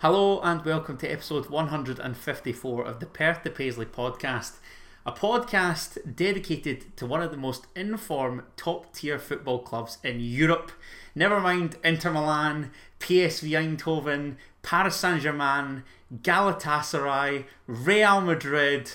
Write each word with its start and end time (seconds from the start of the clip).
Hello 0.00 0.40
and 0.42 0.64
welcome 0.64 0.96
to 0.98 1.08
episode 1.10 1.50
154 1.50 2.84
of 2.84 3.00
the 3.00 3.06
Perth 3.06 3.42
to 3.42 3.50
Paisley 3.50 3.84
podcast, 3.84 4.58
a 5.04 5.10
podcast 5.10 6.14
dedicated 6.14 6.96
to 6.96 7.04
one 7.04 7.20
of 7.20 7.32
the 7.32 7.36
most 7.36 7.66
informed 7.74 8.42
top 8.56 8.94
tier 8.94 9.18
football 9.18 9.58
clubs 9.58 9.98
in 10.04 10.20
Europe. 10.20 10.70
Never 11.16 11.40
mind 11.40 11.78
Inter 11.82 12.12
Milan, 12.12 12.70
PSV 13.00 13.50
Eindhoven, 13.50 14.36
Paris 14.62 14.94
Saint 14.94 15.20
Germain, 15.20 15.82
Galatasaray, 16.22 17.46
Real 17.66 18.20
Madrid, 18.20 18.92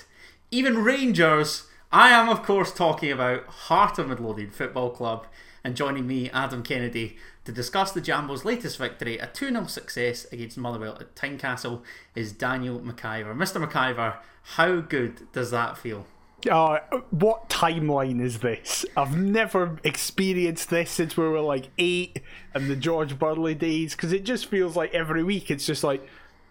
even 0.51 0.85
Rangers. 0.85 1.67
I 1.91 2.11
am, 2.11 2.29
of 2.29 2.43
course, 2.43 2.73
talking 2.73 3.11
about 3.11 3.45
Heart 3.47 3.99
of 3.99 4.07
Midlothian 4.07 4.51
Football 4.51 4.91
Club. 4.91 5.27
And 5.65 5.75
joining 5.75 6.07
me, 6.07 6.29
Adam 6.31 6.63
Kennedy, 6.63 7.17
to 7.45 7.51
discuss 7.51 7.91
the 7.91 8.01
Jambo's 8.01 8.45
latest 8.45 8.77
victory, 8.77 9.17
a 9.17 9.27
2 9.27 9.49
0 9.49 9.65
success 9.65 10.25
against 10.31 10.57
Motherwell 10.57 10.97
at 10.99 11.15
Tynecastle, 11.15 11.81
is 12.15 12.31
Daniel 12.31 12.79
McIver. 12.79 13.35
Mr. 13.35 13.65
McIver, 13.65 14.17
how 14.43 14.79
good 14.81 15.31
does 15.31 15.51
that 15.51 15.77
feel? 15.77 16.05
Uh, 16.49 16.79
what 17.11 17.49
timeline 17.49 18.21
is 18.21 18.39
this? 18.39 18.85
I've 18.97 19.17
never 19.17 19.79
experienced 19.83 20.69
this 20.69 20.91
since 20.91 21.15
we 21.15 21.23
were 21.25 21.41
like 21.41 21.69
eight 21.77 22.21
and 22.53 22.69
the 22.69 22.75
George 22.75 23.17
Burley 23.17 23.55
days 23.55 23.95
because 23.95 24.11
it 24.11 24.25
just 24.25 24.47
feels 24.47 24.75
like 24.75 24.93
every 24.93 25.23
week 25.23 25.49
it's 25.49 25.65
just 25.65 25.83
like, 25.83 26.05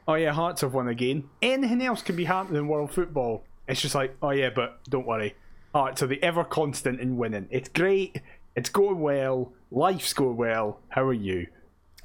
oh 0.09 0.15
yeah, 0.15 0.33
Hearts 0.33 0.63
have 0.63 0.73
won 0.73 0.89
again. 0.89 1.29
Anything 1.43 1.83
else 1.83 2.03
can 2.03 2.17
be 2.17 2.25
happening 2.25 2.61
in 2.63 2.69
world 2.69 2.91
football. 2.91 3.45
It's 3.69 3.83
just 3.83 3.95
like, 3.95 4.17
oh 4.23 4.31
yeah, 4.31 4.51
but 4.51 4.81
don't 4.89 5.07
worry. 5.07 5.35
Hearts 5.75 6.03
are 6.03 6.07
the 6.07 6.23
ever 6.23 6.45
constant 6.45 7.01
in 7.01 7.17
winning. 7.17 7.49
It's 7.51 7.69
great. 7.69 8.21
It's 8.55 8.71
going 8.71 9.01
well. 9.01 9.53
Life's 9.71 10.13
going 10.13 10.37
well. 10.37 10.81
How 10.91 11.05
are 11.05 11.13
you? 11.13 11.47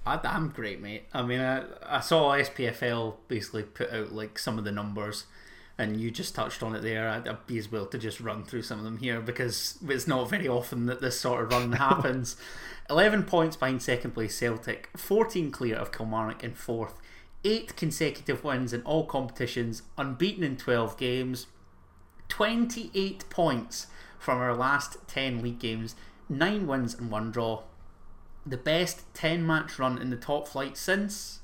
I, 0.05 0.19
I'm 0.23 0.49
great, 0.49 0.81
mate. 0.81 1.03
I 1.13 1.21
mean, 1.23 1.41
I, 1.41 1.63
I 1.85 1.99
saw 1.99 2.31
SPFL 2.31 3.15
basically 3.27 3.63
put 3.63 3.91
out 3.91 4.13
like 4.13 4.39
some 4.39 4.57
of 4.57 4.63
the 4.63 4.71
numbers, 4.71 5.25
and 5.77 5.99
you 5.99 6.09
just 6.09 6.33
touched 6.33 6.63
on 6.63 6.73
it 6.73 6.81
there. 6.81 7.09
I'd, 7.09 7.27
I'd 7.27 7.45
be 7.45 7.57
as 7.57 7.69
well 7.71 7.85
to 7.87 7.97
just 7.97 8.21
run 8.21 8.45
through 8.45 8.61
some 8.61 8.79
of 8.79 8.85
them 8.85 8.97
here 8.97 9.19
because 9.19 9.77
it's 9.87 10.07
not 10.07 10.29
very 10.29 10.47
often 10.47 10.85
that 10.85 11.01
this 11.01 11.19
sort 11.19 11.43
of 11.43 11.51
run 11.51 11.71
happens. 11.73 12.37
11 12.89 13.23
points 13.23 13.57
behind 13.57 13.81
second 13.81 14.11
place 14.11 14.33
Celtic, 14.35 14.89
14 14.95 15.51
clear 15.51 15.75
of 15.75 15.91
Kilmarnock 15.91 16.43
in 16.43 16.53
fourth, 16.53 16.93
8 17.43 17.75
consecutive 17.75 18.45
wins 18.45 18.71
in 18.71 18.81
all 18.83 19.05
competitions, 19.05 19.81
unbeaten 19.97 20.43
in 20.43 20.55
12 20.55 20.97
games, 20.97 21.47
28 22.29 23.29
points 23.29 23.87
from 24.17 24.39
our 24.39 24.55
last 24.55 25.05
10 25.07 25.41
league 25.41 25.59
games, 25.59 25.95
9 26.30 26.67
wins 26.67 26.94
and 26.95 27.09
1 27.11 27.31
draw. 27.31 27.64
The 28.45 28.58
best 28.58 29.14
10 29.14 29.45
match 29.45 29.78
run 29.80 29.97
in 29.97 30.09
the 30.09 30.16
top 30.17 30.47
flight 30.47 30.78
since 30.78 31.39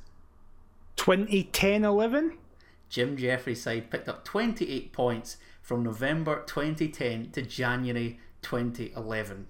2010 0.95 1.83
11? 1.83 2.37
Jim 2.89 3.17
Jefferies' 3.17 3.63
side 3.63 3.89
picked 3.89 4.07
up 4.07 4.23
28 4.23 4.93
points 4.93 5.37
from 5.61 5.83
November 5.83 6.43
2010 6.45 7.31
to 7.31 7.41
January 7.41 8.19
2011. 8.41 9.47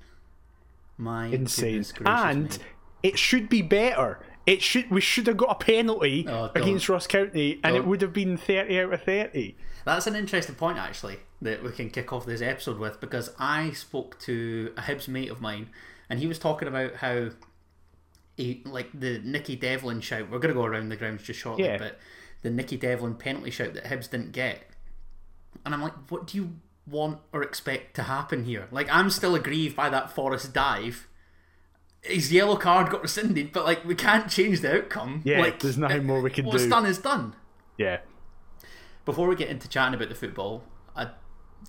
My 0.97 1.25
Insane. 1.27 1.83
And 2.05 2.49
me. 2.51 2.57
it 3.03 3.19
should 3.19 3.49
be 3.49 3.61
better. 3.61 4.19
It 4.45 4.61
should 4.61 4.89
we 4.91 5.01
should 5.01 5.27
have 5.27 5.37
got 5.37 5.61
a 5.61 5.65
penalty 5.65 6.25
Oh, 6.27 6.51
against 6.55 6.87
Ross 6.89 7.07
County 7.07 7.59
and 7.63 7.75
it 7.75 7.79
Don't. 7.79 7.87
would 7.89 8.01
have 8.01 8.13
been 8.13 8.37
30 8.37 8.79
out 8.79 8.93
of 8.93 9.01
30. 9.03 9.55
That's 9.85 10.07
an 10.07 10.15
interesting 10.15 10.55
point, 10.55 10.77
actually, 10.77 11.17
that 11.43 11.63
we 11.63 11.71
can 11.71 11.89
kick 11.89 12.11
off 12.11 12.25
this 12.25 12.41
episode 12.41 12.79
with 12.79 12.99
because 12.99 13.31
I 13.39 13.71
spoke 13.71 14.19
to 14.21 14.73
a 14.77 14.81
Hibs 14.81 15.07
mate 15.07 15.29
of 15.29 15.41
mine, 15.41 15.69
and 16.09 16.19
he 16.19 16.27
was 16.27 16.39
talking 16.39 16.67
about 16.67 16.95
how, 16.95 17.29
he, 18.37 18.61
like 18.65 18.89
the 18.99 19.19
Nicky 19.19 19.55
Devlin 19.55 20.01
shout. 20.01 20.29
We're 20.29 20.39
going 20.39 20.53
to 20.53 20.59
go 20.59 20.65
around 20.65 20.89
the 20.89 20.95
grounds 20.95 21.23
just 21.23 21.39
shortly, 21.39 21.65
Yeah. 21.65 21.77
but 21.77 21.99
the 22.41 22.49
Nicky 22.49 22.77
Devlin 22.77 23.15
penalty 23.15 23.51
shout 23.51 23.73
that 23.75 23.85
Hibs 23.85 24.09
didn't 24.09 24.31
get, 24.31 24.63
and 25.65 25.73
I'm 25.73 25.81
like, 25.81 25.93
what 26.09 26.27
do 26.27 26.37
you 26.37 26.51
want 26.85 27.19
or 27.31 27.41
expect 27.43 27.95
to 27.95 28.03
happen 28.03 28.43
here? 28.45 28.67
Like, 28.71 28.87
I'm 28.91 29.09
still 29.09 29.35
aggrieved 29.35 29.75
by 29.75 29.89
that 29.89 30.11
Forrest 30.11 30.51
dive. 30.53 31.07
His 32.01 32.33
yellow 32.33 32.57
card 32.57 32.89
got 32.91 33.01
rescinded, 33.01 33.53
but 33.53 33.63
like 33.63 33.85
we 33.85 33.95
can't 33.95 34.29
change 34.29 34.59
the 34.59 34.75
outcome. 34.77 35.21
Yeah, 35.23 35.39
like, 35.39 35.59
there's 35.61 35.77
nothing 35.77 36.05
more 36.05 36.21
we 36.21 36.29
can 36.31 36.45
what's 36.45 36.63
do. 36.63 36.69
What's 36.69 36.81
done 36.81 36.85
is 36.85 36.97
done 36.97 37.33
Yeah. 37.77 37.99
before 39.05 39.27
we 39.29 39.37
get 39.37 39.47
into 39.49 39.69
chatting 39.69 39.93
about 39.93 40.09
the 40.09 40.15
football, 40.15 40.63
I 40.97 41.11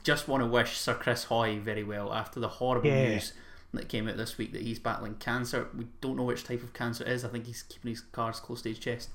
just 0.03 0.28
want 0.28 0.43
to 0.43 0.47
wish 0.47 0.77
Sir 0.78 0.94
Chris 0.94 1.25
Hoy 1.25 1.59
very 1.59 1.84
well 1.84 2.12
after 2.12 2.41
the 2.41 2.49
horrible 2.49 2.88
Yeah. 2.88 3.10
news 3.10 3.32
that 3.72 3.88
came 3.88 4.09
out 4.09 4.16
this 4.16 4.38
week 4.38 4.53
that 4.53 4.62
he's 4.62 4.78
battling 4.78 5.16
cancer. 5.16 5.69
We 5.77 5.88
don't 6.00 6.16
know 6.16 6.22
which 6.25 6.44
type 6.44 6.62
of 6.62 6.72
cancer 6.72 7.05
it 7.05 7.10
is. 7.10 7.25
I 7.25 7.28
think 7.28 7.47
he's 7.47 7.62
keeping 7.62 7.91
his 7.91 8.00
cards 8.00 8.41
close 8.41 8.62
to 8.62 8.69
his 8.69 8.78
chest. 8.78 9.10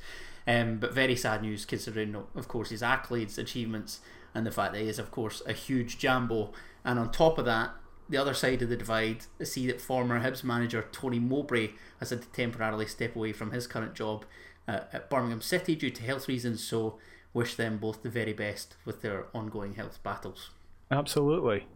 Um, 0.47 0.77
but 0.77 0.93
very 0.93 1.15
sad 1.15 1.41
news 1.41 1.65
considering, 1.65 2.15
of 2.15 2.47
course, 2.47 2.69
his 2.69 2.81
accolades, 2.81 3.37
achievements, 3.37 3.99
and 4.33 4.45
the 4.45 4.51
fact 4.51 4.73
that 4.73 4.81
he 4.81 4.87
is, 4.87 4.99
of 4.99 5.11
course, 5.11 5.41
a 5.45 5.53
huge 5.53 5.97
jambo. 5.97 6.51
And 6.83 6.97
on 6.99 7.11
top 7.11 7.37
of 7.37 7.45
that, 7.45 7.71
the 8.09 8.17
other 8.17 8.33
side 8.33 8.61
of 8.61 8.69
the 8.69 8.75
divide, 8.75 9.25
I 9.39 9.43
see 9.43 9.67
that 9.67 9.79
former 9.79 10.19
Hibs 10.21 10.43
manager 10.43 10.85
Tony 10.91 11.19
Mowbray 11.19 11.69
has 11.99 12.09
had 12.09 12.23
to 12.23 12.27
temporarily 12.29 12.87
step 12.87 13.15
away 13.15 13.31
from 13.33 13.51
his 13.51 13.67
current 13.67 13.93
job 13.93 14.25
uh, 14.67 14.81
at 14.91 15.09
Birmingham 15.09 15.41
City 15.41 15.75
due 15.75 15.91
to 15.91 16.03
health 16.03 16.27
reasons. 16.27 16.63
So, 16.63 16.97
wish 17.33 17.55
them 17.55 17.77
both 17.77 18.01
the 18.01 18.09
very 18.09 18.33
best 18.33 18.75
with 18.85 19.03
their 19.03 19.25
ongoing 19.35 19.75
health 19.75 19.99
battles. 20.01 20.49
Absolutely. 20.91 21.67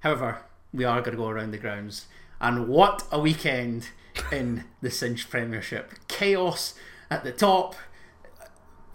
However, 0.00 0.42
we 0.72 0.84
are 0.84 1.00
going 1.00 1.16
to 1.16 1.22
go 1.22 1.28
around 1.28 1.50
the 1.50 1.58
grounds, 1.58 2.06
and 2.40 2.68
what 2.68 3.04
a 3.10 3.18
weekend 3.18 3.88
in 4.30 4.64
the 4.80 4.90
Cinch 4.90 5.28
Premiership! 5.28 5.92
Chaos 6.06 6.74
at 7.10 7.24
the 7.24 7.32
top, 7.32 7.74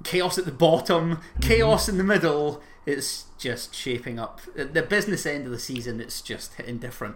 chaos 0.04 0.38
at 0.38 0.46
the 0.46 0.52
bottom, 0.52 1.20
chaos 1.42 1.90
in 1.90 1.98
the 1.98 2.04
middle. 2.04 2.62
It's 2.86 3.26
just 3.38 3.74
shaping 3.76 4.20
up. 4.20 4.42
At 4.58 4.74
the 4.74 4.82
business 4.82 5.26
end 5.26 5.46
of 5.46 5.52
the 5.52 5.60
season, 5.60 6.00
it's 6.00 6.22
just 6.22 6.54
hitting 6.56 6.78
different. 6.78 7.16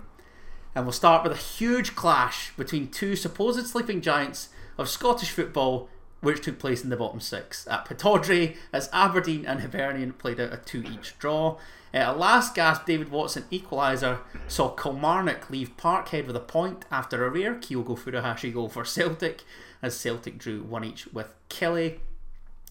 And 0.76 0.86
we'll 0.86 0.94
start 0.94 1.24
with 1.24 1.32
a 1.32 1.42
huge 1.42 1.96
clash 1.96 2.56
between 2.56 2.90
two 2.90 3.16
supposed 3.16 3.66
sleeping 3.68 4.02
giants 4.02 4.50
of 4.78 4.90
Scottish 4.90 5.32
football, 5.32 5.90
which 6.22 6.42
took 6.42 6.60
place 6.60 6.84
in 6.84 6.90
the 6.90 6.98
bottom 6.98 7.20
six. 7.20 7.68
At 7.68 7.86
Pittodrie, 7.86 8.58
as 8.74 8.90
Aberdeen 8.92 9.46
and 9.46 9.62
Hibernian 9.62 10.14
played 10.14 10.40
out 10.40 10.54
a 10.54 10.58
two 10.58 10.84
each 10.84 11.18
draw. 11.20 11.58
At 11.94 12.10
a 12.10 12.18
last 12.18 12.54
gasp, 12.54 12.86
David 12.86 13.10
Watson 13.10 13.46
equaliser 13.52 14.20
saw 14.48 14.70
Kilmarnock 14.70 15.50
leave 15.50 15.78
Parkhead 15.78 16.28
with 16.28 16.36
a 16.36 16.42
point 16.42 16.86
after 16.92 17.26
a 17.26 17.30
rare 17.30 17.56
Kyogo 17.56 17.98
Furuhashi 17.98 18.54
goal 18.54 18.70
for 18.70 18.84
Celtic, 18.84 19.44
as 19.82 20.00
Celtic 20.00 20.38
drew 20.38 20.64
one 20.64 20.84
each 20.84 21.08
with 21.08 21.34
Killie. 21.50 22.00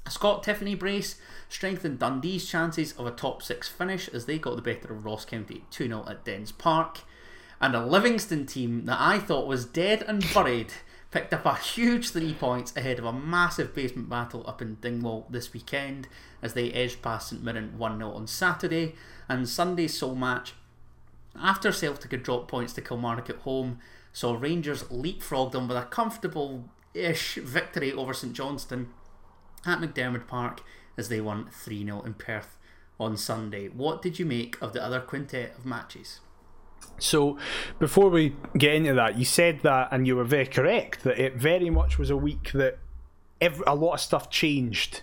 Scott 0.08 0.44
Tiffoney 0.44 0.78
brace 0.78 1.20
strengthened 1.48 1.98
Dundee's 1.98 2.46
chances 2.46 2.92
of 2.92 3.06
a 3.06 3.10
top 3.10 3.42
six 3.42 3.68
finish 3.68 4.08
as 4.08 4.26
they 4.26 4.38
got 4.38 4.56
the 4.56 4.62
better 4.62 4.92
of 4.92 5.04
Ross 5.04 5.24
County 5.24 5.64
2 5.70 5.86
0 5.86 6.04
at 6.08 6.24
Dens 6.24 6.52
Park. 6.52 7.00
And 7.60 7.74
a 7.74 7.84
Livingston 7.84 8.46
team 8.46 8.84
that 8.84 9.00
I 9.00 9.18
thought 9.18 9.46
was 9.46 9.64
dead 9.64 10.04
and 10.06 10.24
buried 10.34 10.72
picked 11.16 11.32
up 11.32 11.46
a 11.46 11.54
huge 11.54 12.10
three 12.10 12.34
points 12.34 12.76
ahead 12.76 12.98
of 12.98 13.06
a 13.06 13.12
massive 13.12 13.74
basement 13.74 14.06
battle 14.06 14.44
up 14.46 14.60
in 14.60 14.76
Dingwall 14.82 15.26
this 15.30 15.50
weekend 15.54 16.08
as 16.42 16.52
they 16.52 16.70
edged 16.72 17.00
past 17.00 17.30
St 17.30 17.42
Mirren 17.42 17.78
1 17.78 17.96
0 17.96 18.10
on 18.10 18.26
Saturday. 18.26 18.94
And 19.26 19.48
Sunday's 19.48 19.96
sole 19.96 20.14
match 20.14 20.52
after 21.34 21.72
Celtic 21.72 22.10
had 22.10 22.22
dropped 22.22 22.48
points 22.48 22.74
to 22.74 22.82
Kilmarnock 22.82 23.30
at 23.30 23.36
home, 23.36 23.78
saw 24.12 24.36
Rangers 24.36 24.90
leapfrog 24.90 25.52
them 25.52 25.68
with 25.68 25.78
a 25.78 25.84
comfortable 25.84 26.68
ish 26.92 27.36
victory 27.36 27.94
over 27.94 28.12
St 28.12 28.34
Johnstone 28.34 28.90
at 29.64 29.80
McDiarmid 29.80 30.26
Park 30.26 30.62
as 30.98 31.08
they 31.08 31.22
won 31.22 31.48
3 31.50 31.82
0 31.82 32.02
in 32.02 32.12
Perth 32.12 32.58
on 33.00 33.16
Sunday. 33.16 33.68
What 33.68 34.02
did 34.02 34.18
you 34.18 34.26
make 34.26 34.60
of 34.60 34.74
the 34.74 34.84
other 34.84 35.00
quintet 35.00 35.54
of 35.56 35.64
matches? 35.64 36.20
So, 36.98 37.38
before 37.78 38.10
we 38.10 38.34
get 38.56 38.74
into 38.74 38.94
that, 38.94 39.18
you 39.18 39.24
said 39.24 39.60
that, 39.62 39.88
and 39.90 40.06
you 40.06 40.16
were 40.16 40.24
very 40.24 40.46
correct, 40.46 41.04
that 41.04 41.18
it 41.18 41.36
very 41.36 41.70
much 41.70 41.98
was 41.98 42.10
a 42.10 42.16
week 42.16 42.52
that 42.52 42.78
every, 43.40 43.64
a 43.66 43.74
lot 43.74 43.94
of 43.94 44.00
stuff 44.00 44.30
changed 44.30 45.02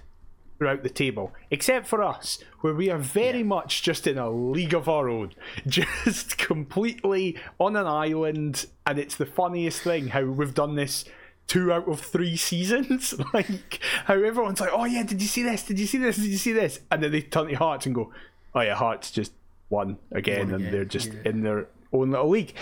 throughout 0.58 0.84
the 0.84 0.90
table, 0.90 1.34
except 1.52 1.88
for 1.88 2.02
us, 2.02 2.40
where 2.62 2.74
we 2.74 2.90
are 2.90 2.98
very 2.98 3.44
much 3.44 3.84
just 3.84 4.08
in 4.08 4.18
a 4.18 4.30
league 4.30 4.74
of 4.74 4.88
our 4.88 5.10
own, 5.10 5.34
just 5.68 6.38
completely 6.38 7.38
on 7.60 7.76
an 7.76 7.88
island, 7.88 8.66
and 8.86 8.98
it's 8.98 9.16
the 9.16 9.26
funniest 9.26 9.82
thing 9.82 10.08
how 10.08 10.24
we've 10.24 10.54
done 10.54 10.76
this 10.76 11.06
two 11.48 11.72
out 11.72 11.88
of 11.88 12.00
three 12.00 12.38
seasons. 12.38 13.14
like, 13.34 13.80
how 14.06 14.16
everyone's 14.16 14.62
like, 14.62 14.70
oh 14.72 14.86
yeah, 14.86 15.04
did 15.04 15.22
you 15.22 15.28
see 15.28 15.44
this? 15.44 15.64
Did 15.64 15.80
you 15.80 15.88
see 15.88 15.98
this? 15.98 16.16
Did 16.16 16.26
you 16.28 16.38
see 16.38 16.54
this? 16.54 16.80
And 16.90 17.04
then 17.04 17.12
they 17.12 17.22
turn 17.22 17.48
to 17.48 17.56
Hearts 17.56 17.86
and 17.86 17.96
go, 17.96 18.12
oh 18.56 18.62
yeah, 18.62 18.76
Hearts 18.76 19.12
just 19.12 19.34
won 19.74 19.98
again, 20.12 20.52
Won 20.52 20.62
and 20.62 20.74
they're 20.74 20.86
just 20.86 21.12
yeah. 21.12 21.22
in 21.26 21.42
their 21.42 21.68
own 21.92 22.12
little 22.12 22.30
league. 22.30 22.54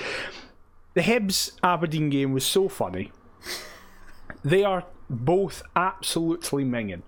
The 0.94 1.02
Hibs 1.02 1.52
Aberdeen 1.62 2.10
game 2.10 2.31
was 2.34 2.46
so 2.46 2.69
funny. 2.69 3.12
They 4.44 4.63
are 4.63 4.86
both 5.10 5.62
absolutely 5.75 6.63
minging. 6.63 7.04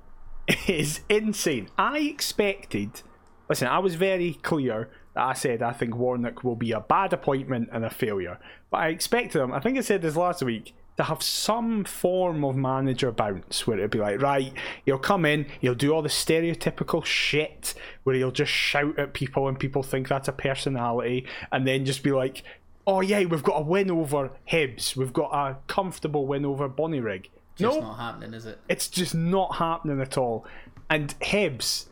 It 0.45 0.69
is 0.69 1.00
insane. 1.07 1.69
I 1.77 2.00
expected. 2.00 3.01
Listen, 3.47 3.69
I 3.69 3.79
was 3.79 3.95
very 3.95 4.33
clear 4.33 4.89
that 5.15 5.23
I 5.23 5.33
said 5.33 5.61
I 5.61 5.71
think 5.71 5.95
Warnock 5.95 6.44
will 6.44 6.57
be 6.57 6.73
a 6.73 6.81
bad 6.81 7.13
appointment 7.13 7.69
and 7.71 7.85
a 7.85 7.89
failure. 7.89 8.39
But 8.69 8.81
I 8.81 8.88
expected 8.89 9.41
him. 9.41 9.53
I 9.53 9.61
think 9.61 9.77
I 9.77 9.81
said 9.81 10.01
this 10.01 10.17
last 10.17 10.44
week 10.44 10.75
to 10.97 11.03
have 11.03 11.23
some 11.23 11.83
form 11.83 12.43
of 12.43 12.55
manager 12.55 13.11
bounce 13.11 13.65
where 13.65 13.77
it'd 13.77 13.91
be 13.91 13.99
like, 13.99 14.21
right, 14.21 14.53
he'll 14.85 14.99
come 14.99 15.25
in, 15.25 15.47
he'll 15.59 15.73
do 15.75 15.91
all 15.91 16.01
the 16.01 16.09
stereotypical 16.09 17.03
shit 17.03 17.73
where 18.03 18.15
he'll 18.15 18.31
just 18.31 18.51
shout 18.51 18.97
at 18.99 19.13
people 19.13 19.47
and 19.47 19.59
people 19.59 19.81
think 19.81 20.07
that's 20.07 20.27
a 20.27 20.33
personality, 20.33 21.25
and 21.51 21.67
then 21.67 21.85
just 21.85 22.03
be 22.03 22.11
like, 22.11 22.43
oh 22.85 23.01
yeah, 23.01 23.23
we've 23.23 23.43
got 23.43 23.59
a 23.59 23.63
win 23.63 23.89
over 23.89 24.31
Hibs, 24.49 24.95
we've 24.95 25.13
got 25.13 25.31
a 25.33 25.57
comfortable 25.67 26.27
win 26.27 26.45
over 26.45 26.69
Bonnyrigg. 26.69 27.27
Just 27.55 27.75
no, 27.75 27.81
not 27.81 27.97
happening, 27.97 28.33
is 28.33 28.45
it? 28.45 28.59
it's 28.67 28.87
just 28.87 29.13
not 29.13 29.55
happening 29.55 30.01
at 30.01 30.17
all. 30.17 30.45
And 30.89 31.17
Hibs, 31.19 31.85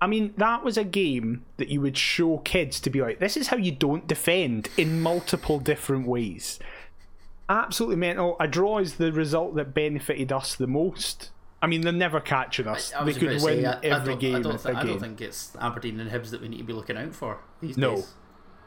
I 0.00 0.06
mean, 0.06 0.34
that 0.36 0.64
was 0.64 0.76
a 0.76 0.84
game 0.84 1.44
that 1.56 1.68
you 1.68 1.80
would 1.80 1.96
show 1.96 2.38
kids 2.38 2.80
to 2.80 2.90
be 2.90 3.00
like, 3.00 3.20
this 3.20 3.36
is 3.36 3.48
how 3.48 3.56
you 3.56 3.72
don't 3.72 4.06
defend 4.06 4.68
in 4.76 5.00
multiple 5.00 5.58
different 5.58 6.06
ways. 6.06 6.58
Absolutely 7.48 7.96
mental. 7.96 8.36
A 8.40 8.48
draw 8.48 8.78
is 8.78 8.94
the 8.94 9.12
result 9.12 9.54
that 9.56 9.74
benefited 9.74 10.32
us 10.32 10.54
the 10.54 10.66
most. 10.66 11.30
I 11.60 11.66
mean, 11.66 11.80
they're 11.80 11.92
never 11.92 12.20
catching 12.20 12.66
us. 12.66 12.92
I 12.92 13.04
they 13.04 13.14
could 13.14 13.28
win 13.28 13.40
say, 13.40 13.64
I, 13.64 13.72
I 13.72 13.80
every 13.82 14.16
game 14.16 14.36
I 14.36 14.40
don't, 14.40 14.64
a 14.64 14.76
I 14.76 14.84
don't 14.84 15.00
think 15.00 15.20
it's 15.20 15.56
Aberdeen 15.58 15.98
and 15.98 16.10
Hibs 16.10 16.30
that 16.30 16.42
we 16.42 16.48
need 16.48 16.58
to 16.58 16.64
be 16.64 16.72
looking 16.74 16.96
out 16.96 17.14
for 17.14 17.38
these 17.60 17.78
No. 17.78 17.96
days. 17.96 18.12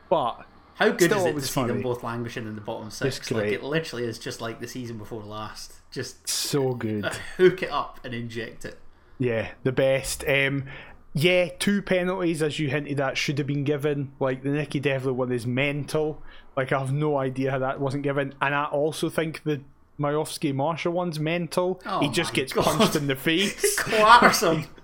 But 0.09 0.45
How 0.75 0.89
good 0.89 1.11
is 1.11 1.25
it 1.25 1.33
to 1.33 1.41
see 1.41 1.63
them 1.65 1.81
both 1.81 2.03
languishing 2.03 2.47
in 2.47 2.55
the 2.55 2.61
bottom 2.61 2.89
six? 2.89 3.29
Like 3.29 3.51
it 3.51 3.61
literally 3.61 4.05
is 4.05 4.17
just 4.17 4.41
like 4.41 4.59
the 4.59 4.67
season 4.67 4.97
before 4.97 5.23
last. 5.23 5.73
Just 5.91 6.27
so 6.27 6.73
good. 6.73 7.05
hook 7.37 7.61
it 7.61 7.71
up 7.71 7.99
and 8.03 8.13
inject 8.13 8.65
it. 8.65 8.79
Yeah, 9.19 9.49
the 9.63 9.71
best. 9.71 10.23
Um, 10.27 10.65
yeah, 11.13 11.49
two 11.59 11.81
penalties, 11.81 12.41
as 12.43 12.59
you 12.59 12.69
hinted 12.69 12.99
at, 12.99 13.17
should 13.17 13.37
have 13.37 13.47
been 13.47 13.63
given. 13.63 14.11
Like 14.19 14.43
the 14.43 14.49
Nicky 14.49 14.79
Devlin 14.79 15.17
one 15.17 15.31
is 15.31 15.45
mental. 15.47 16.21
Like 16.57 16.71
I 16.71 16.79
have 16.79 16.91
no 16.91 17.17
idea 17.17 17.51
how 17.51 17.59
that 17.59 17.79
wasn't 17.79 18.01
given, 18.01 18.33
and 18.41 18.55
I 18.55 18.65
also 18.65 19.09
think 19.09 19.43
the 19.43 19.61
Majowski 19.99 20.53
Marshall 20.53 20.91
one's 20.91 21.19
mental. 21.19 21.79
Oh 21.85 21.99
he 21.99 22.09
just 22.09 22.33
gets 22.33 22.51
God. 22.51 22.65
punched 22.65 22.95
in 22.95 23.05
the 23.05 23.15
face. 23.15 23.75
Clatters 23.79 24.41
them. 24.41 24.65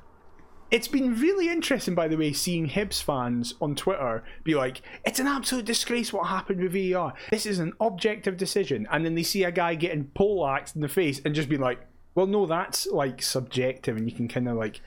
It's 0.71 0.87
been 0.87 1.13
really 1.19 1.49
interesting, 1.49 1.93
by 1.93 2.07
the 2.07 2.17
way, 2.17 2.33
seeing 2.33 2.67
Hibs 2.67 2.99
fans 2.99 3.53
on 3.61 3.75
Twitter 3.75 4.23
be 4.43 4.55
like, 4.55 4.81
"It's 5.05 5.19
an 5.19 5.27
absolute 5.27 5.65
disgrace 5.65 6.11
what 6.11 6.25
happened 6.25 6.61
with 6.61 6.73
VAR. 6.73 7.13
This 7.29 7.45
is 7.45 7.59
an 7.59 7.73
objective 7.79 8.37
decision," 8.37 8.87
and 8.91 9.05
then 9.05 9.13
they 9.13 9.21
see 9.21 9.43
a 9.43 9.51
guy 9.51 9.75
getting 9.75 10.05
poleaxed 10.15 10.75
in 10.75 10.81
the 10.81 10.87
face 10.87 11.21
and 11.23 11.35
just 11.35 11.47
be 11.47 11.57
like, 11.57 11.85
"Well, 12.15 12.25
no, 12.25 12.47
that's 12.47 12.87
like 12.87 13.21
subjective, 13.21 13.97
and 13.97 14.09
you 14.09 14.15
can 14.15 14.27
kind 14.27 14.49
of 14.49 14.57
like." 14.57 14.81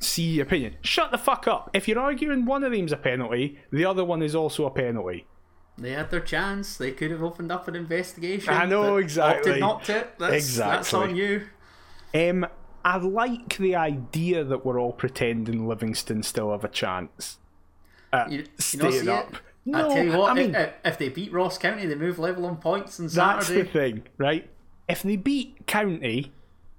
See 0.00 0.34
your 0.34 0.44
opinion. 0.46 0.76
Shut 0.82 1.10
the 1.10 1.18
fuck 1.18 1.48
up. 1.48 1.70
If 1.72 1.88
you're 1.88 1.98
arguing 1.98 2.44
one 2.44 2.62
of 2.62 2.72
them's 2.72 2.92
a 2.92 2.96
penalty, 2.98 3.58
the 3.72 3.86
other 3.86 4.04
one 4.04 4.22
is 4.22 4.34
also 4.34 4.66
a 4.66 4.70
penalty. 4.70 5.26
They 5.78 5.92
had 5.92 6.10
their 6.10 6.20
chance. 6.20 6.76
They 6.76 6.90
could 6.92 7.10
have 7.10 7.22
opened 7.22 7.52
up 7.52 7.68
an 7.68 7.76
investigation. 7.76 8.52
I 8.52 8.66
know, 8.66 8.96
exactly. 8.96 9.60
Not 9.60 9.84
to. 9.84 9.92
That's, 9.92 10.18
That's 10.18 10.34
Exactly. 10.34 11.00
on 11.00 11.16
you. 11.16 11.42
Um, 12.14 12.46
I 12.84 12.96
like 12.98 13.56
the 13.58 13.76
idea 13.76 14.44
that 14.44 14.64
we're 14.64 14.80
all 14.80 14.92
pretending 14.92 15.68
Livingston 15.68 16.22
still 16.22 16.50
have 16.50 16.64
a 16.64 16.68
chance. 16.68 17.38
Uh, 18.12 18.26
You, 18.28 18.44
you 18.72 19.12
up. 19.12 19.34
it? 19.34 19.40
No, 19.66 19.90
I 19.90 19.94
tell 19.94 20.04
you 20.04 20.16
what, 20.16 20.30
I 20.32 20.34
mean, 20.34 20.54
if, 20.54 20.72
if 20.84 20.98
they 20.98 21.10
beat 21.10 21.30
Ross 21.30 21.58
County, 21.58 21.84
they 21.84 21.94
move 21.94 22.18
level 22.18 22.46
on 22.46 22.56
points 22.56 22.98
on 22.98 23.08
Saturday. 23.10 23.36
That's 23.36 23.48
the 23.48 23.64
thing, 23.78 24.02
right? 24.16 24.48
If 24.88 25.02
they 25.02 25.16
beat 25.16 25.66
County, 25.66 26.32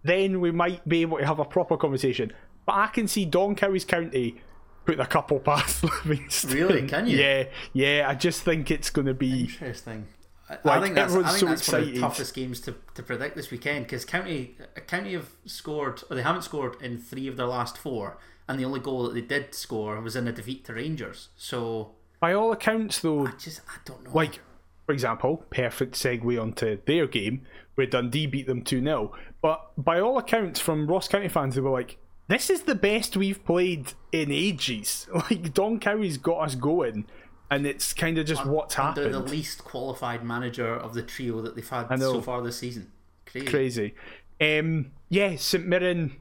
then 0.04 0.42
we 0.42 0.50
might 0.52 0.88
be 0.90 1.02
able 1.04 1.19
to 1.19 1.25
have 1.25 1.38
a 1.40 1.45
proper 1.45 1.78
conversation. 1.78 2.34
But 2.66 2.75
I 2.75 2.88
can 2.88 3.07
see 3.07 3.25
Don 3.25 3.54
County's 3.54 3.86
County 3.86 4.42
put 4.89 5.00
a 5.00 5.06
couple 5.06 5.39
past 5.51 5.83
Livingston. 5.83 6.51
Really? 6.51 6.88
Can 6.88 7.07
you? 7.07 7.18
Yeah, 7.18 7.44
yeah. 7.74 8.06
I 8.07 8.15
just 8.15 8.41
think 8.41 8.71
it's 8.71 8.89
going 8.89 9.07
to 9.07 9.13
be. 9.13 9.41
Interesting. 9.41 10.07
I, 10.50 10.57
I 10.65 10.81
think 10.81 10.95
that's, 10.95 11.13
I 11.13 11.18
think 11.18 11.27
so 11.27 11.45
that's 11.45 11.69
one 11.71 11.81
of 11.81 11.86
the 11.86 11.91
excited. 11.91 12.00
toughest 12.00 12.33
games 12.33 12.59
to, 12.62 12.75
to 12.95 13.03
predict 13.03 13.36
this 13.36 13.51
weekend 13.51 13.86
because 13.86 14.03
County 14.03 14.56
County 14.88 15.13
have 15.13 15.30
scored 15.45 16.01
or 16.09 16.15
they 16.15 16.24
haven't 16.24 16.41
scored 16.41 16.81
in 16.81 16.97
three 16.97 17.27
of 17.27 17.38
their 17.38 17.45
last 17.45 17.77
four, 17.77 18.18
and 18.47 18.59
the 18.59 18.65
only 18.65 18.80
goal 18.80 19.03
that 19.03 19.13
they 19.13 19.21
did 19.21 19.53
score 19.53 20.01
was 20.01 20.15
in 20.15 20.27
a 20.27 20.31
defeat 20.31 20.65
to 20.65 20.74
Rangers. 20.74 21.30
So 21.38 21.92
By 22.19 22.33
all 22.33 22.51
accounts, 22.51 23.00
though, 23.00 23.27
I 23.27 23.31
just 23.38 23.62
I 23.69 23.77
don't 23.85 24.03
know. 24.06 24.12
like 24.13 24.39
for 24.88 24.94
example, 24.94 25.45
perfect 25.51 25.94
segue 25.94 26.42
onto 26.42 26.80
their 26.88 27.06
game 27.06 27.45
where 27.75 27.85
Dundee 27.85 28.25
beat 28.25 28.47
them 28.47 28.63
2 28.63 28.81
0. 28.81 29.12
But 29.39 29.62
by 29.77 30.00
all 30.00 30.18
accounts, 30.18 30.59
from 30.59 30.88
Ross 30.88 31.07
County 31.07 31.27
fans, 31.27 31.53
they 31.53 31.62
were 31.62 31.69
like, 31.69 32.00
this 32.30 32.50
is 32.50 32.62
the 32.62 32.76
best 32.76 33.18
we've 33.18 33.44
played 33.44 33.94
in 34.12 34.31
ages. 34.31 35.08
Like, 35.14 35.54
Don 35.54 35.80
Cowie's 35.80 36.18
got 36.18 36.38
us 36.40 36.56
going, 36.56 37.06
and 37.52 37.66
it's 37.66 37.92
kind 37.92 38.18
of 38.18 38.26
just 38.26 38.46
what's 38.46 38.76
happened. 38.76 39.14
the 39.14 39.20
least 39.20 39.66
qualified 39.66 40.24
manager 40.24 40.74
of 40.74 40.94
the 40.94 41.02
trio 41.02 41.42
that 41.42 41.56
they've 41.56 41.68
had 41.68 42.00
so 42.00 42.22
far 42.22 42.42
this 42.42 42.58
season. 42.60 42.92
Crazy. 43.26 43.48
Crazy. 43.48 43.96
Um, 44.40 44.92
yeah, 45.10 45.36
St 45.36 45.66
Mirren 45.66 46.16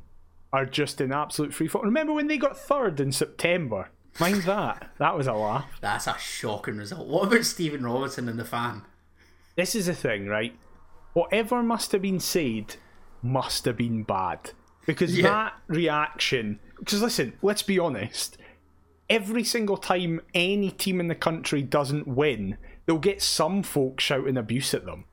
are 0.52 0.66
just 0.66 1.00
in 1.00 1.12
absolute 1.12 1.52
free 1.54 1.68
fall. 1.68 1.82
Remember 1.82 2.12
when 2.12 2.26
they 2.26 2.38
got 2.38 2.56
third 2.58 3.00
in 3.00 3.12
September? 3.12 3.90
Mind 4.18 4.42
that. 4.44 4.90
That 4.98 5.16
was 5.16 5.26
a 5.26 5.34
laugh. 5.34 5.78
That's 5.80 6.06
a 6.06 6.16
shocking 6.18 6.78
result. 6.78 7.06
What 7.06 7.28
about 7.28 7.44
Stephen 7.44 7.84
Robinson 7.84 8.28
and 8.28 8.38
the 8.38 8.44
fan? 8.44 8.82
This 9.56 9.74
is 9.74 9.86
the 9.86 9.94
thing, 9.94 10.26
right? 10.26 10.56
Whatever 11.12 11.62
must 11.62 11.92
have 11.92 12.02
been 12.02 12.20
said 12.20 12.76
must 13.22 13.64
have 13.66 13.76
been 13.76 14.02
bad. 14.02 14.52
Because 14.88 15.16
Yeah. 15.16 15.22
that 15.24 15.52
reaction. 15.68 16.58
Because 16.78 17.02
listen, 17.02 17.34
let's 17.42 17.62
be 17.62 17.78
honest. 17.78 18.38
Every 19.10 19.44
single 19.44 19.76
time 19.76 20.20
any 20.34 20.70
team 20.70 20.98
in 20.98 21.08
the 21.08 21.14
country 21.14 21.62
doesn't 21.62 22.08
win, 22.08 22.56
they'll 22.86 22.98
get 22.98 23.20
some 23.22 23.62
folk 23.62 24.00
shouting 24.00 24.36
abuse 24.38 24.72
at 24.72 24.86
them. 24.86 25.04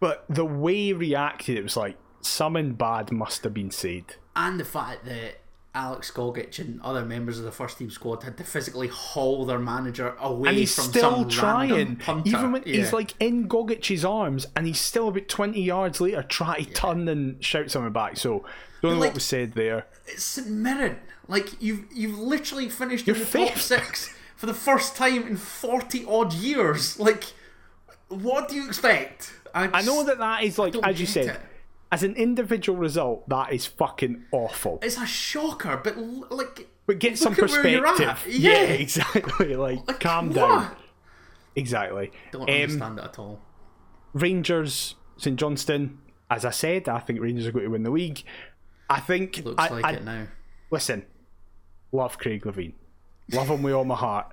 But 0.00 0.24
the 0.28 0.44
way 0.44 0.74
he 0.74 0.92
reacted, 0.92 1.56
it 1.56 1.62
was 1.62 1.76
like 1.76 1.96
something 2.20 2.74
bad 2.74 3.10
must 3.10 3.42
have 3.44 3.54
been 3.54 3.70
said. 3.70 4.04
And 4.36 4.60
the 4.60 4.64
fact 4.64 5.06
that 5.06 5.38
Alex 5.74 6.10
Gogic 6.10 6.58
and 6.58 6.78
other 6.82 7.02
members 7.04 7.38
of 7.38 7.46
the 7.46 7.52
first 7.52 7.78
team 7.78 7.88
squad 7.90 8.22
had 8.24 8.36
to 8.36 8.44
physically 8.44 8.88
haul 8.88 9.46
their 9.46 9.58
manager 9.58 10.14
away 10.20 10.50
and 10.50 10.58
he's 10.58 10.74
from 10.74 10.84
still 10.84 11.10
some 11.22 11.28
trying, 11.30 11.96
punter. 11.96 12.28
even 12.28 12.52
when 12.52 12.62
Yeah. 12.66 12.76
he's 12.76 12.92
like 12.92 13.14
in 13.18 13.48
Gogic's 13.48 14.04
arms, 14.04 14.46
and 14.54 14.66
he's 14.66 14.80
still 14.80 15.08
about 15.08 15.28
twenty 15.28 15.62
yards 15.62 16.02
later 16.02 16.22
trying 16.22 16.66
to 16.66 16.70
turn 16.72 17.08
and 17.08 17.42
shout 17.42 17.70
something 17.70 17.92
back. 17.94 18.18
So 18.18 18.44
don't 18.82 18.92
know 18.94 18.98
like- 19.00 19.08
what 19.10 19.14
was 19.14 19.24
said 19.24 19.52
there. 19.54 19.86
It's 20.06 20.24
St 20.24 20.48
Mirren. 20.48 20.98
Like 21.28 21.60
you've 21.62 21.84
you've 21.92 22.18
literally 22.18 22.68
finished 22.68 23.06
You're 23.06 23.16
in 23.16 23.22
the 23.22 23.28
top 23.46 23.56
six 23.58 24.14
for 24.36 24.46
the 24.46 24.54
first 24.54 24.96
time 24.96 25.26
in 25.26 25.36
forty 25.36 26.04
odd 26.04 26.32
years. 26.32 26.98
Like, 26.98 27.24
what 28.08 28.48
do 28.48 28.56
you 28.56 28.66
expect? 28.66 29.32
I 29.54 29.82
know 29.82 30.02
that 30.04 30.18
that 30.18 30.42
is 30.42 30.58
like 30.58 30.74
as 30.82 30.98
you 31.00 31.06
said, 31.06 31.26
it. 31.26 31.40
as 31.92 32.02
an 32.02 32.14
individual 32.16 32.76
result, 32.78 33.28
that 33.28 33.52
is 33.52 33.66
fucking 33.66 34.24
awful. 34.32 34.78
it's 34.82 34.96
a 34.96 35.06
shocker, 35.06 35.78
but 35.84 35.96
l- 35.96 36.26
like, 36.30 36.66
But 36.86 36.98
get 36.98 37.18
some 37.18 37.34
look 37.34 37.44
at 37.44 37.50
where 37.50 37.68
you're 37.68 37.82
perspective. 37.86 38.32
at. 38.34 38.38
Yeah. 38.40 38.50
Yeah. 38.50 38.58
exactly. 38.72 39.54
Like, 39.56 39.86
Like, 39.86 40.00
calm 40.00 40.28
what? 40.28 40.34
down. 40.34 40.76
Exactly. 41.54 42.10
don't 42.32 42.42
Um, 42.48 42.48
understand 42.48 42.98
it 42.98 43.04
at 43.04 43.18
all. 43.18 43.40
Rangers, 44.14 44.94
St 45.16 45.38
Johnstone. 45.38 45.98
As 46.30 46.44
I 46.46 46.50
said, 46.50 46.88
I 46.88 46.98
think 46.98 47.20
Rangers 47.20 47.46
are 47.46 47.52
going 47.52 47.64
to 47.66 47.70
win 47.70 47.82
the 47.82 47.90
league. 47.90 48.22
I 48.92 49.00
think. 49.00 49.42
Looks 49.44 49.62
I, 49.62 49.68
like 49.68 49.84
I- 49.84 49.92
it 49.92 50.04
now. 50.04 50.26
listen, 50.70 51.04
love 51.92 52.18
Craig 52.18 52.42
Levein, 52.44 52.72
love 53.32 53.48
him 53.48 53.62
with 53.62 53.74
all 53.74 53.84
my 53.84 53.94
heart. 53.96 54.32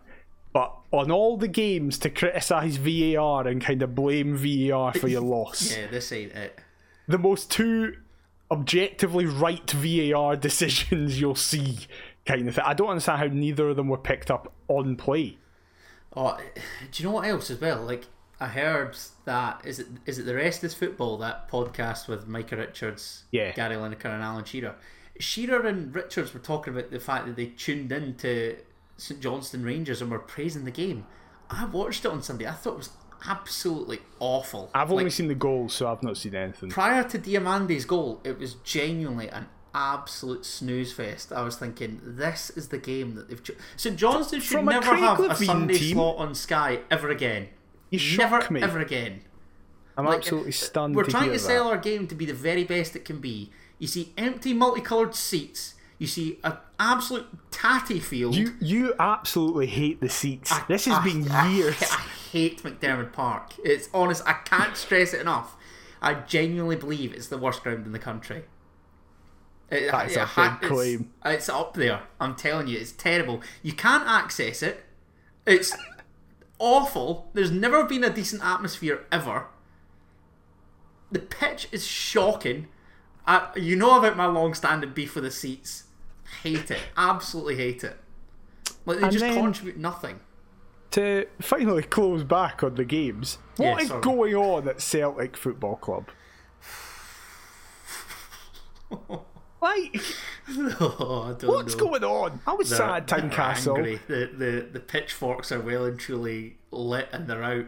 But 0.52 0.74
on 0.92 1.12
all 1.12 1.38
the 1.38 1.48
games 1.48 2.00
to 2.00 2.10
criticise 2.10 2.78
VAR 2.78 3.48
and 3.48 3.62
kind 3.62 3.82
of 3.84 3.94
blame 3.94 4.36
VAR 4.36 4.94
for 4.94 5.08
your 5.08 5.22
loss, 5.36 5.76
Yeah, 5.78 5.88
this 5.88 6.12
ain't 6.12 6.32
it. 6.34 6.60
the 7.08 7.20
most 7.20 7.52
two 7.52 7.96
objectively 8.52 9.26
right 9.28 9.70
VAR 9.70 10.36
decisions 10.36 11.22
you'll 11.22 11.36
see, 11.36 11.78
kind 12.26 12.48
of 12.50 12.56
thing. 12.56 12.64
I 12.66 12.74
don't 12.74 12.90
understand 12.90 13.20
how 13.20 13.28
neither 13.28 13.70
of 13.70 13.76
them 13.76 13.90
were 13.90 13.98
picked 14.00 14.32
up 14.32 14.52
on 14.68 14.96
play. 14.96 15.38
Oh, 16.16 16.40
do 16.92 17.04
you 17.04 17.08
know 17.10 17.14
what 17.16 17.28
else 17.28 17.52
as 17.52 17.62
well? 17.62 17.84
Like 17.84 18.08
I 18.42 18.48
heard 18.48 18.98
that 19.26 19.62
is 19.66 19.80
it 19.80 19.88
is 20.06 20.18
it 20.20 20.24
the 20.26 20.36
rest 20.36 20.64
is 20.64 20.74
football 20.74 21.18
that 21.18 21.50
podcast 21.50 22.08
with 22.08 22.28
Micah 22.28 22.56
Richards, 22.58 23.24
Yeah. 23.32 23.52
Gary 23.52 23.76
Lineker 23.76 24.06
and 24.06 24.24
Alan 24.24 24.46
Shearer. 24.46 24.76
Shearer 25.20 25.66
and 25.66 25.94
Richards 25.94 26.34
were 26.34 26.40
talking 26.40 26.74
about 26.74 26.92
the 26.92 27.00
fact 27.00 27.26
that 27.26 27.36
they 27.36 27.48
tuned 27.48 27.92
in 27.92 28.16
to 28.16 28.56
St 28.98 29.20
Johnstone 29.20 29.64
Rangers 29.64 30.02
and 30.02 30.10
were 30.10 30.20
praising 30.20 30.64
the 30.64 30.72
game. 30.72 31.06
I 31.50 31.66
watched 31.66 32.06
it 32.06 32.12
on 32.12 32.22
Sunday. 32.22 32.48
I 32.48 32.52
thought 32.54 32.74
it 32.74 32.78
was 32.78 32.90
absolutely 33.28 34.00
awful. 34.20 34.70
I've 34.74 34.92
only 34.92 35.06
Like, 35.06 35.14
seen 35.14 35.28
the 35.28 35.36
goal, 35.36 35.68
so 35.68 35.92
I've 35.92 36.02
not 36.04 36.16
seen 36.16 36.36
anything. 36.36 36.70
prior 36.70 37.04
to 37.04 37.18
Diomande's 37.18 37.84
goal, 37.84 38.22
it 38.24 38.40
was 38.40 38.54
genuinely 38.64 39.28
an 39.30 39.48
absolute 39.76 40.46
snooze 40.46 40.94
fest. 40.94 41.34
I 41.34 41.42
was 41.42 41.58
thinking, 41.58 42.00
this 42.04 42.50
is 42.52 42.70
the 42.70 42.78
game 42.78 43.16
that 43.16 43.28
they've. 43.30 43.44
Cho- 43.44 43.56
St 43.76 43.98
Johnstone 43.98 44.40
should 44.40 44.64
never 44.64 44.96
have 44.96 45.20
a 45.20 45.36
Sunday 45.36 45.78
team? 45.78 45.96
slot 45.96 46.18
on 46.18 46.34
Sky 46.34 46.80
ever 46.90 47.10
again. 47.10 47.50
You 47.90 48.18
never, 48.18 48.46
me. 48.52 48.62
ever 48.62 48.80
again. 48.80 49.22
I'm 49.98 50.06
Like, 50.06 50.18
absolutely 50.20 50.52
uh, 50.52 50.54
stunned. 50.54 50.96
We're 50.96 51.04
to 51.06 51.12
trying 51.12 51.26
to 51.26 51.32
that. 51.32 51.40
sell 51.40 51.68
our 51.68 51.78
game 51.78 52.08
to 52.08 52.16
be 52.16 52.26
the 52.26 52.34
very 52.34 52.64
best 52.64 52.96
it 52.96 53.04
can 53.06 53.20
be. 53.20 53.52
You 53.80 53.88
see 53.88 54.14
empty, 54.18 54.54
multicoloured 54.54 55.16
seats. 55.16 55.76
You 55.98 56.08
see 56.08 56.40
an 56.44 56.54
absolute 56.80 57.28
tatty 57.52 58.00
field. 58.00 58.34
You 58.36 58.54
you 58.62 58.94
absolutely 59.00 59.68
hate 59.68 60.00
the 60.00 60.08
seats. 60.10 60.52
I- 60.52 60.64
this 60.68 60.86
has 60.86 60.96
I- 61.00 61.04
been 61.04 61.24
years. 61.52 61.76
I, 61.92 62.02
hate 62.32 62.62
McDiarmid 62.62 63.12
Park. 63.12 63.54
It's 63.66 63.90
honest. 63.94 64.22
I 64.28 64.34
can't 64.34 64.78
stress 64.78 65.14
it 65.16 65.22
enough. 65.22 65.56
I 66.02 66.14
genuinely 66.14 66.76
believe 66.76 67.12
it's 67.14 67.28
the 67.28 67.40
worst 67.40 67.64
ground 67.64 67.86
in 67.88 67.92
the 67.92 67.98
country. 68.00 68.44
Uh, 69.72 69.76
it, 69.76 69.92
That's 69.92 70.16
a 70.16 70.26
ha- 70.26 70.58
big 70.62 70.70
claim. 70.70 71.12
It's 71.26 71.50
up 71.50 71.74
there. 71.74 72.02
I'm 72.20 72.36
telling 72.36 72.68
you, 72.68 72.78
it's 72.78 72.92
terrible. 72.92 73.42
You 73.64 73.74
can't 73.74 74.08
access 74.08 74.62
it. 74.64 74.84
It's 75.46 75.76
awful. 76.60 77.30
There's 77.34 77.52
never 77.52 77.84
been 77.86 78.04
a 78.04 78.10
decent 78.10 78.44
atmosphere 78.44 79.06
ever. 79.12 79.48
The 81.12 81.20
pitch 81.20 81.68
is 81.72 81.88
shocking. 81.88 82.68
I, 83.26 83.50
you 83.56 83.76
know 83.76 83.98
about 83.98 84.16
my 84.18 84.26
long-standing 84.26 84.92
beef 84.94 85.16
with 85.16 85.24
the 85.24 85.32
seats. 85.32 85.86
Hate 86.44 86.70
it. 86.70 86.82
Absolutely 86.96 87.56
hate 87.56 87.84
it. 87.84 87.98
Like 88.86 88.98
they 89.00 89.04
And 89.04 89.12
just 89.12 89.26
contribute 89.26 89.78
nothing. 89.78 90.20
To 90.92 91.28
finally 91.40 91.84
close 91.84 92.24
back 92.24 92.64
on 92.64 92.76
the 92.76 92.86
games, 92.86 93.38
Yeah, 93.58 93.74
what 93.74 93.84
is 93.84 93.92
going 94.02 94.36
on 94.36 94.68
at 94.68 94.82
Celtic 94.82 95.38
Football 95.38 95.76
Club? 95.76 96.10
Like, 99.62 99.96
oh, 100.80 101.36
what's 101.44 101.76
know. 101.76 101.80
going 101.86 102.04
on? 102.04 102.40
I 102.48 102.54
was 102.54 102.70
They're- 102.70 102.78
sad 102.78 103.08
they're 103.08 103.20
Tynecastle. 103.22 103.78
angry. 103.78 104.00
The, 104.08 104.30
the 104.38 104.70
the 104.74 104.80
pitchforks 104.80 105.52
are 105.52 105.60
well 105.60 105.86
and 105.86 106.00
truly 106.00 106.58
lit 106.72 107.10
and 107.12 107.28
they're 107.28 107.44
out. 107.44 107.66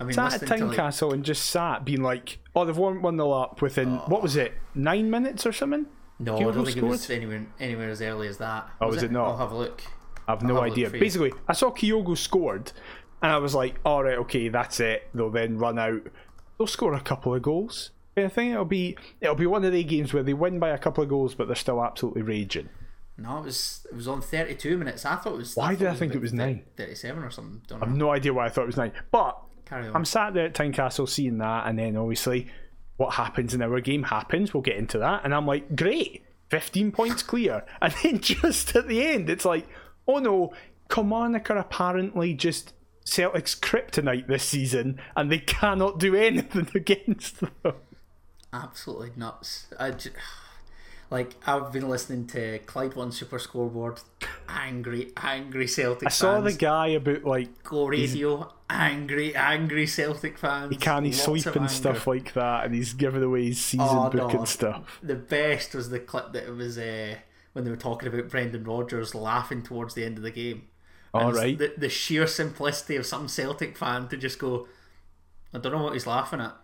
I 0.00 0.04
mean, 0.04 0.14
Sat 0.14 0.34
at 0.34 0.42
listening 0.42 0.60
to 0.60 0.66
like, 0.66 0.76
Tynecastle 0.78 1.12
and 1.12 1.24
just 1.24 1.46
sat, 1.46 1.84
being 1.84 2.02
like, 2.02 2.38
"Oh, 2.54 2.64
they've 2.64 2.76
won 2.76 3.02
one 3.02 3.16
0 3.16 3.32
up 3.32 3.60
within 3.60 3.96
what 4.06 4.22
was 4.22 4.36
it, 4.36 4.52
nine 4.74 5.10
minutes 5.10 5.44
or 5.46 5.52
something?" 5.52 5.86
no, 6.20 6.36
I 6.36 6.42
don't 6.52 6.64
think 6.64 6.76
it 6.76 6.84
was 6.84 7.10
anywhere 7.10 7.46
anywhere 7.60 7.90
as 7.90 8.00
early 8.02 8.28
as 8.28 8.38
that. 8.38 8.68
Oh, 8.80 8.88
was 8.88 9.02
it 9.02 9.10
not? 9.10 9.26
I'll 9.28 9.36
have 9.38 9.52
a 9.52 9.56
look. 9.56 9.82
I've 10.26 10.42
no 10.42 10.60
idea. 10.60 10.90
Basically, 10.90 11.32
I 11.48 11.52
saw 11.52 11.70
Kyogo 11.70 12.16
scored, 12.16 12.72
and 13.22 13.32
I 13.32 13.38
was 13.38 13.54
like, 13.54 13.76
"All 13.84 14.04
right, 14.04 14.18
okay, 14.18 14.48
that's 14.48 14.78
it." 14.80 15.08
They'll 15.14 15.30
then 15.30 15.58
run 15.58 15.78
out. 15.78 16.02
They'll 16.58 16.66
score 16.66 16.94
a 16.94 17.00
couple 17.00 17.34
of 17.34 17.42
goals. 17.42 17.90
I 18.24 18.28
think 18.28 18.52
it'll 18.52 18.64
be 18.64 18.96
it'll 19.20 19.34
be 19.34 19.46
one 19.46 19.64
of 19.64 19.72
the 19.72 19.84
games 19.84 20.12
where 20.12 20.22
they 20.22 20.34
win 20.34 20.58
by 20.58 20.70
a 20.70 20.78
couple 20.78 21.02
of 21.02 21.08
goals, 21.10 21.34
but 21.34 21.46
they're 21.46 21.56
still 21.56 21.82
absolutely 21.82 22.22
raging. 22.22 22.68
No, 23.16 23.38
it 23.38 23.44
was 23.46 23.86
it 23.90 23.96
was 23.96 24.06
on 24.06 24.22
32 24.22 24.78
minutes. 24.78 25.04
I 25.04 25.16
thought 25.16 25.34
it 25.34 25.38
was. 25.38 25.56
Why 25.56 25.70
thought 25.70 25.78
did 25.78 25.88
I 25.88 25.94
think 25.94 26.14
it 26.14 26.20
was 26.20 26.32
nine? 26.32 26.64
37 26.76 27.22
or 27.22 27.30
something. 27.30 27.62
Don't 27.66 27.80
know. 27.80 27.86
No 27.86 28.10
idea 28.12 28.32
why 28.32 28.46
I 28.46 28.48
thought 28.48 28.62
it 28.62 28.66
was 28.66 28.76
nine, 28.76 28.92
but. 29.10 29.38
I'm 29.70 30.06
sat 30.06 30.32
there 30.32 30.46
at 30.46 30.54
Tynecastle 30.54 31.06
seeing 31.06 31.36
that, 31.38 31.66
and 31.66 31.78
then 31.78 31.94
obviously 31.94 32.46
what 32.96 33.14
happens 33.14 33.52
in 33.52 33.60
our 33.60 33.80
game 33.80 34.04
happens. 34.04 34.54
We'll 34.54 34.62
get 34.62 34.76
into 34.76 34.98
that, 34.98 35.24
and 35.24 35.34
I'm 35.34 35.46
like, 35.46 35.76
great, 35.76 36.24
15 36.48 36.92
points 36.92 37.22
clear. 37.22 37.64
And 37.82 37.94
then 38.02 38.20
just 38.20 38.74
at 38.74 38.88
the 38.88 39.04
end, 39.06 39.28
it's 39.28 39.44
like, 39.44 39.66
oh 40.06 40.20
no, 40.20 40.54
Kilmarnock 40.90 41.50
are 41.50 41.58
apparently 41.58 42.32
just 42.32 42.72
Celtic's 43.04 43.54
kryptonite 43.54 44.26
this 44.26 44.44
season, 44.44 45.00
and 45.16 45.30
they 45.30 45.38
cannot 45.38 45.98
do 45.98 46.14
anything 46.16 46.68
against 46.74 47.40
them. 47.40 47.74
Absolutely 48.52 49.10
nuts. 49.16 49.66
I 49.78 49.90
j- 49.90 50.10
like 51.10 51.34
I've 51.46 51.72
been 51.72 51.88
listening 51.88 52.26
to 52.28 52.58
Clyde 52.60 52.94
One 52.94 53.12
Super 53.12 53.38
Scoreboard. 53.38 54.00
Angry, 54.48 55.12
angry 55.16 55.66
Celtic. 55.66 56.06
I 56.06 56.10
saw 56.10 56.40
the 56.40 56.52
guy 56.54 56.88
about 56.88 57.24
like 57.24 57.62
Go 57.62 57.86
radio. 57.86 58.52
Angry, 58.70 59.34
angry 59.34 59.86
Celtic 59.86 60.38
fans. 60.38 60.70
He 60.70 60.76
can 60.76 61.04
he 61.04 61.10
Lots 61.10 61.22
sleep 61.24 61.46
and 61.56 61.70
stuff 61.70 62.06
like 62.06 62.32
that, 62.34 62.64
and 62.66 62.74
he's 62.74 62.92
giving 62.94 63.22
away 63.22 63.46
his 63.46 63.60
season 63.60 63.86
Oh, 63.88 64.10
book 64.10 64.32
no. 64.32 64.38
and 64.40 64.48
stuff. 64.48 64.98
The 65.02 65.14
best 65.14 65.74
was 65.74 65.90
the 65.90 66.00
clip 66.00 66.32
that 66.32 66.44
it 66.46 66.50
was 66.54 66.76
uh, 66.78 67.16
when 67.52 67.64
they 67.64 67.70
were 67.70 67.76
talking 67.76 68.08
about 68.08 68.28
Brendan 68.30 68.64
Rodgers 68.64 69.14
laughing 69.14 69.62
towards 69.62 69.94
the 69.94 70.04
end 70.04 70.16
of 70.18 70.22
the 70.22 70.30
game. 70.30 70.68
All 71.14 71.32
right. 71.32 71.56
The, 71.56 71.72
the 71.76 71.88
sheer 71.88 72.26
simplicity 72.26 72.96
of 72.96 73.06
some 73.06 73.28
Celtic 73.28 73.76
fan 73.78 74.08
to 74.08 74.16
just 74.18 74.38
go, 74.38 74.68
I 75.54 75.58
don't 75.58 75.72
know 75.72 75.82
what 75.82 75.94
he's 75.94 76.06
laughing 76.06 76.40
at 76.40 76.54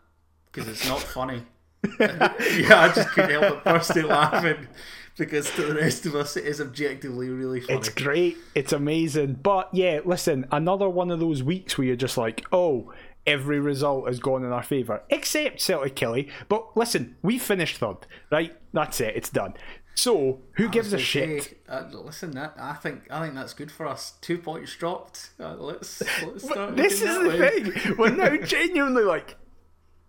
because 0.53 0.69
it's 0.69 0.87
not 0.87 1.00
funny. 1.00 1.43
yeah, 2.00 2.81
I 2.81 2.93
just 2.95 3.09
couldn't 3.11 3.31
help 3.31 3.64
but 3.64 3.75
burst 3.75 3.97
out 3.97 4.05
laughing 4.05 4.69
because 5.17 5.50
to 5.53 5.62
the 5.62 5.75
rest 5.75 6.07
of 6.07 6.14
us 6.14 6.37
it 6.37 6.45
is 6.45 6.61
objectively 6.61 7.29
really 7.29 7.61
funny. 7.61 7.79
It's 7.79 7.88
great. 7.88 8.37
It's 8.55 8.73
amazing. 8.73 9.35
But 9.43 9.69
yeah, 9.73 10.00
listen, 10.05 10.47
another 10.50 10.88
one 10.88 11.11
of 11.11 11.21
those 11.21 11.43
weeks 11.43 11.79
where 11.79 11.87
you're 11.87 11.97
just 11.97 12.19
like, 12.19 12.45
oh, 12.53 12.93
every 13.26 13.61
result 13.61 14.07
has 14.09 14.19
gone 14.19 14.45
in 14.45 14.53
our 14.53 14.62
favour, 14.62 15.03
except 15.11 15.61
Celtic 15.61 15.97
Killie. 15.97 16.31
But 16.49 16.76
listen, 16.76 17.17
we 17.23 17.38
finished 17.38 17.79
third, 17.79 18.07
right? 18.31 18.57
That's 18.73 19.00
it. 19.00 19.17
It's 19.17 19.31
done. 19.31 19.55
So 19.97 20.41
who 20.55 20.69
gives 20.69 20.93
a 20.93 20.99
shit? 20.99 21.45
say, 21.45 21.57
uh, 21.69 21.85
listen, 21.93 22.33
that, 22.33 22.55
I 22.59 22.75
think 22.75 23.03
I 23.11 23.23
think 23.23 23.35
that's 23.35 23.55
good 23.55 23.71
for 23.71 23.87
us. 23.87 24.14
Two 24.21 24.38
points 24.38 24.75
dropped. 24.75 25.31
Uh, 25.38 25.55
let's 25.55 26.03
let's 26.25 26.45
start. 26.50 26.76
This 26.76 27.00
is 27.00 27.17
the 27.23 27.29
way. 27.29 27.62
thing. 27.62 27.97
We're 27.97 28.11
now 28.11 28.37
genuinely 28.45 29.05
like, 29.05 29.37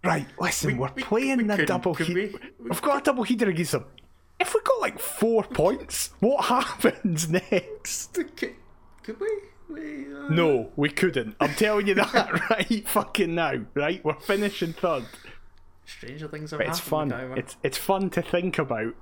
right, 0.05 0.27
listen, 0.39 0.77
we, 0.77 0.83
are 0.85 0.91
we- 0.95 1.03
playing 1.03 1.37
we 1.37 1.43
the 1.55 1.65
double 1.65 1.95
could 1.95 2.07
heat. 2.07 2.15
we? 2.15 2.35
We? 2.59 2.69
have 2.69 2.81
got 2.81 3.01
a 3.01 3.03
double 3.03 3.23
heater 3.23 3.49
against 3.49 3.71
them. 3.73 3.85
If 4.39 4.53
we 4.53 4.61
got 4.63 4.81
like 4.81 4.99
four 4.99 5.43
points, 5.61 6.11
what 6.19 6.45
happens 6.45 7.29
next? 7.51 8.13
Could, 8.13 8.55
could 9.03 9.19
we? 9.19 9.29
we 9.69 10.13
uh... 10.13 10.29
No, 10.29 10.71
we 10.75 10.89
couldn't. 10.89 11.35
I'm 11.39 11.53
telling 11.55 11.87
you 11.87 11.93
that 11.95 12.49
right 12.49 12.87
fucking 12.87 13.33
now, 13.35 13.65
right? 13.73 14.03
We're 14.03 14.19
finishing 14.19 14.73
third. 14.73 15.05
Stranger 15.85 16.27
things 16.27 16.51
have 16.51 16.61
It's 16.61 16.79
fun. 16.79 17.11
It's... 17.11 17.37
It's 17.37 17.57
it's 17.63 17.77
fun 17.77 18.09
to 18.11 18.21
think 18.21 18.57
about. 18.57 18.95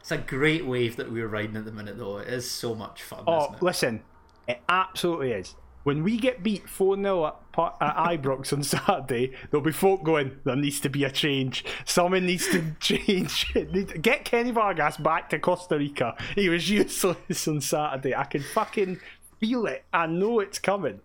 it's 0.00 0.10
a 0.12 0.18
great 0.18 0.66
wave 0.66 0.96
that 0.96 1.10
we're 1.10 1.26
riding 1.28 1.56
at 1.56 1.64
the 1.64 1.72
minute, 1.72 1.96
though. 1.98 2.18
It 2.18 2.28
is 2.28 2.50
so 2.50 2.74
much 2.74 3.02
fun, 3.02 3.24
Oh, 3.26 3.44
isn't 3.44 3.54
it? 3.56 3.62
listen, 3.62 4.02
it 4.46 4.60
absolutely 4.68 5.32
is. 5.32 5.54
When 5.86 6.02
we 6.02 6.16
get 6.16 6.42
beat 6.42 6.68
4 6.68 6.96
0 6.96 7.26
at, 7.26 7.36
at 7.80 7.96
Ibrox 7.96 8.52
on 8.52 8.64
Saturday, 8.64 9.32
there'll 9.48 9.64
be 9.64 9.70
folk 9.70 10.02
going, 10.02 10.36
there 10.42 10.56
needs 10.56 10.80
to 10.80 10.88
be 10.88 11.04
a 11.04 11.10
change. 11.12 11.64
Someone 11.84 12.26
needs 12.26 12.48
to 12.48 12.74
change. 12.80 13.54
Get 14.02 14.24
Kenny 14.24 14.50
Vargas 14.50 14.96
back 14.96 15.30
to 15.30 15.38
Costa 15.38 15.78
Rica. 15.78 16.16
He 16.34 16.48
was 16.48 16.68
useless 16.70 17.46
on 17.46 17.60
Saturday. 17.60 18.16
I 18.16 18.24
can 18.24 18.42
fucking 18.42 18.98
feel 19.38 19.66
it. 19.66 19.84
I 19.92 20.06
know 20.06 20.40
it's 20.40 20.58
coming. 20.58 21.02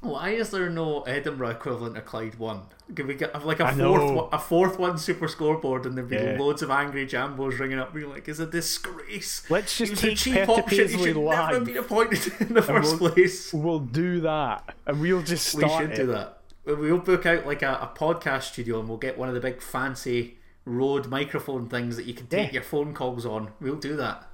Why 0.00 0.30
is 0.30 0.50
there 0.50 0.70
no 0.70 1.02
Edinburgh 1.02 1.50
equivalent 1.50 1.96
of 1.96 2.04
Clyde 2.04 2.36
One? 2.36 2.62
Could 2.94 3.06
we 3.06 3.14
get 3.14 3.32
have 3.34 3.44
like 3.44 3.58
a 3.58 3.66
I 3.66 3.74
fourth, 3.74 4.12
one, 4.12 4.28
a 4.32 4.38
Forth 4.38 4.78
One 4.78 4.96
super 4.96 5.26
scoreboard, 5.26 5.86
and 5.86 5.96
there'd 5.96 6.08
be 6.08 6.16
Yeah. 6.16 6.36
loads 6.38 6.62
of 6.62 6.70
angry 6.70 7.04
jambos 7.06 7.58
ringing 7.58 7.78
up, 7.80 7.92
being 7.92 8.08
like, 8.08 8.28
"It's 8.28 8.38
a 8.38 8.46
disgrace." 8.46 9.42
Let's 9.50 9.76
just 9.76 9.96
take 9.96 10.16
cheap 10.16 10.34
Peter 10.34 10.52
option. 10.52 10.88
He 10.88 10.96
should 10.98 11.16
never 11.16 11.18
live. 11.20 11.48
have 11.54 11.64
been 11.64 11.76
appointed 11.78 12.32
in 12.40 12.54
the 12.54 12.62
first 12.62 13.00
we'll- 13.00 13.10
place. 13.10 13.52
We'll 13.52 13.80
do 13.80 14.20
that. 14.20 14.74
And 14.86 15.00
we'll 15.00 15.22
just 15.22 15.54
We 15.56 15.68
should 15.68 15.90
it. 15.90 15.96
do 15.96 16.06
that. 16.06 16.42
We'll 16.64 16.98
book 16.98 17.26
out 17.26 17.44
like 17.46 17.62
a, 17.62 17.72
a 17.72 17.98
podcast 17.98 18.42
studio, 18.44 18.78
and 18.78 18.88
we'll 18.88 18.98
get 18.98 19.18
one 19.18 19.28
of 19.28 19.34
the 19.34 19.40
big 19.40 19.60
fancy 19.62 20.36
Rode 20.64 21.08
microphone 21.08 21.66
things 21.68 21.96
that 21.96 22.04
you 22.04 22.12
can 22.14 22.26
take 22.26 22.48
Yeah. 22.48 22.54
your 22.54 22.62
phone 22.62 22.92
calls 22.94 23.24
on. 23.26 23.48
We'll 23.60 23.76
do 23.76 23.96
that. 23.96 24.28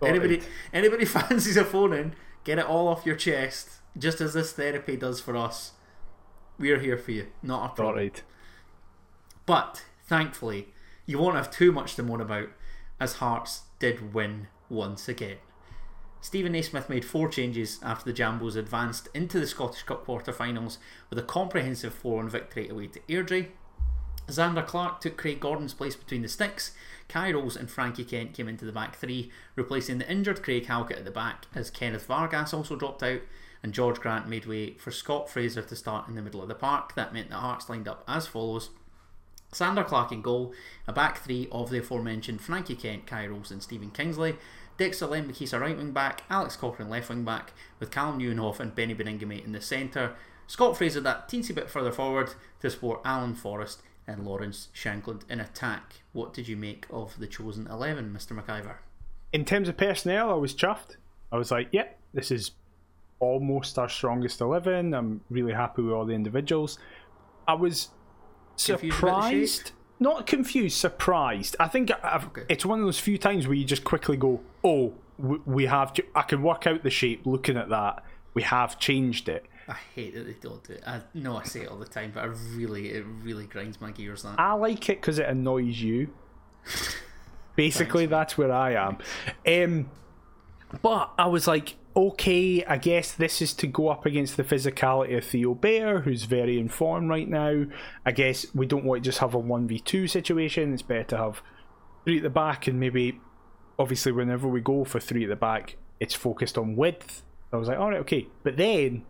Sorted. 0.00 0.16
Anybody, 0.22 0.42
anybody 0.72 1.04
fancies 1.06 1.56
a 1.58 1.64
phone 1.64 1.92
in, 1.92 2.14
get 2.44 2.58
it 2.58 2.64
all 2.64 2.88
off 2.88 3.04
your 3.04 3.16
chest, 3.16 3.68
just 3.96 4.20
as 4.20 4.34
this 4.34 4.52
therapy 4.52 4.96
does 4.96 5.20
for 5.20 5.36
us. 5.36 5.72
We're 6.58 6.80
here 6.80 6.98
for 6.98 7.12
you, 7.12 7.28
not 7.42 7.72
a 7.72 7.74
problem. 7.74 7.94
Sorted. 7.94 8.22
But 9.46 9.84
thankfully, 10.06 10.68
you 11.06 11.18
won't 11.18 11.36
have 11.36 11.50
too 11.50 11.72
much 11.72 11.94
to 11.94 12.02
moan 12.02 12.20
about, 12.20 12.48
as 13.00 13.14
Hearts 13.14 13.62
did 13.78 14.12
win 14.12 14.48
once 14.68 15.08
again. 15.08 15.38
Steven 16.20 16.52
Naismith 16.52 16.90
made 16.90 17.04
four 17.04 17.28
changes 17.28 17.78
after 17.82 18.10
the 18.10 18.18
Jambos 18.18 18.56
advanced 18.56 19.08
into 19.14 19.38
the 19.38 19.46
Scottish 19.46 19.84
Cup 19.84 20.04
quarter-finals 20.04 20.78
with 21.08 21.18
a 21.18 21.22
comprehensive 21.22 22.00
4-1 22.02 22.28
victory 22.28 22.68
away 22.68 22.88
to 22.88 23.00
Airdrie. 23.08 23.48
Zander 24.26 24.66
Clark 24.66 25.00
took 25.00 25.16
Craig 25.16 25.40
Gordon's 25.40 25.72
place 25.72 25.96
between 25.96 26.22
the 26.22 26.28
sticks. 26.28 26.72
Kye 27.08 27.32
Rowles 27.32 27.56
and 27.56 27.70
Frankie 27.70 28.04
Kent 28.04 28.34
came 28.34 28.48
into 28.48 28.64
the 28.64 28.72
back 28.72 28.96
three, 28.96 29.30
replacing 29.56 29.98
the 29.98 30.10
injured 30.10 30.42
Craig 30.42 30.66
Halkett 30.66 30.98
at 30.98 31.04
the 31.04 31.10
back 31.10 31.46
as 31.54 31.70
Kenneth 31.70 32.06
Vargas 32.06 32.52
also 32.52 32.76
dropped 32.76 33.02
out 33.02 33.22
and 33.62 33.72
George 33.72 34.00
Grant 34.00 34.28
made 34.28 34.46
way 34.46 34.74
for 34.74 34.90
Scott 34.90 35.28
Fraser 35.28 35.62
to 35.62 35.76
start 35.76 36.08
in 36.08 36.14
the 36.14 36.22
middle 36.22 36.42
of 36.42 36.48
the 36.48 36.54
park. 36.54 36.94
That 36.94 37.12
meant 37.12 37.30
that 37.30 37.36
Hearts 37.36 37.68
lined 37.68 37.88
up 37.88 38.04
as 38.06 38.26
follows. 38.26 38.70
Zander 39.52 39.86
Clark 39.86 40.12
in 40.12 40.20
goal, 40.20 40.52
a 40.86 40.92
back 40.92 41.18
three 41.18 41.48
of 41.50 41.70
the 41.70 41.78
aforementioned 41.78 42.40
Frankie 42.40 42.74
Kent, 42.74 43.06
Kye 43.06 43.24
and 43.24 43.62
Stephen 43.62 43.90
Kingsley, 43.90 44.36
Dexter 44.76 45.06
Lembikisa 45.06 45.58
right 45.58 45.76
wing 45.76 45.92
back, 45.92 46.22
Alex 46.28 46.54
Cochrane 46.56 46.90
left 46.90 47.08
wing 47.08 47.24
back, 47.24 47.52
with 47.80 47.90
Calem 47.90 48.18
Nieuwenhof 48.18 48.60
and 48.60 48.74
Beni 48.74 48.94
Baningime 48.94 49.44
in 49.44 49.52
the 49.52 49.60
centre, 49.60 50.14
Scott 50.46 50.76
Fraser 50.76 51.00
that 51.00 51.28
teensy 51.28 51.54
bit 51.54 51.70
further 51.70 51.92
forward 51.92 52.34
to 52.60 52.70
support 52.70 53.00
Alan 53.04 53.34
Forrest 53.34 53.82
and 54.06 54.26
Lawrence 54.26 54.68
Shankland 54.74 55.22
in 55.30 55.40
attack. 55.40 55.94
What 56.12 56.34
did 56.34 56.46
you 56.46 56.56
make 56.56 56.86
of 56.90 57.18
the 57.18 57.26
chosen 57.26 57.66
11, 57.66 58.14
Mr 58.14 58.38
McIver? 58.38 58.76
in 59.32 59.44
terms 59.44 59.68
of 59.68 59.76
personnel, 59.76 60.30
I 60.30 60.34
was 60.34 60.54
chuffed. 60.54 60.96
I 61.30 61.36
was 61.36 61.50
like, 61.50 61.68
yep, 61.72 61.98
this 62.14 62.30
is 62.30 62.52
almost 63.20 63.78
our 63.78 63.88
strongest 63.88 64.40
11. 64.40 64.94
I'm 64.94 65.20
really 65.30 65.52
happy 65.52 65.82
with 65.82 65.92
all 65.92 66.04
the 66.04 66.14
individuals. 66.14 66.78
I 67.46 67.54
was 67.54 67.88
Confused 68.56 68.70
about 69.02 69.22
the 69.22 69.28
shape? 69.30 69.48
surprised. 69.48 69.72
Not 70.00 70.26
confused, 70.26 70.76
surprised. 70.78 71.56
I 71.58 71.66
think 71.68 71.90
I've, 72.04 72.28
it's 72.48 72.64
one 72.64 72.78
of 72.78 72.84
those 72.84 73.00
few 73.00 73.18
times 73.18 73.46
where 73.48 73.56
you 73.56 73.64
just 73.64 73.82
quickly 73.84 74.16
go, 74.16 74.40
oh, 74.62 74.94
we, 75.18 75.66
have. 75.66 75.92
ch- 75.94 76.02
I 76.14 76.22
can 76.22 76.42
work 76.42 76.66
out 76.66 76.84
the 76.84 76.90
shape 76.90 77.26
looking 77.26 77.56
at 77.56 77.68
that. 77.70 78.04
We 78.34 78.42
have 78.42 78.78
changed 78.78 79.28
it. 79.28 79.44
I 79.66 79.76
hate 79.94 80.14
that 80.14 80.24
they 80.24 80.34
don't 80.40 80.62
do 80.62 80.74
it. 80.74 80.82
I 80.86 81.00
know 81.14 81.36
I 81.36 81.42
say 81.44 81.62
it 81.62 81.68
all 81.68 81.78
the 81.78 81.84
time, 81.86 82.12
but 82.14 82.22
I 82.22 82.26
really, 82.26 82.90
it 82.90 83.04
really 83.22 83.46
grinds 83.46 83.80
my 83.80 83.90
gears. 83.90 84.22
That 84.22 84.38
I 84.38 84.52
like 84.52 84.88
it 84.88 85.00
because 85.00 85.18
it 85.18 85.28
annoys 85.28 85.80
you. 85.82 86.08
Basically, 87.56 88.06
that's 88.06 88.38
where 88.38 88.52
I 88.52 88.74
am. 88.74 88.98
Um, 89.46 89.90
but 90.82 91.12
I 91.18 91.26
was 91.26 91.46
like, 91.46 91.76
okay, 91.96 92.64
I 92.64 92.76
guess 92.76 93.12
this 93.12 93.42
is 93.42 93.54
to 93.54 93.66
go 93.66 93.88
up 93.88 94.06
against 94.06 94.36
the 94.36 94.44
physicality 94.44 95.16
of 95.16 95.24
Theo 95.24 95.54
Bair, 95.54 96.00
who's 96.00 96.24
very 96.24 96.58
in 96.58 96.68
form 96.68 97.08
right 97.08 97.28
now. 97.28 97.64
I 98.06 98.12
guess 98.12 98.46
we 98.54 98.66
don't 98.66 98.84
want 98.84 99.02
to 99.02 99.08
just 99.08 99.18
have 99.18 99.34
a 99.34 99.40
1v2 99.40 100.08
situation. 100.08 100.72
It's 100.72 100.82
better 100.82 101.04
to 101.04 101.16
have 101.16 101.42
three 102.04 102.18
at 102.18 102.22
the 102.22 102.30
back, 102.30 102.66
and 102.66 102.78
maybe, 102.78 103.20
obviously, 103.78 104.12
whenever 104.12 104.46
we 104.46 104.60
go 104.60 104.84
for 104.84 105.00
three 105.00 105.24
at 105.24 105.30
the 105.30 105.36
back, 105.36 105.76
it's 105.98 106.14
focused 106.14 106.56
on 106.56 106.76
width. 106.76 107.22
I 107.52 107.56
was 107.56 107.68
like, 107.68 107.78
all 107.78 107.90
right, 107.90 108.00
okay. 108.00 108.28
But 108.44 108.56
then 108.56 109.04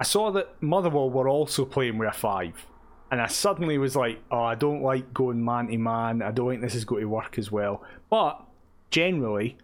I 0.00 0.04
saw 0.04 0.30
that 0.32 0.60
Motherwell 0.62 1.10
were 1.10 1.28
also 1.28 1.64
playing 1.64 1.98
with 1.98 2.08
a 2.08 2.12
five. 2.12 2.66
And 3.10 3.20
I 3.20 3.28
suddenly 3.28 3.78
was 3.78 3.94
like, 3.94 4.20
oh, 4.30 4.42
I 4.42 4.56
don't 4.56 4.82
like 4.82 5.14
going 5.14 5.44
man 5.44 5.68
to 5.68 5.78
man. 5.78 6.22
I 6.22 6.32
don't 6.32 6.50
think 6.50 6.62
this 6.62 6.74
is 6.74 6.84
going 6.84 7.02
to 7.02 7.08
work 7.08 7.38
as 7.38 7.52
well. 7.52 7.82
But 8.10 8.42
generally, 8.90 9.58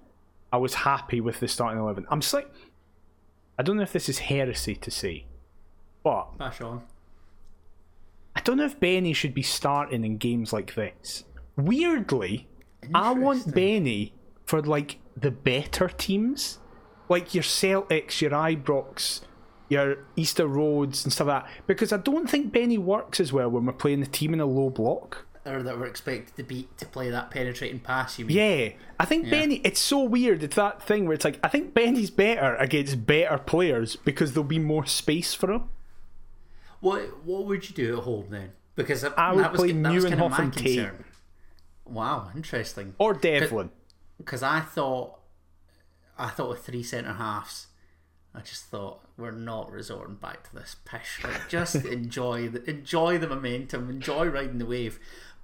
I 0.53 0.57
was 0.57 0.75
happy 0.75 1.21
with 1.21 1.41
the 1.41 1.49
starting 1.49 1.81
11. 1.81 2.07
I'm 2.11 2.21
just 2.21 2.35
like, 2.35 2.51
I 3.59 3.63
don't 3.63 3.77
know 3.77 3.83
if 3.83 3.93
this 3.93 4.09
is 4.09 4.19
heresy 4.19 4.75
to 4.75 4.91
say, 4.91 5.27
but 6.03 6.39
bash 6.39 6.61
on. 6.61 6.83
I 8.35 8.41
don't 8.41 8.57
know 8.57 8.65
if 8.65 8.81
Benny 8.81 9.13
should 9.13 9.35
be 9.35 9.43
starting 9.43 10.05
in 10.05 10.17
games 10.17 10.53
like 10.53 10.75
this. 10.75 11.25
Weirdly, 11.57 12.49
I 12.95 13.13
want 13.13 13.55
Benny 13.55 14.15
for 14.47 14.63
like 14.63 14.99
the 15.17 15.31
better 15.31 15.89
teams, 15.89 16.59
like 17.09 17.35
your 17.35 17.45
Celtics, 17.45 18.21
your 18.21 18.31
Ibrox, 18.31 19.21
your 19.69 19.99
Easter 20.17 20.47
Roads, 20.47 21.05
and 21.05 21.13
stuff 21.13 21.27
like 21.27 21.45
that. 21.45 21.53
Because 21.67 21.93
I 21.93 21.99
don't 21.99 22.31
think 22.31 22.53
Benny 22.53 22.79
works 22.79 23.21
as 23.21 23.33
well 23.33 23.51
when 23.51 23.67
we're 23.67 23.73
playing 23.73 24.01
the 24.01 24.07
team 24.07 24.33
in 24.33 24.41
a 24.41 24.47
low 24.47 24.71
block. 24.71 25.27
Or 25.47 25.63
that 25.63 25.79
we're 25.79 25.87
expected 25.87 26.37
to 26.37 26.43
beat 26.43 26.77
to 26.79 26.87
play 26.87 27.09
that 27.09 27.31
penetrating 27.31 27.81
pass. 27.81 28.19
You 28.19 28.27
mean? 28.27 28.37
Yeah, 28.37 28.69
I 28.99 29.07
think 29.07 29.31
Benny. 29.31 29.63
It's 29.65 29.81
so 29.81 30.03
weird. 30.03 30.43
It's 30.43 30.57
that 30.57 30.83
thing 30.83 31.07
where 31.07 31.15
it's 31.15 31.25
like 31.25 31.41
I 31.43 31.49
think 31.49 31.73
Benny's 31.73 32.11
better 32.11 32.57
against 32.57 33.07
better 33.07 33.39
players 33.39 33.97
because 33.97 34.35
there'll 34.35 34.45
be 34.45 34.59
more 34.59 34.85
space 34.85 35.33
for 35.33 35.51
him. 35.51 35.71
What 36.81 37.25
What 37.25 37.47
would 37.47 37.71
you 37.71 37.75
do 37.75 37.99
at 37.99 38.05
home 38.05 38.27
then? 38.29 38.53
Because 38.77 39.01
that, 39.01 39.19
I 39.19 39.33
would 39.33 39.51
was, 39.51 39.61
play 39.61 39.73
that 39.73 39.93
was 39.93 40.05
kind 40.05 40.15
of 40.15 40.21
Nieuwenhof 40.21 40.31
my 40.31 40.45
and 40.45 40.53
Tate. 40.53 40.91
Wow, 41.87 42.31
interesting. 42.35 42.95
Or 42.99 43.15
Devlin. 43.15 43.71
Because 44.17 44.43
I 44.43 44.61
thought, 44.61 45.19
I 46.19 46.29
thought 46.29 46.51
with 46.51 46.65
three 46.65 46.83
centre 46.83 47.15
halves, 47.15 47.67
I 48.35 48.41
just 48.41 48.67
thought 48.67 49.01
we're 49.17 49.33
not 49.33 49.71
resorting 49.73 50.15
back 50.15 50.49
to 50.49 50.55
this 50.55 50.77
pish. 50.85 51.21
Like, 51.25 51.49
just 51.49 51.75
enjoy 51.85 52.49
the 52.49 52.69
enjoy 52.69 53.19
the 53.19 53.27
momentum, 53.27 53.91
enjoy 53.91 54.29
riding 54.29 54.59
the 54.59 54.67
wave. 54.67 55.01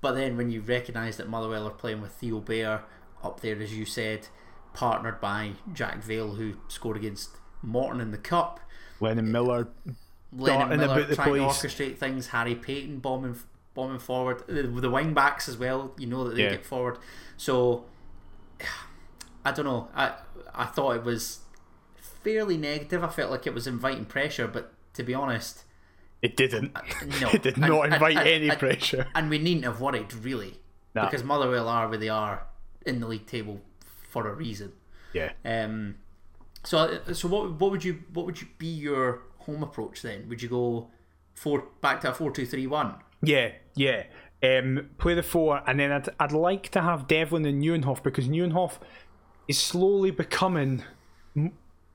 But 0.06 0.12
then 0.12 0.36
when 0.36 0.52
you 0.52 0.60
recognise 0.60 1.16
that 1.16 1.28
Motherwell 1.28 1.66
are 1.66 1.70
playing 1.70 2.00
with 2.00 2.12
Theo 2.12 2.38
Bair 2.38 2.84
up 3.24 3.40
there, 3.40 3.60
as 3.60 3.76
you 3.76 3.84
said, 3.84 4.28
partnered 4.72 5.20
by 5.20 5.54
Jack 5.72 6.00
Vale, 6.04 6.36
who 6.36 6.58
scored 6.68 6.96
against 6.96 7.30
Morton 7.60 8.00
in 8.00 8.12
the 8.12 8.16
cup. 8.16 8.60
Lennon 9.00 9.26
uh, 9.26 9.32
Miller. 9.32 9.68
Lennon 10.32 10.78
Miller 10.78 10.84
about 10.84 11.08
the 11.08 11.16
trying 11.16 11.34
to 11.34 11.40
orchestrate 11.40 11.98
things. 11.98 12.28
Harry 12.28 12.54
Paton 12.54 13.00
bombing 13.00 13.34
bombing 13.74 13.98
forward. 13.98 14.44
The, 14.46 14.62
the 14.62 14.88
wing 14.88 15.12
backs 15.12 15.48
as 15.48 15.56
well. 15.56 15.92
You 15.98 16.06
know 16.06 16.22
that 16.28 16.36
they 16.36 16.44
Yeah. 16.44 16.50
get 16.50 16.64
forward. 16.64 16.98
So 17.36 17.86
I 19.44 19.50
don't 19.50 19.64
know. 19.64 19.88
I 19.92 20.12
I 20.54 20.66
thought 20.66 20.94
it 20.94 21.02
was 21.02 21.40
fairly 22.22 22.56
negative. 22.56 23.02
I 23.02 23.08
felt 23.08 23.32
like 23.32 23.44
it 23.44 23.54
was 23.54 23.66
inviting 23.66 24.04
pressure, 24.04 24.46
but 24.46 24.72
to 24.94 25.02
be 25.02 25.14
honest, 25.14 25.64
It 26.22 26.36
didn't. 26.36 26.72
no, 27.20 27.28
it 27.30 27.42
did 27.42 27.56
not 27.58 27.84
and- 27.84 27.94
invite 27.94 28.16
and- 28.16 28.28
any 28.28 28.48
and- 28.48 28.58
pressure. 28.58 29.06
And 29.14 29.28
we 29.30 29.38
needn't 29.38 29.64
have 29.64 29.80
worried 29.80 30.12
really, 30.14 30.54
Nah. 30.94 31.04
because 31.06 31.22
Motherwell 31.24 31.68
are 31.68 31.88
where 31.88 31.98
they 31.98 32.08
are 32.08 32.46
in 32.84 33.00
the 33.00 33.06
league 33.06 33.26
table 33.26 33.60
for 34.08 34.28
a 34.28 34.34
reason. 34.34 34.72
Yeah. 35.12 35.32
Um, 35.44 35.96
so 36.64 37.00
so 37.12 37.28
what 37.28 37.60
what 37.60 37.70
would 37.70 37.84
you 37.84 38.02
what 38.12 38.26
would 38.26 38.40
you 38.40 38.48
be 38.58 38.66
your 38.66 39.22
home 39.38 39.62
approach 39.62 40.02
then? 40.02 40.28
Would 40.28 40.42
you 40.42 40.48
go 40.48 40.90
four 41.34 41.64
back 41.80 42.00
to 42.00 42.10
a 42.10 42.14
four 42.14 42.30
two 42.32 42.44
three 42.46 42.66
one? 42.66 42.94
Yeah, 43.22 43.52
yeah. 43.74 44.04
Um, 44.42 44.90
play 44.98 45.14
the 45.14 45.22
four, 45.22 45.62
and 45.66 45.80
then 45.80 45.90
I'd, 45.92 46.08
I'd 46.20 46.32
like 46.32 46.68
to 46.70 46.82
have 46.82 47.06
Devlin 47.08 47.46
and 47.46 47.62
Nieuwenhof 47.62 48.02
because 48.02 48.28
Nieuwenhof 48.28 48.72
is 49.48 49.58
slowly 49.58 50.10
becoming 50.10 50.82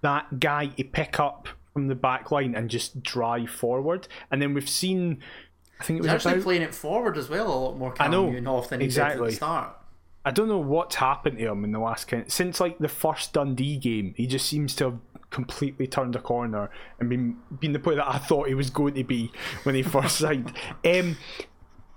that 0.01 0.39
guy 0.39 0.67
to 0.67 0.83
pick 0.83 1.19
up 1.19 1.47
from 1.73 1.87
the 1.87 1.95
back 1.95 2.31
line 2.31 2.55
and 2.55 2.69
just 2.69 3.01
drive 3.01 3.49
forward. 3.49 4.07
And 4.29 4.41
then 4.41 4.53
we've 4.53 4.69
seen, 4.69 5.21
I 5.79 5.83
think 5.83 5.99
it 5.99 6.01
was 6.01 6.11
He's 6.11 6.15
actually 6.15 6.33
about, 6.33 6.43
playing 6.43 6.61
it 6.63 6.75
forward 6.75 7.17
as 7.17 7.29
well 7.29 7.47
a 7.47 7.59
lot 7.65 7.77
more 7.77 7.91
Callum 7.91 8.33
know, 8.33 8.41
Nieuwenhof 8.41 8.69
than 8.69 8.81
he 8.81 8.87
did 8.87 8.97
at 8.97 9.07
exactly. 9.07 9.29
the 9.29 9.35
start. 9.35 9.77
I 10.23 10.31
don't 10.31 10.47
know 10.47 10.59
what's 10.59 10.95
happened 10.95 11.39
to 11.39 11.47
him 11.47 11.63
in 11.63 11.71
the 11.71 11.79
last 11.79 12.07
kind 12.07 12.31
since 12.31 12.59
like 12.59 12.77
the 12.77 12.87
first 12.87 13.33
Dundee 13.33 13.77
game. 13.77 14.13
He 14.15 14.27
just 14.27 14.45
seems 14.45 14.75
to 14.75 14.83
have 14.85 14.99
completely 15.31 15.87
turned 15.87 16.15
a 16.15 16.19
corner 16.19 16.69
and 16.99 17.09
been 17.09 17.37
been 17.59 17.73
the 17.73 17.79
player 17.79 17.95
that 17.95 18.07
I 18.07 18.19
thought 18.19 18.47
he 18.47 18.53
was 18.53 18.69
going 18.69 18.93
to 18.95 19.03
be 19.03 19.31
when 19.63 19.73
he 19.73 19.81
first 19.81 20.17
signed. 20.19 20.53
Um, 20.85 21.17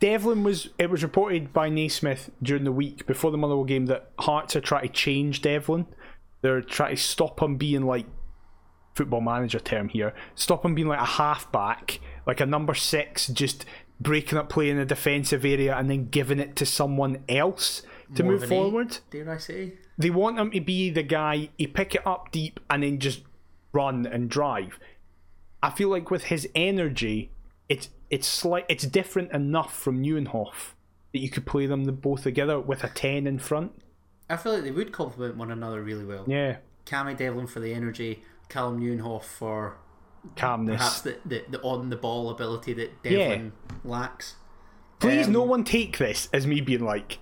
Devlin 0.00 0.42
was. 0.42 0.70
It 0.78 0.90
was 0.90 1.02
reported 1.02 1.52
by 1.52 1.68
Naismith 1.68 2.30
during 2.42 2.64
the 2.64 2.72
week 2.72 3.06
before 3.06 3.30
the 3.30 3.38
Motherwell 3.38 3.64
game 3.64 3.86
that 3.86 4.10
Hearts 4.18 4.56
are 4.56 4.60
trying 4.60 4.88
to 4.88 4.92
change 4.92 5.42
Devlin. 5.42 5.86
They're 6.40 6.62
trying 6.62 6.96
to 6.96 7.02
stop 7.02 7.42
him 7.42 7.56
being 7.56 7.82
like 7.82 8.06
football 8.94 9.20
manager 9.20 9.58
term 9.60 9.88
here. 9.88 10.14
Stop 10.34 10.64
him 10.64 10.74
being 10.74 10.88
like 10.88 11.00
a 11.00 11.04
halfback, 11.04 12.00
like 12.26 12.40
a 12.40 12.46
number 12.46 12.74
six, 12.74 13.26
just 13.28 13.64
breaking 14.00 14.38
up 14.38 14.48
play 14.48 14.70
in 14.70 14.76
the 14.76 14.84
defensive 14.84 15.44
area 15.44 15.76
and 15.76 15.90
then 15.90 16.08
giving 16.08 16.38
it 16.38 16.56
to 16.56 16.66
someone 16.66 17.22
else 17.28 17.82
to 18.14 18.22
More 18.22 18.32
move 18.32 18.44
eight, 18.44 18.48
forward. 18.48 18.98
dare 19.10 19.30
I 19.30 19.38
say? 19.38 19.74
They 19.96 20.10
want 20.10 20.38
him 20.38 20.50
to 20.50 20.60
be 20.60 20.90
the 20.90 21.02
guy, 21.02 21.50
he 21.56 21.66
pick 21.66 21.94
it 21.94 22.06
up 22.06 22.30
deep 22.32 22.60
and 22.68 22.82
then 22.82 22.98
just 22.98 23.22
run 23.72 24.06
and 24.06 24.28
drive. 24.28 24.78
I 25.62 25.70
feel 25.70 25.88
like 25.88 26.10
with 26.10 26.24
his 26.24 26.48
energy, 26.54 27.30
it's 27.68 27.88
it's 28.10 28.26
slight, 28.28 28.66
it's 28.68 28.84
different 28.84 29.32
enough 29.32 29.74
from 29.76 30.02
Nieuwenhof 30.02 30.72
that 31.12 31.20
you 31.20 31.30
could 31.30 31.46
play 31.46 31.66
them 31.66 31.84
both 31.84 32.24
together 32.24 32.60
with 32.60 32.84
a 32.84 32.88
ten 32.88 33.26
in 33.26 33.38
front. 33.38 33.72
I 34.28 34.36
feel 34.36 34.52
like 34.54 34.64
they 34.64 34.70
would 34.70 34.92
complement 34.92 35.36
one 35.36 35.50
another 35.50 35.82
really 35.82 36.04
well. 36.04 36.24
Yeah, 36.26 36.56
Cammy 36.86 37.16
Devlin 37.16 37.46
for 37.46 37.60
the 37.60 37.72
energy, 37.72 38.22
Calem 38.48 38.78
Nieuwenhof 38.80 39.24
for 39.24 39.76
calmness. 40.36 40.76
perhaps 40.76 41.00
the, 41.02 41.18
the, 41.24 41.44
the 41.50 41.60
on 41.62 41.90
the 41.90 41.96
ball 41.96 42.30
ability 42.30 42.72
that 42.74 43.02
Devlin 43.02 43.52
lacks. 43.84 44.36
Please, 45.00 45.26
Um, 45.26 45.32
no 45.32 45.42
one 45.42 45.64
take 45.64 45.98
this 45.98 46.28
as 46.32 46.46
me 46.46 46.60
being 46.60 46.84
like, 46.84 47.18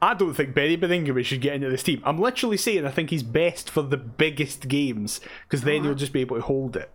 I 0.00 0.14
don't 0.14 0.34
think 0.34 0.54
Beni 0.54 0.76
Baningime 0.76 1.24
should 1.24 1.40
get 1.40 1.54
into 1.54 1.70
this 1.70 1.82
team. 1.82 2.02
I'm 2.04 2.18
literally 2.18 2.56
saying 2.58 2.86
I 2.86 2.90
think 2.90 3.10
he's 3.10 3.22
best 3.22 3.70
for 3.70 3.82
the 3.82 3.96
biggest 3.96 4.68
games 4.68 5.20
because 5.48 5.62
then 5.62 5.82
he'll 5.82 5.94
just 5.94 6.12
be 6.12 6.20
able 6.20 6.36
to 6.36 6.42
hold 6.42 6.76
it. 6.76 6.90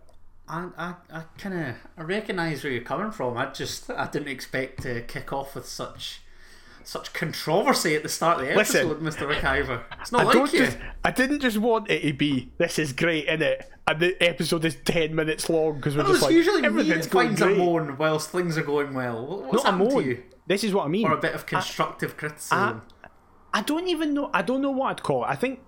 I, 0.48 0.68
I, 0.78 0.94
I 1.12 1.22
kind 1.38 1.54
of 1.70 1.76
I 1.96 2.02
recognise 2.02 2.62
where 2.62 2.72
you're 2.72 2.82
coming 2.82 3.10
from. 3.10 3.36
I 3.36 3.46
just 3.46 3.90
I 3.90 4.06
didn't 4.06 4.28
expect 4.28 4.82
to 4.82 5.02
kick 5.02 5.32
off 5.32 5.54
with 5.54 5.66
such 5.66 6.22
such 6.86 7.12
controversy 7.12 7.94
at 7.96 8.02
the 8.02 8.08
start 8.08 8.40
of 8.40 8.46
the 8.46 8.54
Listen, 8.54 8.80
episode, 8.86 9.02
Mister 9.02 9.26
McIver. 9.26 9.82
It's 10.00 10.12
not 10.12 10.22
I 10.22 10.24
like 10.40 10.52
you. 10.52 10.58
just. 10.58 10.78
I 11.04 11.10
didn't 11.10 11.40
just 11.40 11.58
want 11.58 11.90
it 11.90 12.00
to 12.02 12.12
be 12.12 12.50
this 12.58 12.78
is 12.78 12.92
great, 12.92 13.26
innit? 13.28 13.64
And 13.86 13.98
the 14.00 14.16
episode 14.22 14.64
is 14.64 14.76
ten 14.84 15.14
minutes 15.14 15.48
long 15.50 15.76
because 15.76 15.96
we're 15.96 16.02
Well, 16.04 16.12
just 16.12 16.22
it's 16.22 16.26
like 16.28 16.34
usually 16.34 16.60
me 16.62 16.66
everything's 16.68 17.06
going 17.06 17.28
finds 17.36 17.40
a 17.42 17.48
moan 17.50 17.96
whilst 17.98 18.30
things 18.30 18.56
are 18.58 18.62
going 18.62 18.94
well. 18.94 19.44
What's 19.50 19.64
Not 19.64 19.74
a 19.74 19.76
moan. 19.76 20.04
you? 20.04 20.22
This 20.46 20.64
is 20.64 20.72
what 20.74 20.84
I 20.84 20.88
mean. 20.88 21.06
Or 21.06 21.12
a 21.12 21.20
bit 21.20 21.34
of 21.34 21.46
constructive 21.46 22.16
criticism. 22.16 22.82
I 23.54 23.62
don't 23.62 23.88
even 23.88 24.14
know. 24.14 24.30
I 24.32 24.42
don't 24.42 24.62
know 24.62 24.70
what 24.70 24.90
I'd 24.90 25.02
call 25.02 25.24
it. 25.24 25.28
I 25.28 25.36
think 25.36 25.60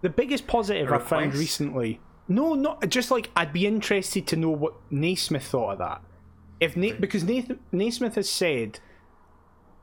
the 0.00 0.08
biggest 0.10 0.46
positive 0.46 0.92
I 0.92 0.98
found 0.98 1.34
recently. 1.34 2.00
No, 2.28 2.54
not 2.54 2.88
just 2.88 3.10
like 3.10 3.30
I'd 3.36 3.52
be 3.52 3.66
interested 3.66 4.26
to 4.28 4.36
know 4.36 4.50
what 4.50 4.74
Naismith 4.90 5.44
thought 5.44 5.72
of 5.72 5.78
that. 5.78 6.02
If 6.60 6.76
Na- 6.76 6.94
because 6.98 7.24
Nathan, 7.24 7.58
Naismith 7.72 8.16
has 8.16 8.28
said, 8.28 8.80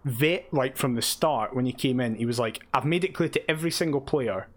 vet 0.05 0.53
like 0.53 0.77
from 0.77 0.93
the 0.93 1.01
start 1.01 1.55
when 1.55 1.65
he 1.65 1.73
came 1.73 1.99
in, 1.99 2.15
he 2.15 2.25
was 2.25 2.39
like, 2.39 2.65
"I've 2.73 2.85
made 2.85 3.03
it 3.03 3.13
clear 3.13 3.29
to 3.29 3.51
every 3.51 3.71
single 3.71 4.01
player 4.01 4.47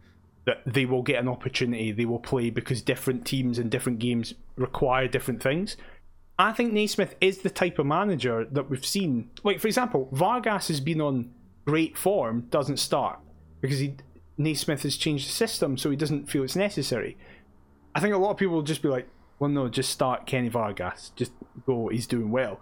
that 0.45 0.63
they 0.67 0.85
will 0.85 1.03
get 1.03 1.19
an 1.19 1.29
opportunity, 1.29 1.91
they 1.91 2.05
will 2.05 2.19
play 2.19 2.51
because 2.51 2.81
different 2.83 3.27
teams 3.27 3.59
and 3.59 3.71
different 3.71 3.99
games 3.99 4.35
require 4.57 5.09
different 5.09 5.43
things." 5.43 5.77
I 6.39 6.53
think 6.53 6.73
Naismith 6.73 7.17
is 7.21 7.39
the 7.39 7.51
type 7.51 7.81
of 7.81 7.87
manager 7.87 8.45
that 8.45 8.71
we've 8.71 8.87
seen. 8.87 9.31
Like, 9.43 9.59
for 9.59 9.67
example, 9.67 10.09
Vargas 10.13 10.69
has 10.69 10.81
been 10.81 11.01
on 11.01 11.31
great 11.67 11.97
form, 11.97 12.47
doesn't 12.51 12.77
start 12.77 13.19
because 13.61 13.81
he 13.81 13.97
Naismith 14.37 14.85
has 14.85 14.97
changed 14.97 15.27
the 15.27 15.33
system, 15.33 15.77
so 15.77 15.91
he 15.91 15.97
doesn't 15.97 16.31
feel 16.31 16.45
it's 16.45 16.55
necessary. 16.55 17.17
I 17.95 18.01
think 18.01 18.15
a 18.15 18.19
lot 18.19 18.31
of 18.31 18.37
people 18.37 18.55
will 18.55 18.63
just 18.63 18.83
be 18.83 18.89
like, 18.89 19.09
"Well, 19.39 19.51
no, 19.51 19.69
just 19.69 19.91
start 19.91 20.27
Kenny 20.27 20.49
Vargas. 20.49 21.11
Just 21.17 21.33
go. 21.67 21.89
He's 21.89 22.07
doing 22.07 22.31
well." 22.31 22.61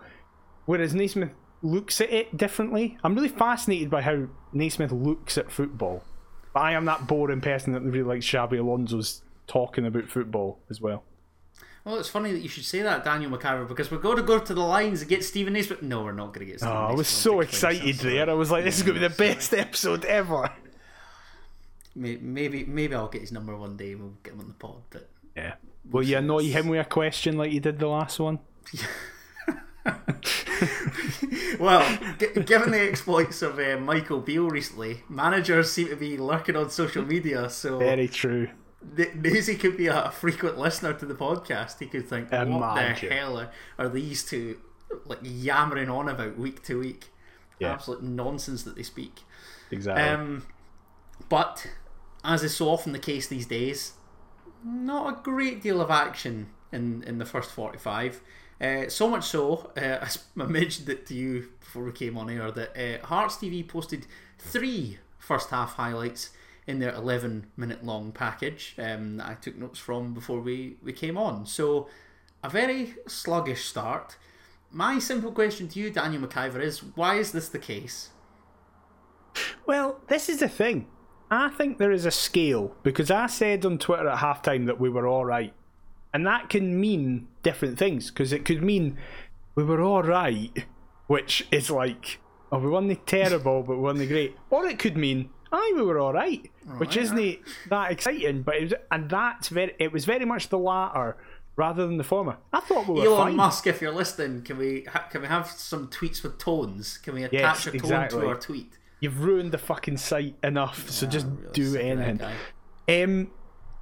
Whereas 0.65 0.95
Naismith 0.95 1.31
looks 1.63 2.01
at 2.01 2.13
it 2.13 2.37
differently. 2.37 2.99
I'm 3.03 3.15
really 3.15 3.29
fascinated 3.29 3.91
by 3.91 4.03
how 4.03 4.27
Naismith 4.53 4.93
looks 4.93 5.39
at 5.39 5.51
football. 5.51 6.03
But 6.53 6.61
I 6.61 6.73
am 6.73 6.85
that 6.87 7.07
boring 7.07 7.41
person 7.41 7.73
that 7.73 7.81
really 7.83 8.03
likes 8.03 8.27
Xabi 8.27 8.59
Alonso's 8.59 9.23
talking 9.47 9.87
about 9.87 10.09
football 10.09 10.59
as 10.71 10.81
well. 10.81 11.05
Well, 11.85 11.99
it's 11.99 12.09
funny 12.09 12.33
that 12.33 12.41
you 12.41 12.49
should 12.49 12.65
say 12.65 12.83
that, 12.83 13.05
Daniel 13.05 13.31
McIver, 13.31 13.69
because 13.69 13.93
we're 13.93 13.99
going 13.99 14.17
to 14.17 14.23
go 14.25 14.41
to 14.41 14.55
the 14.55 14.61
lines 14.61 15.03
and 15.03 15.09
get 15.09 15.23
Steven 15.23 15.53
Naismith. 15.53 15.83
No, 15.83 16.03
we're 16.03 16.11
not 16.13 16.35
going 16.35 16.45
to 16.45 16.53
get 16.53 16.59
Steven 16.59 16.77
Oh, 16.77 16.81
I 16.81 16.93
was 16.93 17.07
so 17.07 17.41
excited 17.41 17.95
there. 17.97 18.29
I 18.29 18.33
was 18.33 18.51
like, 18.51 18.65
this 18.65 18.79
is 18.79 18.83
going 18.83 19.01
to 19.01 19.01
be 19.01 19.07
the 19.09 19.15
best 19.35 19.55
episode 19.55 20.05
ever. 20.05 20.51
Maybe, 21.95 22.65
maybe 22.65 22.95
I'll 22.95 23.09
get 23.09 23.21
his 23.21 23.33
number 23.33 23.57
one 23.57 23.77
day 23.77 23.93
and 23.93 24.01
we'll 24.01 24.13
get 24.23 24.33
him 24.35 24.41
on 24.41 24.49
the 24.49 24.55
pod. 24.55 24.83
But 24.91 25.09
Yeah. 25.37 25.55
Will 25.89 26.03
you 26.03 26.19
annoy 26.19 26.51
him 26.51 26.69
with 26.69 26.81
a 26.81 26.85
question 26.85 27.39
like 27.39 27.53
you 27.53 27.61
did 27.61 27.79
the 27.79 27.87
last 27.87 28.19
one? 28.19 28.41
well, 31.59 31.99
g- 32.19 32.41
given 32.43 32.71
the 32.71 32.81
exploits 32.81 33.43
of 33.43 33.59
uh, 33.59 33.77
Michael 33.79 34.21
Beale 34.21 34.49
recently, 34.49 35.03
managers 35.09 35.73
seem 35.73 35.89
to 35.89 35.97
be 35.97 36.17
lurking 36.17 36.57
on 36.57 36.71
social 36.71 37.05
media. 37.05 37.49
So 37.51 37.79
Very 37.79 38.09
true. 38.09 38.49
Nazy 39.15 39.57
could 39.57 39.77
be 39.77 39.89
a 39.89 40.11
frequent 40.11 40.59
listener 40.59 40.93
to 40.95 41.07
the 41.07 41.15
podcast. 41.15 41.79
He 41.81 41.87
could 41.87 42.09
think, 42.09 42.31
"What 42.31 42.47
Imagine. 42.47 43.09
the 43.09 43.15
hell 43.15 43.39
are, 43.39 43.51
are 43.79 43.89
these 43.89 44.25
two 44.25 44.59
like 45.05 45.19
yammering 45.23 45.89
on 45.91 46.09
about 46.09 46.39
week 46.39 46.63
to 46.65 46.79
week? 46.79 47.07
Yeah. 47.59 47.73
Absolute 47.73 48.03
nonsense 48.03 48.63
that 48.63 48.77
they 48.77 48.83
speak." 48.83 49.21
Exactly. 49.71 50.05
Um, 50.05 50.47
but 51.29 51.67
as 52.25 52.43
is 52.45 52.55
so 52.55 52.69
often 52.69 52.93
the 52.93 52.99
case 52.99 53.27
these 53.27 53.47
days, 53.47 53.95
not 54.65 55.19
a 55.19 55.23
great 55.23 55.63
deal 55.63 55.81
of 55.81 55.91
action 55.91 56.51
in 56.71 57.03
in 57.05 57.19
the 57.19 57.27
first 57.27 57.51
forty 57.51 57.79
five. 57.79 58.21
Uh, 58.61 58.89
so 58.89 59.09
much 59.09 59.25
so, 59.25 59.71
uh, 59.77 60.07
I 60.41 60.45
mentioned 60.45 60.89
it 60.89 61.07
to 61.07 61.15
you 61.15 61.49
before 61.61 61.85
we 61.85 61.93
came 61.93 62.17
on 62.17 62.31
air, 62.31 62.51
that 62.51 62.77
uh, 62.77 63.07
Hearts 63.07 63.37
TV 63.37 63.67
posted 63.67 64.07
three 64.39 64.99
first 65.19 65.51
half 65.51 65.75
highlights 65.75 66.31
in 66.67 66.79
their 66.79 66.95
11 66.95 67.47
minute 67.57 67.85
long 67.85 68.13
package 68.13 68.75
um, 68.79 69.19
that 69.19 69.27
I 69.27 69.35
took 69.35 69.57
notes 69.57 69.79
from 69.79 70.15
before 70.15 70.41
we, 70.41 70.77
we 70.83 70.93
came 70.93 71.17
on. 71.19 71.47
So, 71.47 71.89
a 72.43 72.49
very 72.49 72.95
sluggish 73.07 73.65
start. 73.65 74.17
My 74.71 74.99
simple 74.99 75.33
question 75.33 75.69
to 75.69 75.79
you, 75.79 75.91
Daniel 75.91 76.23
McIver, 76.23 76.61
is 76.61 76.81
why 76.81 77.17
is 77.17 77.33
this 77.33 77.49
the 77.49 77.59
case? 77.59 78.11
Well, 79.67 80.01
this 80.09 80.29
is 80.29 80.39
the 80.39 80.49
thing. 80.49 80.87
I 81.31 81.49
think 81.49 81.79
there 81.79 81.93
is 81.93 82.05
a 82.05 82.11
scale 82.11 82.77
because 82.83 83.11
I 83.11 83.27
said 83.27 83.65
on 83.65 83.79
Twitter 83.79 84.09
at 84.09 84.19
halftime 84.19 84.67
that 84.67 84.81
we 84.81 84.89
were 84.89 85.07
all 85.07 85.25
right. 85.25 85.53
And 86.15 86.27
that 86.27 86.49
can 86.49 86.81
mean 86.81 87.29
different 87.47 87.79
things 87.79 88.11
because 88.11 88.33
it 88.33 88.45
could 88.45 88.61
mean 88.63 88.99
we 89.55 89.63
were 89.63 89.81
all 89.81 90.03
right, 90.03 90.67
which 91.07 91.47
is 91.53 91.71
like, 91.71 92.19
oh, 92.51 92.59
we 92.59 92.69
won 92.69 92.89
the 92.89 92.97
terrible, 92.97 93.63
but 93.63 93.77
we 93.77 93.83
won 93.83 93.99
the 93.99 94.07
great. 94.07 94.37
Or 94.51 94.67
it 94.67 94.79
could 94.81 94.97
mean, 94.97 95.31
aye, 95.53 95.73
we 95.77 95.83
were 95.83 95.99
all 96.01 96.13
right, 96.13 96.43
which 96.79 96.97
Right, 96.97 97.05
isn't 97.05 97.39
that 97.71 97.93
exciting. 97.93 98.43
But 98.43 98.57
it 98.57 98.63
was, 98.65 98.75
and 98.91 99.09
that's 99.09 99.49
very, 99.49 99.75
it 99.79 99.93
was 99.93 100.05
very 100.05 100.25
much 100.25 100.49
the 100.49 100.59
latter 100.59 101.17
rather 101.55 101.87
than 101.87 101.97
the 101.99 102.05
former. 102.05 102.37
I 102.53 102.61
thought 102.61 102.89
we 102.89 103.01
were 103.01 103.07
Elon 103.07 103.27
fine. 103.29 103.37
Musk, 103.37 103.67
if 103.69 103.81
you're 103.81 103.93
listening, 103.93 104.43
can 104.43 104.59
we 104.59 104.85
ha- 104.93 105.07
can 105.11 105.23
we 105.23 105.29
have 105.29 105.47
some 105.47 105.87
tweets 105.89 106.23
with 106.25 106.39
tones? 106.39 106.99
Can 106.99 107.15
we 107.15 107.23
attach 107.23 107.33
Yes, 107.33 107.67
a 107.67 107.71
tone 107.71 107.77
exactly. 107.77 108.21
to 108.23 108.27
our 108.29 108.35
tweet? 108.37 108.73
You've 109.01 109.23
ruined 109.25 109.53
the 109.53 109.59
fucking 109.59 109.99
site 109.99 110.35
enough, 110.43 110.91
so 110.91 111.07
just 111.07 111.27
really 111.27 111.53
do 111.53 111.65
sick 111.71 111.81
of 111.93 111.99
that 111.99 112.09
anything. 112.89 113.05
Um, 113.05 113.31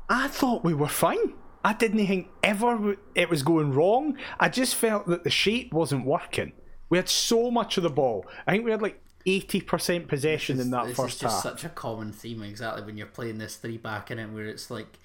I 0.09 0.29
thought 0.29 0.63
we 0.65 0.75
were 0.75 0.89
fine. 0.89 1.33
I 1.65 1.73
didn't 1.73 2.07
think 2.07 2.29
ever 2.43 2.97
it 3.15 3.31
was 3.31 3.43
going 3.43 3.73
wrong. 3.73 4.19
I 4.39 4.49
just 4.49 4.75
felt 4.75 5.07
that 5.07 5.25
the 5.25 5.31
shape 5.31 5.73
wasn't 5.73 6.05
working. 6.05 6.53
We 6.91 6.99
had 6.99 7.09
so 7.09 7.51
much 7.51 7.77
of 7.79 7.83
the 7.83 7.91
ball. 7.91 8.27
I 8.47 8.53
think 8.53 8.65
we 8.65 8.71
had 8.71 8.83
like 8.83 9.01
eighty 9.27 9.61
percent 9.63 10.07
possession 10.07 10.61
in 10.61 10.71
that 10.71 10.87
this 10.89 10.97
first 10.97 11.15
is 11.17 11.21
just 11.23 11.35
half. 11.37 11.43
such 11.43 11.65
a 11.65 11.71
common 11.71 12.13
theme, 12.13 12.43
exactly 12.43 12.83
when 12.85 12.97
you're 12.99 13.07
playing 13.07 13.39
this 13.39 13.57
three 13.57 13.79
back 13.79 14.11
in 14.11 14.19
it, 14.19 14.31
where 14.31 14.45
it's 14.47 14.71
like 14.71 14.99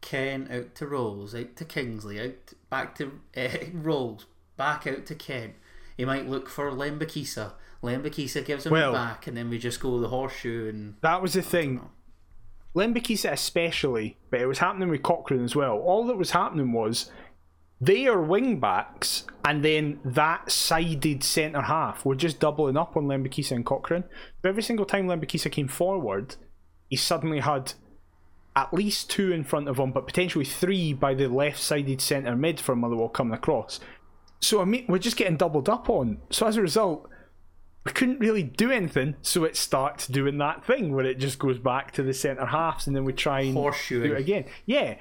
Ken 0.00 0.48
out 0.52 0.74
to 0.76 0.86
Rowles, 0.86 1.34
out 1.34 1.56
to 1.56 1.64
Kingsley, 1.64 2.20
out 2.20 2.52
back 2.70 2.94
to 2.96 3.20
uh, 3.36 3.48
Rowles, 3.74 4.26
back 4.56 4.86
out 4.86 5.06
to 5.06 5.14
Ken. 5.16 5.54
He 5.96 6.04
might 6.04 6.28
look 6.28 6.48
for 6.48 6.70
Lembikisa. 6.70 7.52
Lembikisa 7.82 8.44
gives 8.44 8.64
him 8.66 8.72
Well- 8.72 8.92
back, 8.92 9.26
and 9.26 9.36
then 9.36 9.50
we 9.50 9.58
just 9.58 9.80
go 9.80 9.98
the 10.00 10.08
horseshoe 10.08 10.68
and 10.68 10.94
That 11.02 11.20
was 11.20 11.34
the 11.34 11.42
thing. 11.42 11.88
Lembikisa 12.74 13.30
especially, 13.30 14.16
but 14.30 14.40
it 14.40 14.46
was 14.46 14.58
happening 14.58 14.88
with 14.88 15.02
Cochrane 15.02 15.44
as 15.44 15.54
well. 15.54 15.78
All 15.78 16.06
that 16.06 16.16
was 16.16 16.32
happening 16.32 16.72
was 16.72 17.10
they 17.80 18.06
are 18.06 18.20
wing 18.20 18.60
backs, 18.60 19.24
and 19.44 19.64
then 19.64 20.00
that 20.04 20.50
sided 20.50 21.22
centre 21.22 21.62
half 21.62 22.04
were 22.04 22.14
just 22.14 22.40
doubling 22.40 22.76
up 22.76 22.96
on 22.96 23.04
Lembikisa 23.04 23.52
and 23.52 23.66
Cochrane. 23.66 24.04
So 24.42 24.48
every 24.48 24.62
single 24.62 24.86
time 24.86 25.06
Lembikisa 25.06 25.50
came 25.50 25.68
forward, 25.68 26.36
he 26.88 26.96
suddenly 26.96 27.40
had 27.40 27.74
at 28.56 28.72
least 28.72 29.10
two 29.10 29.32
in 29.32 29.44
front 29.44 29.68
of 29.68 29.78
him, 29.78 29.92
but 29.92 30.06
potentially 30.06 30.44
three 30.44 30.92
by 30.92 31.14
the 31.14 31.28
left 31.28 31.60
sided 31.60 32.00
centre 32.00 32.36
mid 32.36 32.60
for 32.60 32.76
Motherwell 32.76 33.08
coming 33.08 33.34
across. 33.34 33.80
So 34.40 34.60
I 34.60 34.64
mean, 34.64 34.86
we're 34.88 34.98
just 34.98 35.16
getting 35.16 35.36
doubled 35.36 35.68
up 35.68 35.88
on. 35.88 36.18
So 36.30 36.46
as 36.46 36.56
a 36.56 36.62
result, 36.62 37.08
we 37.84 37.92
couldn't 37.92 38.18
really 38.18 38.42
do 38.42 38.70
anything, 38.70 39.16
so 39.20 39.44
it 39.44 39.56
starts 39.56 40.06
doing 40.06 40.38
that 40.38 40.64
thing 40.64 40.94
where 40.94 41.04
it 41.04 41.18
just 41.18 41.38
goes 41.38 41.58
back 41.58 41.92
to 41.92 42.02
the 42.02 42.14
centre 42.14 42.46
halves 42.46 42.86
and 42.86 42.96
then 42.96 43.04
we 43.04 43.12
try 43.12 43.40
and 43.40 43.56
Horseshoeing. 43.56 44.02
do 44.02 44.14
it 44.14 44.20
again. 44.20 44.44
Yeah. 44.64 44.96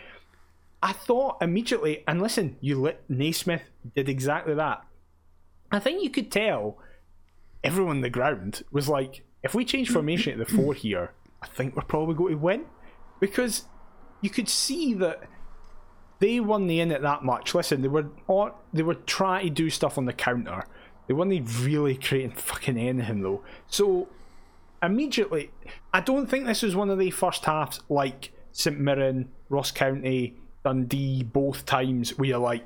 I 0.81 0.91
thought 0.91 1.37
immediately, 1.41 2.03
and 2.07 2.21
listen, 2.21 2.57
you 2.59 2.79
lit 2.81 3.01
Naismith 3.07 3.61
did 3.95 4.09
exactly 4.09 4.53
that. 4.55 4.85
I 5.71 5.79
think 5.79 6.03
you 6.03 6.09
could 6.09 6.29
tell 6.29 6.77
everyone 7.63 7.97
on 7.97 8.01
the 8.01 8.09
ground 8.09 8.63
was 8.69 8.89
like, 8.89 9.23
if 9.43 9.55
we 9.55 9.63
change 9.63 9.89
formation 9.89 10.39
at 10.39 10.45
the 10.45 10.53
four 10.53 10.73
here, 10.73 11.13
I 11.41 11.47
think 11.47 11.75
we're 11.75 11.83
probably 11.83 12.15
going 12.15 12.33
to 12.33 12.37
win. 12.37 12.65
Because 13.21 13.63
you 14.21 14.29
could 14.29 14.49
see 14.49 14.93
that 14.95 15.23
they 16.19 16.41
won 16.41 16.67
the 16.67 16.81
in 16.81 16.91
it 16.91 17.01
that 17.01 17.23
much. 17.23 17.55
Listen, 17.55 17.81
they 17.81 17.87
were 17.87 18.07
they 18.73 18.83
were 18.83 18.95
trying 18.95 19.45
to 19.45 19.49
do 19.49 19.69
stuff 19.69 19.97
on 19.97 20.05
the 20.05 20.13
counter. 20.13 20.65
They 21.07 21.13
weren't 21.13 21.49
really 21.61 21.95
creating 21.95 22.31
fucking 22.31 22.77
anything 22.77 23.21
though. 23.21 23.43
So 23.67 24.07
immediately, 24.81 25.51
I 25.93 26.01
don't 26.01 26.27
think 26.27 26.45
this 26.45 26.61
was 26.61 26.75
one 26.75 26.89
of 26.89 26.99
the 26.99 27.11
first 27.11 27.45
halves 27.45 27.81
like 27.89 28.31
St 28.51 28.79
Mirren, 28.79 29.29
Ross 29.49 29.71
County, 29.71 30.37
Dundee, 30.63 31.23
both 31.23 31.65
times 31.65 32.17
where 32.17 32.29
you're 32.29 32.37
like, 32.37 32.63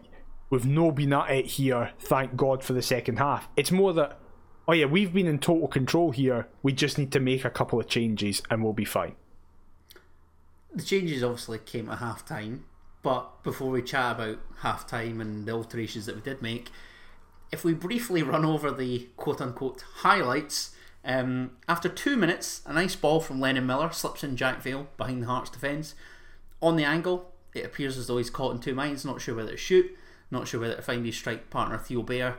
we've 0.49 0.65
no 0.65 0.91
been 0.91 1.13
at 1.13 1.29
it 1.29 1.45
here. 1.45 1.91
Thank 1.99 2.35
God 2.35 2.63
for 2.63 2.73
the 2.73 2.81
second 2.81 3.17
half. 3.17 3.47
It's 3.57 3.71
more 3.71 3.93
that, 3.93 4.19
oh 4.67 4.73
yeah, 4.73 4.85
we've 4.85 5.13
been 5.13 5.27
in 5.27 5.39
total 5.39 5.67
control 5.67 6.11
here. 6.11 6.47
We 6.61 6.73
just 6.73 6.97
need 6.97 7.11
to 7.13 7.19
make 7.19 7.43
a 7.43 7.49
couple 7.49 7.79
of 7.79 7.87
changes 7.87 8.41
and 8.49 8.63
we'll 8.63 8.73
be 8.73 8.85
fine. 8.85 9.15
the 10.73 10.83
changes 10.83 11.23
obviously 11.23 11.59
came 11.59 11.89
at 11.89 11.99
half 11.99 12.25
time. 12.25 12.65
But 13.01 13.43
before 13.43 13.69
we 13.69 13.81
chat 13.81 14.15
about 14.15 14.39
half 14.59 14.87
time 14.87 15.21
and 15.21 15.45
the 15.45 15.53
alterations 15.53 16.05
that 16.07 16.15
we 16.15 16.21
did 16.21 16.41
make, 16.41 16.69
if 17.51 17.63
we 17.63 17.73
briefly 17.73 18.23
run 18.23 18.45
over 18.45 18.71
the 18.71 19.07
quote 19.17 19.41
unquote 19.41 19.83
highlights, 19.97 20.75
um, 21.05 21.51
after 21.67 21.87
two 21.87 22.17
minutes, 22.17 22.61
a 22.65 22.73
nice 22.73 22.95
ball 22.95 23.21
from 23.21 23.39
Lennon 23.39 23.65
Miller 23.65 23.91
slips 23.91 24.23
in 24.23 24.35
Jack 24.35 24.61
Vale 24.61 24.87
behind 24.97 25.23
the 25.23 25.27
Hearts 25.27 25.49
defence. 25.49 25.95
On 26.61 26.75
the 26.75 26.83
angle, 26.83 27.31
it 27.53 27.65
appears 27.65 27.97
as 27.97 28.07
though 28.07 28.17
he's 28.17 28.29
caught 28.29 28.53
in 28.53 28.59
two 28.59 28.75
minds, 28.75 29.05
not 29.05 29.21
sure 29.21 29.35
whether 29.35 29.51
to 29.51 29.57
shoot, 29.57 29.95
not 30.29 30.47
sure 30.47 30.59
whether 30.59 30.75
to 30.75 30.81
find 30.81 31.05
his 31.05 31.15
strike 31.15 31.49
partner 31.49 31.77
Theo 31.77 32.01
Bair, 32.01 32.35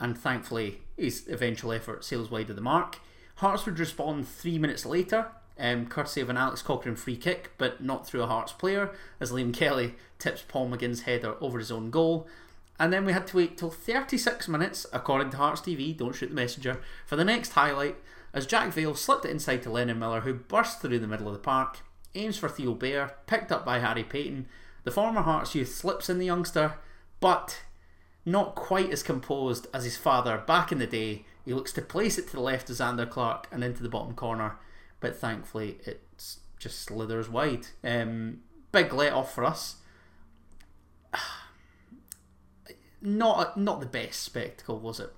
and 0.00 0.18
thankfully 0.18 0.82
his 0.96 1.26
eventual 1.28 1.72
effort 1.72 2.04
sails 2.04 2.30
wide 2.30 2.50
of 2.50 2.56
the 2.56 2.62
mark. 2.62 2.98
Hearts 3.36 3.64
would 3.64 3.78
respond 3.78 4.26
three 4.26 4.58
minutes 4.58 4.84
later, 4.84 5.28
um, 5.58 5.86
courtesy 5.86 6.20
of 6.20 6.30
an 6.30 6.36
Alex 6.36 6.62
Cochrane 6.62 6.96
free 6.96 7.16
kick, 7.16 7.52
but 7.58 7.82
not 7.82 8.06
through 8.06 8.22
a 8.22 8.26
Hearts 8.26 8.52
player, 8.52 8.90
as 9.20 9.30
Liam 9.30 9.54
Kelly 9.54 9.94
tips 10.18 10.42
Paul 10.46 10.68
McGinn's 10.68 11.02
header 11.02 11.36
over 11.40 11.58
his 11.58 11.70
own 11.70 11.90
goal. 11.90 12.26
And 12.80 12.90
then 12.90 13.04
we 13.04 13.12
had 13.12 13.26
to 13.26 13.36
wait 13.36 13.58
till 13.58 13.70
36 13.70 14.48
minutes, 14.48 14.86
according 14.90 15.28
to 15.30 15.36
Hearts 15.36 15.60
TV, 15.60 15.94
don't 15.94 16.14
shoot 16.14 16.30
the 16.30 16.34
messenger, 16.34 16.80
for 17.04 17.14
the 17.14 17.26
next 17.26 17.52
highlight, 17.52 17.96
as 18.32 18.46
Jack 18.46 18.72
Vale 18.72 18.94
slipped 18.94 19.26
it 19.26 19.30
inside 19.30 19.62
to 19.64 19.70
Lennon 19.70 19.98
Miller, 19.98 20.22
who 20.22 20.32
burst 20.32 20.80
through 20.80 20.98
the 20.98 21.06
middle 21.06 21.28
of 21.28 21.34
the 21.34 21.40
park, 21.40 21.80
aims 22.14 22.38
for 22.38 22.48
Theo 22.48 22.72
Bair, 22.72 23.16
picked 23.26 23.52
up 23.52 23.66
by 23.66 23.80
Harry 23.80 24.02
Paton. 24.02 24.46
The 24.84 24.90
former 24.90 25.20
Hearts 25.20 25.54
youth 25.54 25.74
slips 25.74 26.08
in 26.08 26.18
the 26.18 26.24
youngster, 26.24 26.76
but 27.20 27.60
not 28.24 28.54
quite 28.54 28.90
as 28.90 29.02
composed 29.02 29.66
as 29.74 29.84
his 29.84 29.98
father 29.98 30.42
back 30.46 30.72
in 30.72 30.78
the 30.78 30.86
day. 30.86 31.26
He 31.44 31.52
looks 31.52 31.74
to 31.74 31.82
place 31.82 32.16
it 32.16 32.28
to 32.28 32.32
the 32.32 32.40
left 32.40 32.70
of 32.70 32.76
Zander 32.76 33.08
Clark 33.08 33.46
and 33.52 33.62
into 33.62 33.82
the 33.82 33.90
bottom 33.90 34.14
corner, 34.14 34.56
but 35.00 35.14
thankfully 35.14 35.80
it 35.84 36.02
just 36.58 36.80
slithers 36.80 37.28
wide. 37.28 37.66
Um, 37.84 38.38
big 38.72 38.94
let 38.94 39.12
off 39.12 39.34
for 39.34 39.44
us. 39.44 39.76
Not 43.02 43.56
not 43.56 43.80
the 43.80 43.86
best 43.86 44.22
spectacle, 44.22 44.78
was 44.78 45.00
it? 45.00 45.12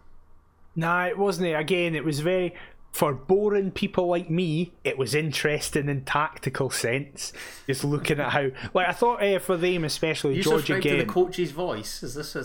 Nah, 0.74 1.06
it 1.06 1.18
wasn't 1.18 1.48
it. 1.48 1.52
Again, 1.52 1.94
it 1.94 2.04
was 2.04 2.20
very 2.20 2.54
for 2.92 3.14
boring 3.14 3.70
people 3.70 4.06
like 4.06 4.30
me. 4.30 4.72
It 4.84 4.98
was 4.98 5.14
interesting 5.14 5.88
in 5.88 6.04
tactical 6.04 6.70
sense. 6.70 7.32
Just 7.66 7.84
looking 7.84 8.20
at 8.20 8.32
how, 8.32 8.50
like, 8.74 8.86
I 8.86 8.92
thought 8.92 9.22
uh, 9.22 9.38
for 9.38 9.56
them 9.56 9.84
especially, 9.84 10.36
You 10.36 10.42
George 10.42 10.58
subscribe 10.58 10.82
to 10.82 10.88
again, 10.88 11.06
the 11.06 11.12
coach's 11.12 11.50
voice. 11.50 12.02
Is 12.02 12.14
this 12.14 12.36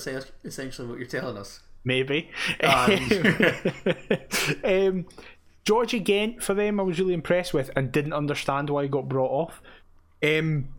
essentially 0.44 0.88
what 0.88 1.00
you're 1.00 1.08
telling 1.08 1.38
us? 1.38 1.62
maybe. 1.88 2.30
Um, 2.62 3.26
um, 4.64 5.06
George 5.64 5.94
again 5.94 6.40
for 6.40 6.54
them, 6.54 6.80
I 6.80 6.84
was 6.84 7.00
really 7.00 7.14
impressed 7.14 7.54
with 7.54 7.72
and 7.76 7.92
didn't 7.92 8.14
understand 8.14 8.70
why 8.70 8.84
he 8.84 8.90
got 8.90 9.10
brought 9.10 9.32
off. 9.32 9.62
Um, 10.22 10.70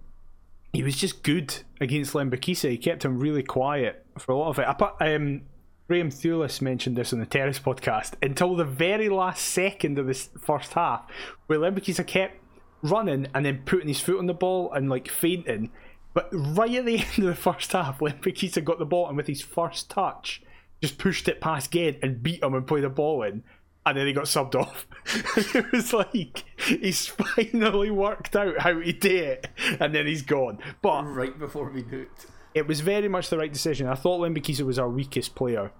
he 0.72 0.82
was 0.82 0.96
just 0.96 1.22
good 1.22 1.54
against 1.80 2.12
Lembikisa. 2.12 2.70
He 2.70 2.78
kept 2.78 3.04
him 3.04 3.18
really 3.18 3.42
quiet 3.42 4.04
for 4.18 4.32
a 4.32 4.36
lot 4.36 4.50
of 4.50 4.58
it. 4.58 4.68
I 4.68 4.72
put, 4.74 4.94
um, 5.00 5.42
Graham 5.88 6.10
Thulis 6.10 6.60
mentioned 6.60 6.96
this 6.96 7.12
on 7.12 7.18
the 7.18 7.26
Terrace 7.26 7.58
podcast 7.58 8.12
until 8.22 8.54
the 8.54 8.64
very 8.64 9.08
last 9.08 9.44
second 9.44 9.98
of 9.98 10.06
this 10.06 10.28
first 10.38 10.74
half, 10.74 11.06
where 11.46 11.58
Lembikisa 11.58 12.06
kept 12.06 12.36
running 12.82 13.26
and 13.34 13.44
then 13.46 13.62
putting 13.64 13.88
his 13.88 14.00
foot 14.00 14.18
on 14.18 14.26
the 14.26 14.34
ball 14.34 14.72
and 14.72 14.90
like 14.90 15.08
fainting. 15.08 15.70
But 16.12 16.28
right 16.32 16.74
at 16.74 16.84
the 16.84 16.98
end 16.98 17.18
of 17.18 17.24
the 17.24 17.34
first 17.34 17.72
half, 17.72 18.00
Lembikisa 18.00 18.62
got 18.62 18.78
the 18.78 18.84
ball 18.84 19.08
and 19.08 19.16
with 19.16 19.26
his 19.26 19.42
first 19.42 19.90
touch, 19.90 20.42
just 20.82 20.98
pushed 20.98 21.28
it 21.28 21.40
past 21.40 21.72
Ged 21.72 21.98
and 22.02 22.22
beat 22.22 22.42
him 22.42 22.54
and 22.54 22.66
played 22.66 22.84
the 22.84 22.90
ball 22.90 23.22
in. 23.22 23.42
And 23.88 23.96
then 23.96 24.06
he 24.06 24.12
got 24.12 24.24
subbed 24.24 24.54
off. 24.54 24.86
it 25.54 25.72
was 25.72 25.92
like 25.94 26.44
he's 26.58 27.06
finally 27.06 27.90
worked 27.90 28.36
out 28.36 28.58
how 28.58 28.74
to 28.74 28.92
do 28.92 29.16
it, 29.16 29.48
and 29.80 29.94
then 29.94 30.06
he's 30.06 30.22
gone. 30.22 30.58
But 30.82 31.04
right 31.04 31.38
before 31.38 31.70
we 31.70 31.82
do 31.82 32.00
it. 32.00 32.26
it 32.54 32.66
was 32.66 32.80
very 32.80 33.08
much 33.08 33.30
the 33.30 33.38
right 33.38 33.52
decision. 33.52 33.86
I 33.86 33.94
thought 33.94 34.20
Lembikisa 34.20 34.62
was 34.62 34.78
our 34.78 34.90
weakest 34.90 35.34
player. 35.34 35.72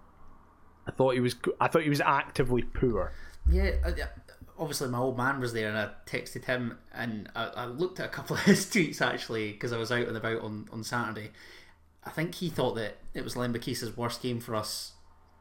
I 0.86 0.90
thought 0.90 1.14
he 1.14 1.20
was. 1.20 1.36
I 1.60 1.68
thought 1.68 1.82
he 1.82 1.90
was 1.90 2.00
actively 2.00 2.62
poor. 2.62 3.12
Yeah, 3.50 3.72
yeah, 3.96 4.06
obviously 4.58 4.88
my 4.88 4.98
old 4.98 5.16
man 5.16 5.40
was 5.40 5.52
there, 5.52 5.68
and 5.68 5.78
I 5.78 5.90
texted 6.06 6.44
him, 6.44 6.78
and 6.92 7.28
I, 7.34 7.44
I 7.44 7.64
looked 7.66 8.00
at 8.00 8.06
a 8.06 8.10
couple 8.10 8.36
of 8.36 8.42
his 8.44 8.66
tweets 8.66 9.00
actually 9.00 9.52
because 9.52 9.72
I 9.72 9.78
was 9.78 9.92
out 9.92 10.08
and 10.08 10.16
about 10.16 10.42
on, 10.42 10.68
on 10.72 10.82
Saturday. 10.82 11.30
I 12.04 12.10
think 12.10 12.36
he 12.36 12.48
thought 12.48 12.74
that 12.76 12.96
it 13.12 13.22
was 13.22 13.34
Lembikisa's 13.34 13.96
worst 13.96 14.22
game 14.22 14.40
for 14.40 14.54
us 14.54 14.92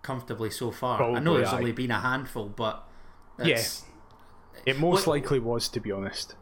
comfortably 0.07 0.49
so 0.49 0.71
far. 0.71 1.03
I 1.03 1.19
know 1.19 1.33
Probably, 1.33 1.37
there's 1.41 1.53
aye. 1.53 1.57
only 1.57 1.71
been 1.73 1.91
a 1.91 1.99
handful, 1.99 2.47
but 2.47 2.87
it's, 3.37 3.83
It 4.65 4.79
most 4.79 5.05
likely 5.05 5.37
was, 5.39 5.67
to 5.69 5.81
be 5.81 5.91
honest. 5.91 6.35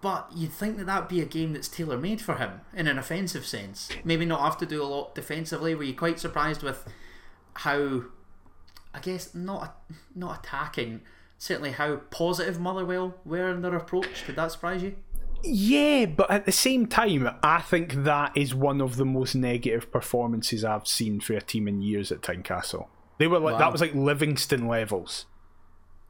But 0.00 0.30
you'd 0.34 0.52
think 0.52 0.76
that 0.76 0.86
that'd 0.86 1.08
be 1.08 1.20
a 1.20 1.24
game 1.24 1.52
that's 1.52 1.66
tailor 1.66 1.98
made 1.98 2.20
for 2.20 2.36
him 2.36 2.60
in 2.72 2.86
an 2.86 2.96
offensive 2.96 3.44
sense. 3.44 3.88
Maybe 4.04 4.24
not 4.24 4.40
have 4.40 4.56
to 4.58 4.66
do 4.66 4.80
a 4.82 4.86
lot 4.86 5.16
defensively. 5.16 5.74
Were 5.74 5.82
you 5.82 5.94
quite 5.94 6.20
surprised 6.20 6.62
with 6.62 6.84
how, 7.54 8.04
I 8.94 9.00
guess, 9.00 9.34
not 9.34 9.80
not 10.14 10.38
attacking, 10.38 11.00
certainly 11.38 11.72
how 11.72 11.96
positive 12.10 12.60
Motherwell 12.60 13.16
were 13.24 13.50
in 13.50 13.62
their 13.62 13.74
approach? 13.74 14.26
Did 14.26 14.36
that 14.36 14.52
surprise 14.52 14.82
you? 14.84 14.94
Yeah, 15.42 16.06
but 16.06 16.30
at 16.30 16.46
the 16.46 16.52
same 16.52 16.86
time, 16.86 17.28
I 17.42 17.60
think 17.60 17.94
that 18.04 18.36
is 18.36 18.54
one 18.54 18.80
of 18.80 18.96
the 18.96 19.04
most 19.04 19.34
negative 19.36 19.90
performances 19.92 20.64
I've 20.64 20.88
seen 20.88 21.20
for 21.20 21.34
a 21.34 21.40
team 21.40 21.68
in 21.68 21.82
years 21.82 22.10
at 22.10 22.22
Tynecastle. 22.22 22.88
They 23.18 23.26
were 23.26 23.38
like 23.38 23.54
Wow. 23.54 23.58
that 23.58 23.72
was 23.72 23.80
like 23.80 23.94
Livingston 23.94 24.68
levels. 24.68 25.26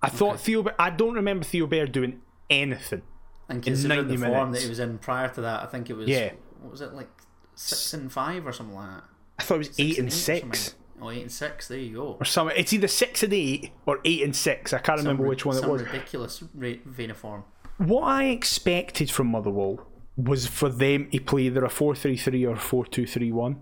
I 0.02 0.08
thought 0.08 0.40
Theo. 0.40 0.64
I 0.78 0.90
don't 0.90 1.14
remember 1.14 1.44
Theo 1.44 1.66
Bair 1.66 1.86
doing 1.86 2.20
anything. 2.48 3.02
And 3.48 3.62
considering 3.62 4.08
the 4.08 4.16
90 4.16 4.26
form 4.34 4.52
that 4.52 4.62
he 4.62 4.68
was 4.68 4.78
in 4.78 4.98
prior 4.98 5.28
to 5.30 5.40
that, 5.40 5.62
I 5.62 5.66
think 5.66 5.88
it 5.90 5.96
was 5.96 6.06
Yeah. 6.08 6.32
what 6.60 6.70
was 6.70 6.80
it 6.80 6.92
like 6.94 7.08
six 7.54 7.92
and 7.94 8.12
five 8.12 8.46
or 8.46 8.52
something 8.52 8.76
like 8.76 8.88
that. 8.90 9.04
I 9.38 9.42
thought 9.42 9.54
it 9.56 9.58
was 9.58 9.80
eight 9.80 9.98
and 9.98 10.08
or 10.08 10.12
six. 10.12 10.74
Oh, 11.00 11.10
eight 11.10 11.22
and 11.22 11.32
six. 11.32 11.68
There 11.68 11.78
you 11.78 11.94
go. 11.96 12.16
or 12.20 12.24
something. 12.24 12.56
It's 12.58 12.72
either 12.72 12.88
six 12.88 13.22
and 13.22 13.32
eight 13.32 13.70
or 13.86 14.00
eight 14.04 14.22
and 14.22 14.34
six. 14.36 14.72
I 14.72 14.78
can't 14.78 14.98
remember 14.98 15.26
which 15.26 15.44
one 15.46 15.56
it 15.56 15.60
some 15.60 15.70
was. 15.70 15.82
ridiculous 15.82 16.42
vein 16.54 17.10
of 17.10 17.16
form. 17.16 17.44
What 17.78 18.02
I 18.02 18.24
expected 18.24 19.10
from 19.10 19.28
Motherwell 19.28 19.86
was 20.16 20.46
for 20.48 20.68
them 20.68 21.08
to 21.10 21.20
play 21.20 21.42
either 21.42 21.64
a 21.64 21.68
4 21.70 21.94
3 21.94 22.16
3 22.16 22.44
or 22.46 22.56
4 22.56 22.84
2 22.86 23.06
3 23.06 23.30
1. 23.32 23.60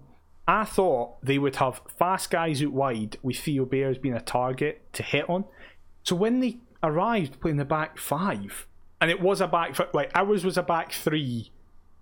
I 0.49 0.65
thought 0.65 1.25
they 1.25 1.39
would 1.39 1.57
have 1.57 1.81
fast 1.99 2.31
guys 2.31 2.63
out 2.63 2.73
wide 2.73 3.19
with 3.23 3.39
Theo 3.39 3.65
Bears 3.65 3.99
being 3.99 4.15
a 4.15 4.21
target 4.21 4.83
to 4.93 5.03
hit 5.03 5.29
on. 5.29 5.45
So 6.05 6.15
when 6.15 6.41
they 6.41 6.59
arrived 6.83 7.41
playing 7.41 7.57
the 7.57 7.65
back 7.65 7.99
five, 7.99 8.67
and 9.01 9.11
it 9.11 9.21
was 9.21 9.41
a 9.41 9.49
back 9.49 9.77
like 9.93 10.11
ours 10.15 10.45
was 10.45 10.57
a 10.57 10.63
back 10.63 10.93
three 10.93 11.51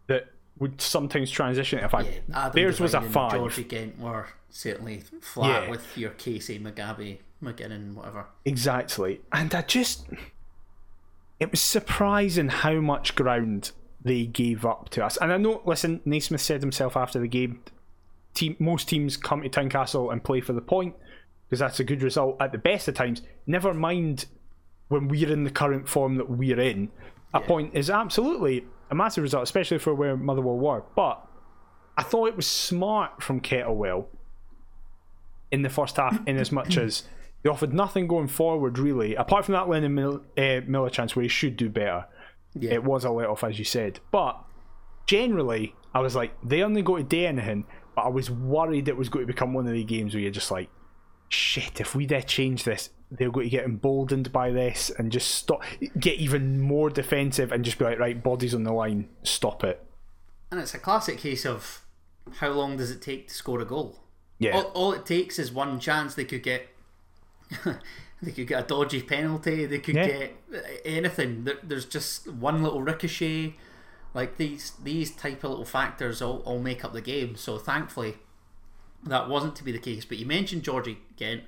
that 0.07 0.26
would 0.59 0.80
sometimes 0.80 1.30
transition 1.30 1.78
to 1.80 1.87
a 1.87 1.88
five. 1.88 2.07
Adam 2.33 2.52
Theirs 2.54 2.80
was 2.80 2.94
a 2.94 3.00
five. 3.00 3.33
Georgie 3.33 3.64
Gent 3.64 3.98
were 3.98 4.28
certainly 4.50 5.02
flat 5.20 5.64
Yeah. 5.64 5.70
with 5.70 5.96
your 5.98 6.11
Casey, 6.11 6.59
Mugabi, 6.61 7.18
McGinnon, 7.42 7.94
whatever. 7.94 8.26
Exactly. 8.44 9.20
And 9.33 9.54
I 9.54 9.62
just. 9.62 10.07
It 11.40 11.50
was 11.50 11.61
surprising 11.61 12.48
how 12.48 12.74
much 12.74 13.14
ground 13.16 13.72
they 14.02 14.24
gave 14.26 14.64
up 14.64 14.88
to 14.90 15.04
us. 15.04 15.16
And 15.16 15.33
I 15.33 15.37
know, 15.37 15.62
listen, 15.64 16.00
Naismith 16.04 16.40
said 16.40 16.61
himself 16.61 16.96
after 16.96 17.18
the 17.18 17.26
game 17.26 17.61
team, 18.35 18.57
most 18.59 18.88
teams 18.88 19.16
come 19.16 19.42
to 19.42 19.49
Tynecastle 19.49 20.12
and 20.12 20.23
play 20.23 20.40
for 20.40 20.53
the 20.53 20.61
point 20.61 20.94
because 21.49 21.61
that's 21.61 21.81
a 21.81 21.85
good 21.85 22.03
result 22.03 22.37
at 22.40 22.53
the 22.53 22.59
best 22.59 22.88
of 22.88 22.94
times. 22.94 23.23
Never 23.47 23.73
mind 23.73 24.27
when 24.88 25.09
we're 25.09 25.33
in 25.33 25.44
the 25.44 25.51
current 25.51 25.88
form 25.88 26.16
that 26.16 26.29
we're 26.29 26.61
in. 26.61 26.90
A 27.33 27.40
point 27.40 27.75
is 27.75 27.90
absolutely 27.90 28.64
a 28.90 28.94
massive 28.94 29.23
result, 29.23 29.42
especially 29.42 29.79
for 29.79 29.94
where 29.94 30.16
Motherwell 30.16 30.57
were. 30.57 30.83
But 30.94 31.27
I 31.97 32.03
thought 32.03 32.29
it 32.29 32.37
was 32.37 32.47
smart 32.47 33.23
from 33.23 33.40
Kettlewell 33.40 34.07
in 35.51 35.62
the 35.62 35.70
first 35.70 35.97
half, 35.97 36.18
in 36.27 36.37
as 36.37 36.51
much 36.53 36.77
as 36.77 37.05
they 37.42 37.51
offered 37.51 37.73
nothing 37.73 38.07
going 38.07 38.29
forward, 38.29 38.79
really, 38.79 39.14
apart 39.14 39.44
from 39.44 39.53
that 39.53 39.68
Lennon 39.68 39.94
Mil- 39.94 40.25
uh, 40.37 40.61
Miller 40.66 40.90
chance 40.90 41.14
where 41.14 41.23
he 41.23 41.29
should 41.29 41.57
do 41.57 41.68
better. 41.68 42.07
Yeah. 42.55 42.75
It 42.75 42.85
was 42.85 43.05
a 43.05 43.11
let 43.11 43.29
off, 43.29 43.44
as 43.44 43.59
you 43.59 43.64
said. 43.64 44.01
But 44.11 44.40
generally, 45.07 45.75
I 45.92 46.01
was 46.01 46.16
like, 46.16 46.33
they 46.42 46.62
only 46.62 46.83
go 46.83 46.97
to 46.97 47.03
do 47.03 47.25
anything, 47.25 47.66
but 47.94 48.02
I 48.02 48.09
was 48.09 48.30
worried 48.30 48.88
it 48.88 48.96
was 48.96 49.09
going 49.09 49.26
to 49.26 49.33
become 49.33 49.52
one 49.52 49.66
of 49.66 49.72
the 49.72 49.85
games 49.85 50.14
where 50.14 50.20
you're 50.22 50.30
just 50.30 50.50
like, 50.50 50.68
shit, 51.28 51.80
if 51.80 51.94
we 51.94 52.07
did 52.07 52.26
change 52.26 52.64
this, 52.64 52.90
they're 53.11 53.30
going 53.30 53.46
to 53.46 53.50
get 53.50 53.64
emboldened 53.64 54.33
by 54.33 54.50
this 54.50 54.90
and 54.90 55.12
just 55.12 55.30
stop, 55.33 55.62
get 55.98 56.18
even 56.18 56.61
more 56.61 56.90
defensive 56.90 57.52
and 57.52 57.64
just 57.64 57.78
be 57.78 57.85
like, 57.85 57.98
right, 57.98 58.22
bodies 58.22 58.54
on 58.54 58.64
the 58.64 58.72
line, 58.72 59.09
stop 59.22 59.62
it. 59.64 59.85
And 60.50 60.61
it's 60.61 60.74
a 60.74 60.78
classic 60.78 61.18
case 61.18 61.44
of 61.46 61.83
how 62.37 62.50
long 62.50 62.76
does 62.76 62.90
it 62.90 63.02
take 63.02 63.28
to 63.28 63.35
score 63.35 63.61
a 63.61 63.64
goal? 63.64 64.00
Yeah. 64.38 64.57
All, 64.57 64.62
all 64.74 64.92
it 64.92 65.07
takes 65.07 65.38
is 65.38 65.52
one 65.52 65.78
chance. 65.78 66.14
They 66.14 66.24
could 66.24 66.42
get, 66.42 66.66
they 68.22 68.33
could 68.33 68.46
get 68.46 68.64
a 68.64 68.66
dodgy 68.66 69.02
penalty. 69.02 69.66
They 69.66 69.78
could 69.78 69.94
Yeah. 69.94 70.07
get 70.07 70.37
anything. 70.85 71.44
There, 71.44 71.59
there's 71.62 71.85
just 71.85 72.30
one 72.33 72.62
little 72.62 72.83
ricochet. 72.83 73.54
Like 74.14 74.37
these, 74.37 74.72
these 74.83 75.11
type 75.11 75.44
of 75.44 75.50
little 75.50 75.64
factors 75.64 76.22
all, 76.22 76.38
all 76.44 76.61
make 76.61 76.85
up 76.85 76.92
the 76.92 77.00
game. 77.00 77.37
So 77.37 77.59
thankfully, 77.59 78.14
that 79.05 79.29
wasn't 79.29 79.57
to 79.57 79.64
be 79.64 79.72
the 79.72 79.79
case. 79.79 80.05
But 80.05 80.18
you 80.18 80.27
mentioned 80.27 80.62
Georgie 80.62 80.98
Gent. 81.16 81.42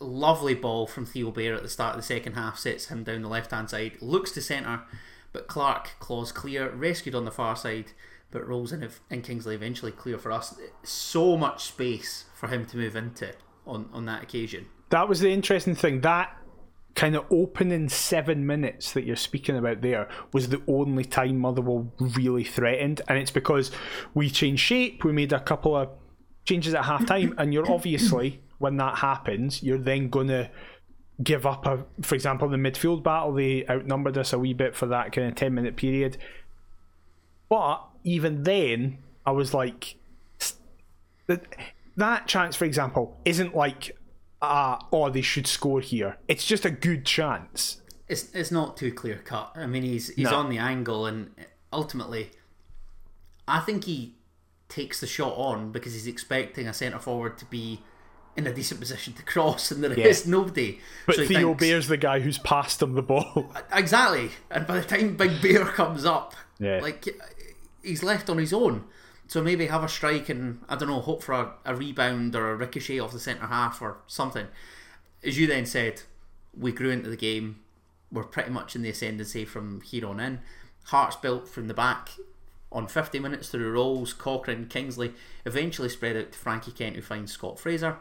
Lovely 0.00 0.54
ball 0.54 0.86
from 0.86 1.06
Theo 1.06 1.30
Bair 1.30 1.54
at 1.54 1.62
the 1.62 1.68
start 1.68 1.94
of 1.94 2.00
the 2.00 2.06
second 2.06 2.32
half 2.32 2.58
sets 2.58 2.86
him 2.86 3.04
down 3.04 3.22
the 3.22 3.28
left 3.28 3.52
hand 3.52 3.70
side, 3.70 3.92
looks 4.00 4.32
to 4.32 4.42
centre, 4.42 4.82
but 5.32 5.46
Clark 5.46 5.90
claws 6.00 6.32
clear, 6.32 6.70
rescued 6.70 7.14
on 7.14 7.24
the 7.24 7.30
far 7.30 7.54
side, 7.54 7.92
but 8.30 8.46
rolls 8.46 8.72
in 8.72 8.88
and 9.10 9.22
Kingsley 9.22 9.54
eventually 9.54 9.92
clear 9.92 10.18
for 10.18 10.32
us. 10.32 10.58
So 10.82 11.36
much 11.36 11.64
space 11.64 12.24
for 12.34 12.48
him 12.48 12.66
to 12.66 12.76
move 12.76 12.96
into 12.96 13.32
on, 13.66 13.88
on 13.92 14.04
that 14.06 14.22
occasion. 14.22 14.66
that 14.90 15.08
was 15.08 15.20
the 15.20 15.30
interesting 15.30 15.74
thing. 15.74 16.00
That 16.00 16.36
kind 16.94 17.16
of 17.16 17.24
opening 17.30 17.88
seven 17.88 18.46
minutes 18.46 18.92
that 18.92 19.04
you're 19.04 19.16
speaking 19.16 19.56
about 19.56 19.82
there 19.82 20.08
was 20.32 20.48
the 20.48 20.62
only 20.68 21.04
time 21.04 21.38
Motherwell 21.38 21.92
really 21.98 22.44
threatened, 22.44 23.02
and 23.08 23.18
it's 23.18 23.30
because 23.30 23.70
we 24.14 24.30
changed 24.30 24.62
shape. 24.62 25.04
We 25.04 25.12
made 25.12 25.32
a 25.32 25.40
couple 25.40 25.76
of 25.76 25.88
changes 26.44 26.74
at 26.74 26.84
half 26.84 27.06
time, 27.06 27.34
and 27.38 27.52
you're 27.52 27.70
obviously 27.70 28.40
when 28.58 28.76
that 28.76 28.98
happens, 28.98 29.62
you're 29.62 29.78
then 29.78 30.08
gonna 30.08 30.50
give 31.22 31.46
up 31.46 31.66
a, 31.66 31.84
for 32.02 32.14
example, 32.14 32.48
the 32.48 32.56
midfield 32.56 33.02
battle. 33.02 33.32
They 33.32 33.66
outnumbered 33.68 34.16
us 34.16 34.32
a 34.32 34.38
wee 34.38 34.54
bit 34.54 34.76
for 34.76 34.86
that 34.86 35.12
kind 35.12 35.28
of 35.28 35.34
ten 35.34 35.54
minute 35.54 35.76
period, 35.76 36.16
but 37.48 37.84
even 38.04 38.44
then, 38.44 38.98
I 39.26 39.32
was 39.32 39.52
like, 39.54 39.96
that 41.96 42.26
chance, 42.26 42.54
for 42.54 42.64
example, 42.64 43.16
isn't 43.24 43.54
like 43.56 43.96
ah, 44.44 44.86
oh, 44.92 45.10
they 45.10 45.20
should 45.22 45.46
score 45.46 45.80
here. 45.80 46.16
It's 46.28 46.44
just 46.46 46.64
a 46.64 46.70
good 46.70 47.04
chance. 47.04 47.80
It's, 48.08 48.30
it's 48.34 48.50
not 48.50 48.76
too 48.76 48.92
clear 48.92 49.16
cut. 49.24 49.52
I 49.56 49.66
mean, 49.66 49.82
he's 49.82 50.08
he's 50.14 50.30
No. 50.30 50.36
on 50.36 50.50
the 50.50 50.58
angle, 50.58 51.06
and 51.06 51.30
ultimately, 51.72 52.30
I 53.48 53.60
think 53.60 53.84
he 53.84 54.14
takes 54.68 55.00
the 55.00 55.06
shot 55.06 55.34
on 55.36 55.72
because 55.72 55.92
he's 55.94 56.06
expecting 56.06 56.66
a 56.66 56.72
centre 56.74 56.98
forward 56.98 57.38
to 57.38 57.44
be 57.44 57.80
in 58.36 58.46
a 58.46 58.52
decent 58.52 58.80
position 58.80 59.12
to 59.14 59.22
cross, 59.34 59.70
and 59.70 59.82
there 59.84 59.92
is 59.92 60.24
Yeah. 60.26 60.30
nobody. 60.30 60.80
But 61.06 61.16
So 61.16 61.26
Theo 61.26 61.48
thinks- 61.48 61.60
Bair's 61.60 61.88
the 61.88 61.96
guy 61.96 62.20
who's 62.20 62.38
passed 62.38 62.82
him 62.82 62.94
the 62.94 63.02
ball. 63.02 63.52
Exactly. 63.72 64.30
And 64.50 64.66
by 64.66 64.80
the 64.80 64.84
time 64.86 65.16
Big 65.16 65.40
Bear 65.40 65.64
comes 65.66 66.04
up, 66.04 66.34
Yeah. 66.58 66.80
like 66.82 67.06
he's 67.82 68.02
left 68.02 68.28
on 68.28 68.38
his 68.38 68.52
own. 68.52 68.84
So 69.34 69.42
maybe 69.42 69.66
have 69.66 69.82
a 69.82 69.88
strike 69.88 70.28
and 70.28 70.60
I 70.68 70.76
don't 70.76 70.86
know, 70.86 71.00
hope 71.00 71.24
for 71.24 71.32
a, 71.32 71.54
a 71.64 71.74
rebound 71.74 72.36
or 72.36 72.52
a 72.52 72.54
ricochet 72.54 73.00
off 73.00 73.10
the 73.10 73.18
centre 73.18 73.48
half 73.48 73.82
or 73.82 73.96
something. 74.06 74.46
As 75.24 75.36
you 75.36 75.48
then 75.48 75.66
said, 75.66 76.02
we 76.56 76.70
grew 76.70 76.90
into 76.90 77.10
the 77.10 77.16
game. 77.16 77.58
We're 78.12 78.22
pretty 78.22 78.52
much 78.52 78.76
in 78.76 78.82
the 78.82 78.90
ascendancy 78.90 79.44
from 79.44 79.80
here 79.80 80.06
on 80.06 80.20
in. 80.20 80.38
Hearts 80.84 81.16
built 81.16 81.48
from 81.48 81.66
the 81.66 81.74
back 81.74 82.10
on 82.70 82.86
50 82.86 83.18
minutes 83.18 83.48
through 83.48 83.72
Rowles. 83.72 84.12
Cochrane, 84.12 84.68
Kingsley 84.68 85.14
eventually 85.44 85.88
spread 85.88 86.16
out 86.16 86.30
to 86.30 86.38
Frankie 86.38 86.70
Kent, 86.70 86.94
who 86.94 87.02
finds 87.02 87.32
Scott 87.32 87.58
Fraser. 87.58 87.96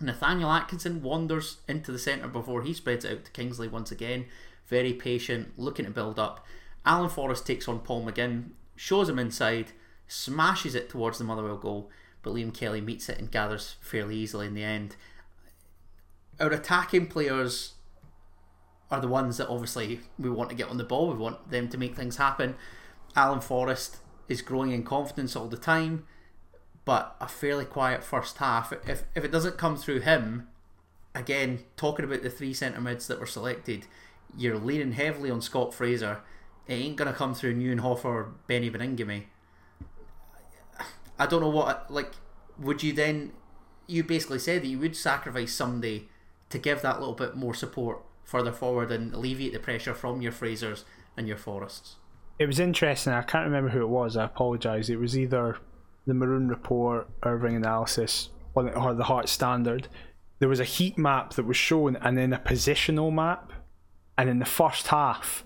Nathaniel 0.00 0.50
Atkinson 0.50 1.02
wanders 1.02 1.58
into 1.68 1.92
the 1.92 1.98
centre 1.98 2.28
before 2.28 2.62
he 2.62 2.72
spreads 2.72 3.04
it 3.04 3.12
out 3.12 3.24
to 3.26 3.30
Kingsley 3.32 3.68
once 3.68 3.92
again. 3.92 4.24
Very 4.68 4.94
patient, 4.94 5.52
looking 5.58 5.84
to 5.84 5.90
build 5.90 6.18
up. 6.18 6.46
Alan 6.86 7.10
Forrest 7.10 7.46
takes 7.46 7.68
on 7.68 7.80
Paul 7.80 8.06
McGinn, 8.06 8.52
shows 8.74 9.10
him 9.10 9.18
inside, 9.18 9.72
smashes 10.08 10.74
it 10.74 10.88
towards 10.88 11.18
the 11.18 11.24
Motherwell 11.24 11.56
goal, 11.56 11.90
but 12.22 12.34
Liam 12.34 12.52
Kelly 12.52 12.80
meets 12.80 13.08
it 13.08 13.18
and 13.18 13.30
gathers 13.30 13.76
fairly 13.80 14.16
easily 14.16 14.46
in 14.46 14.54
the 14.54 14.64
end. 14.64 14.96
Our 16.38 16.52
attacking 16.52 17.06
players 17.06 17.74
are 18.90 19.00
the 19.00 19.08
ones 19.08 19.36
that 19.38 19.48
obviously 19.48 20.00
we 20.18 20.30
want 20.30 20.50
to 20.50 20.56
get 20.56 20.68
on 20.68 20.76
the 20.76 20.84
ball, 20.84 21.08
we 21.08 21.18
want 21.18 21.50
them 21.50 21.68
to 21.68 21.78
make 21.78 21.96
things 21.96 22.16
happen. 22.16 22.54
Alan 23.14 23.40
Forrest 23.40 23.98
is 24.28 24.42
growing 24.42 24.72
in 24.72 24.82
confidence 24.82 25.34
all 25.34 25.48
the 25.48 25.56
time, 25.56 26.06
but 26.84 27.16
a 27.20 27.28
fairly 27.28 27.64
quiet 27.64 28.04
first 28.04 28.38
half. 28.38 28.72
If, 28.86 29.04
if 29.14 29.24
it 29.24 29.32
doesn't 29.32 29.58
come 29.58 29.76
through 29.76 30.00
him, 30.00 30.48
again, 31.14 31.60
talking 31.76 32.04
about 32.04 32.22
the 32.22 32.30
three 32.30 32.54
centre 32.54 32.80
mids 32.80 33.06
that 33.08 33.18
were 33.18 33.26
selected, 33.26 33.86
you're 34.36 34.58
leaning 34.58 34.92
heavily 34.92 35.30
on 35.30 35.40
Scott 35.40 35.74
Fraser. 35.74 36.20
It 36.66 36.74
ain't 36.74 36.96
going 36.96 37.10
to 37.10 37.16
come 37.16 37.34
through 37.34 37.54
Nieuwenhof 37.54 38.04
or 38.04 38.34
Beni 38.46 38.70
Baningime. 38.70 39.24
I 41.18 41.26
don't 41.26 41.40
know 41.40 41.48
what, 41.48 41.90
like, 41.90 42.12
would 42.58 42.82
you 42.82 42.92
then, 42.92 43.32
you 43.86 44.04
basically 44.04 44.38
said 44.38 44.62
that 44.62 44.68
you 44.68 44.78
would 44.78 44.96
sacrifice 44.96 45.52
somebody 45.52 46.08
to 46.50 46.58
give 46.58 46.82
that 46.82 47.00
little 47.00 47.14
bit 47.14 47.36
more 47.36 47.54
support 47.54 48.02
further 48.24 48.52
forward 48.52 48.90
and 48.90 49.14
alleviate 49.14 49.52
the 49.52 49.58
pressure 49.58 49.94
from 49.94 50.20
your 50.20 50.32
Frasers 50.32 50.84
and 51.16 51.28
your 51.28 51.36
Forrests. 51.36 51.96
It 52.38 52.46
was 52.46 52.60
interesting. 52.60 53.12
I 53.12 53.22
can't 53.22 53.46
remember 53.46 53.70
who 53.70 53.80
it 53.80 53.88
was. 53.88 54.16
I 54.16 54.24
apologise. 54.24 54.88
It 54.88 54.96
was 54.96 55.16
either 55.16 55.58
the 56.06 56.14
Maroon 56.14 56.48
Report, 56.48 57.08
Irving 57.22 57.56
Analysis, 57.56 58.30
or 58.54 58.94
the 58.94 59.04
Heart 59.04 59.28
Standard. 59.28 59.88
There 60.38 60.48
was 60.48 60.60
a 60.60 60.64
heat 60.64 60.98
map 60.98 61.34
that 61.34 61.46
was 61.46 61.56
shown, 61.56 61.96
and 61.96 62.18
then 62.18 62.32
a 62.32 62.38
positional 62.38 63.12
map. 63.12 63.52
And 64.18 64.28
in 64.28 64.38
the 64.38 64.44
first 64.44 64.88
half, 64.88 65.44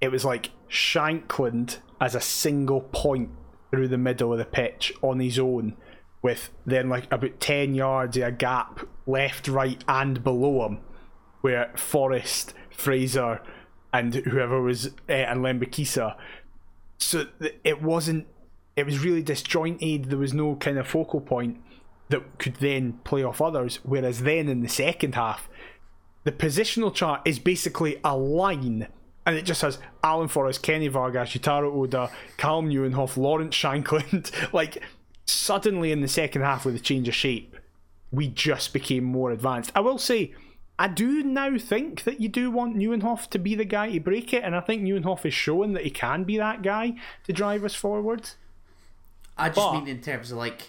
it 0.00 0.10
was 0.10 0.24
like 0.24 0.50
Shankland 0.68 1.78
as 2.00 2.14
a 2.14 2.20
single 2.20 2.82
point 2.82 3.30
through 3.70 3.88
the 3.88 3.98
middle 3.98 4.32
of 4.32 4.38
the 4.38 4.44
pitch 4.44 4.92
on 5.02 5.20
his 5.20 5.38
own, 5.38 5.76
with 6.22 6.50
then 6.66 6.88
like 6.88 7.10
about 7.10 7.40
10 7.40 7.74
yards 7.74 8.16
of 8.16 8.24
a 8.24 8.32
gap 8.32 8.80
left, 9.06 9.48
right, 9.48 9.82
and 9.88 10.22
below 10.22 10.66
him, 10.66 10.78
where 11.40 11.72
Forrest, 11.76 12.54
Fraser, 12.70 13.40
and 13.92 14.14
whoever 14.14 14.60
was 14.60 14.88
uh, 15.08 15.12
and 15.12 15.40
Lembikisa. 15.40 16.16
So 16.98 17.26
it 17.64 17.82
wasn't. 17.82 18.26
It 18.76 18.86
was 18.86 19.04
really 19.04 19.22
disjointed. 19.22 20.06
There 20.06 20.18
was 20.18 20.32
no 20.32 20.56
kind 20.56 20.78
of 20.78 20.86
focal 20.86 21.20
point 21.20 21.58
that 22.08 22.38
could 22.38 22.56
then 22.56 22.94
play 23.04 23.22
off 23.22 23.40
others. 23.40 23.80
Whereas 23.82 24.20
then 24.20 24.48
in 24.48 24.60
the 24.60 24.68
second 24.68 25.14
half, 25.14 25.48
the 26.24 26.32
positional 26.32 26.94
chart 26.94 27.22
is 27.24 27.38
basically 27.38 27.98
a 28.04 28.16
line. 28.16 28.88
And 29.26 29.36
it 29.36 29.42
just 29.42 29.62
has 29.62 29.78
Alan 30.02 30.28
Forrest, 30.28 30.62
Kenny 30.62 30.88
Vargas, 30.88 31.30
Yutaro 31.30 31.72
Oda, 31.72 32.10
Calem 32.38 32.68
Nieuwenhof, 32.68 33.16
Lawrence 33.16 33.54
Shankland. 33.54 34.32
like, 34.52 34.82
suddenly 35.26 35.92
in 35.92 36.00
the 36.00 36.08
second 36.08 36.42
half 36.42 36.64
with 36.64 36.74
a 36.74 36.80
change 36.80 37.08
of 37.08 37.14
shape, 37.14 37.56
we 38.10 38.28
just 38.28 38.72
became 38.72 39.04
more 39.04 39.30
advanced. 39.30 39.72
I 39.74 39.80
will 39.80 39.98
say, 39.98 40.34
I 40.78 40.88
do 40.88 41.22
now 41.22 41.58
think 41.58 42.04
that 42.04 42.20
you 42.20 42.28
do 42.30 42.50
want 42.50 42.76
Nieuwenhof 42.76 43.28
to 43.30 43.38
be 43.38 43.54
the 43.54 43.66
guy 43.66 43.90
to 43.92 44.00
break 44.00 44.32
it, 44.32 44.42
and 44.42 44.56
I 44.56 44.60
think 44.60 44.82
Nieuwenhof 44.82 45.26
is 45.26 45.34
showing 45.34 45.74
that 45.74 45.84
he 45.84 45.90
can 45.90 46.24
be 46.24 46.38
that 46.38 46.62
guy 46.62 46.94
to 47.24 47.32
drive 47.32 47.64
us 47.64 47.74
forward. 47.74 48.30
I 49.36 49.48
just 49.48 49.56
but, 49.56 49.74
mean 49.74 49.88
in 49.88 50.00
terms 50.00 50.32
of 50.32 50.38
like 50.38 50.68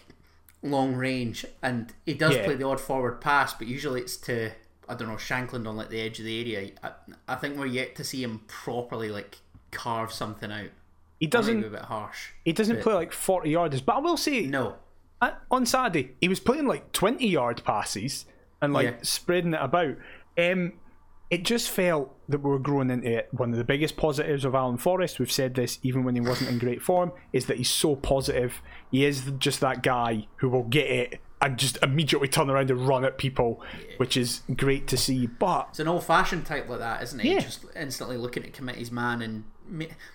long 0.61 0.95
range, 0.95 1.45
and 1.61 1.93
he 2.05 2.13
does 2.13 2.35
yeah. 2.35 2.43
play 2.43 2.55
the 2.55 2.67
odd 2.67 2.81
forward 2.81 3.21
pass, 3.21 3.53
but 3.53 3.67
usually 3.67 4.01
it's 4.01 4.17
to 4.17 4.51
I 4.91 4.95
don't 4.95 5.07
know 5.07 5.15
Shankland 5.15 5.65
on 5.67 5.77
like 5.77 5.89
the 5.89 6.01
edge 6.01 6.19
of 6.19 6.25
the 6.25 6.39
area. 6.41 6.71
I, 6.83 6.91
I 7.29 7.35
think 7.35 7.57
we're 7.57 7.65
yet 7.65 7.95
to 7.95 8.03
see 8.03 8.21
him 8.21 8.41
properly 8.47 9.09
like 9.09 9.37
carve 9.71 10.11
something 10.11 10.51
out. 10.51 10.69
He 11.17 11.27
doesn't. 11.27 11.63
a 11.63 11.69
bit 11.69 11.81
harsh. 11.81 12.31
He 12.43 12.51
doesn't 12.51 12.75
but, 12.77 12.83
play 12.83 12.93
like 12.95 13.13
forty 13.13 13.51
yarders, 13.51 13.83
but 13.83 13.95
I 13.95 13.99
will 13.99 14.17
say 14.17 14.41
no. 14.41 14.75
On 15.49 15.65
Saturday, 15.65 16.15
he 16.19 16.27
was 16.27 16.41
playing 16.41 16.67
like 16.67 16.91
twenty 16.91 17.27
yard 17.27 17.63
passes 17.63 18.25
and 18.61 18.73
like 18.73 18.85
yeah. 18.85 18.95
spreading 19.01 19.53
it 19.53 19.61
about. 19.61 19.95
Um, 20.37 20.73
it 21.29 21.45
just 21.45 21.69
felt 21.69 22.13
that 22.27 22.39
we 22.39 22.49
were 22.49 22.59
growing 22.59 22.89
into 22.89 23.19
it. 23.19 23.29
One 23.31 23.51
of 23.51 23.57
the 23.57 23.63
biggest 23.63 23.95
positives 23.95 24.43
of 24.43 24.55
Alan 24.55 24.77
Forrest, 24.77 25.19
we've 25.19 25.31
said 25.31 25.55
this 25.55 25.79
even 25.83 26.03
when 26.03 26.15
he 26.15 26.21
wasn't 26.21 26.49
in 26.49 26.59
great 26.59 26.81
form, 26.81 27.13
is 27.31 27.45
that 27.45 27.55
he's 27.55 27.69
so 27.69 27.95
positive. 27.95 28.61
He 28.91 29.05
is 29.05 29.31
just 29.37 29.61
that 29.61 29.83
guy 29.83 30.27
who 30.37 30.49
will 30.49 30.63
get 30.63 30.87
it 30.87 31.21
and 31.41 31.57
just 31.57 31.77
immediately 31.81 32.27
turn 32.27 32.49
around 32.49 32.69
and 32.69 32.87
run 32.87 33.03
at 33.03 33.17
people, 33.17 33.61
which 33.97 34.15
is 34.15 34.41
great 34.55 34.87
to 34.87 34.97
see. 34.97 35.27
But 35.27 35.67
it's 35.71 35.79
an 35.79 35.87
old-fashioned 35.87 36.45
type 36.45 36.69
like 36.69 36.79
that, 36.79 37.01
isn't 37.03 37.19
he? 37.19 37.33
Yeah. 37.33 37.39
Just 37.39 37.65
instantly 37.75 38.17
looking 38.17 38.43
at 38.43 38.53
committee's 38.53 38.91
man 38.91 39.21
and 39.21 39.43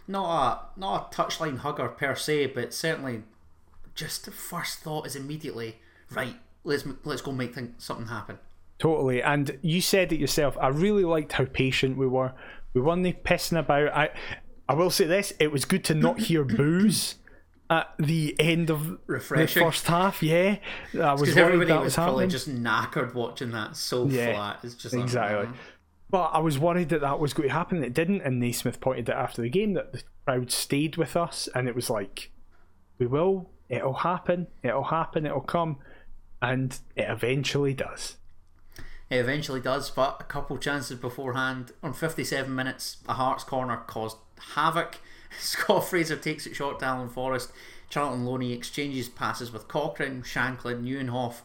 not 0.07 0.69
a 0.77 0.81
not 0.81 1.13
a 1.13 1.17
touchline 1.17 1.59
hugger 1.59 1.89
per 1.89 2.15
se, 2.15 2.49
but 2.49 2.73
certainly 2.73 3.23
just 3.95 4.25
the 4.25 4.31
first 4.31 4.81
thought 4.81 5.07
is 5.07 5.17
immediately 5.17 5.79
right 6.11 6.37
let's 6.67 6.85
let's 7.05 7.23
go 7.23 7.33
make 7.33 7.55
things, 7.55 7.73
something 7.83 8.07
happen. 8.07 8.39
Totally, 8.79 9.23
and 9.23 9.59
you 9.63 9.81
said 9.81 10.13
it 10.13 10.21
yourself. 10.21 10.59
I 10.61 10.69
really 10.69 11.05
liked 11.05 11.33
how 11.33 11.47
patient 11.47 11.97
we 11.97 12.07
were. 12.07 12.33
We 12.75 12.83
weren't 12.83 13.25
pissing 13.25 13.59
about. 13.59 13.89
I 13.97 14.11
I 14.69 14.75
will 14.75 14.91
say 14.91 15.07
this: 15.07 15.33
it 15.41 15.51
was 15.51 15.65
good 15.65 15.85
to 15.85 15.95
not 15.95 16.21
hear 16.21 16.45
boos 16.45 17.15
at 17.69 17.93
the 17.99 18.37
end 18.39 18.71
of 18.71 18.99
Refreshing. 19.07 19.61
the 19.61 19.67
first 19.67 19.87
half. 19.87 20.23
Yeah, 20.23 20.59
I 20.95 21.13
was 21.13 21.35
worried 21.35 21.39
everybody 21.39 21.69
that 21.69 21.81
was, 21.81 21.85
was 21.85 21.95
probably 21.95 22.27
just 22.29 22.49
knackered 22.49 23.15
watching 23.15 23.51
that. 23.53 23.77
So 23.77 24.07
yeah, 24.07 24.35
flat. 24.35 24.61
It's 24.63 24.75
just 24.75 24.95
exactly. 24.95 25.49
But 26.09 26.31
I 26.33 26.39
was 26.39 26.59
worried 26.59 26.91
that 26.91 27.01
that 27.01 27.19
was 27.19 27.35
going 27.35 27.49
to 27.49 27.55
happen. 27.55 27.83
It 27.83 27.93
didn't, 27.93 28.23
and 28.23 28.39
Naismith 28.39 28.81
pointed 28.81 29.11
out 29.11 29.17
after 29.17 29.43
the 29.43 29.49
game 29.49 29.75
that 29.75 29.93
the 29.93 30.03
crowd 30.25 30.53
stayed 30.53 30.97
with 30.97 31.17
us, 31.17 31.49
and 31.55 31.69
it 31.69 31.75
was 31.75 31.91
like, 31.91 32.31
we 32.99 33.07
will. 33.07 33.51
It'll 33.69 33.95
happen. 33.95 34.47
It'll 34.63 34.85
happen. 34.85 35.27
It'll 35.27 35.41
come 35.41 35.79
and 36.41 36.79
it 36.95 37.07
eventually 37.09 37.75
does. 37.75 38.17
It 39.09 39.17
eventually 39.17 39.61
does, 39.61 39.91
but 39.91 40.19
a 40.21 40.25
couple 40.25 40.59
chances 40.59 40.99
beforehand 40.99 41.73
on 41.83 41.93
57 41.93 42.53
minutes, 42.53 42.99
a 43.09 43.15
Hearts 43.15 43.45
corner 43.45 43.77
caused 43.87 44.17
havoc. 44.55 44.99
Scott 45.41 45.89
Fraser 45.89 46.17
takes 46.17 46.47
it 46.47 46.57
short 46.57 46.79
to 46.81 46.87
Alan 46.87 47.09
Forrest. 47.09 47.53
Charlton 47.89 48.25
Loney 48.25 48.53
exchanges 48.53 49.09
passes 49.09 49.53
with 49.53 49.69
Cochrane, 49.69 50.23
Shankland, 50.23 50.83
Nieuwenhof, 50.83 51.43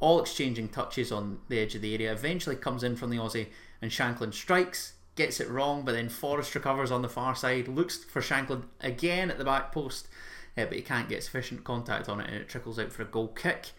all 0.00 0.20
exchanging 0.20 0.68
touches 0.68 1.12
on 1.12 1.38
the 1.48 1.58
edge 1.58 1.74
of 1.74 1.82
the 1.82 1.94
area. 1.94 2.12
Eventually 2.12 2.56
comes 2.56 2.82
in 2.82 2.96
from 2.96 3.10
the 3.10 3.16
Aussie, 3.16 3.48
and 3.80 3.90
Shankland 3.90 4.34
strikes, 4.34 4.94
gets 5.14 5.40
it 5.40 5.48
wrong, 5.48 5.84
but 5.84 5.92
then 5.92 6.08
Forrest 6.08 6.54
recovers 6.54 6.90
on 6.90 7.02
the 7.02 7.08
far 7.08 7.34
side, 7.34 7.68
looks 7.68 8.02
for 8.02 8.20
Shankland 8.20 8.64
again 8.80 9.30
at 9.30 9.38
the 9.38 9.44
back 9.44 9.72
post, 9.72 10.08
uh, 10.56 10.64
but 10.64 10.74
he 10.74 10.82
can't 10.82 11.08
get 11.08 11.22
sufficient 11.22 11.64
contact 11.64 12.08
on 12.08 12.20
it, 12.20 12.26
and 12.26 12.36
it 12.36 12.48
trickles 12.48 12.78
out 12.78 12.92
for 12.92 13.02
a 13.02 13.06
goal 13.06 13.28
kick. 13.28 13.70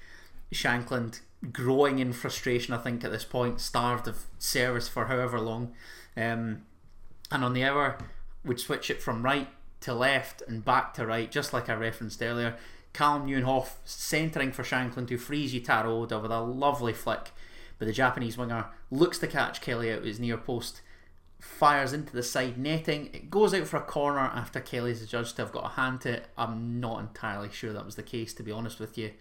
Shankland 0.54 1.20
growing 1.52 2.00
in 2.00 2.14
frustration, 2.14 2.74
I 2.74 2.78
think, 2.78 3.04
at 3.04 3.12
this 3.12 3.26
point, 3.26 3.60
starved 3.60 4.08
of 4.08 4.26
service 4.40 4.88
for 4.88 5.08
however 5.08 5.40
long. 5.40 5.74
Um, 6.16 6.62
and 7.32 7.44
on 7.44 7.54
the 7.54 7.64
hour, 7.66 7.98
would 8.46 8.60
switch 8.60 8.90
it 8.90 9.02
from 9.02 9.24
right 9.24 9.50
to 9.86 9.94
left 9.94 10.42
and 10.48 10.66
back 10.66 10.94
to 10.96 11.06
right, 11.06 11.32
just 11.32 11.54
like 11.54 11.70
I 11.70 11.76
referenced 11.76 12.22
earlier. 12.22 12.58
Calem 12.94 13.26
Nieuwenhof 13.26 13.70
centering 13.86 14.52
for 14.52 14.64
Shankland 14.64 15.08
to 15.10 15.18
freeze 15.18 15.54
Yutaro 15.54 15.86
Oda 15.86 16.20
with 16.20 16.32
a 16.32 16.40
lovely 16.40 16.94
flick. 16.94 17.32
But 17.78 17.86
the 17.86 17.94
Japanese 17.94 18.38
winger 18.38 18.68
looks 18.90 19.20
to 19.20 19.28
catch 19.28 19.62
Kelly 19.62 19.92
out 19.92 20.06
his 20.06 20.20
near 20.20 20.38
post, 20.38 20.82
fires 21.40 21.94
into 21.94 22.14
the 22.14 22.24
side 22.24 22.58
netting. 22.58 23.10
It 23.14 23.30
goes 23.30 23.54
out 23.54 23.68
for 23.68 23.78
a 23.78 23.82
corner 23.82 24.20
after 24.20 24.60
Kelly's 24.60 25.04
adjudged 25.04 25.36
to 25.36 25.44
have 25.44 25.52
got 25.52 25.66
a 25.66 25.76
hand 25.76 26.02
to 26.02 26.14
it. 26.14 26.28
I'm 26.38 26.80
not 26.80 27.02
entirely 27.02 27.50
sure 27.52 27.74
that 27.74 27.86
was 27.86 27.96
the 27.96 28.04
case, 28.04 28.34
to 28.36 28.44
be 28.44 28.52
honest 28.52 28.80
with 28.80 28.98
you. 28.98 29.12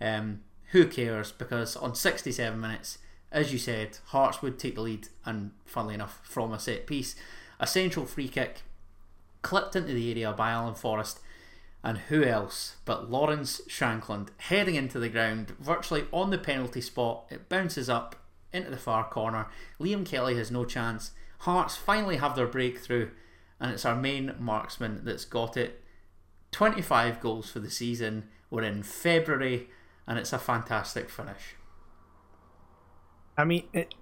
Um, 0.00 0.40
who 0.70 0.86
cares? 0.86 1.32
Because 1.32 1.76
on 1.76 1.94
67 1.94 2.58
minutes, 2.58 2.98
as 3.32 3.52
you 3.52 3.58
said, 3.58 3.98
Hearts 4.06 4.40
would 4.40 4.58
take 4.58 4.76
the 4.76 4.82
lead, 4.82 5.08
and 5.24 5.50
funnily 5.64 5.94
enough, 5.94 6.20
from 6.22 6.52
a 6.52 6.58
set 6.58 6.86
piece. 6.86 7.16
A 7.58 7.66
central 7.66 8.06
free 8.06 8.28
kick 8.28 8.62
clipped 9.46 9.76
into 9.76 9.92
the 9.92 10.10
area 10.10 10.32
by 10.32 10.50
Alan 10.50 10.74
Forrest, 10.74 11.20
and 11.84 11.98
who 11.98 12.24
else 12.24 12.74
but 12.84 13.08
Lawrence 13.08 13.60
Shankland 13.68 14.30
heading 14.38 14.74
into 14.74 14.98
the 14.98 15.08
ground, 15.08 15.54
virtually 15.60 16.06
on 16.10 16.30
the 16.30 16.38
penalty 16.38 16.80
spot. 16.80 17.26
It 17.30 17.48
bounces 17.48 17.88
up 17.88 18.16
into 18.52 18.70
the 18.70 18.76
far 18.76 19.08
corner. 19.08 19.46
Liam 19.78 20.04
Kelly 20.04 20.36
has 20.36 20.50
no 20.50 20.64
chance. 20.64 21.12
Hearts 21.40 21.76
finally 21.76 22.16
have 22.16 22.34
their 22.34 22.48
breakthrough, 22.48 23.10
and 23.60 23.70
it's 23.70 23.84
our 23.84 23.94
main 23.94 24.34
marksman 24.40 25.02
that's 25.04 25.24
got 25.24 25.56
it. 25.56 25.80
25 26.50 27.20
goals 27.20 27.48
for 27.48 27.60
the 27.60 27.70
season. 27.70 28.24
We're 28.50 28.64
in 28.64 28.82
February 28.82 29.68
and 30.08 30.18
it's 30.18 30.32
a 30.32 30.38
fantastic 30.38 31.08
finish. 31.08 31.54
I 33.38 33.44
mean, 33.44 33.68
it, 33.72 33.94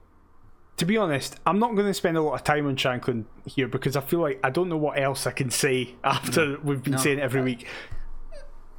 to 0.77 0.85
be 0.87 0.97
honest, 0.97 1.37
I'm 1.47 1.59
not 1.59 1.75
going 1.75 1.87
to 1.87 1.95
spend 1.95 2.17
a 2.17 2.21
lot 2.23 2.35
of 2.35 2.45
time 2.45 2.67
on 2.67 2.77
Shankland 2.77 3.27
here 3.47 3.69
because 3.69 3.97
I 3.97 4.01
feel 4.01 4.21
like 4.21 4.41
I 4.43 4.51
don't 4.51 4.69
know 4.69 4.77
what 4.77 4.99
else 4.99 5.27
I 5.27 5.31
can 5.31 5.51
say 5.51 5.95
after 6.05 6.47
no, 6.47 6.59
we've 6.65 6.83
been 6.83 6.95
no, 6.95 6.99
saying 6.99 7.19
it 7.19 7.23
every 7.23 7.41
uh, 7.41 7.45
week. 7.45 7.67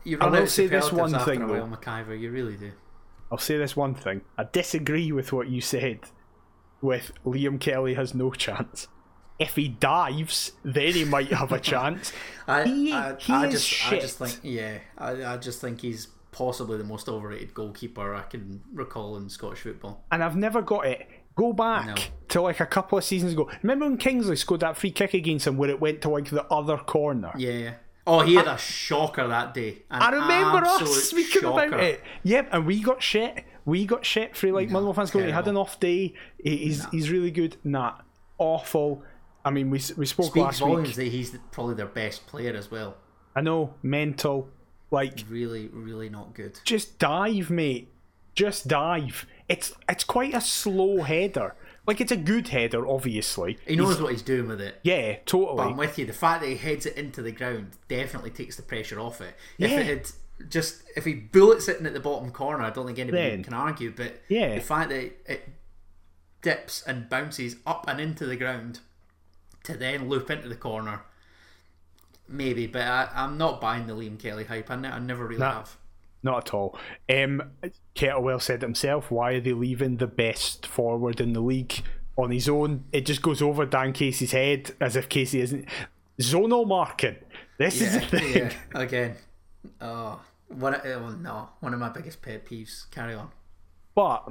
You 0.04 0.18
I 0.22 0.28
will 0.28 0.48
say 0.48 0.68
this 0.68 0.92
one 0.92 1.18
thing, 1.20 1.48
though. 1.48 1.66
McIver, 1.68 2.20
you 2.20 2.32
really 2.32 2.56
do. 2.58 2.72
I'll 3.32 3.38
say 3.40 3.58
this 3.58 3.76
one 3.76 3.96
thing. 3.96 4.22
I 4.38 4.46
disagree 4.52 5.12
with 5.12 5.34
what 5.34 5.48
you 5.50 5.62
said. 5.62 6.00
With 6.82 7.12
Liam 7.26 7.60
Kelly 7.60 7.96
has 7.96 8.14
no 8.14 8.30
chance. 8.32 8.88
if 9.40 9.56
he 9.56 9.68
dives, 9.68 10.52
then 10.64 10.94
he 10.94 11.04
might 11.06 11.32
have 11.32 11.52
a 11.52 11.60
chance. 11.72 12.14
I, 12.48 12.64
He- 12.66 12.94
I, 12.94 13.16
he 13.16 13.34
I 13.34 13.46
is 13.48 13.54
just, 13.68 13.88
I 13.92 14.00
just 14.00 14.20
shit. 14.20 14.30
think, 14.30 14.40
yeah, 14.44 14.78
I, 14.98 15.26
I 15.34 15.38
just 15.38 15.60
think 15.60 15.82
he's 15.82 16.08
possibly 16.32 16.78
the 16.78 16.84
most 16.84 17.10
overrated 17.10 17.54
goalkeeper 17.56 18.14
I 18.14 18.22
can 18.24 18.62
recall 18.74 19.18
in 19.18 19.30
Scottish 19.30 19.62
football. 19.62 20.04
and 20.12 20.24
I've 20.24 20.36
never 20.36 20.62
got 20.62 20.86
it. 20.86 21.08
Go 21.36 21.52
back 21.54 21.88
No. 21.88 21.96
to 22.30 22.42
like 22.42 22.60
a 22.60 22.66
couple 22.66 22.98
of 22.98 23.04
seasons 23.04 23.34
ago. 23.34 23.50
Remember 23.62 23.86
when 23.86 23.98
Kingsley 23.98 24.36
scored 24.38 24.62
that 24.62 24.78
free 24.78 24.92
kick 24.92 25.14
against 25.14 25.48
him 25.48 25.58
where 25.58 25.70
it 25.70 25.80
went 25.82 26.02
to 26.04 26.10
like 26.10 26.30
the 26.30 26.46
other 26.46 26.78
corner? 26.78 27.32
Yeah. 27.38 27.76
Oh, 28.08 28.22
he 28.22 28.36
had 28.36 28.48
a 28.48 28.58
shocker 28.58 29.28
that 29.28 29.54
day. 29.56 29.80
An 29.90 30.02
I 30.02 30.10
remember 30.12 30.66
us 30.66 31.04
speaking 31.10 31.42
shocker. 31.42 31.68
about 31.68 31.80
it. 31.80 32.02
Yep, 32.24 32.50
and 32.52 32.66
we 32.66 32.82
got 32.82 33.02
shit. 33.02 33.44
We 33.66 33.86
got 33.88 34.06
shit 34.06 34.36
for 34.38 34.52
like 34.52 34.70
Motherwell 34.70 34.94
fans 34.94 35.10
going. 35.12 35.26
He 35.26 35.32
had 35.32 35.48
an 35.48 35.58
off 35.58 35.80
day. 35.80 36.14
He- 36.44 36.58
He's 36.58 36.86
he's 36.92 37.10
really 37.10 37.32
good. 37.32 37.58
Nah, 37.64 37.96
awful. 38.38 39.02
I 39.44 39.50
mean, 39.52 39.70
we 39.72 39.82
we 39.98 40.06
spoke 40.06 40.28
Speaks 40.28 40.36
last 40.38 40.60
volumes 40.60 40.90
week. 40.90 40.96
that 40.98 41.06
he's 41.06 41.36
probably 41.52 41.76
their 41.76 41.86
best 41.88 42.28
player 42.28 42.54
as 42.56 42.70
well. 42.70 42.96
I 43.36 43.42
know, 43.42 43.74
mental. 43.84 44.50
Like, 44.92 45.24
Really, 45.28 45.68
really 45.74 46.10
not 46.10 46.34
good. 46.36 46.60
just 46.64 47.00
dive, 47.00 47.50
mate. 47.50 47.90
Just 48.36 48.68
dive. 48.68 49.26
It's 49.48 49.74
it's 49.88 50.04
quite 50.04 50.34
a 50.34 50.42
slow 50.42 51.04
header. 51.04 51.56
Like 51.88 52.02
it's 52.02 52.12
a 52.12 52.18
good 52.18 52.48
header, 52.48 52.88
obviously. 52.88 53.60
He 53.68 53.76
knows 53.76 54.02
what 54.02 54.12
he's 54.12 54.24
doing 54.24 54.48
with 54.48 54.60
it. 54.60 54.80
Yeah, 54.84 55.14
But 55.14 55.26
totally. 55.28 55.62
I'm 55.70 55.78
with 55.78 56.00
you. 56.00 56.06
The 56.08 56.14
fact 56.14 56.42
that 56.42 56.50
he 56.50 56.56
heads 56.56 56.88
it 56.88 56.98
into 56.98 57.22
the 57.22 57.32
ground 57.32 57.72
definitely 57.88 58.32
takes 58.32 58.56
the 58.56 58.64
pressure 58.64 59.00
off 59.00 59.22
it. 59.22 59.36
If 59.60 59.70
Yeah. 59.70 59.80
it 59.82 59.86
had 59.86 60.50
just 60.50 60.82
if 60.96 61.06
he 61.06 61.14
bullets 61.14 61.68
it 61.68 61.80
in 61.80 61.86
at 61.86 61.94
the 61.94 62.00
bottom 62.00 62.32
corner, 62.32 62.64
I 62.64 62.72
don't 62.72 62.88
think 62.88 62.98
anybody 62.98 63.30
Then- 63.30 63.44
can 63.44 63.54
argue. 63.54 63.94
But 63.96 64.22
Yeah. 64.28 64.56
the 64.56 64.62
fact 64.62 64.90
that 64.90 65.12
it 65.32 65.50
dips 66.42 66.82
and 66.82 67.08
bounces 67.08 67.58
up 67.68 67.86
and 67.88 68.00
into 68.02 68.26
the 68.26 68.36
ground 68.36 68.80
to 69.64 69.76
then 69.78 70.10
loop 70.10 70.30
into 70.32 70.48
the 70.50 70.56
corner, 70.56 71.04
maybe. 72.28 72.66
But 72.68 72.82
I, 72.84 73.10
I'm 73.14 73.38
not 73.38 73.62
buying 73.62 73.86
the 73.88 73.94
Liam 73.96 74.20
Kelly 74.20 74.44
hype. 74.46 74.70
I, 74.72 74.76
ne- 74.76 74.90
I 74.90 75.00
never 75.00 75.26
really 75.26 75.40
Nah. 75.40 75.54
have. 75.54 75.78
Not 76.26 76.48
at 76.48 76.54
all. 76.56 76.76
Um, 77.08 77.52
Kettlewell 77.96 78.42
said 78.42 78.64
himself, 78.64 79.12
why 79.12 79.34
are 79.34 79.40
they 79.40 79.54
leaving 79.54 79.98
the 79.98 80.08
best 80.08 80.66
forward 80.66 81.22
in 81.22 81.34
the 81.34 81.40
league 81.40 81.84
on 82.18 82.32
his 82.32 82.50
own? 82.50 82.84
It 82.92 83.06
just 83.06 83.22
goes 83.22 83.44
over 83.44 83.64
Dan 83.68 83.94
Casey's 83.94 84.32
head 84.32 84.72
as 84.82 84.96
if 84.96 85.08
Casey 85.08 85.40
isn't. 85.42 85.66
Zonal 86.20 86.68
marking. 86.68 87.18
This 87.60 87.80
is 87.80 87.94
the 87.94 88.00
thing. 88.02 88.36
yeah. 88.36 88.52
Again, 88.74 89.16
oh, 89.80 90.20
one. 90.48 90.74
of- 90.74 90.82
Oh, 90.84 91.10
no, 91.12 91.50
one 91.60 91.76
of 91.76 91.80
my 91.80 91.90
biggest 91.90 92.24
pet 92.24 92.44
peeves. 92.46 92.90
Carry 92.90 93.14
on. 93.14 93.30
But 93.94 94.28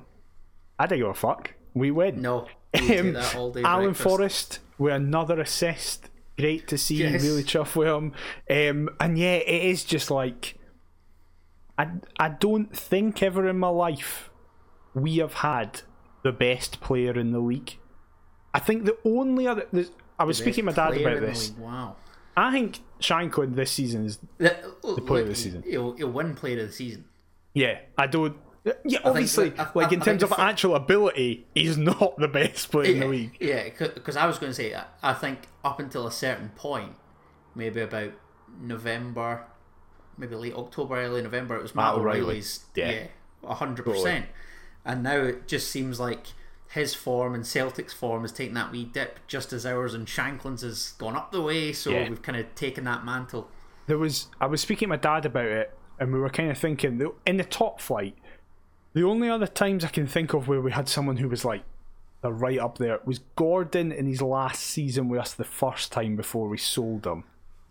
I 0.76 0.86
don't 0.86 0.98
give 0.98 1.06
a 1.08 1.14
fuck. 1.14 1.54
We 1.74 1.92
win. 1.92 2.20
No, 2.22 2.48
we 2.74 2.98
Um, 2.98 3.12
that 3.12 3.36
all 3.36 3.52
day. 3.52 3.62
Alan 3.62 3.84
breakfast. 3.92 4.02
Forrest 4.02 4.58
with 4.78 4.94
another 4.94 5.40
assist. 5.40 6.10
Great 6.36 6.66
to 6.66 6.76
see. 6.76 6.96
Yes. 6.96 7.22
Really 7.22 7.44
chuffed 7.44 7.76
with 7.76 7.86
him. 7.86 8.12
Um, 8.50 8.90
and 8.98 9.16
yeah, 9.16 9.36
it 9.36 9.62
is 9.70 9.84
just 9.84 10.10
like 10.10 10.56
I 11.78 11.88
I 12.18 12.28
don't 12.28 12.74
think 12.76 13.22
ever 13.22 13.48
in 13.48 13.58
my 13.58 13.68
life 13.68 14.30
we 14.94 15.18
have 15.18 15.34
had 15.34 15.80
the 16.22 16.32
best 16.32 16.80
player 16.80 17.18
in 17.18 17.32
the 17.32 17.40
league. 17.40 17.76
I 18.52 18.60
think 18.60 18.84
the 18.84 18.96
only 19.04 19.46
other 19.48 19.66
I 20.18 20.24
was 20.24 20.38
speaking 20.38 20.62
to 20.66 20.70
my 20.70 20.72
dad 20.72 20.96
about 21.00 21.20
this. 21.20 21.50
Wow. 21.52 21.96
I 22.36 22.52
think 22.52 22.80
Shankland 23.00 23.54
this 23.56 23.72
season 23.72 24.04
is 24.06 24.18
The, 24.38 24.50
player 25.06 25.22
of 25.22 25.28
the 25.28 25.34
season. 25.34 25.62
He'll, 25.66 25.92
he'll 25.96 26.10
win 26.10 26.34
player 26.34 26.60
of 26.60 26.68
the 26.68 26.72
season. 26.72 27.04
yeah. 27.52 27.78
I 27.98 28.06
don't. 28.06 28.36
Yeah, 28.86 29.00
obviously, 29.04 29.50
that- 29.50 29.68
I- 29.68 29.78
like 29.78 29.88
I- 29.88 29.94
in 29.96 30.02
I 30.02 30.04
terms 30.06 30.22
of 30.22 30.30
the 30.30 30.40
actual 30.40 30.74
ability, 30.74 31.46
he's 31.54 31.76
not 31.92 32.16
the 32.18 32.28
best 32.28 32.70
player 32.70 32.92
in 32.92 33.00
the 33.00 33.06
league. 33.08 33.36
Yeah, 33.40 33.64
because 33.68 34.16
I 34.16 34.26
was 34.26 34.38
going 34.38 34.50
to 34.50 34.54
say, 34.54 34.74
I- 34.74 34.86
I 35.02 35.12
think 35.12 35.40
up 35.64 35.78
until 35.80 36.06
a 36.06 36.12
certain 36.12 36.48
point, 36.56 36.92
maybe 37.54 37.80
about 37.82 38.12
November, 38.60 39.44
maybe 40.16 40.34
late 40.36 40.54
October, 40.54 40.96
early 40.96 41.22
November, 41.22 41.56
it 41.56 41.62
was 41.62 41.74
Matt 41.74 41.94
Matt 41.94 42.00
O'Riley's. 42.00 42.64
Yeah. 42.74 42.90
Yeah, 42.90 43.06
a 43.42 43.54
hundred 43.54 43.84
percent. 43.84 44.26
And 44.84 45.02
now 45.02 45.16
it 45.22 45.46
just 45.48 45.70
seems 45.70 45.98
like 45.98 46.26
his 46.70 46.94
form 46.94 47.34
and 47.34 47.46
Celtic's 47.46 47.92
form 47.92 48.22
has 48.22 48.32
taken 48.32 48.54
that 48.54 48.72
wee 48.72 48.84
dip, 48.84 49.20
just 49.26 49.52
as 49.52 49.64
ours 49.64 49.94
and 49.94 50.06
Shankland's 50.06 50.62
has 50.62 50.92
gone 50.98 51.16
up 51.16 51.30
the 51.32 51.40
way. 51.42 51.72
So 51.72 51.90
Yeah. 51.90 52.08
we've 52.08 52.20
kind 52.22 52.38
of 52.38 52.54
taken 52.54 52.84
that 52.84 53.04
mantle. 53.04 53.48
there 53.86 53.98
was 53.98 54.28
I 54.40 54.46
was 54.46 54.60
speaking 54.62 54.86
to 54.86 54.90
my 54.90 54.96
dad 54.96 55.26
about 55.26 55.44
it, 55.46 55.76
and 56.00 56.12
we 56.12 56.18
were 56.18 56.30
kind 56.30 56.50
of 56.50 56.58
thinking 56.58 56.98
that 56.98 57.12
in 57.26 57.36
the 57.36 57.44
top 57.44 57.80
flight, 57.80 58.16
the 58.94 59.04
only 59.04 59.28
other 59.28 59.46
times 59.46 59.84
I 59.84 59.88
can 59.88 60.06
think 60.06 60.32
of 60.32 60.48
where 60.48 60.60
we 60.60 60.72
had 60.72 60.88
someone 60.88 61.18
who 61.18 61.28
was 61.28 61.44
like 61.44 61.64
they're 62.22 62.30
right 62.32 62.58
up 62.58 62.78
there 62.78 63.00
was 63.04 63.18
Gordon 63.36 63.92
in 63.92 64.06
his 64.06 64.22
last 64.22 64.62
season 64.62 65.08
with 65.10 65.20
us 65.20 65.34
the 65.34 65.44
first 65.44 65.92
time 65.92 66.16
before 66.16 66.48
we 66.48 66.56
sold 66.56 67.06
him. 67.06 67.24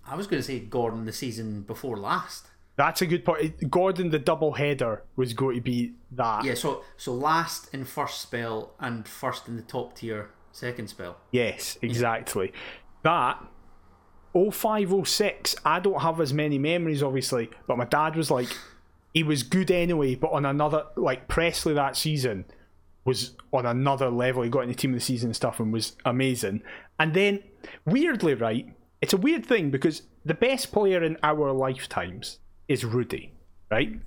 I 0.08 0.16
was 0.16 0.28
going 0.28 0.42
to 0.42 0.46
say 0.46 0.60
Gordon 0.60 1.06
the 1.06 1.14
season 1.14 1.62
before 1.62 1.98
last. 1.98 2.48
That's 2.76 3.02
a 3.02 3.06
good 3.06 3.24
point. 3.24 3.70
Gordon, 3.70 4.10
the 4.10 4.20
double 4.20 4.54
header, 4.54 5.04
was 5.16 5.34
going 5.34 5.56
to 5.56 5.62
be 5.62 5.94
that. 6.12 6.44
Yeah, 6.44 6.56
so 6.56 6.84
so 6.98 7.14
last 7.14 7.74
in 7.74 7.86
first 7.86 8.22
spell 8.22 8.74
and 8.80 9.08
first 9.08 9.48
in 9.48 9.56
the 9.56 9.62
top 9.62 9.96
tier 9.96 10.32
second 10.52 10.90
spell. 10.90 11.18
Yes, 11.32 11.78
exactly. 11.82 12.52
That 13.04 13.44
0506, 14.34 15.56
I 15.64 15.80
don't 15.80 16.02
have 16.02 16.20
as 16.20 16.34
many 16.34 16.58
memories, 16.58 17.04
obviously, 17.04 17.50
but 17.68 17.78
my 17.78 17.86
dad 17.86 18.16
was 18.16 18.32
like, 18.32 18.50
he 19.14 19.22
was 19.22 19.44
good 19.44 19.70
anyway, 19.70 20.16
but 20.16 20.32
on 20.32 20.46
another, 20.46 20.86
like 20.96 21.28
Presley 21.28 21.74
that 21.76 21.96
season 21.96 22.46
was 23.06 23.36
on 23.52 23.66
another 23.66 24.10
level. 24.10 24.42
He 24.42 24.50
got 24.50 24.62
in 24.62 24.70
the 24.70 24.76
team 24.76 24.92
of 24.92 25.00
the 25.00 25.06
season 25.06 25.30
and 25.30 25.36
stuff 25.36 25.60
and 25.60 25.72
was 25.72 25.96
amazing. 26.06 26.64
And 27.00 27.14
then, 27.14 27.44
weirdly, 27.86 28.34
right, 28.34 28.74
it's 29.04 29.12
a 29.12 29.18
weird 29.18 29.46
thing 29.46 29.70
because 29.70 30.04
the 30.24 30.34
best 30.34 30.72
player 30.72 31.04
in 31.04 31.18
our 31.24 31.52
lifetimes 31.52 32.40
is 32.70 32.86
Rudi, 32.86 33.34
right? 33.70 34.00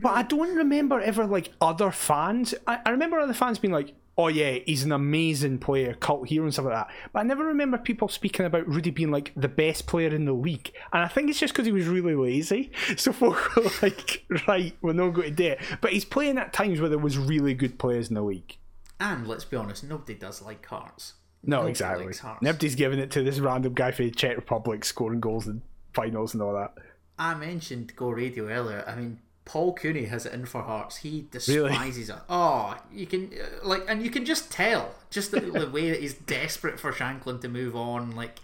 But 0.00 0.10
I 0.10 0.22
don't 0.22 0.54
remember 0.54 1.00
ever 1.00 1.26
like 1.26 1.50
other 1.60 1.90
fans. 1.90 2.54
I, 2.68 2.78
I 2.86 2.90
remember 2.90 3.18
other 3.18 3.34
fans 3.34 3.58
being 3.58 3.74
like, 3.74 3.92
"Oh 4.16 4.28
yeah, 4.28 4.58
he's 4.64 4.84
an 4.84 4.92
amazing 4.92 5.58
player, 5.58 5.94
cult 5.94 6.28
hero 6.28 6.44
and 6.44 6.52
stuff 6.52 6.66
like 6.66 6.74
that." 6.74 6.94
But 7.12 7.18
I 7.18 7.22
never 7.24 7.44
remember 7.46 7.76
people 7.76 8.06
speaking 8.06 8.46
about 8.46 8.68
Rudi 8.68 8.90
being 8.90 9.10
like 9.10 9.32
the 9.34 9.48
best 9.48 9.88
player 9.88 10.14
in 10.14 10.24
the 10.24 10.32
league. 10.32 10.70
And 10.92 11.02
I 11.02 11.08
think 11.08 11.28
it's 11.28 11.40
just 11.40 11.52
because 11.52 11.66
he 11.66 11.72
was 11.72 11.88
really 11.88 12.14
lazy. 12.14 12.70
So 12.96 13.12
folk 13.12 13.56
were 13.56 13.64
like, 13.82 14.24
"Right, 14.46 14.76
we're 14.82 14.92
not 14.92 15.14
going 15.14 15.30
to 15.30 15.34
do 15.34 15.46
it." 15.46 15.58
But 15.80 15.92
he's 15.92 16.04
playing 16.04 16.38
at 16.38 16.52
times 16.52 16.80
where 16.80 16.88
there 16.90 16.96
was 16.96 17.18
really 17.18 17.54
good 17.54 17.76
players 17.76 18.08
in 18.08 18.14
the 18.14 18.22
league. 18.22 18.56
And 19.00 19.26
let's 19.26 19.44
be 19.44 19.56
honest, 19.56 19.82
nobody 19.82 20.14
does 20.14 20.40
like 20.42 20.64
Hearts. 20.64 21.14
No, 21.46 21.66
exactly. 21.66 22.12
Nobody's 22.40 22.74
giving 22.74 22.98
it 22.98 23.10
to 23.12 23.22
this 23.22 23.38
random 23.40 23.74
guy 23.74 23.90
for 23.90 24.02
the 24.02 24.10
Czech 24.10 24.36
Republic 24.36 24.84
scoring 24.84 25.20
goals 25.20 25.46
in 25.46 25.62
finals 25.92 26.34
and 26.34 26.42
all 26.42 26.54
that. 26.54 26.74
I 27.18 27.34
mentioned 27.34 27.94
Go 27.96 28.08
Radio 28.10 28.48
earlier. 28.48 28.84
I 28.86 28.94
mean, 28.96 29.20
Paul 29.44 29.74
Cooney 29.74 30.06
has 30.06 30.26
it 30.26 30.32
in 30.32 30.46
for 30.46 30.62
Hearts. 30.62 30.96
He 30.98 31.26
Really? 31.48 31.68
despises 31.70 32.08
it. 32.10 32.16
Oh, 32.28 32.76
you 32.92 33.06
can 33.06 33.30
uh, 33.34 33.66
like, 33.66 33.84
and 33.88 34.02
you 34.02 34.10
can 34.10 34.24
just 34.24 34.50
tell 34.50 34.94
just 35.10 35.30
the, 35.30 35.40
the 35.40 35.68
way 35.70 35.90
that 35.90 36.00
he's 36.00 36.14
desperate 36.14 36.80
for 36.80 36.92
Shanklin 36.92 37.40
to 37.40 37.48
move 37.48 37.76
on. 37.76 38.12
Like, 38.16 38.40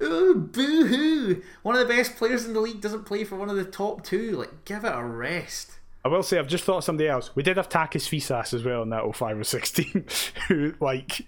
oh, 0.00 0.34
boo 0.34 0.86
hoo! 0.86 1.42
One 1.62 1.76
of 1.76 1.86
the 1.86 1.94
best 1.94 2.16
players 2.16 2.44
in 2.46 2.54
the 2.54 2.60
league 2.60 2.80
doesn't 2.80 3.04
play 3.04 3.24
for 3.24 3.36
one 3.36 3.50
of 3.50 3.56
the 3.56 3.64
top 3.64 4.04
two. 4.04 4.32
Like, 4.32 4.64
give 4.64 4.84
it 4.84 4.92
a 4.94 5.04
rest. 5.04 5.72
I 6.04 6.08
will 6.08 6.22
say, 6.22 6.38
I've 6.38 6.48
just 6.48 6.64
thought 6.64 6.78
of 6.78 6.84
somebody 6.84 7.08
else. 7.08 7.34
We 7.36 7.42
did 7.42 7.56
have 7.56 7.68
Takis 7.68 8.08
Fyssas 8.08 8.54
as 8.54 8.64
well 8.64 8.82
in 8.82 8.88
that 8.90 9.02
05 9.14 9.38
or 9.40 9.44
16, 9.44 10.06
who, 10.48 10.72
like, 10.80 11.26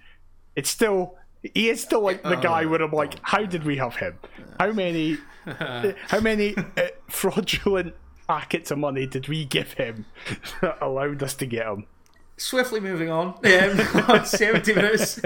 it's 0.60 0.68
still, 0.68 1.16
he 1.54 1.70
is 1.70 1.80
still 1.80 2.02
like 2.02 2.22
the 2.22 2.36
guy 2.36 2.66
where 2.66 2.82
I'm 2.82 2.92
like, 2.92 3.14
how 3.22 3.46
did 3.46 3.64
we 3.64 3.78
have 3.78 3.96
him? 3.96 4.18
How 4.58 4.72
many, 4.72 5.16
how 5.46 6.20
many 6.20 6.54
uh, 6.54 6.88
fraudulent 7.08 7.94
packets 8.28 8.70
of 8.70 8.76
money 8.76 9.06
did 9.06 9.26
we 9.26 9.46
give 9.46 9.72
him 9.72 10.04
that 10.60 10.76
allowed 10.82 11.22
us 11.22 11.32
to 11.36 11.46
get 11.46 11.66
him? 11.66 11.86
Swiftly 12.36 12.78
moving 12.78 13.08
on. 13.08 13.38
Um, 13.42 14.24
70 14.26 14.74
minutes. 14.74 15.20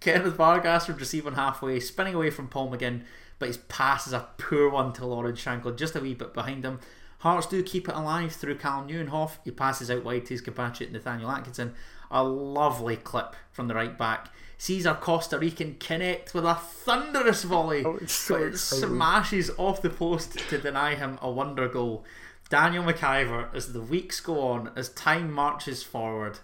Kenneth 0.00 0.34
Vargas 0.34 0.88
would 0.88 0.98
receive 0.98 1.26
one 1.26 1.34
halfway, 1.34 1.78
spinning 1.78 2.16
away 2.16 2.30
from 2.30 2.48
Paul 2.48 2.72
McGinn, 2.72 3.02
but 3.38 3.46
his 3.46 3.58
pass 3.58 4.08
is 4.08 4.12
a 4.12 4.30
poor 4.38 4.68
one 4.68 4.92
to 4.94 5.06
Lawrence 5.06 5.40
Shankland, 5.40 5.76
just 5.76 5.94
a 5.94 6.00
wee 6.00 6.14
bit 6.14 6.34
behind 6.34 6.64
him. 6.64 6.80
Hearts 7.18 7.46
do 7.46 7.62
keep 7.62 7.88
it 7.88 7.94
alive 7.94 8.32
through 8.32 8.58
Calem 8.58 8.90
Nieuwenhof. 8.90 9.38
He 9.44 9.52
passes 9.52 9.92
out 9.92 10.02
wide 10.02 10.26
to 10.26 10.34
his 10.34 10.40
compatriot 10.40 10.90
Nathaniel 10.90 11.30
Atkinson. 11.30 11.74
A 12.10 12.24
lovely 12.24 12.96
clip 12.96 13.36
from 13.52 13.68
the 13.68 13.76
right 13.76 13.96
back. 13.96 14.28
Sees 14.62 14.86
our 14.86 14.94
Costa 14.94 15.40
Rican 15.40 15.74
connect 15.80 16.34
with 16.34 16.44
a 16.44 16.54
thunderous 16.54 17.42
volley. 17.42 17.84
Oh, 17.84 17.98
it's 18.00 18.12
so 18.12 18.36
but 18.36 18.42
it 18.42 18.58
smashes 18.58 19.50
off 19.58 19.82
the 19.82 19.90
post 19.90 20.38
to 20.50 20.56
deny 20.56 20.94
him 20.94 21.18
a 21.20 21.28
wonder 21.28 21.66
goal. 21.66 22.04
Daniel 22.48 22.84
McIver, 22.84 23.52
as 23.56 23.72
the 23.72 23.80
weeks 23.80 24.20
go 24.20 24.40
on, 24.40 24.70
as 24.76 24.90
time 24.90 25.32
marches 25.32 25.82
forward, 25.82 26.38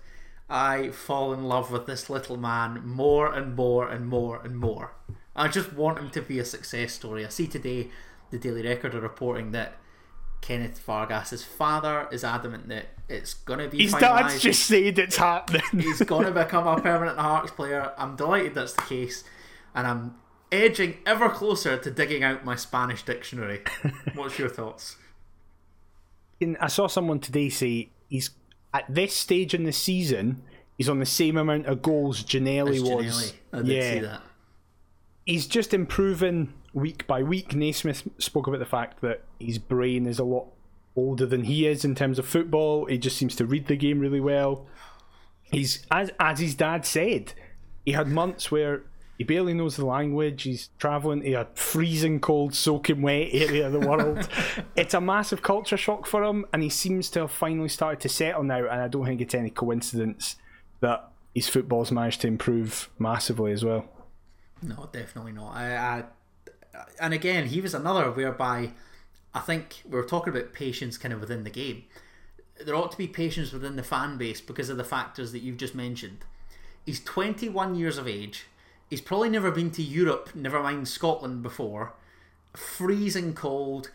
I 0.50 0.88
fall 0.88 1.32
in 1.32 1.44
love 1.44 1.70
with 1.70 1.86
this 1.86 2.10
little 2.10 2.36
man 2.36 2.84
more 2.84 3.32
and 3.32 3.54
more 3.54 3.88
and 3.88 4.08
more 4.08 4.42
and 4.42 4.58
more. 4.58 4.94
I 5.36 5.46
just 5.46 5.72
want 5.72 6.00
him 6.00 6.10
to 6.10 6.20
be 6.20 6.40
a 6.40 6.44
success 6.44 6.94
story. 6.94 7.24
I 7.24 7.28
see 7.28 7.46
today 7.46 7.86
the 8.32 8.38
Daily 8.38 8.66
Record 8.66 8.96
are 8.96 9.00
reporting 9.00 9.52
that 9.52 9.76
Kenneth 10.40 10.80
Vargas's 10.80 11.44
father 11.44 12.08
is 12.10 12.24
adamant 12.24 12.68
that 12.68 12.97
it's 13.08 13.34
going 13.34 13.58
to 13.58 13.68
be 13.68 13.82
His 13.82 13.94
finalised. 13.94 14.00
dad's 14.00 14.40
just 14.40 14.66
said 14.66 14.98
it's 14.98 15.16
happening. 15.16 15.62
He's 15.72 16.00
going 16.06 16.26
to 16.26 16.32
become 16.32 16.66
a 16.66 16.80
permanent 16.80 17.18
Hearts 17.18 17.50
player. 17.50 17.92
I'm 17.96 18.16
delighted 18.16 18.54
that's 18.54 18.74
the 18.74 18.82
case. 18.82 19.24
and 19.74 19.86
I'm 19.86 20.14
edging 20.52 20.98
ever 21.06 21.28
closer 21.28 21.76
to 21.76 21.90
digging 21.90 22.22
out 22.22 22.44
my 22.44 22.56
Spanish 22.56 23.02
dictionary. 23.02 23.62
What's 24.14 24.38
your 24.38 24.48
thoughts? 24.48 24.96
I 26.60 26.68
saw 26.68 26.86
someone 26.86 27.20
today 27.20 27.48
say 27.48 27.90
he's 28.08 28.30
at 28.72 28.84
this 28.88 29.14
stage 29.14 29.54
in 29.54 29.64
the 29.64 29.72
season, 29.72 30.42
he's 30.76 30.88
on 30.88 30.98
the 31.00 31.06
same 31.06 31.36
amount 31.36 31.66
of 31.66 31.82
goals 31.82 32.22
Ginnelly 32.22 32.80
was. 32.80 33.34
I 33.52 33.58
did 33.58 33.66
yeah. 33.66 33.92
see 33.92 33.98
that. 34.00 34.22
He's 35.24 35.46
just 35.46 35.74
improving 35.74 36.54
week 36.72 37.06
by 37.06 37.22
week. 37.22 37.54
Naismith 37.54 38.08
spoke 38.18 38.46
about 38.46 38.60
the 38.60 38.66
fact 38.66 39.00
that 39.02 39.24
his 39.38 39.58
brain 39.58 40.06
is 40.06 40.18
a 40.18 40.24
lot 40.24 40.46
older 40.98 41.26
than 41.26 41.44
he 41.44 41.66
is 41.66 41.84
in 41.84 41.94
terms 41.94 42.18
of 42.18 42.26
football. 42.26 42.86
He 42.86 42.98
just 42.98 43.16
seems 43.16 43.36
to 43.36 43.46
read 43.46 43.66
the 43.66 43.76
game 43.76 44.00
really 44.00 44.20
well. 44.20 44.66
He's 45.50 45.86
as 45.90 46.10
as 46.20 46.40
his 46.40 46.54
dad 46.54 46.84
said, 46.84 47.32
he 47.84 47.92
had 47.92 48.08
months 48.08 48.50
where 48.50 48.82
he 49.16 49.24
barely 49.24 49.52
knows 49.52 49.76
the 49.76 49.84
language. 49.86 50.44
He's 50.44 50.70
traveling 50.78 51.22
to 51.22 51.32
a 51.32 51.46
freezing 51.54 52.20
cold, 52.20 52.54
soaking 52.54 53.02
wet 53.02 53.30
area 53.32 53.66
of 53.66 53.72
the 53.72 53.80
world. 53.80 54.28
it's 54.76 54.94
a 54.94 55.00
massive 55.00 55.42
culture 55.42 55.76
shock 55.76 56.06
for 56.06 56.22
him, 56.22 56.46
and 56.52 56.62
he 56.62 56.68
seems 56.68 57.10
to 57.10 57.20
have 57.20 57.32
finally 57.32 57.68
started 57.68 58.00
to 58.00 58.08
settle 58.08 58.44
now. 58.44 58.58
And 58.58 58.80
I 58.80 58.86
don't 58.86 59.04
think 59.04 59.20
it's 59.20 59.34
any 59.34 59.50
coincidence 59.50 60.36
that 60.80 61.10
his 61.34 61.48
football's 61.48 61.90
managed 61.90 62.20
to 62.20 62.28
improve 62.28 62.90
massively 62.98 63.50
as 63.50 63.64
well. 63.64 63.88
No, 64.62 64.88
definitely 64.92 65.32
not. 65.32 65.50
I, 65.54 65.76
I, 65.76 66.04
and 67.00 67.12
again, 67.12 67.46
he 67.46 67.60
was 67.60 67.74
another 67.74 68.12
whereby 68.12 68.70
I 69.38 69.40
think 69.40 69.82
we 69.88 69.96
were 69.96 70.04
talking 70.04 70.34
about 70.34 70.52
patience 70.52 70.98
kind 70.98 71.14
of 71.14 71.20
within 71.20 71.44
the 71.44 71.50
game. 71.50 71.84
There 72.60 72.74
ought 72.74 72.90
to 72.90 72.98
be 72.98 73.06
patience 73.06 73.52
within 73.52 73.76
the 73.76 73.84
fan 73.84 74.18
base 74.18 74.40
because 74.40 74.68
of 74.68 74.76
the 74.76 74.82
factors 74.82 75.30
that 75.30 75.42
you've 75.42 75.58
just 75.58 75.76
mentioned. 75.76 76.24
He's 76.84 76.98
21 77.04 77.76
years 77.76 77.98
of 77.98 78.08
age. 78.08 78.46
He's 78.90 79.00
probably 79.00 79.28
never 79.28 79.52
been 79.52 79.70
to 79.72 79.82
Europe, 79.82 80.34
never 80.34 80.60
mind 80.60 80.88
Scotland 80.88 81.44
before. 81.44 81.92
Freezing 82.52 83.32
cold, 83.32 83.92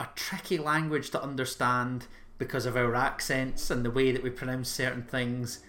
a 0.00 0.08
tricky 0.14 0.56
language 0.56 1.10
to 1.10 1.22
understand 1.22 2.06
because 2.38 2.64
of 2.64 2.74
our 2.74 2.94
accents 2.94 3.70
and 3.70 3.84
the 3.84 3.90
way 3.90 4.12
that 4.12 4.22
we 4.22 4.30
pronounce 4.30 4.70
certain 4.70 5.02
things. 5.02 5.60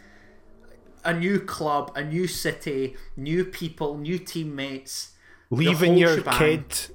A 1.04 1.14
new 1.14 1.42
club, 1.42 1.92
a 1.98 2.04
new 2.04 2.28
city, 2.28 2.96
new 3.18 3.44
people, 3.44 3.98
new 3.98 4.20
teammates 4.20 5.12
leaving 5.50 5.98
your 5.98 6.18
shebang. 6.18 6.38
kid, 6.38 6.88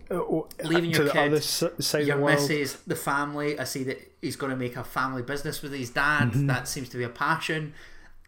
leaving 0.65 0.93
to 0.93 0.97
your 0.99 1.05
the 1.07 1.13
kid, 1.13 1.33
other 1.33 1.41
side 1.41 2.07
your 2.07 2.17
of 2.17 2.19
the 2.21 2.25
world. 2.25 2.49
missus, 2.49 2.75
the 2.87 2.97
family. 2.97 3.59
I 3.59 3.65
see 3.65 3.85
that 3.85 4.13
he's 4.21 4.37
going 4.37 4.51
to 4.51 4.57
make 4.57 4.77
a 4.77 4.85
family 4.85 5.23
business 5.23 5.63
with 5.63 5.73
his 5.73 5.91
dad. 5.91 6.31
Mm-hmm. 6.31 6.47
That 6.47 6.69
seems 6.69 6.89
to 6.91 6.99
be 6.99 7.05
a 7.05 7.09
passion. 7.09 7.75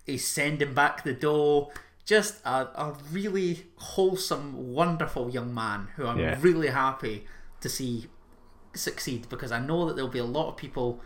He's 0.07 0.27
sending 0.27 0.75
back 0.75 1.05
the 1.05 1.13
dough. 1.15 1.71
Just 2.05 2.45
a, 2.45 2.69
a 2.81 2.97
really 3.11 3.65
wholesome, 3.77 4.73
wonderful 4.75 5.31
young 5.31 5.55
man 5.55 5.89
who 5.97 6.07
I'm 6.07 6.19
Yeah. 6.19 6.37
really 6.41 6.69
happy 6.69 7.27
to 7.63 7.69
see 7.69 8.07
succeed 8.75 9.29
because 9.29 9.53
I 9.53 9.61
know 9.61 9.87
that 9.87 9.95
there'll 9.95 10.11
be 10.11 10.19
a 10.19 10.25
lot 10.25 10.49
of 10.49 10.57
people. 10.57 11.01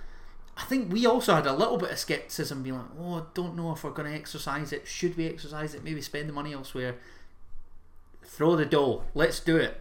I 0.57 0.63
think 0.65 0.93
we 0.93 1.07
also 1.07 1.35
had 1.37 1.47
a 1.47 1.53
little 1.53 1.77
bit 1.77 1.91
of 1.93 1.99
skepticism, 1.99 2.65
being 2.65 2.77
like, 2.77 2.87
"Oh, 2.99 3.15
I 3.17 3.23
don't 3.35 3.55
know 3.55 3.71
if 3.73 3.85
we're 3.85 3.91
going 3.93 4.11
to 4.11 4.17
exercise 4.17 4.73
it. 4.73 4.89
Should 4.89 5.17
we 5.17 5.29
exercise 5.29 5.75
it? 5.75 5.85
Maybe 5.85 6.03
spend 6.03 6.29
the 6.29 6.33
money 6.33 6.53
elsewhere." 6.53 6.97
Throw 8.29 8.55
the 8.55 8.65
dough. 8.65 9.03
Let's 9.15 9.41
do 9.41 9.57
it. 9.57 9.81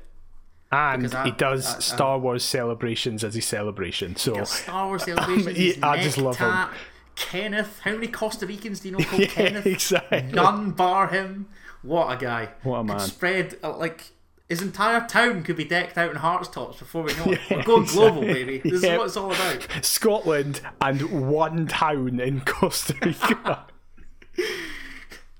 And 0.71 1.13
I- 1.13 1.25
he 1.25 1.31
does 1.31 1.65
I- 1.65 1.77
I- 1.77 1.79
Star 1.79 2.17
Wars 2.19 2.43
celebrations 2.43 3.23
as 3.23 3.35
his 3.35 3.45
celebration. 3.45 4.15
So 4.15 4.43
Star 4.45 4.87
Wars 4.87 5.03
celebration. 5.05 5.55
Yeah, 5.81 5.87
I 5.87 6.01
just 6.01 6.17
love 6.17 6.37
him. 6.37 6.67
Kenneth. 7.15 7.79
How 7.83 7.91
many 7.91 8.07
Costa 8.07 8.45
Ricans 8.45 8.79
do 8.81 8.89
you 8.89 8.97
know 8.97 9.03
called 9.05 9.21
yeah, 9.21 9.27
Kenneth? 9.27 9.65
exactly. 9.65 10.23
None 10.23 10.71
bar 10.71 11.07
him. 11.07 11.47
What 11.83 12.11
a 12.11 12.17
guy. 12.23 12.49
What 12.63 12.79
a 12.79 12.83
man. 12.83 12.97
Could 12.99 13.07
spread 13.07 13.57
uh, 13.63 13.77
like 13.77 14.11
his 14.49 14.61
entire 14.61 15.05
town 15.07 15.43
could 15.43 15.55
be 15.57 15.63
decked 15.65 15.97
out 15.97 16.09
in 16.11 16.17
hearts 16.17 16.47
tops 16.49 16.79
before 16.79 17.03
we 17.03 17.13
know 17.15 17.25
it. 17.31 17.39
Yeah, 17.49 17.57
We're 17.57 17.63
going 17.63 17.85
global, 17.85 18.21
baby. 18.21 18.59
This 18.59 18.83
Yeah. 18.83 18.93
is 18.93 18.97
what 18.97 19.05
it's 19.07 19.17
all 19.17 19.31
about. 19.31 19.67
Scotland 19.85 20.61
and 20.81 21.29
one 21.29 21.67
town 21.67 22.19
in 22.19 22.41
Costa 22.41 22.95
Rica. 23.01 23.65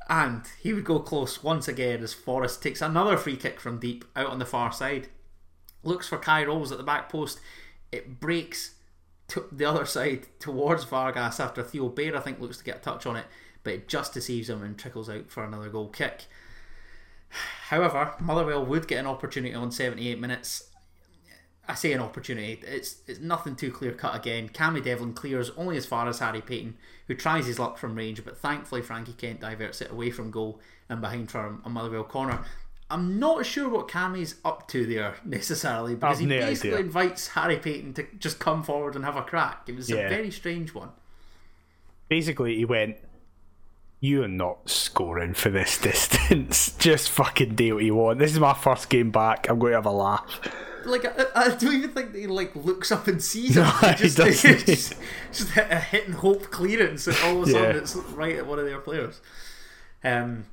And 0.10 0.43
he 0.62 0.74
would 0.74 0.86
go 0.86 0.99
close 0.99 1.43
once 1.43 1.68
again 1.68 2.01
as 2.01 2.14
Forrest 2.14 2.64
takes 2.64 2.82
another 2.82 3.18
free 3.18 3.36
kick 3.36 3.60
from 3.60 3.80
deep 3.80 4.05
out 4.16 4.28
on 4.28 4.39
the 4.39 4.45
far 4.45 4.72
side. 4.72 5.10
Looks 5.84 6.08
for 6.08 6.18
Kye 6.18 6.45
Rowles 6.45 6.72
at 6.72 6.78
the 6.78 6.84
back 6.84 7.10
post. 7.10 7.39
It 7.91 8.20
breaks 8.20 8.76
to 9.30 9.45
the 9.51 9.66
other 9.66 9.86
side 9.86 10.28
towards 10.39 10.86
Vargas 10.86 11.39
after 11.39 11.62
Theo 11.62 11.89
Bair, 11.89 12.16
I 12.16 12.22
think, 12.22 12.39
looks 12.39 12.58
to 12.58 12.64
get 12.64 12.78
a 12.78 12.80
touch 12.80 13.05
on 13.05 13.18
it, 13.18 13.26
but 13.64 13.74
it 13.74 13.88
just 13.88 14.14
deceives 14.14 14.49
him 14.49 14.64
and 14.64 14.78
trickles 14.78 15.10
out 15.10 15.30
for 15.30 15.43
another 15.43 15.70
goal 15.70 15.89
kick. 15.89 16.26
However, 17.70 18.14
Motherwell 18.20 18.66
would 18.66 18.88
get 18.88 18.99
an 18.99 19.08
opportunity 19.08 19.53
on 19.53 19.72
78 19.72 20.20
minutes. 20.20 20.70
I 21.68 21.76
say 21.76 21.91
an 21.91 21.99
opportunity. 21.99 22.62
It's 22.66 23.01
it's 23.08 23.20
nothing 23.20 23.58
too 23.58 23.72
clear 23.72 23.91
cut 23.91 24.16
again. 24.16 24.47
Cammy 24.47 24.82
Devlin 24.82 25.14
clears 25.14 25.49
only 25.58 25.76
as 25.76 25.86
far 25.86 26.08
as 26.08 26.20
Harry 26.20 26.39
Paton, 26.39 26.78
who 27.08 27.16
tries 27.16 27.45
his 27.47 27.58
luck 27.60 27.78
from 27.78 27.95
range, 27.95 28.24
but 28.26 28.38
thankfully 28.38 28.82
Frankie 28.82 29.14
Kent 29.14 29.41
diverts 29.41 29.82
it 29.82 29.91
away 29.91 30.12
from 30.12 30.30
goal 30.32 30.60
and 30.89 31.01
behind 31.01 31.30
for 31.32 31.60
a 31.66 31.70
Motherwell 31.70 32.03
corner. 32.03 32.43
I'm 32.89 33.20
not 33.20 33.45
sure 33.45 33.68
what 33.68 33.88
Cammy's 33.89 34.36
up 34.45 34.68
to 34.70 34.86
there 34.86 35.16
necessarily 35.26 35.95
because 35.95 36.16
I've 36.18 36.20
he 36.22 36.26
no 36.26 36.39
basically 36.39 36.70
idea. 36.72 36.86
invites 36.86 37.28
Harry 37.30 37.58
Paton 37.58 37.93
to 37.95 38.05
just 38.18 38.39
come 38.39 38.64
forward 38.64 38.95
and 38.95 39.03
have 39.03 39.16
a 39.18 39.24
crack. 39.24 39.64
It 39.68 39.76
was 39.76 39.89
Yeah. 39.89 39.97
a 39.97 40.10
very 40.10 40.32
strange 40.32 40.74
one. 40.74 40.89
Basically, 42.10 42.55
he 42.55 42.64
went, 42.66 42.95
You're 43.99 44.28
not 44.30 44.70
scoring 44.70 45.34
for 45.34 45.49
this 45.49 45.78
distance. 45.82 46.72
Just 46.78 47.10
fucking 47.10 47.55
do 47.55 47.76
what 47.76 47.84
you 47.84 47.95
want. 47.95 48.20
This 48.20 48.32
is 48.32 48.39
my 48.39 48.53
first 48.53 48.89
game 48.89 49.12
back. 49.12 49.49
I'm 49.49 49.60
going 49.60 49.72
to 49.72 49.78
have 49.78 49.86
a 49.86 49.91
laugh. 49.91 50.39
Like 50.86 51.05
I, 51.05 51.25
I 51.36 51.49
don't 51.55 51.73
even 51.75 51.91
think 51.91 52.13
that 52.13 52.19
he 52.19 52.28
like 52.28 52.55
looks 52.55 52.91
up 52.91 53.07
and 53.07 53.21
sees. 53.21 53.55
No, 53.55 53.63
he 53.63 53.88
he 53.88 53.93
just, 53.95 54.17
doesn't. 54.17 54.65
just, 54.65 54.93
just 55.32 55.57
a 55.57 55.80
hit 55.80 56.05
and 56.07 56.15
hope 56.15 56.43
clearance, 56.51 57.07
and 57.07 57.17
all 57.23 57.41
of 57.41 57.47
a 57.47 57.51
sudden 57.51 57.75
Yeah. 57.75 57.82
it's 57.82 57.95
right 57.95 58.36
at 58.36 58.45
one 58.47 58.59
of 58.59 58.65
their 58.65 58.80
players. 58.80 59.21
Um, 60.03 60.45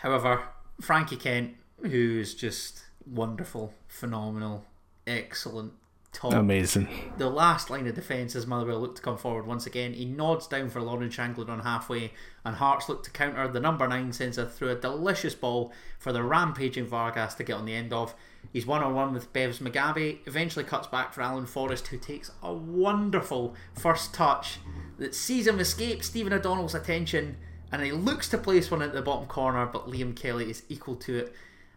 however, 0.00 0.42
Frankie 0.80 1.16
Kent, 1.16 1.54
who's 1.82 2.34
just 2.34 2.82
wonderful, 3.06 3.72
phenomenal, 3.88 4.64
excellent, 5.06 5.72
top. 6.12 6.32
Amazing. 6.34 6.88
the 7.18 7.28
last 7.30 7.70
line 7.70 7.86
of 7.86 7.94
defence 7.94 8.34
as 8.34 8.46
Motherwell 8.46 8.80
look 8.80 8.96
to 8.96 9.02
come 9.02 9.16
forward 9.16 9.46
once 9.46 9.66
again. 9.66 9.92
He 9.94 10.04
nods 10.04 10.46
down 10.46 10.70
for 10.70 10.80
Lawrence 10.82 11.14
Shankland 11.16 11.48
on 11.48 11.60
halfway, 11.60 12.12
and 12.44 12.56
Hearts 12.56 12.88
look 12.88 13.02
to 13.04 13.10
counter. 13.10 13.46
The 13.48 13.60
number 13.60 13.86
nine 13.86 14.12
sends 14.12 14.36
her 14.36 14.46
through 14.46 14.70
a 14.70 14.74
delicious 14.76 15.34
ball 15.34 15.72
for 15.98 16.12
the 16.12 16.22
rampaging 16.22 16.86
Vargas 16.86 17.34
to 17.34 17.44
get 17.44 17.54
on 17.56 17.64
the 17.66 17.74
end 17.74 17.92
of. 17.92 18.14
He's 18.52 18.66
one 18.66 18.82
on 18.82 18.94
one 18.94 19.12
with 19.12 19.32
Bevis 19.32 19.58
Mugabi. 19.58 20.18
Eventually 20.26 20.64
cuts 20.64 20.86
back 20.86 21.12
for 21.12 21.22
Alan 21.22 21.46
Forrest, 21.46 21.88
who 21.88 21.98
takes 21.98 22.30
a 22.42 22.52
wonderful 22.52 23.54
first 23.74 24.14
touch 24.14 24.58
that 24.98 25.14
sees 25.14 25.46
him 25.46 25.60
escape 25.60 26.02
Stephen 26.02 26.32
O'Donnell's 26.32 26.74
attention, 26.74 27.36
and 27.70 27.82
he 27.82 27.92
looks 27.92 28.28
to 28.28 28.38
place 28.38 28.70
one 28.70 28.82
into 28.82 28.96
the 28.96 29.02
bottom 29.02 29.26
corner, 29.26 29.66
but 29.66 29.88
Liam 29.88 30.16
Kelly 30.16 30.50
is 30.50 30.62
equal 30.68 30.96
to 30.96 31.18
it, 31.18 31.34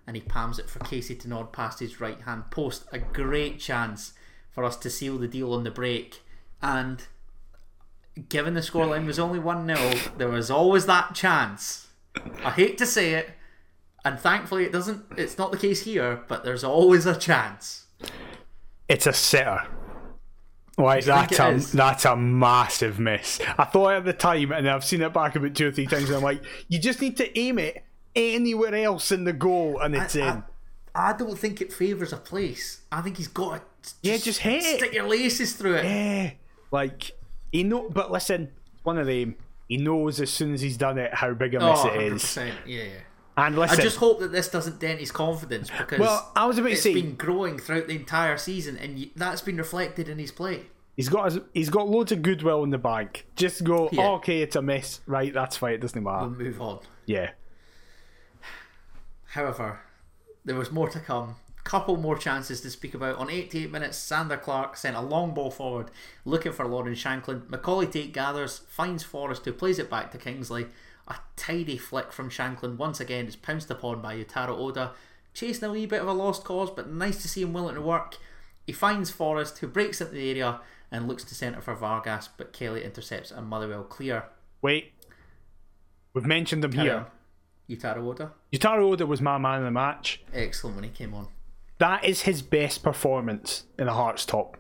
and 0.08 0.16
he 0.16 0.22
palms 0.22 0.60
it 0.60 0.70
for 0.70 0.80
Casey 0.80 1.16
to 1.16 1.28
nod 1.28 1.52
past 1.52 1.80
his 1.80 2.00
right 2.00 2.22
hand 2.22 2.50
post. 2.52 2.86
A 2.92 3.00
great 3.00 3.60
chance 3.60 4.14
for 4.50 4.64
us 4.64 4.76
to 4.78 4.90
seal 4.90 5.18
the 5.18 5.28
deal 5.28 5.54
on 5.54 5.64
the 5.64 5.72
break. 5.72 6.22
And 6.62 7.04
given 8.28 8.54
the 8.54 8.62
scoreline 8.62 9.06
was 9.06 9.20
only 9.20 9.40
1 9.40 9.68
0, 9.68 9.94
there 10.18 10.30
was 10.30 10.50
always 10.50 10.86
that 10.86 11.16
chance. 11.16 11.88
I 12.44 12.52
hate 12.52 12.78
to 12.80 12.86
say 12.86 13.14
it, 13.14 13.32
and 14.06 14.20
thankfully 14.20 14.64
it 14.66 14.72
doesn't 14.72 15.06
it's 15.18 15.38
not 15.38 15.52
the 15.52 15.58
case 15.58 15.84
here, 15.84 16.22
but 16.28 16.44
there's 16.44 16.64
always 16.64 17.06
a 17.06 17.18
chance. 17.18 17.86
It's 18.88 19.06
a 19.08 19.14
sitter. 19.14 19.64
Like 20.78 21.04
that's 21.06 21.34
it 21.34 21.40
a 21.40 21.50
is? 21.50 21.72
that's 21.74 22.06
a 22.06 22.16
massive 22.16 23.00
miss. 23.00 23.42
I 23.58 23.66
thought 23.66 23.94
at 23.96 24.06
the 24.06 24.14
time, 24.14 24.52
and 24.54 24.70
I've 24.70 24.86
seen 24.86 25.02
it 25.02 25.12
back 25.14 25.36
about 25.36 25.54
two 25.54 25.68
or 25.68 25.72
three 25.72 25.88
times. 25.88 26.06
And 26.08 26.16
I'm 26.18 26.24
like, 26.24 26.42
you 26.70 26.80
just 26.80 27.02
need 27.02 27.18
to 27.18 27.38
aim 27.38 27.60
it 27.60 27.84
anywhere 28.16 28.74
else 28.76 29.12
in 29.12 29.26
the 29.26 29.34
goal, 29.34 29.80
and 29.80 29.94
it's 29.96 30.16
I, 30.16 30.30
in. 30.30 30.44
I 30.96 31.14
don't 31.14 31.38
think 31.38 31.60
it 31.62 31.74
favours 31.74 32.14
a 32.14 32.18
place. 32.18 32.82
I 32.92 33.02
think 33.02 33.18
he's 33.18 33.28
got 33.28 33.62
to 33.84 33.94
Yeah, 34.02 34.18
just 34.18 34.40
hit 34.40 34.64
it. 34.64 34.78
stick 34.80 34.94
your 34.94 35.08
laces 35.08 35.54
through 35.54 35.76
it. 35.76 35.86
Yeah, 35.86 36.32
like 36.72 37.12
he 37.52 37.64
know. 37.64 37.90
But 37.90 38.10
listen, 38.12 38.52
one 38.84 38.98
of 38.98 39.06
them. 39.08 39.36
He 39.68 39.78
knows 39.78 40.20
as 40.20 40.32
soon 40.32 40.56
as 40.56 40.62
he's 40.62 40.78
done 40.78 40.98
it 40.98 41.14
how 41.14 41.32
big 41.36 41.54
a 41.54 41.60
miss 41.60 41.80
Oh, 41.84 41.90
it 41.90 42.14
is. 42.14 42.24
100%. 42.24 42.54
Yeah, 42.66 42.84
yeah. 42.84 42.90
And 43.40 43.60
I 43.60 43.76
just 43.76 43.98
hope 43.98 44.20
that 44.20 44.32
this 44.32 44.50
doesn't 44.50 44.80
dent 44.80 45.00
his 45.00 45.12
confidence 45.12 45.70
because 45.76 46.00
Well, 46.00 46.32
I 46.36 46.46
was 46.46 46.58
about 46.58 46.68
to 46.68 46.74
it's 46.74 46.82
say- 46.84 46.94
been 46.94 47.16
growing 47.16 47.58
throughout 47.60 47.88
the 47.88 47.96
entire 47.96 48.38
season, 48.38 48.78
and 48.78 49.10
that's 49.16 49.42
been 49.42 49.58
reflected 49.58 50.10
in 50.10 50.20
his 50.20 50.32
play. 50.32 50.68
he's 50.96 51.10
got 51.10 51.32
his, 51.32 51.40
he's 51.54 51.70
got 51.70 51.88
loads 51.88 52.12
of 52.12 52.22
goodwill 52.22 52.64
in 52.64 52.72
the 52.72 52.78
bank. 52.78 53.26
Just 53.36 53.64
go, 53.64 53.90
Yeah. 53.92 54.10
okay, 54.18 54.42
it's 54.42 54.56
a 54.56 54.62
miss, 54.62 55.00
right? 55.08 55.34
That's 55.34 55.56
fine. 55.58 55.74
It 55.74 55.82
doesn't 55.82 56.04
matter. 56.04 56.28
We'll 56.28 56.38
move 56.38 56.62
on. 56.62 56.80
yeah, 57.06 57.32
However, 59.34 59.80
there 60.44 60.56
was 60.56 60.72
more 60.72 60.90
to 60.90 61.00
come. 61.00 61.36
Couple 61.64 61.98
more 61.98 62.18
chances 62.18 62.62
to 62.62 62.70
speak 62.72 62.96
about. 62.96 63.18
On 63.18 63.30
88 63.30 63.72
minutes, 63.72 63.98
Zander 64.00 64.42
Clark 64.42 64.76
sent 64.76 64.96
a 64.96 65.02
long 65.02 65.34
ball 65.36 65.52
forward, 65.52 65.92
looking 66.26 66.52
for 66.52 66.66
Lawrence 66.66 67.04
Shankland. 67.04 67.48
Macaulay 67.50 67.86
Tait 67.86 68.12
gathers, 68.12 68.60
finds 68.70 69.04
Forrest, 69.04 69.46
who 69.46 69.54
plays 69.54 69.78
it 69.78 69.90
back 69.90 70.12
to 70.12 70.18
Kingsley. 70.18 70.68
A 71.10 71.16
tidy 71.36 71.78
flick 71.78 72.12
from 72.12 72.30
Shankland 72.30 72.78
once 72.78 73.00
again 73.00 73.26
is 73.28 73.36
pounced 73.36 73.72
upon 73.72 74.02
by 74.02 74.16
Yutaro 74.16 74.50
Oda, 74.58 74.92
chasing 75.34 75.68
a 75.68 75.72
wee 75.72 75.86
bit 75.86 76.02
of 76.02 76.08
a 76.08 76.14
lost 76.14 76.44
cause, 76.44 76.70
but 76.72 76.90
nice 76.90 77.22
to 77.22 77.28
see 77.28 77.42
him 77.42 77.54
willing 77.54 77.76
to 77.76 77.82
work. 77.82 78.18
He 78.66 78.74
finds 78.74 79.10
Forrest, 79.10 79.58
who 79.60 79.68
breaks 79.68 80.00
into 80.02 80.14
the 80.14 80.30
area 80.30 80.60
and 80.92 81.08
looks 81.08 81.24
to 81.26 81.36
centre 81.36 81.62
for 81.62 81.74
Vargas, 81.76 82.30
but 82.38 82.54
Kelly 82.54 82.84
intercepts 82.84 83.32
a 83.32 83.42
Motherwell 83.42 83.84
clear. 83.84 84.26
Wait. 84.62 84.94
We've 86.14 86.26
mentioned 86.26 86.64
him 86.64 86.74
Carry 86.74 86.88
here. 86.90 86.98
on. 86.98 87.06
Yutaro 87.70 88.08
Oda, 88.08 88.32
Yutaro 88.52 88.82
Oda 88.92 89.06
was 89.06 89.22
my 89.22 89.38
man 89.38 89.60
of 89.60 89.66
the 89.66 89.72
match. 89.72 90.24
excellent 90.34 90.76
when 90.76 90.84
he 90.84 90.90
came 90.90 91.14
on. 91.14 91.28
That 91.78 92.04
is 92.04 92.22
his 92.24 92.42
best 92.42 92.82
performance 92.84 93.64
in 93.78 93.86
the 93.86 93.94
Hearts 93.94 94.26
top 94.26 94.58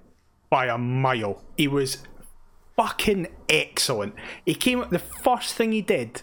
by 0.50 0.68
a 0.68 0.78
mile. 0.78 1.43
He 1.58 1.68
was 1.68 2.04
fucking 2.76 3.28
excellent. 3.50 4.14
He 4.45 4.54
came 4.54 4.80
up, 4.80 4.91
the 4.91 5.00
first 5.00 5.56
thing 5.56 5.72
he 5.72 5.82
did 5.82 6.22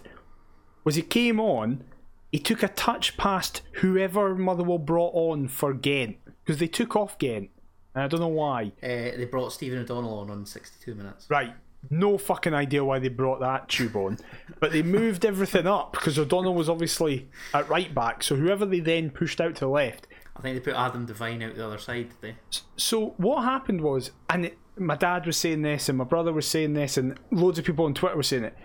was 0.87 0.95
he 0.95 1.01
came 1.01 1.37
on, 1.37 1.83
he 2.31 2.39
took 2.39 2.63
a 2.63 2.69
touch 2.69 3.17
past 3.17 3.61
whoever 3.81 4.33
Motherwell 4.33 4.77
brought 4.77 5.11
on 5.13 5.49
for 5.49 5.73
Gent 5.73 6.15
because 6.45 6.61
they 6.61 6.67
took 6.67 6.95
off 6.95 7.19
Gent. 7.19 7.49
And 7.93 8.05
I 8.05 8.07
don't 8.07 8.21
know 8.21 8.29
why. 8.29 8.71
Uh, 8.81 8.87
they 9.17 9.27
brought 9.29 9.51
Stephen 9.51 9.79
O'Donnell 9.79 10.19
on 10.19 10.29
on 10.29 10.45
62 10.45 10.95
minutes. 10.95 11.25
Right. 11.29 11.53
No 11.89 12.17
fucking 12.17 12.53
idea 12.53 12.85
why 12.85 12.99
they 12.99 13.09
brought 13.09 13.41
that 13.41 13.67
tube 13.67 13.97
on. 13.97 14.17
But 14.61 14.71
they 14.71 14.81
moved 14.81 15.25
everything 15.25 15.67
up 15.67 15.91
because 15.91 16.17
O'Donnell 16.17 16.53
was 16.55 16.69
obviously 16.69 17.27
at 17.53 17.67
right 17.67 17.93
back. 17.93 18.23
So 18.23 18.37
whoever 18.37 18.65
they 18.65 18.79
then 18.79 19.09
pushed 19.09 19.41
out 19.41 19.55
to 19.55 19.65
the 19.65 19.67
left, 19.67 20.07
I 20.37 20.41
think 20.41 20.55
they 20.55 20.71
put 20.71 20.79
Adam 20.79 21.05
Devine 21.05 21.43
out 21.43 21.57
the 21.57 21.65
other 21.65 21.79
side, 21.79 22.11
did 22.11 22.21
they? 22.21 22.61
So 22.77 23.13
what 23.17 23.43
happened 23.43 23.81
was, 23.81 24.11
and 24.29 24.45
it, 24.45 24.57
my 24.77 24.95
dad 24.95 25.25
was 25.25 25.35
saying 25.35 25.63
this, 25.63 25.89
and 25.89 25.97
my 25.97 26.05
brother 26.05 26.31
was 26.31 26.47
saying 26.47 26.75
this, 26.75 26.95
and 26.95 27.19
loads 27.29 27.59
of 27.59 27.65
people 27.65 27.83
on 27.83 27.93
Twitter 27.93 28.15
were 28.15 28.23
saying 28.23 28.45
it. 28.45 28.57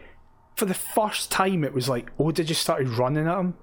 For 0.57 0.64
the 0.66 0.74
first 0.74 1.30
time, 1.30 1.64
it 1.64 1.72
was 1.72 1.88
like 1.88 2.11
Oda 2.18 2.44
just 2.44 2.61
started 2.61 2.88
running 2.88 3.26
at 3.26 3.38
him, 3.38 3.55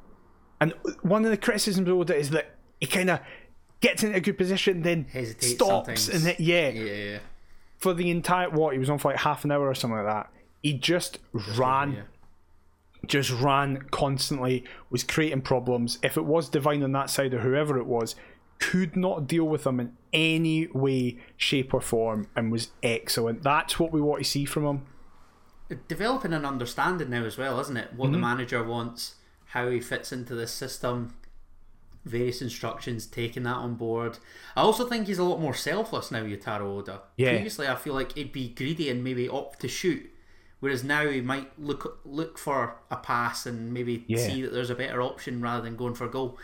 and 0.60 0.74
one 1.02 1.24
of 1.26 1.32
the 1.32 1.38
criticisms 1.38 1.88
of 1.88 1.96
Oda 1.96 2.16
is 2.16 2.32
that 2.32 2.56
he 2.80 2.88
kind 2.88 3.10
of 3.10 3.20
gets 3.82 4.04
into 4.04 4.18
a 4.18 4.20
good 4.22 4.38
position, 4.38 4.82
then 4.82 5.06
Hesitates 5.12 5.54
stops, 5.54 6.02
sometimes. 6.04 6.10
and 6.10 6.24
then, 6.26 6.36
yeah, 6.40 6.70
Yeah, 6.70 7.20
for 7.78 7.94
the 7.94 8.10
entire 8.10 8.50
what 8.50 8.74
he 8.74 8.80
was 8.80 8.90
on 8.90 8.98
for 8.98 9.12
like 9.12 9.20
half 9.22 9.46
an 9.46 9.52
hour 9.52 9.68
or 9.68 9.76
something 9.76 9.98
like 9.98 10.06
that. 10.08 10.30
He 10.62 10.74
just, 10.74 11.20
ran 11.58 11.94
Yeah. 11.94 12.02
just 13.06 13.32
ran 13.32 13.84
constantly, 13.92 14.66
was 14.90 15.04
creating 15.04 15.42
problems. 15.44 15.98
If 16.04 16.18
it 16.18 16.26
was 16.26 16.50
Devine 16.50 16.84
on 16.84 16.92
that 16.94 17.10
side 17.10 17.34
or 17.34 17.40
whoever 17.40 17.78
it 17.78 17.86
was, 17.86 18.16
could 18.60 18.98
not 18.98 19.26
deal 19.28 19.46
with 19.46 19.64
them 19.64 19.80
in 19.80 19.94
any 20.12 20.68
way, 20.68 21.18
shape, 21.38 21.74
or 21.74 21.80
form, 21.80 22.28
and 22.36 22.52
was 22.52 22.72
excellent. 22.84 23.44
That's 23.44 23.80
what 23.80 23.94
we 23.94 24.02
want 24.02 24.22
to 24.24 24.30
see 24.30 24.44
from 24.44 24.66
him. 24.66 24.86
Developing 25.88 26.34
an 26.34 26.46
understanding 26.46 27.10
now 27.10 27.24
as 27.26 27.38
well, 27.38 27.60
isn't 27.60 27.78
it? 27.78 27.94
What 27.94 28.06
Mm-hmm. 28.08 28.14
the 28.14 28.18
manager 28.20 28.64
wants, 28.64 29.16
how 29.48 29.70
he 29.70 29.80
fits 29.80 30.12
into 30.12 30.36
this 30.36 30.52
system, 30.52 31.16
various 32.06 32.42
instructions, 32.42 33.06
taking 33.06 33.44
that 33.44 33.56
on 33.56 33.76
board. 33.76 34.18
I 34.56 34.62
also 34.62 34.88
think 34.88 35.08
he's 35.08 35.20
a 35.20 35.24
lot 35.24 35.40
more 35.42 35.54
selfless 35.54 36.12
now, 36.12 36.24
Yutaro 36.24 36.62
Oda. 36.80 37.02
Yeah. 37.18 37.32
Previously, 37.32 37.68
I 37.68 37.76
feel 37.76 37.94
like 37.94 38.14
he'd 38.14 38.32
be 38.32 38.50
greedy 38.50 38.90
and 38.90 39.04
maybe 39.04 39.28
opt 39.30 39.60
to 39.62 39.68
shoot, 39.68 40.10
whereas 40.60 40.84
now 40.84 41.08
he 41.08 41.22
might 41.22 41.52
look 41.60 42.00
look 42.06 42.38
for 42.38 42.78
a 42.90 42.96
pass 42.98 43.46
and 43.46 43.74
maybe 43.74 44.06
Yeah. 44.08 44.26
see 44.26 44.42
that 44.42 44.54
there's 44.54 44.70
a 44.70 44.76
better 44.76 45.02
option 45.02 45.42
rather 45.42 45.62
than 45.64 45.76
going 45.76 45.94
for 45.94 46.06
a 46.06 46.10
goal. 46.10 46.38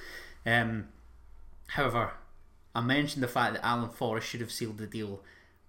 Um, 0.46 0.90
however, 1.68 2.12
I 2.76 2.82
mentioned 2.82 3.24
the 3.24 3.28
fact 3.28 3.54
that 3.56 3.66
Alan 3.66 3.90
Forrest 3.90 4.28
should 4.28 4.42
have 4.42 4.52
sealed 4.52 4.78
the 4.78 4.88
deal. 4.88 5.24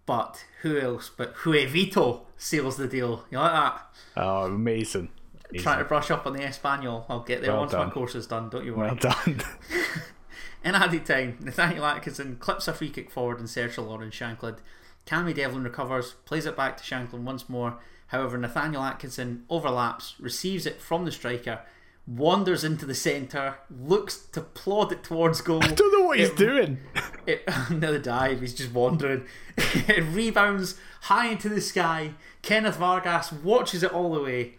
But 0.07 0.45
who 0.63 0.79
else 0.79 1.11
but 1.15 1.35
Hue 1.43 1.67
Vito 1.67 2.27
seals 2.37 2.77
the 2.77 2.87
deal? 2.87 3.25
You 3.31 3.39
like 3.39 3.53
that? 3.53 3.87
Oh, 4.17 4.45
amazing. 4.45 5.11
Trying 5.59 5.79
to 5.79 5.85
brush 5.85 6.11
up 6.11 6.27
on 6.27 6.33
the 6.33 6.43
Espanol. 6.43 7.07
I'll 7.09 7.21
get 7.21 7.41
there 7.43 7.53
Well 7.53 7.61
once 7.61 7.73
my 7.73 7.91
course 7.91 8.15
is 8.15 8.27
done, 8.27 8.49
don't 8.49 8.65
you 8.65 8.75
worry. 8.75 8.89
Well 8.89 8.97
done. 8.97 9.43
In 10.65 10.75
added 10.75 11.07
time, 11.07 11.39
Nathaniel 11.41 11.85
Atkinson 11.85 12.37
clips 12.37 12.67
a 12.67 12.73
free 12.73 12.91
kick 12.91 13.11
forward 13.11 13.39
in 13.39 13.47
search 13.47 13.79
of 13.79 13.87
Lawrence 13.87 14.17
Shankland. 14.17 14.59
Cammy 15.07 15.33
Devlin 15.33 15.63
recovers, 15.63 16.15
plays 16.25 16.47
it 16.47 16.57
back 16.57 16.77
to 16.77 16.83
Shanklin 16.83 17.25
once 17.25 17.49
more. 17.49 17.79
However, 18.09 18.37
Nathaniel 18.37 18.83
Atkinson 18.83 19.45
overlaps, 19.49 20.17
receives 20.19 20.67
it 20.67 20.81
from 20.81 21.05
the 21.05 21.13
striker, 21.13 21.61
wanders 22.07 22.63
into 22.63 22.87
the 22.87 22.95
centre, 22.95 23.57
looks 23.71 24.17
to 24.17 24.41
plod 24.41 24.93
it 24.93 25.03
towards 25.03 25.41
goal. 25.41 25.63
I 25.65 25.69
don't 25.69 25.99
know 25.99 26.07
what 26.07 26.19
he's 26.19 26.31
doing. 26.31 26.79
It, 27.27 27.43
another 27.69 27.99
dive, 27.99 28.41
he's 28.41 28.55
just 28.55 28.73
wandering. 28.73 29.27
it 29.57 30.05
rebounds 30.15 30.77
high 31.03 31.27
into 31.27 31.49
the 31.49 31.61
sky. 31.61 32.13
Kenneth 32.41 32.77
Vargas 32.77 33.33
watches 33.33 33.83
it 33.83 33.93
all 33.93 34.15
the 34.15 34.23
way. 34.23 34.55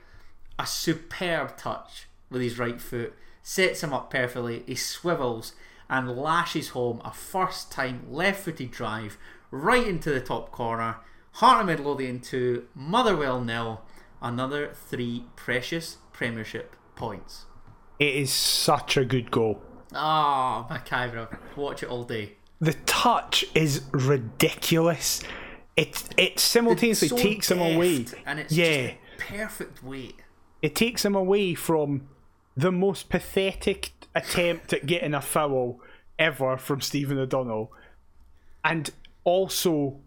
A 0.60 0.66
superb 0.66 1.56
touch 1.56 2.08
with 2.30 2.42
his 2.42 2.60
right 2.60 2.82
foot. 2.82 3.14
Sets 3.42 3.84
him 3.84 3.94
up 3.94 4.12
perfectly. 4.12 4.64
He 4.68 4.76
swivels 4.76 5.54
and 5.90 6.18
lashes 6.18 6.72
home 6.72 7.02
a 7.06 7.14
first 7.14 7.72
time 7.72 8.06
left 8.10 8.44
footed 8.44 8.72
drive 8.72 9.18
right 9.50 9.88
into 9.88 10.10
the 10.10 10.20
top 10.20 10.52
corner. 10.52 10.98
Heart 11.36 11.62
of 11.62 11.68
Midlothian 11.68 12.20
2, 12.20 12.68
Motherwell 12.76 13.40
nil. 13.40 13.82
Another 14.22 14.74
three 14.74 15.24
precious 15.38 16.00
Premiership 16.12 16.76
points. 16.98 17.46
It 18.00 18.14
is 18.16 18.32
such 18.32 18.98
a 18.98 19.06
good 19.06 19.32
goal. 19.32 19.62
Ah, 19.94 20.68
Macabre. 20.70 21.30
Watch 21.56 21.84
it 21.84 21.90
all 21.90 22.04
day. 22.04 22.34
The 22.60 22.74
touch 22.86 23.46
is 23.56 23.84
ridiculous. 23.92 25.24
It 25.76 26.04
it 26.18 26.40
simultaneously 26.40 27.08
So 27.08 27.18
takes 27.18 27.50
him 27.52 27.60
away. 27.60 28.06
and 28.26 28.40
it's 28.40 28.52
yeah. 28.54 28.88
just 28.88 28.98
perfect 29.30 29.84
weight. 29.84 30.16
it 30.62 30.76
takes 30.76 31.06
him 31.06 31.16
away 31.16 31.54
from 31.54 32.10
the 32.56 32.72
most 32.72 33.10
pathetic 33.10 33.92
attempt 34.16 34.74
at 34.74 34.86
getting 34.88 35.14
a 35.14 35.22
foul 35.22 35.80
ever 36.18 36.58
from 36.58 36.82
Stephen 36.82 37.20
O'Donnell, 37.20 37.72
and 38.66 38.90
also 39.24 40.00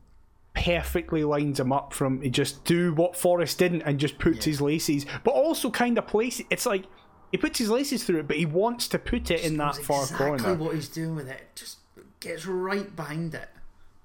perfectly 0.55 1.25
lines 1.25 1.61
him 1.61 1.73
up 1.73 1.93
from 1.93 2.21
he 2.21 2.31
just 2.31 2.65
do 2.65 2.93
what 2.95 3.17
Forrest 3.17 3.59
didn't 3.59 3.83
and 3.83 3.99
just 3.99 4.19
puts 4.19 4.45
his 4.45 4.61
laces, 4.61 5.07
but 5.25 5.33
also 5.33 5.71
kind 5.71 5.97
of 5.99 6.07
places. 6.07 6.47
It's 6.51 6.67
like 6.67 6.85
he 7.31 7.39
puts 7.39 7.59
his 7.59 7.71
laces 7.71 8.05
through 8.05 8.21
it, 8.21 8.29
but 8.29 8.37
he 8.37 8.47
wants 8.47 8.89
to 8.89 8.99
put 8.99 9.31
it 9.31 9.45
in 9.45 9.57
that 9.59 9.77
far 9.77 10.03
exactly 10.03 10.27
corner. 10.27 10.55
what 10.55 10.75
he's 10.75 10.89
doing 10.89 11.15
with 11.15 11.29
it. 11.29 11.43
Just 11.55 11.79
gets 12.19 12.47
right 12.47 12.95
behind 12.95 13.35
it. 13.35 13.49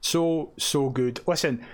So 0.01 0.51
so 0.57 0.89
good. 0.89 1.19
Listen, 1.27 1.65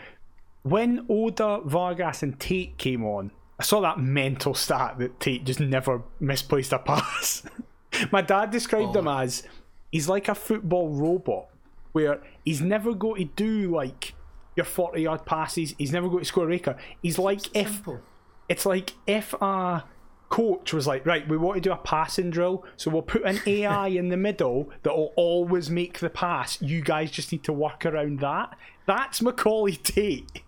when 0.64 1.06
Oda, 1.10 1.62
Vargas, 1.66 2.24
and 2.24 2.40
Tait 2.40 2.78
came 2.78 3.04
on, 3.04 3.32
I 3.60 3.64
saw 3.64 3.82
that 3.82 4.00
mental 4.00 4.54
stat 4.54 4.98
that 5.00 5.20
Tait 5.20 5.44
just 5.44 5.60
never 5.60 6.02
misplaced 6.20 6.72
a 6.72 6.80
pass. 6.80 7.44
My 8.12 8.22
dad 8.22 8.52
described 8.52 8.96
him 8.96 9.08
oh. 9.08 9.20
as 9.20 9.44
he's 9.92 10.08
like 10.08 10.30
a 10.30 10.36
football 10.36 10.90
robot, 10.90 11.48
where 11.92 12.22
he's 12.46 12.62
never 12.62 12.94
going 12.94 13.28
to 13.28 13.34
do 13.36 13.76
like 13.76 14.14
your 14.56 14.66
forty 14.66 15.02
yard 15.04 15.26
passes. 15.26 15.74
He's 15.78 15.92
never 15.92 16.08
going 16.08 16.20
to 16.20 16.26
score 16.26 16.46
a 16.46 16.48
raker. 16.48 16.76
He's 17.02 17.18
like 17.20 17.56
if 17.56 17.74
Simple. 17.76 18.02
it's 18.50 18.66
like 18.66 18.94
if 19.08 19.34
a 19.42 19.84
coach 20.30 20.72
was 20.74 20.88
like, 20.88 21.06
right, 21.06 21.28
we 21.28 21.36
want 21.38 21.56
to 21.56 21.62
do 21.62 21.74
a 21.74 21.78
passing 21.78 22.30
drill, 22.32 22.64
so 22.78 22.90
we'll 22.90 23.02
put 23.02 23.24
an 23.24 23.40
AI 23.48 23.88
in 23.90 24.10
the 24.10 24.18
middle 24.18 24.70
that 24.84 24.96
will 24.96 25.14
always 25.16 25.70
make 25.70 26.00
the 26.00 26.10
pass. 26.10 26.62
You 26.62 26.82
guys 26.82 27.12
just 27.12 27.32
need 27.32 27.44
to 27.44 27.54
work 27.54 27.86
around 27.86 28.20
that. 28.22 28.58
That's 28.86 29.22
Macaulay 29.22 29.76
Tait. 29.76 30.42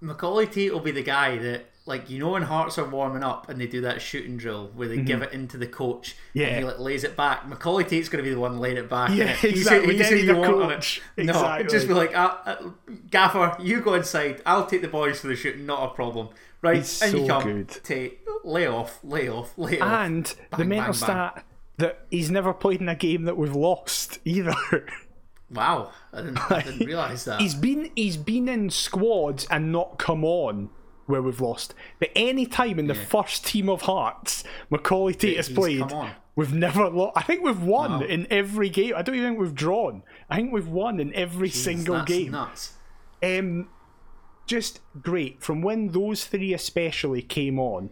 Macaulay 0.00 0.46
Tait 0.46 0.72
will 0.72 0.80
be 0.80 0.90
the 0.90 1.02
guy 1.02 1.36
that, 1.38 1.66
like, 1.86 2.10
you 2.10 2.18
know, 2.18 2.30
when 2.30 2.42
Hearts 2.42 2.78
are 2.78 2.84
warming 2.88 3.22
up 3.22 3.48
and 3.48 3.60
they 3.60 3.66
do 3.68 3.80
that 3.82 4.02
shooting 4.02 4.36
drill 4.36 4.70
where 4.74 4.88
they 4.88 4.98
give 4.98 5.22
it 5.22 5.32
into 5.32 5.56
the 5.56 5.66
coach 5.68 6.16
Mm-hmm. 6.16 6.38
Yeah. 6.40 6.46
and 6.48 6.56
he 6.58 6.64
like, 6.64 6.78
lays 6.80 7.04
it 7.04 7.16
back. 7.16 7.46
Macaulay 7.48 7.84
Tait's 7.84 8.08
going 8.08 8.22
to 8.24 8.28
be 8.28 8.34
the 8.34 8.40
one 8.40 8.58
laying 8.58 8.76
it 8.76 8.90
back. 8.90 9.10
Yeah? 9.10 9.32
He's, 9.36 9.60
exactly. 9.60 9.96
He's 9.96 10.10
need 10.10 10.24
you 10.26 10.36
want 10.36 10.54
on 10.54 10.68
coach. 10.70 11.00
it. 11.16 11.24
No, 11.26 11.32
Exactly. 11.32 11.68
just 11.70 11.88
be 11.88 11.94
like, 11.94 12.14
uh, 12.16 12.36
uh, 12.44 12.56
Gaffer, 13.10 13.56
you 13.62 13.80
go 13.80 13.94
inside. 13.94 14.42
I'll 14.44 14.66
take 14.66 14.82
the 14.82 14.88
boys 14.88 15.20
for 15.20 15.28
the 15.28 15.36
shooting. 15.36 15.64
Not 15.64 15.90
a 15.90 15.94
problem. 15.94 16.28
Right, 16.62 16.76
He's 16.78 17.00
and 17.02 17.12
you 17.12 17.18
so 17.20 17.26
come. 17.28 17.42
good. 17.44 17.68
Tait, 17.84 18.18
lay 18.44 18.66
off, 18.66 18.98
lay 19.04 19.28
off, 19.28 19.56
lay 19.56 19.78
off. 19.78 19.88
And 19.88 20.24
the 20.26 20.56
Bang, 20.58 20.68
mental 20.68 20.92
bang, 20.92 20.92
bang. 20.92 20.94
stat 20.94 21.44
that 21.78 22.00
he's 22.10 22.30
never 22.30 22.52
played 22.52 22.80
in 22.80 22.88
a 22.88 22.94
game 22.96 23.24
that 23.24 23.36
we've 23.36 23.54
lost 23.54 24.18
either. 24.24 24.54
Wow, 25.50 25.92
I 26.12 26.22
didn't, 26.22 26.50
I 26.50 26.62
didn't 26.62 26.86
realise 26.86 27.24
that. 27.24 27.40
he's 27.40 27.54
been 27.54 27.90
he's 27.94 28.16
been 28.16 28.48
in 28.48 28.68
squads 28.70 29.46
and 29.50 29.70
not 29.70 29.98
come 29.98 30.24
on 30.24 30.70
where 31.06 31.22
we've 31.22 31.40
lost. 31.40 31.74
But 31.98 32.10
any 32.14 32.46
time 32.46 32.78
in 32.78 32.86
the 32.86 32.94
first 32.94 33.46
team 33.46 33.68
of 33.68 33.82
Hearts, 33.82 34.44
Macaulay 34.70 35.14
Tait 35.14 35.36
has 35.36 35.48
played, 35.48 35.84
we've 36.34 36.52
never 36.52 36.88
lost. 36.88 37.16
I 37.16 37.22
think 37.22 37.42
we've 37.42 37.62
won 37.62 38.02
in 38.02 38.26
every 38.30 38.68
game. 38.68 38.94
I 38.96 39.02
don't 39.02 39.14
even 39.14 39.30
think 39.30 39.40
we've 39.40 39.54
drawn. 39.54 40.02
I 40.28 40.36
think 40.36 40.52
we've 40.52 40.68
won 40.68 41.00
in 41.00 41.14
every 41.14 41.50
single 41.50 41.96
That's 41.96 42.08
game. 42.08 42.32
nuts. 42.32 42.72
Um, 43.22 43.68
just 44.46 44.80
great. 45.00 45.42
From 45.42 45.62
when 45.62 45.88
those 45.88 46.24
three 46.24 46.52
especially 46.52 47.22
came 47.22 47.58
on, 47.58 47.90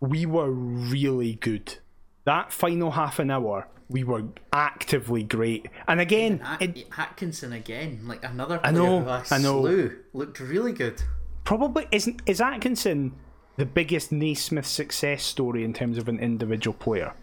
we 0.00 0.26
were 0.26 0.50
really 0.50 1.34
good. 1.34 1.78
That 2.24 2.52
final 2.52 2.92
half 2.92 3.18
an 3.18 3.30
hour, 3.30 3.68
we 3.88 4.04
were 4.04 4.24
actively 4.52 5.22
great. 5.22 5.66
And 5.86 6.00
again, 6.00 6.40
At- 6.44 6.62
it 6.62 6.86
Atkinson 6.96 7.52
again, 7.52 8.00
like 8.06 8.24
another 8.24 8.58
player 8.58 8.72
know, 8.72 9.00
who 9.00 9.08
I, 9.08 9.24
I 9.30 9.38
know. 9.38 9.60
slew, 9.60 9.98
looked 10.12 10.40
really 10.40 10.72
good. 10.72 11.02
Probably 11.44 11.86
isn't 11.90 12.22
is 12.26 12.40
Atkinson 12.40 13.14
the 13.56 13.66
biggest 13.66 14.12
Naismith 14.12 14.66
success 14.66 15.22
story 15.22 15.64
in 15.64 15.72
terms 15.72 15.98
of 15.98 16.08
an 16.08 16.18
individual 16.18 16.74
player? 16.74 17.14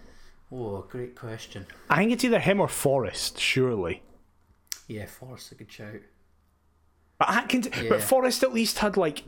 Oh, 0.51 0.86
great 0.89 1.15
question. 1.15 1.65
I 1.89 1.97
think 1.97 2.11
it's 2.11 2.24
either 2.24 2.39
him 2.39 2.59
or 2.59 2.67
Forrest, 2.67 3.39
surely. 3.39 4.01
Yeah, 4.88 5.05
Forrest 5.05 5.51
a 5.51 5.55
good 5.55 5.72
shout. 5.72 6.01
But 7.20 7.30
Atkins, 7.30 7.67
Yeah. 7.82 7.89
but 7.89 8.01
Forrest 8.01 8.43
at 8.43 8.53
least 8.53 8.80
had 8.80 8.97
like. 8.97 9.24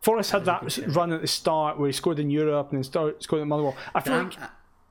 Forrest 0.00 0.32
had 0.32 0.42
That 0.42 0.60
that 0.60 0.64
was 0.64 0.78
a 0.78 0.82
good 0.82 0.96
run 0.96 1.12
at 1.12 1.20
the 1.22 1.26
start 1.26 1.78
where 1.78 1.86
he 1.88 1.92
scored 1.92 2.18
in 2.18 2.30
Europe 2.30 2.68
and 2.70 2.78
then 2.78 2.84
start, 2.84 3.22
scored 3.22 3.40
in 3.42 3.48
Motherwell. 3.48 3.76
I 3.94 4.00
feel 4.00 4.12
I, 4.14 4.22
like 4.22 4.38
I, 4.40 4.48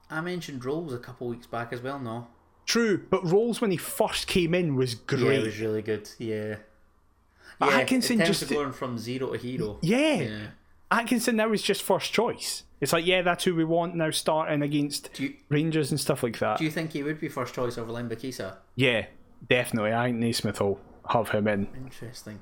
I 0.09 0.21
mentioned 0.21 0.65
Rowles 0.65 0.93
a 0.93 0.97
couple 0.97 1.27
weeks 1.27 1.45
back 1.47 1.71
as 1.71 1.81
well. 1.81 1.99
No, 1.99 2.27
true, 2.65 3.05
but 3.09 3.23
Rowles 3.23 3.61
when 3.61 3.69
he 3.71 3.77
first 3.77 4.25
came 4.27 4.53
in 4.55 4.75
was 4.75 4.93
yeah, 4.93 4.99
great. 5.05 5.39
it 5.39 5.45
was 5.45 5.59
really 5.59 5.81
good. 5.83 6.09
Yeah, 6.17 6.55
But 7.59 7.69
yeah, 7.69 7.77
Atkinson 7.79 8.19
just- 8.19 8.49
going 8.49 8.71
from 8.71 8.97
zero 8.97 9.31
to 9.31 9.37
hero. 9.37 9.79
yeah. 9.81 10.13
yeah. 10.15 10.47
Atkinson 10.91 11.37
now 11.37 11.51
is 11.51 11.63
just 11.63 11.81
first 11.81 12.13
choice. 12.13 12.63
It's 12.79 12.93
like, 12.93 13.05
yeah, 13.05 13.23
that's 13.23 13.45
who 13.45 13.55
we 13.55 13.63
want 13.63 13.95
now 13.95 14.11
starting 14.11 14.61
against 14.61 15.19
you 15.19 15.33
Rangers 15.49 15.89
and 15.89 15.99
stuff 15.99 16.21
like 16.21 16.37
that. 16.39 16.59
do 16.59 16.65
you 16.65 16.69
think 16.69 16.91
he 16.91 17.01
would 17.01 17.19
be 17.19 17.29
first 17.29 17.55
choice 17.55 17.77
over 17.79 17.91
Lembikisa? 17.91 18.57
yeah, 18.75 19.07
definitely. 19.49 19.93
I 19.93 20.05
think 20.07 20.17
Naismith 20.17 20.59
will 20.59 20.79
have 21.09 21.29
him 21.29 21.47
in. 21.47 21.67
Interesting. 21.75 22.41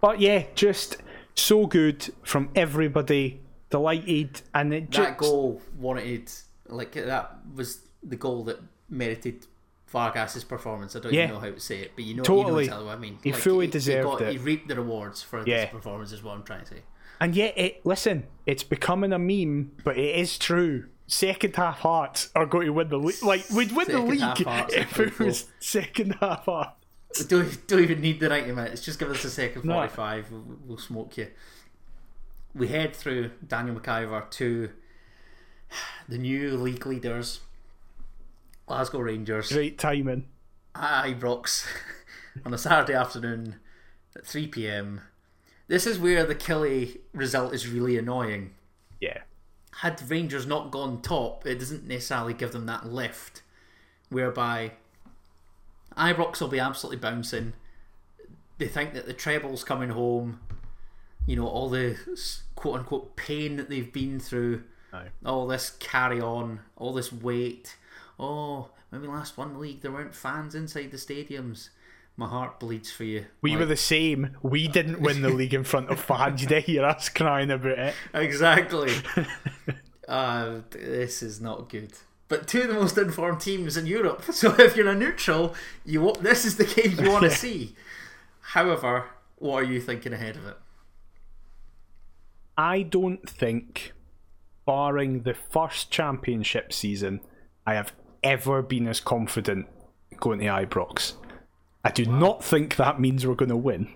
But 0.00 0.20
yeah, 0.20 0.44
just 0.54 0.96
so 1.34 1.66
good 1.66 2.12
from 2.24 2.50
everybody. 2.56 3.40
Delighted, 3.70 4.40
and 4.54 4.72
it 4.72 4.88
just 4.88 5.10
That 5.10 5.18
goal 5.18 5.60
wanted 5.76 6.32
like 6.68 6.92
that 6.92 7.36
was 7.54 7.80
the 8.02 8.16
goal 8.16 8.42
that 8.44 8.58
merited 8.88 9.46
Vargas's 9.88 10.44
performance. 10.44 10.94
I 10.94 11.00
don't 11.00 11.12
Yeah. 11.12 11.24
even 11.24 11.34
know 11.34 11.40
how 11.40 11.50
to 11.50 11.60
say 11.60 11.80
it, 11.80 11.92
but 11.94 12.04
you 12.04 12.14
know, 12.14 12.22
Totally. 12.22 12.64
you 12.64 12.70
know 12.70 12.84
what 12.84 12.96
I 12.96 12.98
mean. 12.98 13.18
He 13.22 13.32
fully 13.32 13.66
he, 13.66 13.72
deserved 13.72 14.20
he 14.20 14.26
it. 14.26 14.32
He 14.32 14.38
reaped 14.38 14.68
the 14.68 14.76
rewards 14.76 15.22
for 15.22 15.46
Yeah. 15.46 15.64
this 15.64 15.70
performance. 15.70 16.12
Is 16.12 16.22
what 16.22 16.32
I'm 16.34 16.42
trying 16.42 16.60
to 16.60 16.66
say. 16.66 16.82
And 17.20 17.34
yet, 17.34 17.54
it 17.56 17.84
listen, 17.84 18.26
it's 18.46 18.62
becoming 18.62 19.12
a 19.12 19.18
meme, 19.18 19.72
but 19.84 19.96
it 19.98 20.14
is 20.16 20.38
true. 20.38 20.86
Second 21.06 21.56
half 21.56 21.78
Hearts 21.80 22.28
are 22.36 22.44
going 22.44 22.66
to 22.66 22.72
win 22.72 22.88
the 22.90 22.98
league. 22.98 23.22
Like 23.22 23.48
we'd 23.50 23.72
win 23.72 23.86
the 23.88 23.92
Second 24.18 24.46
half 24.46 24.68
league 24.70 24.78
if 24.78 25.00
it 25.00 25.18
was 25.18 25.46
second 25.58 26.16
half 26.20 26.44
Hearts. 26.44 26.74
We 27.20 27.24
don't, 27.24 27.66
don't 27.66 27.80
even 27.82 28.02
need 28.02 28.20
the 28.20 28.28
90 28.28 28.52
minutes. 28.52 28.84
Just 28.84 28.98
give 28.98 29.10
us 29.10 29.24
a 29.24 29.30
second 29.30 29.64
No. 29.64 29.72
45. 29.74 30.30
We'll, 30.30 30.44
we'll 30.66 30.78
smoke 30.78 31.16
you. 31.16 31.28
We 32.54 32.68
head 32.68 32.94
through 32.94 33.30
Daniel 33.46 33.76
McIver 33.80 34.28
to 34.32 34.70
the 36.08 36.18
new 36.18 36.56
league 36.58 36.84
leaders, 36.86 37.40
Glasgow 38.68 39.00
Rangers, 39.00 39.50
Great 39.50 39.78
timing. 39.78 40.26
at 40.74 41.04
Ibrox 41.06 41.66
on 42.44 42.54
a 42.54 42.58
Saturday 42.58 42.94
afternoon 42.94 43.56
at 44.14 44.26
3 44.26 44.46
pm. 44.48 45.00
This 45.66 45.86
is 45.86 45.98
where 45.98 46.24
the 46.24 46.34
Killie 46.34 46.98
result 47.12 47.52
is 47.54 47.68
really 47.68 47.98
annoying. 47.98 48.54
Yeah, 49.00 49.18
Had 49.76 50.02
Rangers 50.10 50.46
not 50.46 50.70
gone 50.70 51.00
top, 51.02 51.46
it 51.46 51.58
doesn't 51.58 51.86
necessarily 51.86 52.34
give 52.34 52.52
them 52.52 52.66
that 52.66 52.86
lift, 52.86 53.42
whereby 54.10 54.72
Ibrox 55.96 56.40
will 56.40 56.48
be 56.48 56.58
absolutely 56.60 56.98
bouncing. 56.98 57.52
They 58.58 58.66
think 58.68 58.94
that 58.94 59.06
the 59.06 59.12
treble's 59.14 59.64
coming 59.64 59.90
home. 59.90 60.40
You 61.26 61.36
know 61.36 61.46
all 61.46 61.68
the 61.68 61.96
quote 62.54 62.80
unquote 62.80 63.14
pain 63.16 63.56
that 63.56 63.68
they've 63.68 63.92
been 63.92 64.18
through, 64.18 64.64
Aye. 64.92 65.08
all 65.24 65.46
this 65.46 65.70
carry 65.78 66.20
on, 66.20 66.60
all 66.76 66.92
this 66.94 67.12
weight. 67.12 67.76
Oh, 68.18 68.70
when 68.90 69.02
we 69.02 69.08
last 69.08 69.36
won 69.36 69.52
the 69.52 69.58
league, 69.58 69.82
there 69.82 69.92
weren't 69.92 70.14
fans 70.14 70.54
inside 70.54 70.90
the 70.90 70.96
stadiums. 70.96 71.70
My 72.16 72.26
heart 72.26 72.58
bleeds 72.58 72.90
for 72.90 73.04
you. 73.04 73.26
we 73.40 73.50
Like, 73.50 73.60
were 73.60 73.66
the 73.66 73.76
same. 73.76 74.36
We 74.42 74.66
didn't 74.66 75.00
win 75.00 75.22
the 75.22 75.28
league 75.28 75.54
in 75.54 75.62
front 75.62 75.88
of 75.90 76.00
fans. 76.00 76.42
You 76.42 76.48
did 76.48 76.64
hear 76.64 76.84
us 76.84 77.08
crying 77.08 77.50
about 77.50 77.78
it. 77.78 77.94
Exactly. 78.12 78.92
uh, 80.08 80.60
this 80.70 81.22
is 81.22 81.40
not 81.40 81.68
good. 81.68 81.92
But 82.26 82.46
two 82.46 82.62
of 82.62 82.68
the 82.68 82.74
most 82.74 82.98
informed 82.98 83.40
teams 83.40 83.76
in 83.76 83.86
Europe. 83.86 84.24
So 84.32 84.54
if 84.58 84.76
you're 84.76 84.88
a 84.88 84.94
neutral, 84.94 85.54
you 85.84 86.12
this 86.20 86.44
is 86.44 86.56
the 86.56 86.64
game 86.64 86.98
you 86.98 87.10
want 87.10 87.24
to 87.24 87.30
see. 87.44 87.74
However, 88.40 89.06
what 89.36 89.62
are 89.62 89.66
you 89.66 89.80
thinking 89.80 90.12
ahead 90.12 90.36
of 90.36 90.46
it? 90.46 90.56
I 92.56 92.82
don't 92.82 93.28
think, 93.28 93.92
barring 94.66 95.22
the 95.22 95.34
first 95.34 95.92
championship 95.92 96.72
season, 96.72 97.20
I 97.64 97.74
have 97.74 97.92
ever 98.22 98.62
been 98.62 98.86
as 98.88 99.00
confident 99.00 99.66
going 100.18 100.40
to 100.40 100.46
Ibrox. 100.46 101.14
I 101.84 101.90
do 101.90 102.04
not 102.04 102.44
think 102.44 102.76
that 102.76 103.00
means 103.00 103.26
we're 103.26 103.34
going 103.34 103.48
to 103.50 103.56
win, 103.56 103.88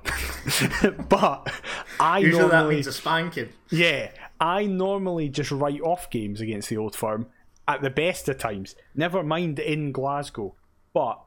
but 1.09 1.53
I 1.99 2.21
Usually 2.21 2.49
that 2.49 2.69
means 2.69 2.87
a 2.87 2.93
spanking. 2.93 3.49
yeah, 3.71 4.13
I 4.41 4.67
normally 4.67 5.29
just 5.29 5.51
write 5.51 5.81
off 5.81 6.09
games 6.09 6.41
against 6.41 6.69
the 6.69 6.77
old 6.77 6.95
firm 6.95 7.27
at 7.67 7.83
the 7.83 7.91
best 7.91 8.29
of 8.29 8.39
times. 8.39 8.77
Never 8.95 9.23
mind 9.23 9.59
in 9.59 9.93
Glasgow, 9.93 10.55
but 10.95 11.21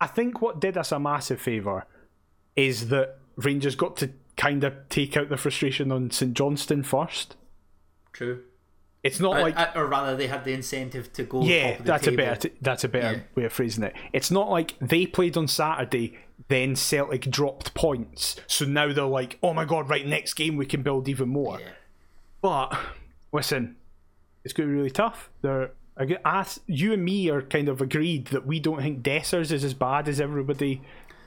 I 0.00 0.06
think 0.06 0.40
what 0.40 0.58
did 0.60 0.76
us 0.76 0.90
a 0.90 0.98
massive 0.98 1.40
favour 1.40 1.86
is 2.56 2.88
that 2.88 3.18
Rangers 3.36 3.76
got 3.76 3.96
to 3.98 4.10
kind 4.36 4.64
of 4.64 4.74
take 4.88 5.16
out 5.16 5.28
the 5.28 5.36
frustration 5.36 5.92
on 5.92 6.10
St 6.10 6.34
Johnstone 6.34 6.82
first. 6.82 7.36
True. 8.12 8.42
It's 9.02 9.18
not 9.18 9.32
like 9.40 9.58
Uh, 9.58 9.72
or 9.74 9.86
rather, 9.86 10.16
they 10.16 10.28
had 10.28 10.44
the 10.44 10.52
incentive 10.52 11.12
to 11.14 11.24
go. 11.24 11.42
yeah, 11.42 11.70
top 11.72 11.78
of 11.80 11.84
the 11.86 11.92
that's 11.92 12.02
a 12.06 12.10
table. 12.10 12.16
better 12.24 12.48
that's 12.60 12.84
a 12.84 12.88
better 12.88 13.16
Yeah. 13.16 13.22
way 13.34 13.44
of 13.44 13.52
phrasing 13.52 13.84
it. 13.84 13.94
It's 14.12 14.30
not 14.30 14.48
like 14.50 14.74
they 14.80 15.06
played 15.06 15.36
on 15.36 15.48
Saturday, 15.48 16.18
then 16.48 16.76
Celtic 16.76 17.22
dropped 17.30 17.74
points, 17.74 18.36
so 18.46 18.64
now 18.64 18.92
they're 18.92 19.04
like, 19.04 19.38
oh 19.42 19.52
my 19.54 19.64
god, 19.64 19.88
right, 19.88 20.06
next 20.06 20.34
game 20.34 20.56
we 20.56 20.66
can 20.66 20.82
build 20.82 21.08
even 21.08 21.28
more. 21.30 21.58
Yeah. 21.60 21.68
But 22.40 22.78
listen, 23.32 23.76
it's 24.44 24.52
going 24.54 24.68
to 24.68 24.72
be 24.72 24.76
really 24.76 24.90
tough. 24.90 25.30
They're 25.42 25.72
I 25.96 26.46
you 26.66 26.92
and 26.94 27.04
me 27.04 27.28
are 27.28 27.42
kind 27.42 27.68
of 27.68 27.80
agreed 27.80 28.26
that 28.28 28.46
we 28.46 28.60
don't 28.60 28.80
think 28.80 29.02
Dessers 29.02 29.52
is 29.52 29.62
as 29.62 29.74
bad 29.74 30.08
as 30.08 30.20
everybody 30.20 30.80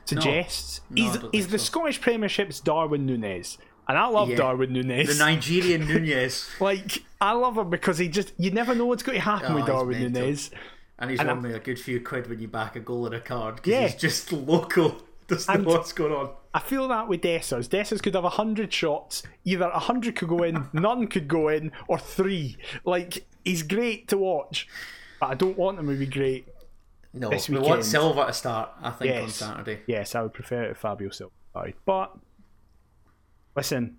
suggests. 0.06 0.82
No, 0.90 1.04
I 1.04 1.06
he's 1.10 1.18
don't 1.22 1.36
he's 1.36 1.44
think 1.46 1.52
the. 1.52 1.60
Scottish 1.60 2.02
Premiership's 2.02 2.60
Darwin 2.60 3.06
Nunez, 3.06 3.58
and 3.88 3.98
I 3.98 4.08
love 4.08 4.30
Yeah. 4.30 4.38
Darwin 4.38 4.74
Nunez. 4.74 5.18
The 5.18 5.24
Nigerian 5.24 5.88
Nunez, 5.88 6.50
like 6.60 7.04
I 7.22 7.32
love 7.34 7.58
him 7.58 7.70
because 7.70 7.98
he 7.98 8.08
just 8.08 8.34
you 8.38 8.52
never 8.52 8.76
know 8.76 8.86
what's 8.86 9.04
going 9.04 9.18
to 9.18 9.24
happen 9.24 9.52
Oh, 9.54 9.56
with 9.56 9.66
Darwin. 9.68 10.02
Nunez. 10.14 10.52
and 11.00 11.10
he's 11.12 11.20
And 11.20 11.28
won 11.30 11.46
I'm- 11.46 11.56
a 11.56 11.60
good 11.60 11.80
few 11.80 12.00
quid 12.02 12.28
when 12.30 12.40
you 12.40 12.48
back 12.48 12.76
a 12.76 12.80
goal 12.80 13.06
and 13.06 13.16
a 13.16 13.20
card. 13.22 13.58
'cause 13.64 13.72
Yeah. 13.72 13.82
he's 13.88 13.96
just 13.96 14.32
local. 14.32 15.02
Doesn't 15.28 15.64
know 15.64 15.70
what's 15.72 15.92
going 15.92 16.14
on. 16.14 16.30
I 16.54 16.60
feel 16.60 16.88
that 16.90 17.08
with 17.08 17.22
Dessers. 17.22 17.68
Dessers 17.68 18.02
could 18.02 18.14
have 18.14 18.24
a 18.24 18.30
hundred 18.30 18.72
shots. 18.72 19.24
Either 19.44 19.66
a 19.66 19.80
hundred 19.80 20.16
could 20.16 20.30
go 20.30 20.44
in, 20.44 20.68
none 20.74 21.08
could 21.08 21.28
go 21.28 21.48
in, 21.50 21.72
or 21.88 21.98
three. 21.98 22.58
Like 22.86 23.26
he's 23.44 23.64
great 23.64 24.08
to 24.10 24.18
watch, 24.18 24.68
but 25.20 25.32
I 25.32 25.34
don't 25.34 25.58
want 25.58 25.80
him 25.80 25.88
to 25.88 25.96
be 25.96 26.06
great. 26.06 26.48
No, 27.12 27.30
This 27.30 27.50
we 27.50 27.58
want 27.58 27.84
Silva 27.86 28.28
to 28.28 28.34
start. 28.34 28.70
I 28.82 28.92
think 28.92 29.24
on 29.24 29.30
Saturday. 29.30 29.80
Yes, 29.88 30.16
I 30.16 30.22
would 30.22 30.34
prefer 30.34 30.64
it 30.66 30.72
if 30.72 30.78
Fabio 30.78 31.10
Silva 31.10 31.34
started. 31.52 31.74
But 31.86 32.12
listen, 33.56 33.98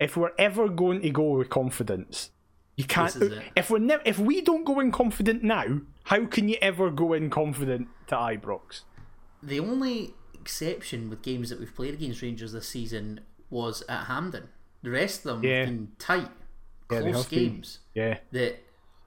if 0.00 0.16
we're 0.16 0.32
ever 0.38 0.68
going 0.68 1.02
to 1.02 1.10
go 1.10 1.30
with 1.38 1.50
confidence, 1.50 2.30
you 2.76 2.84
can't. 2.84 3.12
This 3.12 3.22
is 3.30 3.38
it. 3.38 3.44
If 3.56 3.70
we're 3.70 3.78
never, 3.78 4.02
if 4.06 4.18
we 4.18 4.40
don't 4.40 4.64
go 4.64 4.80
in 4.80 4.90
confident 4.92 5.42
now, 5.42 5.80
how 6.04 6.26
can 6.26 6.48
you 6.48 6.56
ever 6.62 6.90
go 6.90 7.12
in 7.12 7.30
confident 7.30 7.88
to 8.08 8.14
Ibrox? 8.16 8.80
The 9.42 9.60
only 9.60 10.14
exception 10.34 11.10
with 11.10 11.22
games 11.22 11.50
that 11.50 11.60
we've 11.60 11.74
played 11.74 11.94
against 11.94 12.22
Rangers 12.22 12.52
this 12.52 12.68
season 12.68 13.20
was 13.50 13.82
at 13.88 14.04
Hampden. 14.06 14.48
The 14.82 14.90
rest 14.90 15.26
of 15.26 15.42
them 15.42 15.50
Yeah. 15.50 15.58
have 15.60 15.66
been 15.68 15.88
tight, 15.98 16.28
Yeah, 16.90 17.00
close 17.00 17.14
have 17.22 17.30
been. 17.30 17.38
games. 17.52 17.78
Yeah, 17.94 18.18
That 18.32 18.60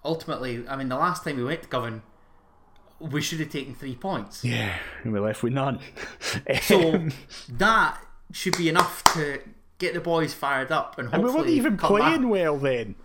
ultimately, 0.03 0.65
I 0.67 0.75
mean, 0.75 0.87
the 0.89 0.95
last 0.97 1.23
time 1.23 1.37
we 1.37 1.43
went 1.43 1.63
to 1.63 1.67
Govan, 1.67 2.03
we 2.99 3.21
should 3.21 3.39
have 3.39 3.49
taken 3.49 3.75
three 3.75 3.95
points. 3.95 4.45
yeah, 4.45 4.77
and 5.03 5.11
we're 5.11 5.19
left 5.19 5.43
with 5.43 5.51
none. 5.53 5.79
So 6.61 7.07
that 7.49 7.97
should 8.31 8.55
be 8.57 8.69
enough 8.69 9.03
to 9.15 9.41
get 9.79 9.93
the 9.93 9.99
boys 10.01 10.33
fired 10.33 10.71
up 10.71 10.97
and 10.97 11.13
and 11.13 11.23
we 11.23 11.31
weren't 11.31 11.47
even 11.49 11.77
come 11.77 11.97
back- 11.97 12.01
playing 12.07 12.29
well 12.29 12.57
then. 12.57 12.95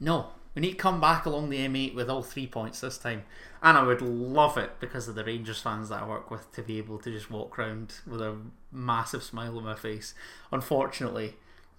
No, 0.00 0.28
we 0.54 0.60
need 0.62 0.72
to 0.72 0.76
come 0.76 1.00
back 1.00 1.26
along 1.26 1.50
the 1.50 1.58
M8 1.58 1.94
with 1.94 2.10
all 2.10 2.22
three 2.22 2.46
points 2.46 2.80
this 2.80 2.98
time. 2.98 3.22
And 3.62 3.78
I 3.78 3.82
would 3.84 4.02
love 4.02 4.56
it 4.58 4.80
because 4.80 5.06
of 5.06 5.14
the 5.14 5.24
Rangers 5.24 5.60
fans 5.60 5.88
that 5.90 6.02
I 6.02 6.06
work 6.08 6.30
with 6.30 6.50
to 6.52 6.62
be 6.62 6.78
able 6.78 6.98
to 6.98 7.10
just 7.12 7.30
walk 7.30 7.56
around 7.58 7.94
with 8.06 8.20
a 8.20 8.36
massive 8.72 9.22
smile 9.22 9.56
on 9.56 9.64
my 9.64 9.76
face. 9.76 10.14
Unfortunately, 10.50 11.36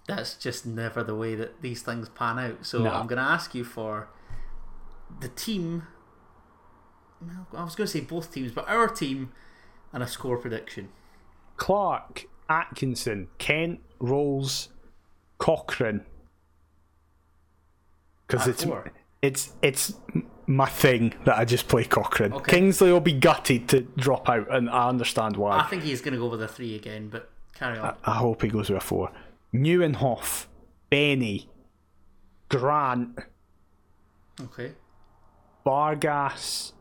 that's 0.08 0.34
just 0.34 0.64
never 0.64 1.02
the 1.02 1.14
way 1.14 1.34
that 1.34 1.60
these 1.60 1.82
things 1.82 2.08
pan 2.08 2.38
out. 2.38 2.64
So 2.64 2.78
No. 2.82 2.90
I'm 2.90 3.06
going 3.06 3.18
to 3.18 3.28
ask 3.30 3.54
you 3.54 3.64
for 3.64 4.08
the 5.20 5.28
team. 5.28 5.86
I 7.54 7.62
was 7.64 7.74
going 7.74 7.86
to 7.86 7.92
say 7.92 8.00
both 8.00 8.32
teams, 8.32 8.52
but 8.52 8.68
our 8.68 8.88
team 8.88 9.32
and 9.92 10.02
a 10.02 10.06
score 10.06 10.36
prediction. 10.38 10.88
Clark, 11.56 12.24
Atkinson, 12.48 13.28
Kent, 13.38 13.80
Rowles, 13.98 14.68
Cochrane. 15.38 16.02
Because 18.26 18.48
it's 18.48 18.64
four. 18.64 18.90
it's 19.22 19.52
it's 19.62 19.94
my 20.46 20.66
thing 20.66 21.14
that 21.24 21.36
I 21.38 21.44
just 21.44 21.68
play 21.68 21.84
Cochrane. 21.84 22.32
Okay. 22.32 22.52
Kingsley 22.52 22.90
will 22.92 23.00
be 23.00 23.12
gutted 23.12 23.68
to 23.68 23.80
drop 23.96 24.28
out, 24.28 24.52
and 24.54 24.68
I 24.70 24.88
understand 24.88 25.36
why. 25.36 25.58
I 25.58 25.64
think 25.64 25.82
he's 25.82 26.00
going 26.00 26.14
to 26.14 26.18
go 26.20 26.28
with 26.28 26.42
a 26.42 26.48
three 26.48 26.74
again, 26.74 27.08
but 27.08 27.30
carry 27.54 27.78
on. 27.78 27.96
I 28.04 28.14
hope 28.16 28.42
he 28.42 28.48
goes 28.48 28.70
with 28.70 28.78
a 28.82 28.84
four. 28.84 29.10
Nieuwenhof, 29.54 30.46
Beni, 30.90 31.48
Grant, 32.48 33.18
Okay. 34.40 34.72
Vargas, 35.64 36.72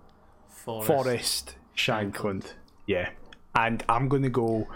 Forrest. 0.49 0.87
Forrest, 0.87 1.55
Shankland. 1.75 2.53
Yeah. 2.87 3.09
And 3.55 3.83
I'm 3.87 4.07
going 4.09 4.23
to 4.23 4.29
go 4.29 4.67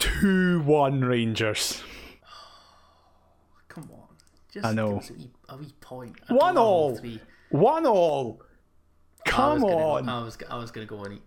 2 0.00 0.62
1 0.62 1.00
Rangers. 1.02 1.82
Come 3.68 3.88
on. 3.92 4.08
Just 4.52 4.66
I 4.66 4.72
know. 4.72 5.00
a 5.08 5.12
wee, 5.12 5.30
a 5.48 5.56
wee 5.56 5.72
point. 5.80 6.16
I 6.28 6.32
One 6.34 6.58
all. 6.58 6.96
Three. 6.96 7.20
1 7.50 7.86
all. 7.86 8.42
I 9.26 9.30
Come 9.30 9.60
gonna 9.60 9.76
on. 9.76 10.08
I 10.08 10.22
was 10.24 10.38
I 10.48 10.56
was 10.56 10.70
gonna 10.70 10.86
go 10.86 10.98
on 11.04 11.12
each. 11.12 11.20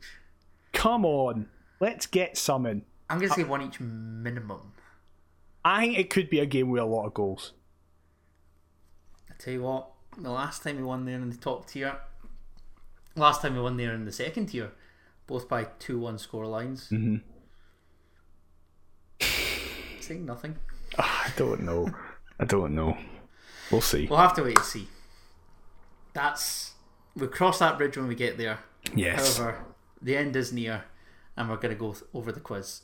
Come 0.74 1.06
on. 1.06 1.48
Let's 1.80 2.06
get 2.08 2.38
some 2.38 2.66
in. 2.66 2.84
I'm 3.10 3.20
gonna 3.20 3.32
say 3.34 3.44
one 3.44 3.62
each 3.62 3.80
minimum. 3.80 4.74
I 5.64 5.82
think 5.86 6.00
it 6.00 6.10
could 6.10 6.30
be 6.30 6.40
a 6.40 6.46
game 6.46 6.70
with 6.70 6.82
a 6.82 6.86
lot 6.86 7.06
of 7.06 7.14
goals. 7.14 7.54
I 9.30 9.34
tell 9.38 9.54
you 9.54 9.62
what, 9.62 9.90
the 10.18 10.32
last 10.32 10.64
time 10.64 10.78
we 10.78 10.84
won 10.84 11.06
there 11.06 11.16
in 11.16 11.30
the 11.30 11.38
top 11.38 11.68
tier, 11.68 11.96
last 13.16 13.42
time 13.42 13.56
we 13.56 13.62
won 13.62 13.78
there 13.78 13.94
in 13.94 14.06
the 14.06 14.12
second 14.12 14.48
tier, 14.48 14.72
both 15.28 15.48
by 15.48 15.66
two 15.80 16.00
one 16.00 16.18
score 16.18 16.48
lines. 16.48 16.90
Mm-hmm. 16.90 17.18
Nothing. 20.20 20.56
I 20.98 21.32
don't 21.38 21.62
know. 21.64 21.90
I 22.40 22.46
don't 22.46 22.74
know. 22.76 22.98
We'll 23.72 23.82
see. 23.82 24.08
We'll 24.08 24.20
have 24.20 24.34
to 24.36 24.44
wait 24.44 24.58
and 24.58 24.66
see. 24.66 24.88
That's 26.14 26.74
we'll 27.16 27.30
cross 27.30 27.60
that 27.60 27.78
bridge 27.78 27.98
when 27.98 28.08
we 28.08 28.16
get 28.16 28.38
there. 28.38 28.60
Yes. 28.96 29.38
However, 29.38 29.64
the 30.02 30.16
end 30.18 30.36
is 30.36 30.52
near, 30.54 30.84
and 31.38 31.50
we're 31.50 31.56
going 31.58 31.74
to 31.74 31.80
go 31.80 31.94
th- 31.94 32.04
over 32.14 32.32
the 32.32 32.40
quiz. 32.40 32.82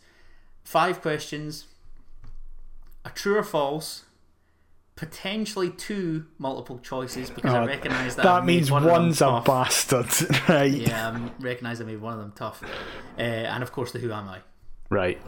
Five 0.64 1.02
questions, 1.02 1.66
a 3.06 3.10
true 3.10 3.38
or 3.38 3.44
false, 3.44 4.06
potentially 4.96 5.70
two 5.70 6.26
multiple 6.38 6.80
choices 6.80 7.30
because 7.30 7.54
I 7.54 7.64
Oh, 7.64 7.66
recognise 7.68 8.16
that. 8.16 8.24
That 8.24 8.36
I've 8.36 8.46
means 8.46 8.72
one 8.72 8.86
one's 8.86 9.22
a 9.22 9.26
tough. 9.26 9.46
bastard. 9.46 10.08
right. 10.50 10.72
Yeah, 10.72 11.10
I 11.12 11.44
recognise 11.44 11.82
I 11.82 11.86
made 11.86 12.02
one 12.02 12.14
of 12.14 12.20
them 12.20 12.34
tough, 12.36 12.64
uh, 13.18 13.22
and 13.22 13.62
of 13.64 13.72
course 13.72 13.92
the 13.92 14.00
Who 14.00 14.12
Am 14.12 14.28
I. 14.30 14.40
Right. 14.90 15.22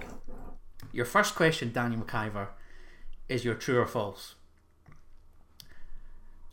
Your 0.94 1.06
first 1.06 1.36
question, 1.36 1.72
Daniel 1.72 2.02
McIver, 2.02 2.50
is 3.30 3.46
your 3.46 3.56
true 3.56 3.80
or 3.80 3.88
false. 3.88 4.36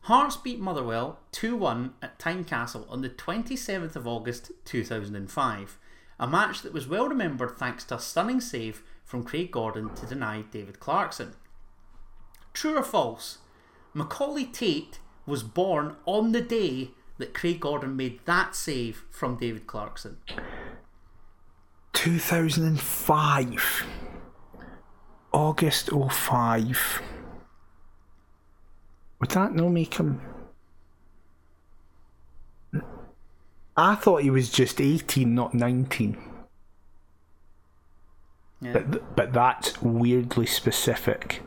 Hearts 0.03 0.37
beat 0.37 0.61
Motherwell 0.61 1.19
2 1.33 1.57
1 1.57 1.95
at 2.01 2.19
Tynecastle 2.19 2.91
on 2.91 3.03
the 3.03 3.11
27th 3.11 3.97
of 3.97 4.07
August 4.07 4.53
2005, 4.65 5.79
a 6.19 6.27
match 6.27 6.63
that 6.63 6.73
was 6.73 6.89
well 6.89 7.09
remembered 7.09 7.59
thanks 7.59 7.85
to 7.85 7.97
a 7.97 8.01
stunning 8.01 8.41
save 8.41 8.83
from 9.05 9.25
Craig 9.25 9.51
Gordon 9.51 9.95
to 9.97 10.07
deny 10.07 10.43
David 10.43 10.81
Clarkson. 10.81 11.35
True 12.55 12.79
or 12.79 12.83
false? 12.83 13.39
Macaulay 13.93 14.47
Tait 14.47 14.99
was 15.27 15.43
born 15.43 15.97
on 16.07 16.33
the 16.33 16.41
day 16.41 16.93
that 17.19 17.35
Craig 17.35 17.61
Gordon 17.61 17.97
made 17.97 18.21
that 18.25 18.55
save 18.55 19.05
from 19.11 19.37
David 19.37 19.67
Clarkson. 19.67 20.19
2005. 21.93 23.87
August 25.33 25.91
05. 25.91 27.03
Would 29.21 29.31
that 29.31 29.55
not 29.55 29.71
make 29.71 29.95
him. 29.95 30.21
I 33.77 33.95
thought 33.95 34.23
he 34.23 34.31
was 34.31 34.51
just 34.51 34.81
18, 34.81 35.35
not 35.35 35.55
19. 35.55 36.17
Yeah. 38.61 38.73
But, 38.73 39.17
but 39.17 39.33
that's 39.33 39.81
weirdly 39.81 40.47
specific. 40.47 41.43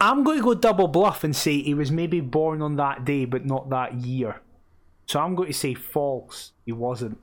I'm 0.00 0.24
going 0.24 0.38
to 0.38 0.44
go 0.44 0.54
double 0.54 0.88
bluff 0.88 1.22
and 1.22 1.36
say 1.36 1.62
he 1.62 1.74
was 1.74 1.92
maybe 1.92 2.20
born 2.20 2.62
on 2.62 2.76
that 2.76 3.04
day, 3.04 3.24
but 3.24 3.46
not 3.46 3.70
that 3.70 3.94
year. 3.94 4.40
So 5.06 5.20
I'm 5.20 5.34
going 5.34 5.48
to 5.48 5.58
say 5.58 5.74
false. 5.74 6.52
He 6.64 6.72
wasn't. 6.72 7.18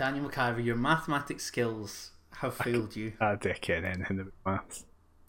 Daniel 0.00 0.30
McIver, 0.30 0.64
your 0.64 0.76
mathematics 0.76 1.44
skills 1.44 2.12
have 2.38 2.54
failed 2.54 2.96
you, 2.96 3.12
I 3.20 3.34
didn't 3.34 3.60
get 3.60 3.84
anything 3.84 4.18
about 4.18 4.32
maths. 4.46 4.86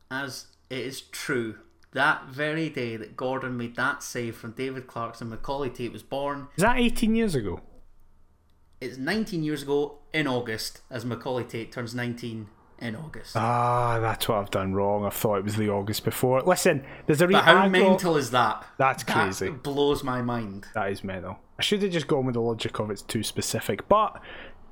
as 0.10 0.46
it 0.70 0.80
is 0.80 1.02
true. 1.02 1.56
That 1.92 2.28
very 2.30 2.70
day 2.70 2.96
that 2.96 3.18
Gordon 3.18 3.58
made 3.58 3.76
that 3.76 4.02
save 4.02 4.38
from 4.38 4.52
David 4.54 4.88
Clarkson, 4.88 5.30
Macaulay 5.30 5.70
Tait 5.72 5.92
was 5.92 6.04
born. 6.04 6.48
Is 6.56 6.62
that 6.64 6.78
18 6.78 7.16
years 7.16 7.36
ago? 7.36 7.60
It's 8.80 8.98
19 8.98 9.44
years 9.44 9.64
ago 9.64 9.98
in 10.14 10.26
August, 10.26 10.80
as 10.90 11.04
Macaulay 11.04 11.44
Tait 11.44 11.70
turns 11.74 11.94
19 11.94 12.48
in 12.80 12.96
August. 12.96 13.36
Ah, 13.36 14.00
that's 14.00 14.30
what 14.30 14.38
I've 14.38 14.50
done 14.52 14.74
wrong. 14.74 15.04
I 15.06 15.10
thought 15.10 15.36
it 15.40 15.44
was 15.44 15.58
the 15.58 15.70
August 15.70 16.06
before. 16.06 16.42
Listen, 16.44 16.86
there's 17.08 17.22
a 17.22 17.28
but 17.28 17.44
how 17.44 17.58
reason. 17.68 17.72
mental 17.74 18.16
is 18.16 18.32
that? 18.32 18.66
That's 18.78 19.04
That 19.04 19.14
crazy. 19.14 19.50
blows 19.50 20.02
my 20.02 20.22
mind. 20.22 20.68
That 20.74 20.90
is 20.92 21.04
mental. 21.04 21.40
I 21.60 21.62
should 21.62 21.84
have 21.84 21.92
just 21.92 22.08
gone 22.08 22.26
with 22.26 22.34
the 22.36 22.42
logic 22.42 22.80
of 22.80 22.90
it's 22.90 23.04
too 23.04 23.22
specific, 23.22 23.88
but 23.88 24.20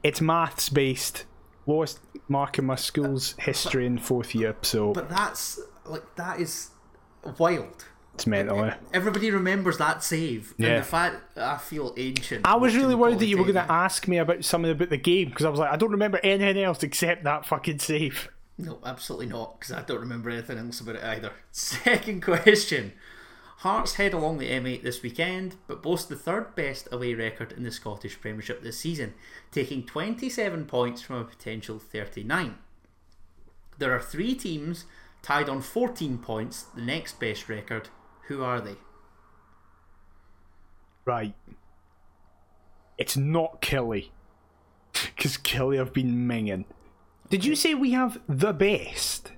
it's 0.03 0.21
maths 0.21 0.69
based. 0.69 1.25
Lowest 1.65 1.99
mark 2.27 2.57
in 2.57 2.65
my 2.65 2.75
school's 2.75 3.35
history 3.39 3.85
in 3.85 3.97
fourth 3.99 4.33
year, 4.33 4.55
so 4.61 4.93
But 4.93 5.09
that's 5.09 5.59
like 5.85 6.03
that 6.15 6.39
is 6.39 6.69
wild. 7.37 7.85
it's 8.15 8.25
mental. 8.25 8.71
Everybody 8.93 9.29
remembers 9.31 9.77
that 9.77 10.03
save, 10.03 10.53
and 10.57 10.67
Yeah. 10.67 10.77
the 10.79 10.83
fact 10.85 11.37
I 11.37 11.57
feel 11.57 11.93
ancient. 11.97 12.45
I 12.47 12.55
was 12.55 12.75
really 12.75 12.95
worried 12.95 13.19
that 13.19 13.27
you 13.27 13.37
were 13.37 13.43
going 13.43 13.55
to 13.55 13.71
ask 13.71 14.07
me 14.07 14.17
about 14.17 14.43
something 14.43 14.71
about 14.71 14.89
the 14.89 14.97
game 14.97 15.29
because 15.29 15.45
I 15.45 15.49
was 15.49 15.59
like, 15.59 15.71
I 15.71 15.75
don't 15.75 15.91
remember 15.91 16.19
anything 16.23 16.63
else 16.63 16.81
except 16.83 17.23
that 17.25 17.45
fucking 17.45 17.79
save. 17.79 18.29
No, 18.57 18.79
absolutely 18.83 19.27
not, 19.27 19.59
because 19.59 19.73
I 19.73 19.83
don't 19.83 20.01
remember 20.01 20.29
anything 20.29 20.57
else 20.57 20.81
about 20.81 20.95
it 20.95 21.03
either. 21.03 21.31
Second 21.51 22.21
question. 22.23 22.91
Hearts 23.59 23.95
head 23.95 24.13
along 24.13 24.37
the 24.37 24.49
M8 24.49 24.83
this 24.83 25.03
weekend, 25.03 25.57
but 25.67 25.83
boast 25.83 26.07
the 26.07 26.15
third 26.15 26.55
best 26.55 26.87
away 26.93 27.13
record 27.13 27.51
in 27.51 27.63
the 27.63 27.71
Scottish 27.71 28.21
Premiership 28.21 28.63
this 28.63 28.79
season, 28.79 29.13
taking 29.51 29.85
27 29.85 30.63
points 30.65 31.01
from 31.01 31.17
a 31.17 31.25
potential 31.25 31.77
39. 31.77 32.55
There 33.77 33.93
are 33.93 33.99
three 33.99 34.33
teams 34.33 34.85
tied 35.21 35.49
on 35.49 35.61
14 35.61 36.19
points, 36.19 36.63
the 36.73 36.81
next 36.81 37.19
best 37.19 37.49
record. 37.49 37.89
Who 38.27 38.41
are 38.45 38.61
they? 38.61 38.77
Right. 41.03 41.33
It's 42.97 43.17
not 43.17 43.61
Killie. 43.61 44.07
Because 44.93 45.37
Killie 45.37 45.79
have 45.79 45.91
been 45.91 46.15
minging. 46.15 46.63
Did 47.29 47.43
you 47.43 47.57
say 47.57 47.73
we 47.73 47.91
have 47.91 48.21
the 48.25 48.53
best? 48.53 49.33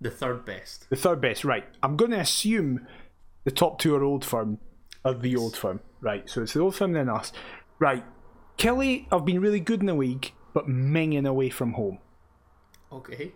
The 0.00 0.10
third 0.10 0.46
best. 0.46 0.88
The 0.88 0.96
third 0.96 1.20
best, 1.20 1.44
right. 1.44 1.66
I'm 1.82 1.96
going 1.96 2.12
to 2.12 2.20
assume 2.20 2.86
the 3.44 3.50
top 3.50 3.78
two 3.78 3.94
are 3.94 4.02
Old 4.04 4.24
Firm, 4.24 4.58
are 5.04 5.14
the 5.14 5.36
Old 5.36 5.56
Firm. 5.56 5.80
Right, 6.00 6.28
so 6.28 6.42
it's 6.42 6.52
the 6.52 6.60
Old 6.60 6.74
Firm 6.76 6.92
then 6.92 7.08
us. 7.08 7.32
Right. 7.78 8.04
Killie 8.56 9.06
have 9.12 9.24
been 9.24 9.40
really 9.40 9.60
good 9.60 9.80
in 9.80 9.86
the 9.86 9.94
league, 9.94 10.32
but 10.52 10.66
minging 10.68 11.26
away 11.26 11.48
from 11.50 11.72
home. 11.74 11.98
Okay. 12.92 13.32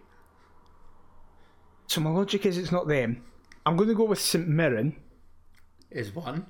So 1.86 2.00
my 2.00 2.10
logic 2.10 2.46
is 2.46 2.58
it's 2.58 2.72
not 2.72 2.88
them. 2.88 3.22
I'm 3.64 3.76
going 3.76 3.88
to 3.88 3.94
go 3.94 4.04
with 4.04 4.20
St 4.20 4.48
Mirren, 4.48 4.96
Is 5.90 6.14
one. 6.14 6.46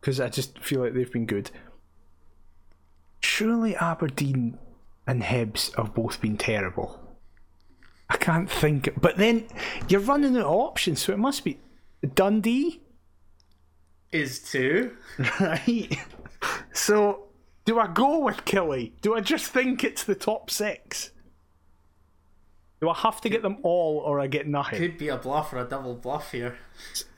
because 0.00 0.20
I 0.20 0.28
just 0.28 0.58
feel 0.58 0.80
like 0.80 0.94
they've 0.94 1.10
been 1.10 1.26
good. 1.26 1.50
Surely 3.20 3.74
Aberdeen 3.76 4.58
and 5.06 5.22
Hibs 5.22 5.74
have 5.76 5.94
both 5.94 6.20
been 6.20 6.36
terrible. 6.36 7.00
I 8.08 8.16
can't 8.16 8.50
think. 8.50 8.90
But 9.00 9.16
then 9.16 9.46
you're 9.88 10.00
running 10.00 10.36
out 10.36 10.44
of 10.44 10.52
options, 10.52 11.00
so 11.02 11.12
it 11.12 11.18
must 11.18 11.42
be 11.44 11.58
Dundee, 12.14 12.82
Is 14.14 14.38
two. 14.38 14.96
right? 15.40 15.98
So 16.72 17.24
do 17.64 17.80
I 17.80 17.88
go 17.88 18.20
with 18.20 18.44
Killie? 18.44 18.92
Do 19.02 19.16
I 19.16 19.20
just 19.20 19.46
think 19.46 19.82
it's 19.82 20.04
the 20.04 20.14
top 20.14 20.50
six? 20.50 21.10
Do 22.80 22.88
I 22.90 22.94
have 22.94 23.20
to 23.22 23.28
get 23.28 23.42
them 23.42 23.56
all, 23.64 23.98
or 23.98 24.20
I 24.20 24.28
get 24.28 24.46
nothing? 24.46 24.78
Could 24.78 24.98
be 24.98 25.08
a 25.08 25.16
bluff 25.16 25.52
or 25.52 25.58
a 25.58 25.64
double 25.64 25.96
bluff 25.96 26.30
here. 26.30 26.56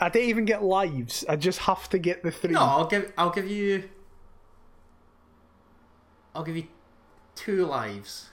I 0.01 0.09
don't 0.09 0.23
even 0.23 0.47
get 0.47 0.63
lives. 0.63 1.23
I 1.29 1.37
just 1.37 1.59
have 1.61 1.87
to 1.91 1.99
get 1.99 2.23
the 2.23 2.31
three. 2.31 2.53
No, 2.53 2.61
I'll 2.61 2.87
give 2.87 3.13
I'll 3.19 3.31
give 3.31 3.51
you 3.51 3.91
I'll 6.35 6.45
give 6.45 6.57
you 6.57 6.69
two 7.35 7.67
lives. 7.67 8.31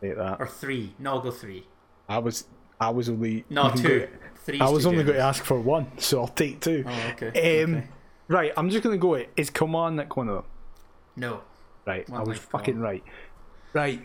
Like 0.00 0.16
that. 0.16 0.36
Or 0.38 0.46
three. 0.46 0.94
No, 1.00 1.14
I'll 1.14 1.20
go 1.20 1.32
three. 1.32 1.66
I 2.08 2.18
was 2.18 2.44
I 2.80 2.90
was 2.90 3.08
only 3.08 3.44
No, 3.50 3.70
two. 3.74 4.06
Three. 4.44 4.60
I 4.60 4.68
was 4.68 4.84
only 4.84 5.04
going 5.04 5.16
to 5.16 5.22
ask 5.22 5.42
for 5.42 5.58
one, 5.58 5.86
so 5.98 6.20
I'll 6.20 6.28
take 6.28 6.60
two. 6.60 6.84
Oh, 6.86 7.12
okay. 7.12 7.62
Um, 7.62 7.76
okay. 7.76 7.86
Right, 8.28 8.52
I'm 8.56 8.70
just 8.70 8.82
going 8.82 8.94
to 8.94 9.00
go 9.00 9.14
it. 9.14 9.30
Is 9.36 9.50
Coman 9.50 9.96
Nick 9.96 10.16
one 10.16 10.28
of 10.28 10.34
them? 10.36 10.44
No. 11.16 11.40
Right, 11.86 12.08
One 12.08 12.20
I 12.20 12.24
was 12.24 12.38
fucking 12.38 12.78
right. 12.78 13.04
Right, 13.72 14.00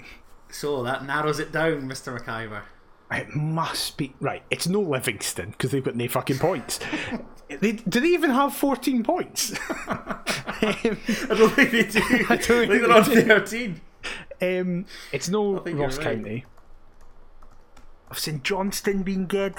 So 0.50 0.84
that 0.84 1.06
narrows 1.06 1.40
it 1.40 1.52
down, 1.52 1.84
Mr. 1.90 2.18
McIver. 2.18 2.64
it 3.12 3.36
must 3.36 3.98
be 3.98 4.14
right. 4.20 4.44
It's 4.50 4.68
no 4.68 4.82
Livingston 4.82 5.52
because 5.52 5.72
they've 5.72 5.84
got 5.84 5.96
no 5.96 6.08
fucking 6.08 6.40
points. 6.40 6.80
they, 7.62 7.74
do 7.74 8.00
they 8.00 8.08
even 8.10 8.32
have 8.32 8.54
14 8.54 9.04
points? 9.04 9.54
um, 9.88 9.88
I 10.62 10.98
don't 11.30 11.50
think 11.52 11.72
they 11.72 11.84
do. 11.84 12.02
I 12.30 12.36
don't 12.36 12.68
think 12.68 12.70
they're 12.70 12.92
on. 12.92 13.04
13. 13.04 13.82
um, 14.42 14.86
it's 15.14 15.30
no 15.30 15.60
Ross 15.60 15.98
right. 15.98 16.04
County. 16.04 16.46
I've 18.12 18.20
seen 18.20 18.42
Johnstone 18.44 19.04
being 19.04 19.28
good. 19.28 19.56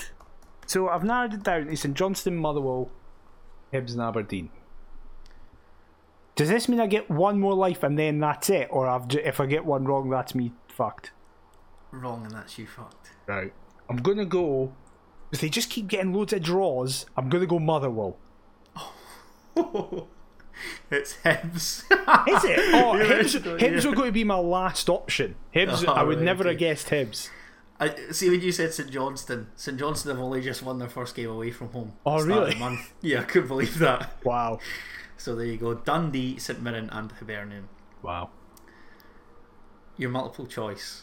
So 0.70 0.88
I've 0.88 1.02
narrowed 1.02 1.34
it 1.34 1.42
down 1.42 1.66
to 1.66 1.76
St 1.76 1.96
Johnstone, 1.96 2.36
Motherwell, 2.36 2.92
Hibs, 3.72 3.90
and 3.90 4.00
Aberdeen. 4.00 4.50
Does 6.36 6.48
this 6.48 6.68
mean 6.68 6.78
I 6.78 6.86
get 6.86 7.10
one 7.10 7.40
more 7.40 7.54
life 7.54 7.82
and 7.82 7.98
then 7.98 8.20
that's 8.20 8.48
it, 8.48 8.68
or 8.70 8.86
I've 8.86 9.08
j- 9.08 9.24
if 9.24 9.40
I 9.40 9.46
get 9.46 9.64
one 9.64 9.84
wrong, 9.84 10.10
that's 10.10 10.32
me 10.32 10.52
fucked? 10.68 11.10
Wrong, 11.90 12.24
and 12.24 12.32
that's 12.32 12.56
you 12.56 12.68
fucked. 12.68 13.10
Right. 13.26 13.52
I'm 13.88 13.96
gonna 13.96 14.24
go. 14.24 14.72
If 15.32 15.40
they 15.40 15.48
just 15.48 15.70
keep 15.70 15.88
getting 15.88 16.12
loads 16.12 16.32
of 16.34 16.40
draws, 16.40 17.04
I'm 17.16 17.28
gonna 17.28 17.46
go 17.46 17.58
Motherwell. 17.58 18.16
it's 20.88 21.16
Hibs. 21.24 21.82
Is 21.82 22.44
it? 22.44 22.74
Oh, 22.74 22.92
Hibs, 22.96 23.40
Hibs 23.58 23.82
yeah. 23.82 23.88
were 23.90 23.96
going 23.96 24.06
to 24.08 24.12
be 24.12 24.22
my 24.22 24.38
last 24.38 24.88
option. 24.88 25.34
Hibs, 25.52 25.84
Oh, 25.88 25.92
I 25.94 26.04
would 26.04 26.20
never 26.22 26.44
have 26.44 26.58
guessed 26.58 26.90
Hibs. 26.90 27.28
I 27.80 28.12
see 28.12 28.28
when 28.28 28.42
you 28.42 28.52
said 28.52 28.74
St 28.74 28.90
Johnstone. 28.90 29.46
St 29.56 29.78
Johnstone 29.78 30.14
have 30.14 30.22
only 30.22 30.42
just 30.42 30.62
won 30.62 30.78
their 30.78 30.88
first 30.88 31.16
game 31.16 31.30
away 31.30 31.50
from 31.50 31.70
home. 31.70 31.94
Oh, 32.04 32.22
really? 32.22 32.54
month. 32.56 32.92
Yeah, 33.00 33.20
I 33.20 33.24
couldn't 33.24 33.48
believe 33.48 33.78
that. 33.78 34.12
Wow. 34.24 34.58
So 35.16 35.34
there 35.34 35.46
you 35.46 35.56
go. 35.56 35.74
Dundee, 35.74 36.38
St 36.38 36.62
Mirren, 36.62 36.88
and 36.90 37.10
Hibernian. 37.12 37.68
Wow. 38.02 38.30
Your 39.96 40.10
multiple 40.10 40.46
choice. 40.46 41.02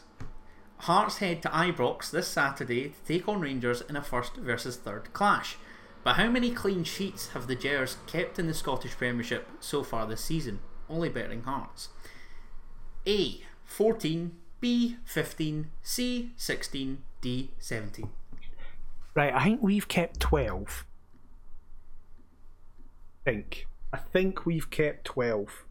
Hearts 0.82 1.17
head 1.17 1.41
to 1.41 1.49
Ibrox 1.49 2.11
this 2.11 2.28
Saturday 2.28 2.89
to 2.89 3.05
take 3.05 3.28
on 3.28 3.41
Rangers 3.41 3.82
in 3.82 3.95
a 3.95 4.03
first 4.03 4.36
versus 4.36 4.75
third 4.75 5.11
clash. 5.13 5.57
But 6.03 6.15
how 6.15 6.30
many 6.30 6.51
clean 6.51 6.84
sheets 6.84 7.30
have 7.30 7.47
the 7.47 7.55
Gers 7.55 7.97
kept 8.05 8.39
in 8.39 8.47
the 8.47 8.53
Scottish 8.53 8.95
Premiership 8.95 9.47
so 9.59 9.84
far 9.84 10.05
this 10.05 10.23
season? 10.23 10.59
Only 10.89 11.09
betting 11.09 11.43
Hearts. 11.43 11.89
A. 13.05 13.41
14. 13.65 14.32
B. 14.60 14.97
15. 15.05 15.70
C. 15.84 16.32
16. 16.36 17.03
D. 17.22 17.51
17. 17.60 18.10
Right, 19.16 19.34
I 19.34 19.43
think 19.43 19.62
we've 19.62 19.88
kept 19.88 20.20
12. 20.20 20.86
I 23.26 23.32
think. 23.32 23.68
I 23.91 23.97
think 23.97 24.45
we've 24.45 24.70
kept 24.70 25.05
12. 25.05 25.66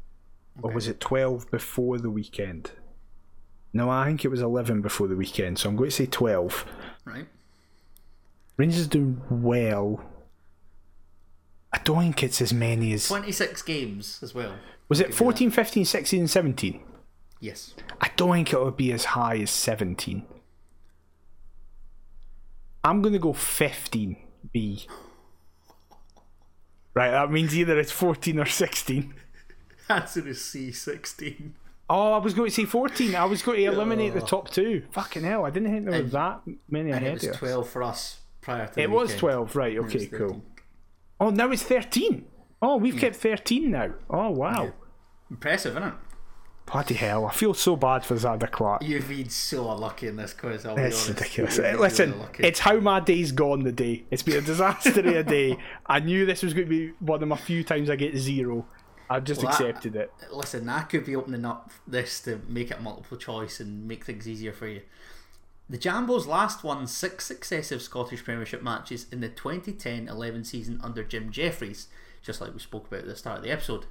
Or 0.62 0.72
was 0.72 0.88
it 0.88 1.00
12 1.00 1.50
before 1.50 1.98
the 1.98 2.10
weekend? 2.10 2.72
No, 3.72 3.90
I 3.90 4.06
think 4.06 4.24
it 4.24 4.28
was 4.28 4.40
11 4.40 4.80
before 4.80 5.06
the 5.06 5.16
weekend, 5.16 5.58
so 5.58 5.68
I'm 5.68 5.76
going 5.76 5.90
to 5.90 5.94
say 5.94 6.06
12. 6.06 6.64
Right? 7.04 7.26
Rangers 8.56 8.88
doing 8.88 9.20
well. 9.30 10.02
I 11.72 11.78
don't 11.84 12.02
think 12.02 12.22
it's 12.22 12.40
as 12.40 12.54
many 12.54 12.92
as. 12.94 13.06
26 13.06 13.60
games 13.62 14.18
as 14.22 14.34
well. 14.34 14.54
Was 14.88 15.00
it 15.00 15.14
14, 15.14 15.50
15, 15.50 15.84
16, 15.84 16.20
and 16.20 16.30
17? 16.30 16.80
Yes. 17.40 17.74
I 18.00 18.10
don't 18.16 18.32
think 18.32 18.52
it'll 18.52 18.70
be 18.70 18.92
as 18.92 19.04
high 19.06 19.36
as 19.38 19.50
17. 19.50 20.24
I'm 22.84 23.02
going 23.02 23.12
to 23.12 23.18
go 23.18 23.32
15 23.32 24.16
B. 24.52 24.86
Right, 26.94 27.10
that 27.10 27.30
means 27.30 27.56
either 27.56 27.78
it's 27.78 27.92
14 27.92 28.38
or 28.38 28.46
16. 28.46 29.14
Answer 29.88 30.26
is 30.26 30.42
C. 30.42 30.72
16. 30.72 31.54
Oh, 31.88 32.14
I 32.14 32.18
was 32.18 32.32
going 32.34 32.48
to 32.48 32.54
say 32.54 32.64
14. 32.64 33.14
I 33.14 33.24
was 33.26 33.42
going 33.42 33.58
to 33.64 33.64
eliminate 33.64 34.14
the 34.14 34.20
top 34.20 34.50
two. 34.50 34.84
Fucking 34.92 35.22
hell, 35.24 35.44
I 35.44 35.50
didn't 35.50 35.72
think 35.72 35.84
there 35.84 36.02
were 36.02 36.08
that 36.08 36.40
many 36.68 36.90
And 36.90 37.04
it 37.04 37.08
ahead 37.08 37.14
was 37.14 37.24
of 37.24 37.30
us. 37.30 37.38
12 37.38 37.68
for 37.68 37.82
us 37.82 38.18
prior 38.40 38.66
to 38.66 38.74
the 38.74 38.82
It 38.82 38.90
was 38.90 39.08
weekend. 39.08 39.20
12, 39.20 39.56
right, 39.56 39.78
okay, 39.78 40.06
cool. 40.06 40.42
Oh, 41.20 41.30
now 41.30 41.50
it's 41.50 41.62
13. 41.62 42.24
Oh, 42.62 42.76
we've 42.76 42.96
kept 42.96 43.16
13 43.16 43.70
now. 43.70 43.92
Oh, 44.08 44.30
wow. 44.30 44.72
Impressive, 45.30 45.76
isn't 45.76 45.88
it? 45.88 45.94
Bloody 46.66 46.94
hell, 46.94 47.26
I 47.26 47.32
feel 47.32 47.54
so 47.54 47.76
bad 47.76 48.04
for 48.04 48.16
Zander 48.16 48.50
Clark. 48.50 48.82
You've 48.82 49.08
been 49.08 49.28
so 49.28 49.70
unlucky 49.70 50.08
in 50.08 50.16
this 50.16 50.32
quiz. 50.32 50.66
I'll 50.66 50.76
It's 50.76 51.08
ridiculous. 51.08 51.58
Listen, 51.58 52.12
really 52.12 52.28
it's 52.40 52.58
how 52.58 52.80
my 52.80 52.98
day's 52.98 53.30
gone 53.30 53.62
the 53.62 53.70
day. 53.70 54.02
It's 54.10 54.24
been 54.24 54.38
a 54.38 54.40
disaster 54.40 54.90
of 54.98 55.06
a 55.06 55.22
day. 55.22 55.56
I 55.86 56.00
knew 56.00 56.26
this 56.26 56.42
was 56.42 56.54
going 56.54 56.66
to 56.66 56.70
be 56.70 56.92
one 56.98 57.22
of 57.22 57.28
my 57.28 57.36
few 57.36 57.62
times 57.62 57.88
I 57.88 57.94
get 57.94 58.16
zero. 58.16 58.66
I've 59.08 59.22
just 59.22 59.42
Well, 59.44 59.52
that- 59.52 59.60
accepted 59.60 59.94
it. 59.94 60.12
Listen, 60.32 60.68
I 60.68 60.82
could 60.82 61.06
be 61.06 61.14
opening 61.14 61.44
up 61.44 61.70
this 61.86 62.20
to 62.22 62.40
make 62.48 62.72
it 62.72 62.82
multiple 62.82 63.16
choice 63.16 63.60
and 63.60 63.86
make 63.86 64.04
things 64.04 64.26
easier 64.28 64.52
for 64.52 64.66
you. 64.66 64.82
The 65.70 65.78
Jambos 65.78 66.26
last 66.26 66.64
won 66.64 66.88
six 66.88 67.26
successive 67.26 67.80
Scottish 67.80 68.24
Premiership 68.24 68.62
matches 68.62 69.06
in 69.12 69.20
the 69.20 69.28
2010-11 69.28 70.44
season 70.46 70.80
under 70.82 71.04
Jim 71.04 71.30
Jefferies, 71.30 71.86
just 72.22 72.40
like 72.40 72.52
we 72.52 72.58
spoke 72.58 72.88
about 72.88 73.00
at 73.00 73.06
the 73.06 73.14
start 73.16 73.38
of 73.38 73.44
the 73.44 73.50
episode. 73.52 73.86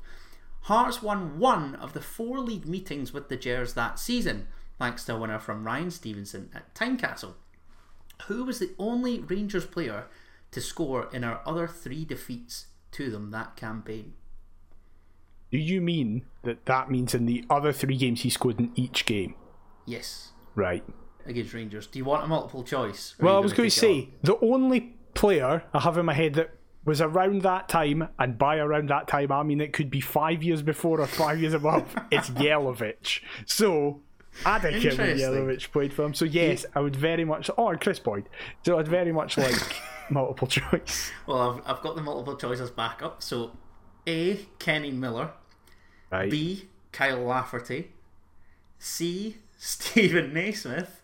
Hearts 0.66 1.04
won 1.04 1.38
one 1.38 1.76
of 1.76 1.94
the 1.94 2.02
four 2.02 2.40
league 2.40 2.66
meetings 2.66 3.14
with 3.14 3.30
the 3.30 3.38
Gers 3.38 3.76
that 3.76 4.00
season, 4.00 4.48
thanks 4.80 5.06
to 5.06 5.14
a 5.14 5.20
winner 5.20 5.38
from 5.38 5.64
Ryan 5.64 5.92
Stevenson 5.92 6.50
at 6.56 6.74
Tynecastle. 6.74 7.36
Who 8.28 8.44
was 8.46 8.58
the 8.58 8.72
only 8.80 9.20
Rangers 9.20 9.68
player 9.68 10.06
to 10.50 10.60
score 10.62 11.08
in 11.14 11.24
our 11.24 11.42
other 11.46 11.68
three 11.68 12.04
defeats 12.04 12.68
to 12.94 13.12
them 13.12 13.30
that 13.30 13.56
campaign? 13.56 14.14
Do 15.52 15.60
you 15.60 15.82
mean 15.82 16.26
that 16.42 16.66
that 16.66 16.90
means 16.90 17.14
in 17.14 17.28
the 17.28 17.46
other 17.48 17.72
three 17.72 17.98
games 17.98 18.22
he 18.22 18.32
scored 18.32 18.60
in 18.60 18.72
each 18.76 19.06
game? 19.06 19.36
Yes, 19.86 20.32
Right. 20.56 20.84
against 21.28 21.54
Rangers. 21.54 21.86
Do 21.86 22.00
you 22.00 22.06
want 22.06 22.24
a 22.24 22.28
multiple 22.28 22.64
choice? 22.64 23.14
Well, 23.20 23.36
I 23.36 23.40
was 23.40 23.54
going 23.54 23.70
to 23.70 23.76
say 23.80 24.10
the 24.24 24.40
only 24.40 24.96
player 25.14 25.64
I 25.76 25.82
have 25.82 25.98
in 26.00 26.08
my 26.08 26.14
head 26.14 26.34
that 26.34 26.56
was 26.86 27.02
around 27.02 27.42
that 27.42 27.68
time, 27.68 28.08
and 28.18 28.38
by 28.38 28.58
around 28.58 28.90
that 28.90 29.08
time 29.08 29.32
I 29.32 29.44
mean 29.44 29.60
it 29.60 29.74
could 29.74 29.90
be 29.90 30.02
five 30.02 30.44
years 30.44 30.62
before 30.62 31.02
or 31.02 31.08
five 31.08 31.42
years 31.42 31.54
above. 31.54 31.84
it's 32.12 32.30
Jelavic. 32.30 33.20
So 33.46 34.02
I 34.46 34.60
think 34.60 34.84
it 34.84 34.98
when. 34.98 35.18
Jelavic 35.18 35.72
played 35.72 35.94
for 35.94 36.04
him. 36.04 36.14
So 36.14 36.26
yes, 36.26 36.66
I 36.76 36.80
would 36.80 36.96
very 36.96 37.26
much. 37.26 37.50
Oh, 37.58 37.70
and 37.70 37.82
Kris 37.82 38.00
Boyd. 38.00 38.30
So 38.64 38.80
I'd 38.80 38.88
very 38.88 39.12
much 39.12 39.38
like 39.40 39.76
multiple 40.10 40.48
choice. 40.48 41.12
Well, 41.28 41.62
I've, 41.66 41.78
I've 41.78 41.84
got 41.84 41.96
the 41.96 42.02
multiple 42.02 42.36
choices 42.36 42.70
back 42.70 43.02
up. 43.02 43.22
So, 43.22 43.52
A. 44.08 44.38
Kenny 44.60 44.92
Miller. 44.92 45.32
Right. 46.12 46.30
B. 46.30 46.70
Kyle 46.92 47.24
Lafferty. 47.24 47.92
C. 48.80 49.38
Steven 49.58 50.34
Naismith. 50.34 51.02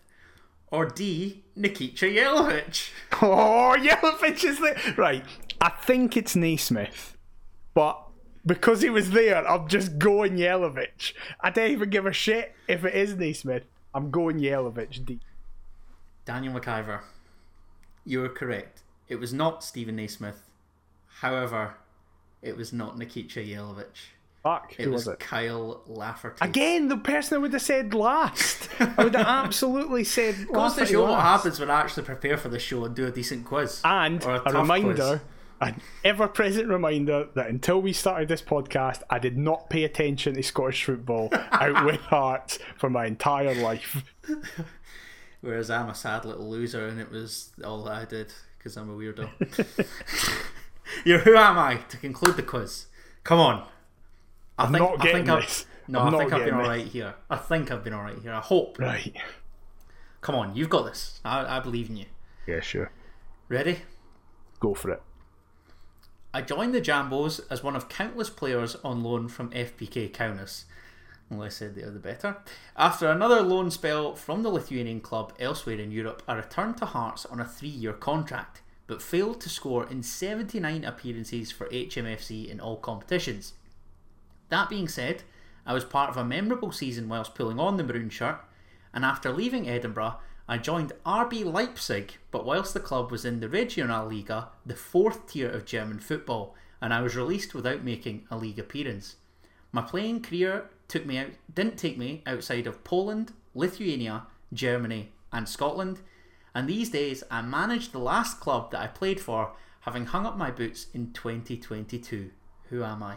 Or 0.70 0.86
D. 0.86 1.42
Nikica 1.56 2.14
Jelavic. 2.14 2.90
Oh, 3.20 3.76
Jelavic 3.78 4.44
is 4.44 4.58
there. 4.58 4.94
Right. 4.96 5.24
I 5.62 5.68
think 5.68 6.16
it's 6.16 6.34
Naismith, 6.34 7.16
but 7.72 7.96
because 8.44 8.82
he 8.82 8.90
was 8.90 9.12
there, 9.12 9.46
I'm 9.48 9.68
just 9.68 9.96
going 9.96 10.36
Jelavic. 10.36 11.12
I 11.40 11.50
don't 11.50 11.70
even 11.70 11.88
give 11.88 12.04
a 12.04 12.12
shit 12.12 12.52
if 12.66 12.84
it 12.84 12.94
is 12.94 13.14
Naismith. 13.14 13.62
I'm 13.94 14.10
going 14.10 14.40
Jelavic 14.40 15.06
deep. 15.06 15.22
Daniel 16.24 16.58
McIver. 16.58 17.02
You 18.04 18.24
are 18.24 18.28
correct. 18.28 18.82
It 19.08 19.20
was 19.20 19.32
not 19.32 19.62
Steven 19.62 19.94
Naismith. 19.94 20.48
However, 21.20 21.74
it 22.42 22.56
was 22.56 22.72
not 22.72 22.96
Nikica 22.96 23.48
Jelavic. 23.48 23.86
Fuck, 24.42 24.74
It 24.76 24.88
was, 24.88 25.06
was 25.06 25.14
it? 25.14 25.20
Kyle 25.20 25.82
Lafferty. 25.86 26.44
Again, 26.44 26.88
the 26.88 26.96
person 26.96 27.36
I 27.36 27.38
would 27.38 27.52
have 27.52 27.62
said 27.62 27.94
last. 27.94 28.68
I 28.80 29.04
would 29.04 29.14
have 29.14 29.28
absolutely 29.28 30.02
said 30.02 30.34
Goes 30.48 30.56
last. 30.56 30.78
to 30.78 30.86
show 30.86 31.02
what 31.02 31.20
happens 31.20 31.60
when 31.60 31.70
I 31.70 31.78
actually 31.78 32.02
prepare 32.02 32.36
for 32.36 32.48
the 32.48 32.58
show 32.58 32.84
and 32.84 32.96
do 32.96 33.06
a 33.06 33.12
decent 33.12 33.44
quiz. 33.44 33.80
And 33.84 34.20
a 34.24 34.48
a, 34.48 34.60
reminder, 34.60 35.20
an 35.62 35.80
ever-present 36.04 36.68
reminder 36.68 37.28
that 37.34 37.48
until 37.48 37.80
we 37.80 37.92
started 37.92 38.28
this 38.28 38.42
podcast, 38.42 39.02
I 39.08 39.18
did 39.18 39.38
not 39.38 39.70
pay 39.70 39.84
attention 39.84 40.34
to 40.34 40.42
Scottish 40.42 40.84
football 40.84 41.30
out 41.52 41.84
with 41.84 42.00
Hearts 42.00 42.58
for 42.76 42.90
my 42.90 43.06
entire 43.06 43.54
life. 43.54 44.02
Whereas 45.40 45.70
I'm 45.70 45.88
a 45.88 45.94
sad 45.94 46.24
little 46.24 46.48
loser, 46.48 46.86
and 46.86 47.00
it 47.00 47.10
was 47.10 47.50
all 47.64 47.82
that 47.84 47.92
I 47.92 48.04
did 48.04 48.32
because 48.58 48.76
I'm 48.76 48.90
a 48.90 48.94
weirdo. 48.94 49.28
You're 51.04 51.20
who 51.20 51.36
am 51.36 51.58
I 51.58 51.76
to 51.88 51.96
conclude 51.96 52.36
the 52.36 52.42
quiz? 52.42 52.86
Come 53.24 53.40
on. 53.40 53.66
I 54.58 54.64
I'm 54.64 54.72
not 54.72 55.00
getting 55.00 55.28
I've, 55.28 55.42
this. 55.42 55.66
No, 55.88 56.00
I'm 56.00 56.14
I 56.14 56.18
think 56.18 56.32
I've 56.32 56.44
been 56.44 56.54
alright 56.54 56.86
here. 56.86 57.14
I 57.30 57.36
think 57.36 57.70
I've 57.70 57.82
been 57.82 57.94
alright 57.94 58.18
here. 58.18 58.32
I 58.32 58.40
hope. 58.40 58.78
Right. 58.78 59.16
Come 60.20 60.34
on, 60.36 60.54
you've 60.54 60.70
got 60.70 60.84
this. 60.84 61.20
I, 61.24 61.56
I 61.56 61.60
believe 61.60 61.90
in 61.90 61.96
you. 61.96 62.06
Yeah, 62.46 62.60
sure. 62.60 62.92
Ready? 63.48 63.78
Go 64.60 64.74
for 64.74 64.90
it. 64.92 65.02
I 66.34 66.40
joined 66.40 66.74
the 66.74 66.80
Jambos 66.80 67.42
as 67.50 67.62
one 67.62 67.76
of 67.76 67.90
countless 67.90 68.30
players 68.30 68.74
on 68.76 69.02
loan 69.02 69.28
from 69.28 69.50
FBK 69.50 70.12
Kaunas. 70.12 70.64
The 71.30 71.36
less 71.36 71.56
said 71.56 71.74
the 71.74 71.86
other 71.86 71.98
better. 71.98 72.38
After 72.74 73.10
another 73.10 73.42
loan 73.42 73.70
spell 73.70 74.14
from 74.14 74.42
the 74.42 74.48
Lithuanian 74.48 75.02
club 75.02 75.34
elsewhere 75.38 75.78
in 75.78 75.90
Europe, 75.90 76.22
I 76.26 76.34
returned 76.36 76.78
to 76.78 76.86
Hearts 76.86 77.26
on 77.26 77.38
a 77.38 77.44
three 77.44 77.68
year 77.68 77.92
contract, 77.92 78.62
but 78.86 79.02
failed 79.02 79.42
to 79.42 79.50
score 79.50 79.86
in 79.86 80.02
79 80.02 80.84
appearances 80.84 81.52
for 81.52 81.66
HMFC 81.66 82.48
in 82.48 82.60
all 82.60 82.78
competitions. 82.78 83.52
That 84.48 84.70
being 84.70 84.88
said, 84.88 85.24
I 85.66 85.74
was 85.74 85.84
part 85.84 86.08
of 86.08 86.16
a 86.16 86.24
memorable 86.24 86.72
season 86.72 87.10
whilst 87.10 87.34
pulling 87.34 87.60
on 87.60 87.76
the 87.76 87.84
maroon 87.84 88.08
shirt, 88.08 88.40
and 88.94 89.04
after 89.04 89.30
leaving 89.30 89.68
Edinburgh, 89.68 90.16
I 90.48 90.58
joined 90.58 90.92
RB 91.06 91.44
Leipzig, 91.44 92.14
but 92.30 92.44
whilst 92.44 92.74
the 92.74 92.80
club 92.80 93.10
was 93.10 93.24
in 93.24 93.40
the 93.40 93.48
Regionalliga, 93.48 94.48
the 94.66 94.74
fourth 94.74 95.26
tier 95.26 95.48
of 95.48 95.64
German 95.64 96.00
football, 96.00 96.54
and 96.80 96.92
I 96.92 97.00
was 97.00 97.16
released 97.16 97.54
without 97.54 97.84
making 97.84 98.26
a 98.30 98.36
league 98.36 98.58
appearance. 98.58 99.16
My 99.70 99.82
playing 99.82 100.22
career 100.22 100.68
took 100.88 101.06
me 101.06 101.16
out, 101.18 101.30
didn't 101.54 101.78
take 101.78 101.96
me 101.96 102.22
outside 102.26 102.66
of 102.66 102.84
Poland, 102.84 103.32
Lithuania, 103.54 104.26
Germany, 104.52 105.12
and 105.32 105.48
Scotland, 105.48 106.00
and 106.54 106.68
these 106.68 106.90
days 106.90 107.22
I 107.30 107.40
manage 107.42 107.92
the 107.92 107.98
last 107.98 108.40
club 108.40 108.72
that 108.72 108.80
I 108.80 108.88
played 108.88 109.20
for, 109.20 109.52
having 109.80 110.06
hung 110.06 110.26
up 110.26 110.36
my 110.36 110.50
boots 110.50 110.88
in 110.92 111.12
2022. 111.12 112.30
Who 112.68 112.82
am 112.82 113.02
I? 113.02 113.16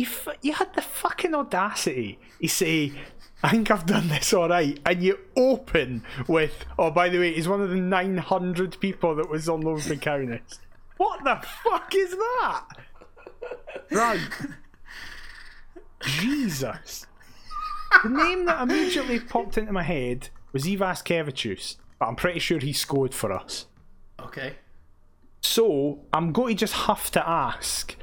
You, 0.00 0.06
f- 0.06 0.38
you 0.40 0.54
had 0.54 0.72
the 0.72 0.80
fucking 0.80 1.34
audacity 1.34 2.18
to 2.40 2.48
say, 2.48 2.92
I 3.42 3.50
think 3.50 3.70
I've 3.70 3.84
done 3.84 4.08
this 4.08 4.32
alright, 4.32 4.80
and 4.86 5.02
you 5.02 5.18
open 5.36 6.04
with, 6.26 6.64
oh, 6.78 6.90
by 6.90 7.10
the 7.10 7.18
way, 7.18 7.34
he's 7.34 7.46
one 7.46 7.60
of 7.60 7.68
the 7.68 7.76
900 7.76 8.80
people 8.80 9.14
that 9.16 9.28
was 9.28 9.46
on 9.46 9.60
Loads 9.60 9.90
and. 9.90 10.58
What 10.96 11.22
the 11.22 11.46
fuck 11.62 11.94
is 11.94 12.12
that? 12.12 12.64
Right. 13.90 14.30
Jesus. 16.00 17.06
The 18.02 18.08
name 18.08 18.46
that 18.46 18.62
immediately 18.62 19.20
popped 19.20 19.58
into 19.58 19.74
my 19.74 19.82
head 19.82 20.30
was 20.54 20.66
Ivas 20.66 21.02
Kevicius, 21.02 21.76
but 21.98 22.06
I'm 22.06 22.16
pretty 22.16 22.38
sure 22.38 22.58
he 22.58 22.72
scored 22.72 23.12
for 23.12 23.32
us. 23.32 23.66
Okay. 24.18 24.54
So 25.42 26.06
I'm 26.10 26.32
going 26.32 26.56
to 26.56 26.60
just 26.60 26.72
have 26.86 27.10
to 27.10 27.28
ask 27.28 27.96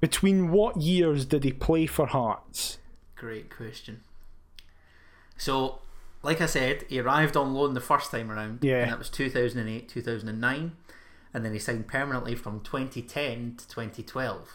between 0.00 0.50
what 0.50 0.78
years 0.78 1.24
did 1.26 1.44
he 1.44 1.52
play 1.52 1.86
for 1.86 2.06
Hearts? 2.06 2.78
Great 3.16 3.54
question. 3.54 4.00
So, 5.36 5.80
like 6.22 6.40
I 6.40 6.46
said, 6.46 6.84
he 6.88 6.98
arrived 7.00 7.36
on 7.36 7.54
loan 7.54 7.74
the 7.74 7.80
first 7.80 8.10
time 8.10 8.30
around. 8.30 8.60
Yeah. 8.62 8.82
And 8.82 8.92
that 8.92 8.98
was 8.98 9.10
2008, 9.10 9.88
2009. 9.88 10.72
And 11.32 11.44
then 11.44 11.52
he 11.52 11.58
signed 11.58 11.86
permanently 11.86 12.34
from 12.34 12.60
2010 12.60 13.56
to 13.58 13.68
2012. 13.68 14.48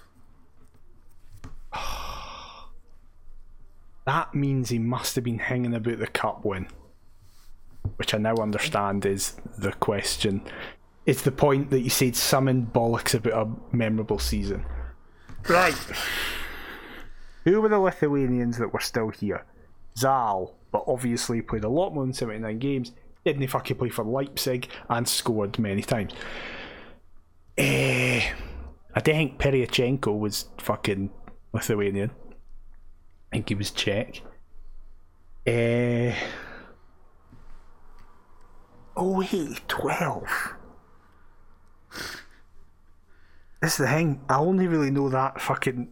That 4.05 4.35
means 4.35 4.69
he 4.69 4.77
must 4.77 5.15
have 5.15 5.23
been 5.23 5.39
hanging 5.39 5.73
about 5.73 5.97
the 5.97 6.05
cup 6.05 6.45
win, 6.45 6.67
which 7.95 8.13
I 8.13 8.19
now 8.19 8.35
understand 8.35 9.03
is 9.03 9.35
the 9.57 9.71
question. 9.71 10.43
It's 11.07 11.23
the 11.23 11.31
point 11.31 11.71
that 11.71 11.79
you 11.79 11.89
said 11.89 12.15
summon 12.15 12.67
bollocks 12.67 13.15
about 13.15 13.47
a 13.47 13.75
memorable 13.75 14.19
season. 14.19 14.63
Right. 15.47 15.75
Who 17.43 17.61
were 17.61 17.69
the 17.69 17.79
Lithuanians 17.79 18.57
that 18.57 18.73
were 18.73 18.79
still 18.79 19.09
here? 19.09 19.45
Zal, 19.97 20.55
but 20.71 20.83
obviously 20.87 21.41
played 21.41 21.63
a 21.63 21.69
lot 21.69 21.93
more 21.93 22.03
than 22.03 22.13
79 22.13 22.59
games. 22.59 22.91
Didn't 23.23 23.41
he 23.41 23.47
fucking 23.47 23.77
play 23.77 23.89
for 23.89 24.03
Leipzig 24.03 24.69
and 24.89 25.07
scored 25.07 25.57
many 25.59 25.81
times? 25.81 26.13
Eh, 27.57 28.21
I 28.93 28.99
think 28.99 29.39
Peryachenko 29.39 30.17
was 30.17 30.49
fucking 30.57 31.09
Lithuanian. 31.53 32.11
I 33.31 33.37
think 33.37 33.49
he 33.49 33.55
was 33.55 33.71
Czech. 33.71 34.21
Eh. 35.45 36.13
Oh 38.97 39.19
wait, 39.19 39.61
twelve. 39.67 40.55
This 43.65 43.79
is 43.79 43.87
the 43.87 43.87
thing. 43.87 44.21
I 44.29 44.37
only 44.37 44.67
really 44.67 44.91
know 44.91 45.09
that 45.09 45.41
fucking 45.41 45.87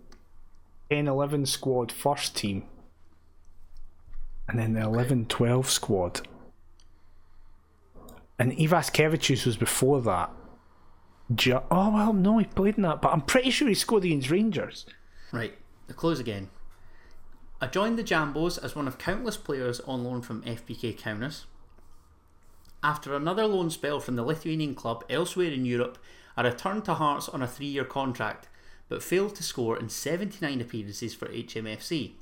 10 0.91 1.07
11 1.07 1.47
squad 1.47 1.91
first 1.91 2.37
team. 2.37 2.67
And 4.47 4.59
then 4.59 4.73
the 4.73 4.81
11 4.81 5.25
12 5.25 5.67
squad. 5.71 6.21
And 8.37 8.53
Ivas 8.61 8.91
Kevicius 8.91 9.47
was 9.47 9.57
before 9.57 10.03
that. 10.03 10.29
Ju- 11.33 11.63
oh, 11.71 11.91
well, 11.91 12.13
no, 12.13 12.37
he 12.37 12.45
played 12.45 12.75
in 12.75 12.83
that, 12.83 13.01
but 13.01 13.11
I'm 13.11 13.21
pretty 13.21 13.49
sure 13.49 13.67
he 13.67 13.73
scored 13.73 14.05
against 14.05 14.29
Rangers. 14.29 14.85
Right, 15.31 15.55
the 15.87 15.95
close 15.95 16.19
again. 16.19 16.51
I 17.59 17.65
joined 17.65 17.97
the 17.97 18.03
Jambos 18.03 18.63
as 18.63 18.75
one 18.75 18.87
of 18.87 18.99
countless 18.99 19.37
players 19.37 19.79
on 19.79 20.03
loan 20.03 20.21
from 20.21 20.43
FBK 20.43 20.99
Kaunas. 20.99 21.45
After 22.83 23.15
another 23.15 23.47
loan 23.47 23.71
spell 23.71 23.99
from 23.99 24.15
the 24.15 24.23
Lithuanian 24.23 24.75
club 24.75 25.03
elsewhere 25.09 25.51
in 25.51 25.65
Europe, 25.65 25.97
I 26.35 26.41
returned 26.41 26.85
to 26.85 26.95
Hearts 26.95 27.29
on 27.29 27.41
a 27.41 27.47
three 27.47 27.67
year 27.67 27.85
contract, 27.85 28.47
but 28.89 29.03
failed 29.03 29.35
to 29.35 29.43
score 29.43 29.77
in 29.77 29.89
79 29.89 30.61
appearances 30.61 31.13
for 31.13 31.27
HMFC. 31.27 32.13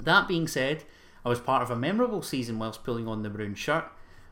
That 0.00 0.28
being 0.28 0.48
said, 0.48 0.84
I 1.24 1.28
was 1.28 1.40
part 1.40 1.62
of 1.62 1.70
a 1.70 1.76
memorable 1.76 2.22
season 2.22 2.58
whilst 2.58 2.82
pulling 2.82 3.06
on 3.06 3.22
the 3.22 3.30
maroon 3.30 3.54
shirt. 3.54 3.84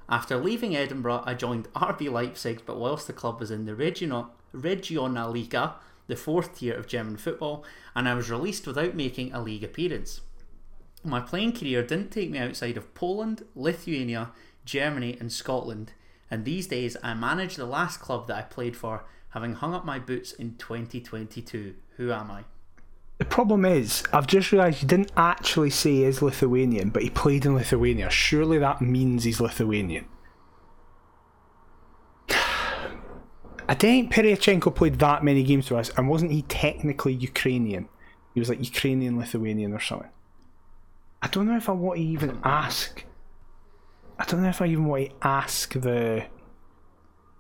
After 0.08 0.36
leaving 0.36 0.74
Edinburgh, 0.74 1.22
I 1.24 1.34
joined 1.34 1.72
RB 1.74 2.10
Leipzig, 2.10 2.62
but 2.66 2.78
whilst 2.78 3.06
the 3.06 3.12
club 3.12 3.38
was 3.38 3.50
in 3.50 3.64
the 3.64 3.76
Regional, 3.76 4.30
Regionalliga, 4.52 5.74
the 6.08 6.16
fourth 6.16 6.58
tier 6.58 6.74
of 6.74 6.88
German 6.88 7.16
football, 7.16 7.64
and 7.94 8.08
I 8.08 8.14
was 8.14 8.30
released 8.30 8.66
without 8.66 8.96
making 8.96 9.32
a 9.32 9.40
league 9.40 9.62
appearance. 9.62 10.20
My 11.04 11.20
playing 11.20 11.52
career 11.52 11.82
didn't 11.84 12.10
take 12.10 12.30
me 12.30 12.38
outside 12.38 12.76
of 12.76 12.92
Poland, 12.94 13.44
Lithuania, 13.54 14.32
Germany, 14.64 15.16
and 15.20 15.32
Scotland, 15.32 15.92
and 16.30 16.44
these 16.44 16.66
days 16.66 16.96
I 17.02 17.14
manage 17.14 17.56
the 17.56 17.66
last 17.66 18.00
club 18.00 18.28
that 18.28 18.36
I 18.36 18.42
played 18.42 18.76
for, 18.76 19.04
having 19.30 19.54
hung 19.54 19.74
up 19.74 19.84
my 19.84 19.98
boots 19.98 20.32
in 20.32 20.56
2022. 20.56 21.74
Who 21.96 22.12
am 22.12 22.30
I? 22.30 22.44
The 23.18 23.24
problem 23.26 23.66
is, 23.66 24.02
I've 24.12 24.26
just 24.26 24.50
realised 24.50 24.80
you 24.80 24.88
didn't 24.88 25.12
actually 25.14 25.68
say 25.70 26.04
he's 26.04 26.22
Lithuanian, 26.22 26.88
but 26.88 27.02
he 27.02 27.10
played 27.10 27.44
in 27.44 27.54
Lithuania. 27.54 28.08
Surely 28.08 28.56
that 28.58 28.80
means 28.80 29.24
he's 29.24 29.40
Lithuanian. 29.40 30.06
I 32.30 32.94
don't 33.68 33.78
think 33.78 34.12
Peryachenko 34.12 34.74
played 34.74 34.98
that 35.00 35.22
many 35.22 35.42
games 35.42 35.68
for 35.68 35.76
us, 35.76 35.90
and 35.98 36.08
wasn't 36.08 36.32
he 36.32 36.42
technically 36.42 37.12
Ukrainian? 37.12 37.90
He 38.32 38.40
was 38.40 38.48
like 38.48 38.64
Ukrainian 38.64 39.18
Lithuanian 39.18 39.74
or 39.74 39.80
something. 39.80 40.10
I 41.20 41.28
don't 41.28 41.46
know 41.46 41.56
if 41.56 41.68
I 41.68 41.72
want 41.72 41.98
to 41.98 42.02
even 42.02 42.40
ask. 42.42 43.04
I 44.20 44.24
don't 44.26 44.42
know 44.42 44.50
if 44.50 44.60
I 44.60 44.66
even 44.66 44.84
want 44.84 45.08
to 45.08 45.26
ask 45.26 45.72
the 45.72 46.26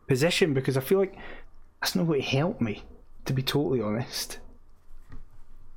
position 0.08 0.54
because 0.54 0.78
I 0.78 0.80
feel 0.80 0.98
like 0.98 1.14
that's 1.80 1.94
not 1.94 2.06
going 2.06 2.22
to 2.22 2.26
help 2.26 2.60
me, 2.60 2.84
to 3.26 3.34
be 3.34 3.42
totally 3.42 3.82
honest. 3.82 4.38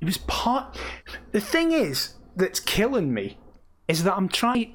It 0.00 0.06
was 0.06 0.16
part. 0.16 0.78
The 1.32 1.40
thing 1.40 1.72
is 1.72 2.14
that's 2.36 2.58
killing 2.58 3.12
me 3.12 3.36
is 3.86 4.04
that 4.04 4.16
I'm 4.16 4.28
trying 4.28 4.64
to 4.64 4.70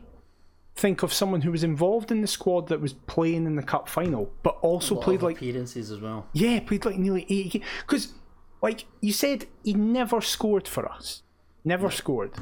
think 0.76 1.02
of 1.02 1.12
someone 1.12 1.42
who 1.42 1.52
was 1.52 1.64
involved 1.64 2.12
in 2.12 2.22
the 2.22 2.28
squad 2.28 2.68
that 2.68 2.80
was 2.80 2.94
playing 2.94 3.48
in 3.48 3.56
the 3.56 3.64
cup 3.64 3.90
final, 3.90 4.32
but 4.44 4.58
also 4.62 4.96
played 4.96 5.24
like 5.24 5.38
appearances 5.38 5.90
as 5.90 6.00
well. 6.00 6.28
yeah, 6.34 6.60
played 6.60 6.86
like 6.86 6.98
nearly 6.98 7.26
eighty. 7.30 7.64
Because 7.82 8.14
like 8.62 8.86
you 9.02 9.14
said, 9.14 9.48
he 9.64 9.74
never 9.74 10.22
scored 10.22 10.68
for 10.68 10.88
us, 10.88 11.24
never 11.66 11.90
scored. 11.90 12.34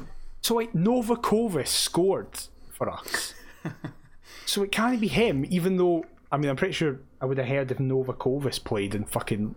So 0.42 0.56
like 0.56 0.72
Novakovic 0.74 1.66
scored 1.66 2.38
for 2.70 2.90
us. 2.90 3.34
so 4.46 4.62
it 4.62 4.72
can't 4.72 5.00
be 5.00 5.08
him, 5.08 5.44
even 5.48 5.76
though 5.76 6.04
I 6.30 6.36
mean 6.36 6.50
I'm 6.50 6.56
pretty 6.56 6.72
sure 6.74 7.00
I 7.20 7.26
would 7.26 7.38
have 7.38 7.48
heard 7.48 7.70
if 7.70 7.78
Novakovic 7.78 8.64
played 8.64 8.94
in 8.94 9.04
fucking 9.04 9.54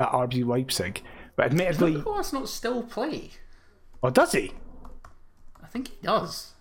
at 0.00 0.10
RB 0.10 0.44
Leipzig. 0.46 1.02
But 1.36 1.46
admittedly, 1.46 2.02
that's 2.04 2.32
not 2.32 2.48
still 2.48 2.82
play. 2.82 3.30
oh, 4.02 4.10
does 4.10 4.32
he? 4.32 4.52
I 5.62 5.66
think 5.66 5.88
he 5.88 5.96
does. 6.02 6.52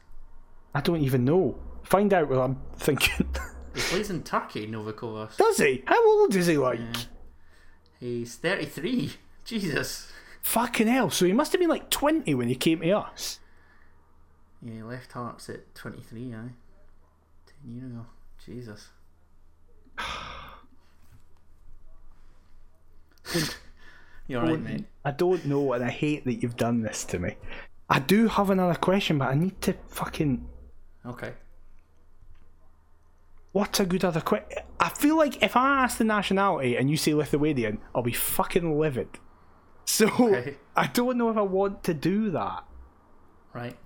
I 0.73 0.81
don't 0.81 1.01
even 1.01 1.25
know. 1.25 1.57
Find 1.83 2.11
out 2.13 2.29
what 2.29 2.39
I'm 2.39 2.59
thinking. 2.77 3.27
He 3.75 3.81
plays 3.81 4.11
in 4.11 4.21
Turkey, 4.21 4.67
Novakovic. 4.67 5.35
Does 5.35 5.57
he? 5.57 5.83
How 5.87 6.07
old 6.07 6.35
is 6.35 6.45
he 6.45 6.57
like? 6.57 6.79
He's 7.99 8.35
33. 8.35 9.13
Jesus. 9.45 10.11
Fucking 10.43 10.85
hell. 10.85 11.09
So 11.09 11.25
he 11.25 11.33
must 11.33 11.51
have 11.53 11.59
been 11.59 11.69
like 11.71 11.89
20 11.89 12.35
when 12.35 12.49
he 12.49 12.53
came 12.55 12.81
to 12.81 12.91
us. 12.91 13.39
Yeah, 14.61 14.73
he 14.73 14.83
left 14.83 15.13
Hearts 15.13 15.49
at 15.49 15.73
23, 15.73 16.35
aye. 16.35 16.37
10 17.63 17.93
know. 17.93 18.05
Jesus. 18.45 18.89
You're 24.27 24.41
right, 24.41 24.59
mate. 24.59 24.85
I 25.05 25.11
don't 25.11 25.45
know, 25.45 25.73
and 25.73 25.83
I 25.83 25.89
hate 25.89 26.23
that 26.25 26.35
you've 26.41 26.55
done 26.55 26.81
this 26.81 27.03
to 27.05 27.19
me. 27.19 27.35
I 27.89 27.99
do 27.99 28.27
have 28.27 28.49
another 28.49 28.75
question, 28.75 29.17
but 29.17 29.29
I 29.29 29.35
need 29.35 29.61
to 29.61 29.73
fucking. 29.89 30.47
Okay. 31.05 31.33
What's 33.51 33.79
a 33.79 33.85
good 33.85 34.03
other 34.03 34.21
question? 34.21 34.63
I 34.79 34.89
feel 34.89 35.15
like 35.17 35.43
if 35.43 35.55
I 35.55 35.83
ask 35.83 35.97
the 35.97 36.03
nationality 36.03 36.75
and 36.75 36.89
you 36.89 36.97
say 36.97 37.13
Lithuanian, 37.13 37.79
I'll 37.93 38.01
be 38.01 38.11
fucking 38.11 38.79
livid. 38.79 39.09
So 39.85 40.07
Okay. 40.07 40.57
I 40.75 40.87
don't 40.87 41.17
know 41.17 41.29
if 41.29 41.37
I 41.37 41.41
want 41.41 41.83
to 41.83 41.93
do 41.93 42.31
that. 42.31 42.63
Right. 43.53 43.77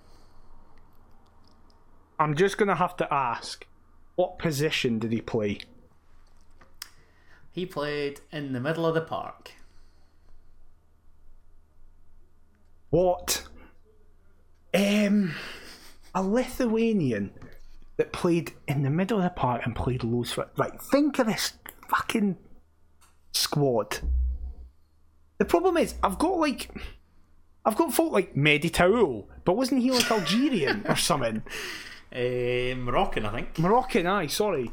I'm 2.19 2.35
just 2.35 2.57
gonna 2.57 2.75
have 2.75 2.97
to 2.97 3.13
ask, 3.13 3.65
what 4.15 4.39
position 4.39 4.99
did 4.99 5.11
he 5.11 5.21
play? 5.21 5.59
He 7.51 7.65
played 7.65 8.21
in 8.31 8.53
the 8.53 8.59
middle 8.59 8.85
of 8.85 8.95
the 8.95 9.01
park. 9.01 9.51
What? 12.89 13.43
Um, 14.73 15.33
a 16.13 16.23
Lithuanian 16.23 17.31
that 17.97 18.13
played 18.13 18.53
in 18.67 18.83
the 18.83 18.89
middle 18.89 19.17
of 19.17 19.23
the 19.23 19.29
park 19.31 19.63
and 19.65 19.75
played 19.75 20.03
loads 20.03 20.31
for. 20.31 20.49
Right, 20.57 20.79
think 20.81 21.19
of 21.19 21.27
this 21.27 21.53
fucking 21.89 22.37
squad. 23.33 23.99
The 25.37 25.45
problem 25.45 25.77
is, 25.77 25.95
I've 26.03 26.17
got 26.17 26.37
like. 26.37 26.71
I've 27.65 27.75
got 27.75 27.93
folk 27.93 28.13
like 28.13 28.33
Mehdi 28.33 28.71
Taouil, 28.71 29.25
but 29.43 29.57
wasn't 29.57 29.81
he 29.81 29.91
like 29.91 30.09
Algerian 30.09 30.85
or 30.87 30.95
something? 30.95 31.43
Uh, 32.17 32.75
Moroccan, 32.77 33.25
I 33.27 33.31
think. 33.31 33.59
Moroccan, 33.59 34.07
aye, 34.07 34.25
sorry. 34.27 34.71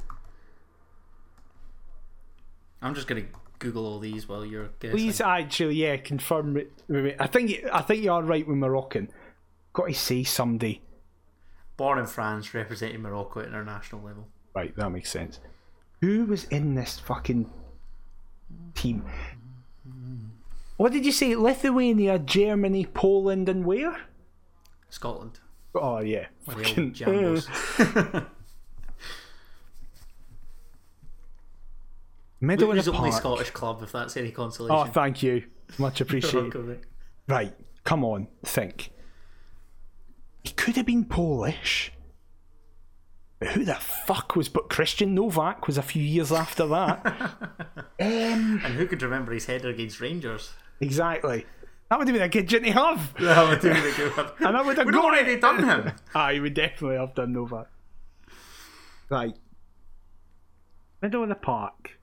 I'm 2.80 2.94
just 2.94 3.06
gonna 3.06 3.24
Google 3.58 3.86
all 3.86 3.98
these 3.98 4.26
while 4.28 4.44
you're 4.46 4.68
guessing. 4.80 4.96
Please 4.96 5.20
actually, 5.20 5.76
yeah, 5.76 5.96
confirm 5.98 6.56
it. 6.56 6.72
I 7.20 7.26
think 7.26 7.50
you- 7.50 7.68
I 7.72 7.82
think 7.82 8.02
you 8.02 8.12
are 8.12 8.22
right 8.22 8.46
with 8.46 8.56
Moroccan. 8.56 9.10
Got 9.74 9.88
to 9.88 9.94
say 9.94 10.22
somebody. 10.24 10.80
Born 11.76 11.98
in 11.98 12.06
France, 12.06 12.54
representing 12.54 13.02
Morocco 13.02 13.40
at 13.40 13.48
international 13.48 14.02
level. 14.02 14.28
Right, 14.54 14.74
that 14.76 14.90
makes 14.90 15.10
sense. 15.10 15.40
Who 16.00 16.24
was 16.26 16.44
in 16.44 16.74
this 16.76 16.98
fucking 17.00 17.50
team? 18.74 19.04
What 20.76 20.92
did 20.92 21.04
you 21.04 21.12
say? 21.12 21.34
Lithuania, 21.36 22.18
Germany, 22.18 22.86
Poland, 22.86 23.48
and 23.48 23.64
where? 23.64 24.02
Scotland. 24.90 25.40
Oh 25.74 26.00
yeah, 26.00 26.26
fucking. 26.46 26.94
Middle 32.40 32.68
the 32.72 32.82
the 32.82 32.92
only 32.92 33.10
park. 33.10 33.20
Scottish 33.22 33.50
club, 33.50 33.82
if 33.82 33.92
that's 33.92 34.16
any 34.16 34.30
consolation. 34.30 34.76
Oh, 34.76 34.84
thank 34.90 35.22
you. 35.22 35.44
Much 35.78 36.00
appreciated. 36.00 36.86
Right, 37.28 37.54
come 37.84 38.04
on, 38.04 38.28
think. 38.44 38.90
He 40.44 40.52
could 40.52 40.76
have 40.76 40.86
been 40.86 41.04
Polish. 41.06 41.90
But 43.40 43.48
who 43.48 43.64
the 43.64 43.74
fuck 43.74 44.36
was. 44.36 44.48
But 44.48 44.68
Christian 44.70 45.14
Novak 45.14 45.66
was 45.66 45.78
a 45.78 45.82
few 45.82 46.02
years 46.02 46.30
after 46.30 46.66
that. 46.66 47.04
um, 47.76 47.88
And 47.98 48.74
who 48.74 48.86
could 48.86 49.02
remember 49.02 49.32
his 49.32 49.46
header 49.46 49.70
against 49.70 50.00
Rangers? 50.00 50.52
exactly. 50.80 51.46
That 51.90 51.98
would 51.98 52.08
have 52.08 52.14
been 52.14 52.22
a 52.22 52.28
good 52.28 52.48
gin 52.48 52.62
to 52.64 52.70
have. 52.72 53.14
That 53.20 53.48
would 53.48 53.62
have 53.62 53.62
been 53.62 53.92
a 53.92 53.96
good. 53.96 54.16
one. 54.16 54.30
And 54.40 54.56
I 54.56 54.62
would 54.62 54.76
have 54.78 54.86
We'd 54.86 54.94
already 54.96 55.32
it. 55.32 55.40
done 55.40 55.62
him. 55.62 55.92
Ah, 56.14 56.26
Aye, 56.26 56.40
we 56.40 56.50
definitely 56.50 56.96
have 56.96 57.14
done 57.14 57.32
Novak. 57.32 57.68
Right. 59.10 59.36
Middle 61.02 61.22
of 61.22 61.28
the 61.28 61.34
park. 61.34 61.98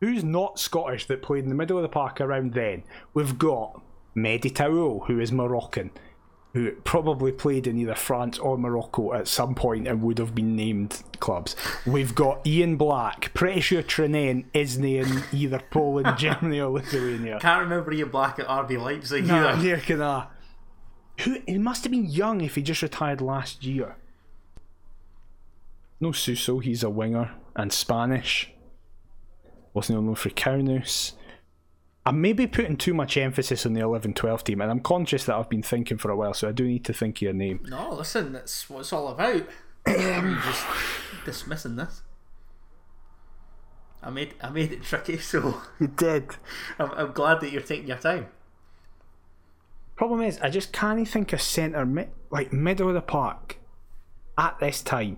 Who's 0.00 0.22
not 0.22 0.58
Scottish 0.58 1.06
that 1.06 1.22
played 1.22 1.44
in 1.44 1.48
the 1.48 1.54
middle 1.56 1.76
of 1.78 1.82
the 1.82 1.88
park 1.88 2.20
around 2.20 2.52
then? 2.52 2.84
We've 3.14 3.38
got 3.38 3.82
Mehdi 4.16 4.52
Taouil, 4.52 5.06
who 5.06 5.18
is 5.18 5.32
Moroccan, 5.32 5.90
who 6.56 6.72
probably 6.84 7.30
played 7.32 7.66
in 7.66 7.76
either 7.76 7.94
France 7.94 8.38
or 8.38 8.56
Morocco 8.56 9.12
at 9.12 9.28
some 9.28 9.54
point 9.54 9.86
and 9.86 10.00
would 10.00 10.16
have 10.16 10.34
been 10.34 10.56
named 10.56 11.02
clubs. 11.20 11.54
We've 11.86 12.14
got 12.14 12.46
Ian 12.46 12.76
Black, 12.76 13.30
pretty 13.34 13.60
sure 13.60 13.82
Trenen 13.82 14.46
isn't 14.54 14.82
in 14.82 15.22
either 15.34 15.60
Poland, 15.70 16.16
Germany, 16.18 16.58
or 16.60 16.70
Lithuania. 16.70 17.38
Can't 17.40 17.60
remember 17.60 17.92
Ian 17.92 18.08
Black 18.08 18.38
at 18.38 18.46
RB 18.46 18.80
Leipzig 18.82 19.26
Nah, 19.26 19.50
either. 19.50 19.62
neither 19.62 19.76
can 19.82 20.00
I. 20.00 20.28
Who, 21.20 21.36
he 21.46 21.58
must 21.58 21.84
have 21.84 21.90
been 21.90 22.06
young 22.06 22.40
if 22.40 22.54
he 22.54 22.62
just 22.62 22.80
retired 22.80 23.20
last 23.20 23.62
year. 23.62 23.96
No 26.00 26.12
Suso, 26.12 26.58
he's 26.58 26.82
a 26.82 26.88
winger 26.90 27.32
and 27.54 27.70
Spanish. 27.70 28.50
Wasn't 29.74 29.98
on 29.98 30.06
loan 30.06 30.14
for 30.14 30.30
Kaunas. 30.30 31.12
I'm 32.06 32.20
maybe 32.20 32.46
putting 32.46 32.76
too 32.76 32.94
much 32.94 33.16
emphasis 33.16 33.66
on 33.66 33.72
the 33.72 33.80
11 33.80 34.14
12 34.14 34.44
team, 34.44 34.60
and 34.60 34.70
I'm 34.70 34.80
conscious 34.80 35.24
that 35.24 35.34
I've 35.34 35.48
been 35.50 35.62
thinking 35.62 35.98
for 35.98 36.10
a 36.10 36.16
while, 36.16 36.34
so 36.34 36.48
I 36.48 36.52
do 36.52 36.64
need 36.64 36.84
to 36.84 36.92
think 36.92 37.18
of 37.18 37.22
your 37.22 37.32
name. 37.32 37.60
No, 37.68 37.94
listen, 37.94 38.32
that's 38.32 38.70
what 38.70 38.80
it's 38.80 38.92
all 38.92 39.08
about. 39.08 39.42
I'm 39.86 40.40
just 40.42 40.64
dismissing 41.24 41.76
this. 41.76 42.02
I 44.02 44.10
made 44.10 44.34
I 44.40 44.50
made 44.50 44.70
it 44.70 44.84
tricky, 44.84 45.18
so 45.32 45.60
You 45.80 45.88
did. 45.88 46.36
I'm, 46.78 46.92
I'm 46.92 47.12
glad 47.12 47.40
that 47.40 47.50
you're 47.50 47.60
taking 47.60 47.88
your 47.88 47.96
time. 47.96 48.28
Problem 49.96 50.22
is, 50.22 50.38
I 50.40 50.48
just 50.48 50.72
can't 50.72 51.08
think 51.08 51.32
of 51.32 51.42
centre, 51.42 51.84
mi- 51.84 52.08
like 52.30 52.52
middle 52.52 52.88
of 52.88 52.94
the 52.94 53.00
park, 53.00 53.58
at 54.38 54.58
this 54.60 54.80
time. 54.82 55.16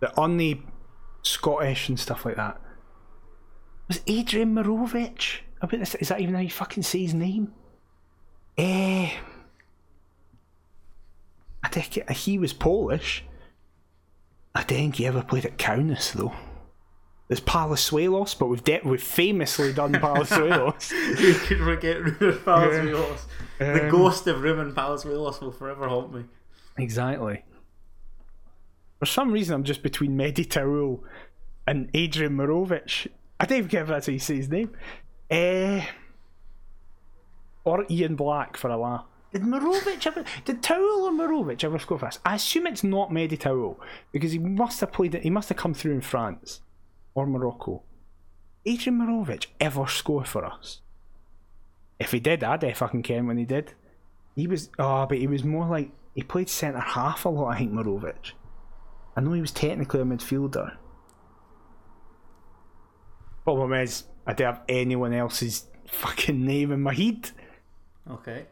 The 0.00 0.16
only 0.20 0.62
Scottish 1.22 1.88
and 1.88 1.98
stuff 1.98 2.24
like 2.24 2.36
that. 2.36 2.60
Was 3.88 4.02
Adrian 4.06 4.54
Mirovic? 4.54 5.40
About 5.60 5.78
this, 5.80 5.94
is 5.96 6.08
that 6.08 6.20
even 6.20 6.34
how 6.34 6.40
you 6.40 6.50
fucking 6.50 6.82
see 6.82 7.02
his 7.04 7.14
name? 7.14 7.52
Eh. 8.56 9.10
I 11.62 11.68
think 11.68 12.08
he 12.10 12.38
was 12.38 12.52
Polish. 12.52 13.24
I 14.54 14.60
don't 14.60 14.68
think 14.78 14.96
he 14.96 15.06
ever 15.06 15.22
played 15.22 15.44
at 15.44 15.58
Kaunas 15.58 16.12
though. 16.12 16.32
There's 17.28 17.40
Palazuelos, 17.40 18.38
but 18.38 18.46
we've 18.46 18.64
de- 18.64 18.80
we've 18.84 19.02
famously 19.02 19.72
done 19.72 19.92
Palazuelos. 19.94 20.90
You 21.20 21.34
can 21.34 21.58
forget 21.64 22.00
Ruben 22.02 22.38
Palazuelos. 22.38 23.20
The 23.58 23.84
Um, 23.84 23.90
ghost 23.90 24.26
of 24.26 24.40
Ruben 24.40 24.72
Palazuelos 24.72 25.40
will 25.40 25.52
forever 25.52 25.88
haunt 25.88 26.14
me. 26.14 26.24
Exactly. 26.78 27.44
For 29.00 29.06
some 29.06 29.30
reason, 29.30 29.54
I'm 29.54 29.64
just 29.64 29.82
between 29.82 30.16
Mehdi 30.16 30.46
Taouil 30.46 31.00
and 31.66 31.90
Adrian 31.92 32.36
Mirovic. 32.36 33.08
I 33.38 33.44
don't 33.46 33.58
even 33.58 33.70
care 33.70 33.82
if 33.82 33.88
that's 33.88 34.06
how 34.06 34.12
you 34.12 34.18
say 34.18 34.36
his 34.36 34.48
name. 34.48 34.70
Eh, 35.30 35.84
or 37.64 37.84
Ian 37.90 38.16
Black 38.16 38.56
for 38.56 38.70
a 38.70 38.76
laugh. 38.76 39.04
Did 39.32 39.42
Mirovic 39.42 40.06
ever? 40.06 40.24
Did 40.46 40.62
Taouil 40.62 41.02
or 41.02 41.10
Mirovic 41.10 41.62
ever 41.62 41.78
score 41.78 41.98
for 41.98 42.06
us? 42.06 42.18
I 42.24 42.36
assume 42.36 42.66
it's 42.66 42.82
not 42.82 43.10
Mehdi 43.10 43.38
Taouil 43.38 43.76
because 44.10 44.32
he 44.32 44.38
must 44.38 44.80
have 44.80 44.92
played. 44.92 45.14
He 45.14 45.28
must 45.28 45.50
have 45.50 45.58
come 45.58 45.74
through 45.74 45.92
in 45.92 46.00
France 46.00 46.62
or 47.14 47.26
Morocco. 47.26 47.82
Adrian 48.64 48.98
Mirovic 48.98 49.46
ever 49.60 49.86
score 49.86 50.24
for 50.24 50.44
us? 50.44 50.80
If 51.98 52.12
he 52.12 52.20
did, 52.20 52.42
I'd 52.42 52.76
fucking 52.76 53.02
care 53.02 53.22
when 53.22 53.36
he 53.36 53.44
did. 53.44 53.74
He 54.34 54.46
was 54.46 54.70
oh, 54.78 55.04
but 55.06 55.18
he 55.18 55.26
was 55.26 55.44
more 55.44 55.66
like 55.66 55.90
he 56.14 56.22
played 56.22 56.48
centre 56.48 56.80
half 56.80 57.24
a 57.24 57.28
lot. 57.28 57.48
I 57.48 57.58
think 57.58 57.72
Mirovic. 57.72 58.32
I 59.16 59.20
know 59.20 59.32
he 59.32 59.40
was 59.40 59.50
technically 59.50 60.00
a 60.00 60.04
midfielder. 60.04 60.76
Problem 63.44 63.72
is, 63.72 64.04
I 64.28 64.34
don't 64.34 64.54
have 64.54 64.62
anyone 64.68 65.14
else's 65.14 65.64
fucking 65.86 66.44
name 66.44 66.70
in 66.70 66.82
my 66.82 66.92
head. 66.92 67.30
Okay. 68.10 68.44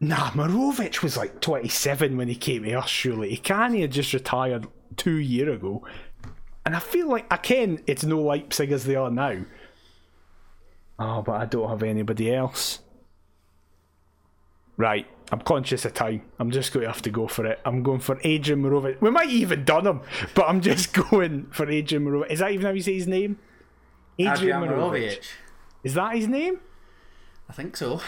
Nah, 0.00 0.30
Mirovic 0.32 1.02
was 1.04 1.16
like 1.16 1.40
27 1.40 2.16
when 2.16 2.26
he 2.26 2.34
came 2.34 2.64
to 2.64 2.74
us, 2.74 2.88
surely. 2.88 3.30
He 3.30 3.36
can't 3.36 3.78
have 3.78 3.90
just 3.90 4.12
retired 4.12 4.66
two 4.96 5.18
year 5.18 5.52
ago. 5.52 5.86
And 6.66 6.74
I 6.74 6.80
feel 6.80 7.08
like, 7.08 7.32
I 7.32 7.36
can, 7.36 7.80
it's 7.86 8.02
no 8.02 8.20
Leipzig 8.20 8.72
as 8.72 8.84
they 8.84 8.96
are 8.96 9.10
now. 9.10 9.44
Oh, 10.98 11.22
but 11.22 11.40
I 11.40 11.44
don't 11.44 11.68
have 11.68 11.84
anybody 11.84 12.34
else. 12.34 12.80
Right, 14.76 15.06
I'm 15.30 15.42
conscious 15.42 15.84
of 15.84 15.94
time. 15.94 16.22
I'm 16.40 16.50
just 16.50 16.72
going 16.72 16.82
to 16.82 16.92
have 16.92 17.02
to 17.02 17.10
go 17.10 17.28
for 17.28 17.46
it. 17.46 17.60
I'm 17.64 17.84
going 17.84 18.00
for 18.00 18.18
Adrian 18.24 18.62
Morovic. 18.62 19.00
We 19.00 19.10
might 19.10 19.28
even 19.28 19.64
done 19.64 19.86
him, 19.86 20.00
but 20.34 20.48
I'm 20.48 20.60
just 20.60 20.92
going 21.10 21.46
for 21.52 21.70
Adrian 21.70 22.04
Morovic. 22.04 22.32
Is 22.32 22.40
that 22.40 22.50
even 22.50 22.66
how 22.66 22.72
you 22.72 22.82
say 22.82 22.94
his 22.94 23.06
name? 23.06 23.38
Adrian 24.18 24.60
Mirovic. 24.62 25.24
Is 25.82 25.94
that 25.94 26.14
his 26.14 26.28
name? 26.28 26.60
I 27.48 27.52
think 27.52 27.76
so. 27.76 28.00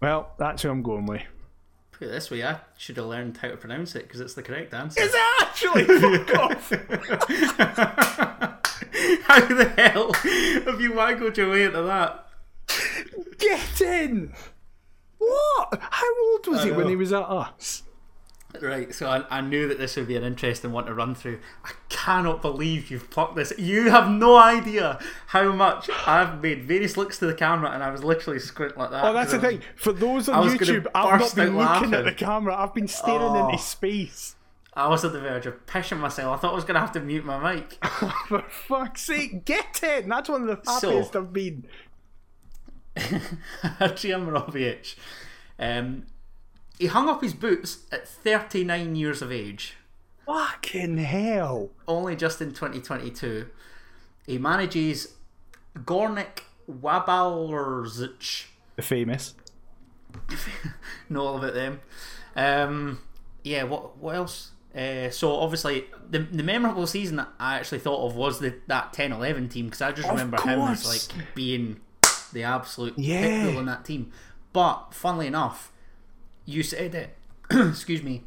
Well, 0.00 0.32
that's 0.38 0.62
who 0.62 0.70
I'm 0.70 0.82
going 0.82 1.06
with. 1.06 1.22
Put 1.92 2.08
it 2.08 2.10
this 2.10 2.30
way, 2.30 2.44
I 2.44 2.58
should 2.76 2.96
have 2.96 3.06
learned 3.06 3.36
how 3.36 3.48
to 3.48 3.56
pronounce 3.56 3.94
it 3.94 4.02
because 4.02 4.20
it's 4.20 4.34
the 4.34 4.42
correct 4.42 4.74
answer. 4.74 5.00
Is 5.00 5.14
it 5.14 5.42
actually? 5.42 5.84
Fuck 6.24 6.38
off. 6.38 6.70
how 9.22 9.40
the 9.46 9.72
hell 9.76 10.12
have 10.12 10.80
you 10.80 10.92
waggled 10.92 11.38
your 11.38 11.50
way 11.50 11.64
into 11.64 11.82
that? 11.82 12.26
Get 13.38 13.80
in! 13.80 14.32
What? 15.18 15.78
How 15.80 16.24
old 16.24 16.46
was 16.48 16.60
I 16.60 16.64
he 16.64 16.72
when 16.72 16.88
he 16.88 16.96
was 16.96 17.12
at 17.12 17.22
us? 17.22 17.83
Right, 18.62 18.94
so 18.94 19.08
I, 19.08 19.38
I 19.38 19.40
knew 19.40 19.66
that 19.68 19.78
this 19.78 19.96
would 19.96 20.06
be 20.06 20.16
an 20.16 20.22
interesting 20.22 20.70
one 20.72 20.86
to 20.86 20.94
run 20.94 21.14
through. 21.14 21.40
I 21.64 21.72
cannot 21.88 22.40
believe 22.40 22.90
you've 22.90 23.10
plucked 23.10 23.34
this. 23.36 23.52
You 23.58 23.90
have 23.90 24.08
no 24.08 24.36
idea 24.36 24.98
how 25.28 25.50
much 25.52 25.90
I've 26.06 26.40
made 26.40 26.64
various 26.64 26.96
looks 26.96 27.18
to 27.18 27.26
the 27.26 27.34
camera 27.34 27.70
and 27.70 27.82
I 27.82 27.90
was 27.90 28.04
literally 28.04 28.38
squinting 28.38 28.78
like 28.78 28.90
that. 28.90 29.04
Oh, 29.04 29.12
that's 29.12 29.32
the 29.32 29.38
was- 29.38 29.46
thing. 29.50 29.62
For 29.76 29.92
those 29.92 30.28
on 30.28 30.48
YouTube, 30.48 30.86
I've 30.94 31.18
not 31.20 31.34
been 31.34 31.56
looking 31.58 31.94
at 31.94 32.04
the 32.04 32.12
camera. 32.12 32.54
I've 32.56 32.74
been 32.74 32.88
staring 32.88 33.20
Oh. 33.22 33.48
into 33.48 33.62
space. 33.62 34.36
I 34.76 34.88
was 34.88 35.04
at 35.04 35.12
the 35.12 35.20
verge 35.20 35.46
of 35.46 35.64
pissing 35.66 35.98
myself. 36.00 36.36
I 36.36 36.40
thought 36.40 36.52
I 36.52 36.54
was 36.56 36.64
going 36.64 36.74
to 36.74 36.80
have 36.80 36.92
to 36.92 37.00
mute 37.00 37.24
my 37.24 37.54
mic. 37.54 37.78
For 38.28 38.42
fuck's 38.48 39.02
sake, 39.02 39.44
get 39.44 39.80
it! 39.82 40.08
That's 40.08 40.28
one 40.28 40.48
of 40.48 40.48
the 40.64 40.78
So- 40.78 40.90
happiest 40.90 41.16
I've 41.16 41.32
been. 41.32 41.66
Adrian. 43.80 44.34
Um, 45.58 46.06
he 46.78 46.86
hung 46.86 47.08
up 47.08 47.22
his 47.22 47.34
boots 47.34 47.78
at 47.92 48.06
39 48.08 48.96
years 48.96 49.22
of 49.22 49.30
age. 49.32 49.74
Fucking 50.26 50.98
hell. 50.98 51.70
only 51.86 52.16
just 52.16 52.40
in 52.40 52.48
2022. 52.50 53.46
He 54.26 54.38
manages 54.38 55.14
Gornik 55.76 56.40
Walbrzych. 56.70 58.46
The 58.76 58.82
famous. 58.82 59.34
Know 61.08 61.26
all 61.26 61.36
about 61.38 61.54
them. 61.54 61.80
Um, 62.36 63.00
yeah, 63.42 63.64
what 63.64 63.96
what 63.98 64.14
else? 64.14 64.50
Uh, 64.76 65.10
so 65.10 65.32
obviously 65.32 65.84
the 66.10 66.20
the 66.20 66.42
memorable 66.42 66.86
season 66.86 67.16
that 67.16 67.28
I 67.38 67.56
actually 67.56 67.78
thought 67.80 68.06
of 68.08 68.16
was 68.16 68.40
the 68.40 68.54
that 68.66 68.92
10-11 68.92 69.50
team 69.50 69.66
because 69.66 69.82
I 69.82 69.92
just 69.92 70.08
Of 70.08 70.14
remember 70.14 70.40
him 70.40 70.60
as 70.60 70.84
like 70.86 71.34
being 71.34 71.80
the 72.32 72.42
absolute 72.44 72.98
Yeah. 72.98 73.22
pitbull 73.46 73.58
in 73.58 73.66
that 73.66 73.84
team. 73.84 74.10
But 74.52 74.94
funnily 74.94 75.26
enough, 75.26 75.72
you 76.44 76.62
said 76.62 76.94
it. 76.94 77.16
excuse 77.50 78.02
me, 78.02 78.22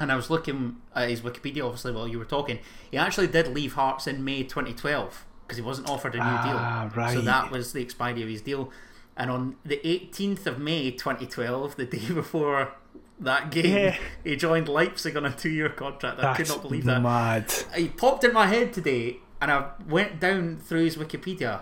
and 0.00 0.12
I 0.12 0.16
was 0.16 0.28
looking 0.30 0.76
at 0.94 1.08
his 1.08 1.20
Wikipedia 1.22 1.64
obviously 1.64 1.92
while 1.92 2.06
you 2.08 2.18
were 2.18 2.24
talking. 2.24 2.58
He 2.90 2.96
actually 2.98 3.26
did 3.28 3.48
leave 3.48 3.74
Hearts 3.74 4.06
in 4.06 4.24
May 4.24 4.42
2012 4.42 5.24
because 5.42 5.56
he 5.58 5.62
wasn't 5.62 5.88
offered 5.88 6.14
a 6.14 6.18
new 6.18 6.22
Ah, 6.24 6.90
deal. 6.94 7.08
So 7.14 7.20
that 7.22 7.50
was 7.50 7.72
the 7.72 7.82
expiry 7.82 8.22
of 8.22 8.28
his 8.28 8.40
deal. 8.42 8.70
And 9.16 9.30
on 9.30 9.56
the 9.64 9.80
18th 9.84 10.46
of 10.46 10.58
May 10.58 10.90
2012, 10.90 11.76
the 11.76 11.84
day 11.86 12.10
before 12.14 12.72
that 13.20 13.50
game, 13.50 13.66
Yeah. 13.76 13.96
he 14.24 14.34
joined 14.36 14.68
Leipzig 14.68 15.16
on 15.16 15.24
a 15.24 15.32
two-year 15.32 15.68
contract. 15.70 16.18
I 16.20 16.34
could 16.34 16.48
not 16.48 16.62
believe 16.62 16.84
that. 16.84 17.00
mad. 17.00 17.52
He 17.76 17.88
popped 17.88 18.24
in 18.24 18.32
my 18.32 18.46
head 18.48 18.72
today, 18.72 19.18
and 19.40 19.50
I 19.52 19.68
went 19.88 20.18
down 20.18 20.58
through 20.58 20.84
his 20.84 20.96
Wikipedia, 20.96 21.60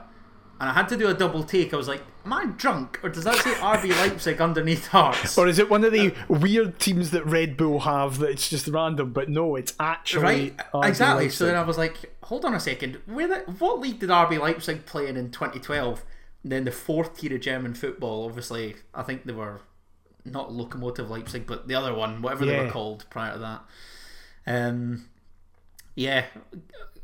and 0.63 0.71
I 0.71 0.75
had 0.75 0.89
to 0.91 0.97
do 0.97 1.09
a 1.09 1.15
double 1.15 1.43
take. 1.43 1.75
I 1.75 1.77
was 1.77 1.89
like, 1.89 2.05
"Am 2.25 2.33
I 2.33 2.47
drunk, 2.47 3.01
or 3.03 3.09
does 3.09 3.25
that 3.25 3.35
say 3.35 3.51
RB 3.55 3.91
Leipzig 4.01 4.41
underneath 4.41 4.87
Hearts?" 4.87 5.37
Or 5.37 5.49
is 5.49 5.59
it 5.59 5.69
one 5.69 5.83
of 5.83 5.91
the 5.91 6.15
weird 6.29 6.79
teams 6.79 7.11
that 7.11 7.27
Red 7.27 7.57
Bull 7.57 7.81
have 7.81 8.21
that 8.21 8.31
it's 8.31 8.49
just 8.49 8.69
random? 8.69 9.13
But 9.13 9.29
no, 9.29 9.57
it's 9.57 9.75
actually 9.81 10.23
Right, 10.23 10.57
RB 10.73 10.89
exactly. 10.89 11.31
So 11.31 11.47
then 11.47 11.57
I 11.57 11.65
was 11.65 11.79
like, 11.79 12.15
"Hold 12.23 12.45
on 12.45 12.55
a 12.55 12.61
second. 12.61 13.01
Where 13.07 13.27
the, 13.27 13.39
what 13.59 13.81
league 13.81 13.99
did 13.99 14.11
RB 14.11 14.39
Leipzig 14.39 14.87
play 14.87 15.09
in 15.09 15.17
in 15.17 15.33
2012?" 15.33 16.05
And 16.45 16.53
then 16.53 16.63
the 16.63 16.71
fourth 16.71 17.19
tier 17.19 17.35
of 17.35 17.41
German 17.41 17.75
football. 17.75 18.25
Obviously, 18.25 18.77
I 18.95 19.03
think 19.03 19.25
they 19.25 19.33
were 19.33 19.63
not 20.25 20.51
Lokomotive 20.51 21.09
Leipzig, 21.09 21.45
but 21.45 21.67
the 21.67 21.75
other 21.75 21.93
one, 21.93 22.23
whatever 22.23 22.47
they 22.47 22.57
were 22.57 22.71
called 22.71 23.05
prior 23.11 23.33
to 23.33 23.39
that. 23.41 23.65
Um, 24.47 25.09
yeah, 25.97 26.27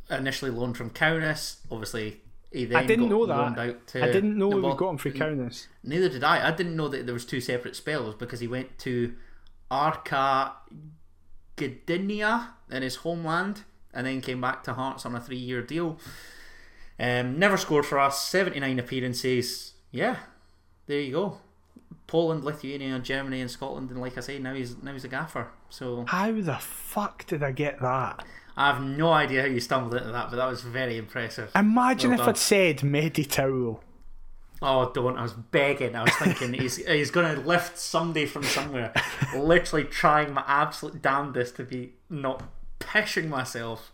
initially 0.09 0.53
loaned 0.53 0.77
from 0.77 0.91
Kaunas. 0.91 1.57
Obviously, 1.73 2.21
he 2.53 2.65
then 2.65 2.77
I 2.77 2.87
didn't 2.87 3.09
know 3.09 3.27
that. 3.27 3.37
loaned 3.37 3.59
out 3.59 3.87
to. 3.89 4.05
I 4.05 4.11
didn't 4.11 4.39
know 4.39 4.49
we 4.49 4.61
well, 4.61 4.75
got 4.75 4.91
him 4.91 4.99
free 4.99 5.13
Kaunas. 5.13 5.67
Neither 5.85 6.09
did 6.09 6.25
I. 6.25 6.49
I 6.49 6.51
didn't 6.51 6.77
know 6.77 6.89
that 6.89 7.07
there 7.07 7.13
was 7.13 7.27
two 7.27 7.41
separate 7.41 7.77
spells 7.77 8.15
because 8.15 8.41
he 8.41 8.47
went 8.47 8.79
to 8.79 9.15
Arka 9.71 10.53
Gdynia 11.57 12.49
in 12.71 12.83
his 12.83 12.97
homeland 12.97 13.65
and 13.93 14.07
then 14.07 14.21
came 14.21 14.41
back 14.41 14.63
to 14.65 14.75
Hearts 14.75 15.05
on 15.05 15.15
a 15.15 15.21
three-year 15.21 15.63
deal. 15.63 15.99
Um, 16.99 17.39
never 17.39 17.57
scored 17.57 17.85
for 17.87 17.99
us. 17.99 18.27
Seventy-nine 18.27 18.79
appearances. 18.79 19.75
Yeah, 19.91 20.17
there 20.87 21.01
you 21.01 21.13
go. 21.13 21.39
Poland, 22.07 22.43
Lithuania, 22.43 22.99
Germany, 22.99 23.43
and 23.43 23.51
Scotland, 23.51 23.91
and 23.91 24.01
like 24.01 24.17
I 24.17 24.21
say, 24.21 24.39
now 24.39 24.55
he's 24.55 24.83
now 24.83 24.95
he's 24.95 25.05
a 25.05 25.09
gaffer. 25.09 25.49
So 25.69 26.07
How 26.09 26.33
the 26.33 26.57
fuck 26.57 27.27
did 27.27 27.43
I 27.43 27.53
get 27.53 27.81
that? 27.81 28.25
I 28.59 28.73
have 28.73 28.83
no 28.83 29.13
idea 29.13 29.43
how 29.43 29.47
you 29.47 29.61
stumbled 29.61 29.95
into 29.95 30.11
that, 30.11 30.31
but 30.31 30.37
that 30.37 30.47
was 30.49 30.63
very 30.63 30.97
impressive. 30.99 31.53
Imagine 31.55 32.11
Well 32.11 32.19
if 32.19 32.25
done. 32.25 32.29
I'd 32.31 32.37
said 32.37 32.79
Mehdi 32.79 33.25
Taouil. 33.25 33.79
Oh, 34.61 34.91
don't! 34.93 35.17
I 35.17 35.23
was 35.23 35.33
begging. 35.35 35.95
I 35.95 36.03
was 36.03 36.13
thinking 36.17 36.53
he's 36.55 36.77
he's 36.85 37.13
going 37.13 37.33
to 37.37 37.41
lift 37.41 37.79
somebody 37.79 38.27
from 38.27 38.43
somewhere. 38.43 38.93
Literally 39.37 39.85
trying 39.85 40.35
my 40.35 40.43
absolute 40.47 41.01
damnedest 41.01 41.55
to 41.57 41.63
be 41.63 41.93
not 42.11 42.43
pissing 42.81 43.29
myself. 43.29 43.93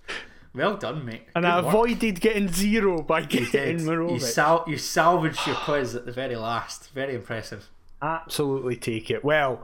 Well 0.54 0.78
done, 0.78 1.04
mate. 1.04 1.24
And 1.34 1.44
Good 1.44 1.50
I 1.50 1.56
work. 1.60 1.66
avoided 1.66 2.20
getting 2.22 2.48
zero 2.48 3.02
by 3.02 3.22
getting. 3.22 3.80
You, 3.80 4.18
sal- 4.18 4.64
you 4.66 4.78
salvaged 4.78 5.46
your 5.46 5.56
quiz 5.56 5.94
at 5.94 6.06
the 6.06 6.12
very 6.12 6.36
last. 6.36 6.90
Very 6.94 7.14
impressive. 7.16 7.68
Absolutely 8.00 8.76
take 8.76 9.10
it. 9.10 9.22
Well, 9.22 9.62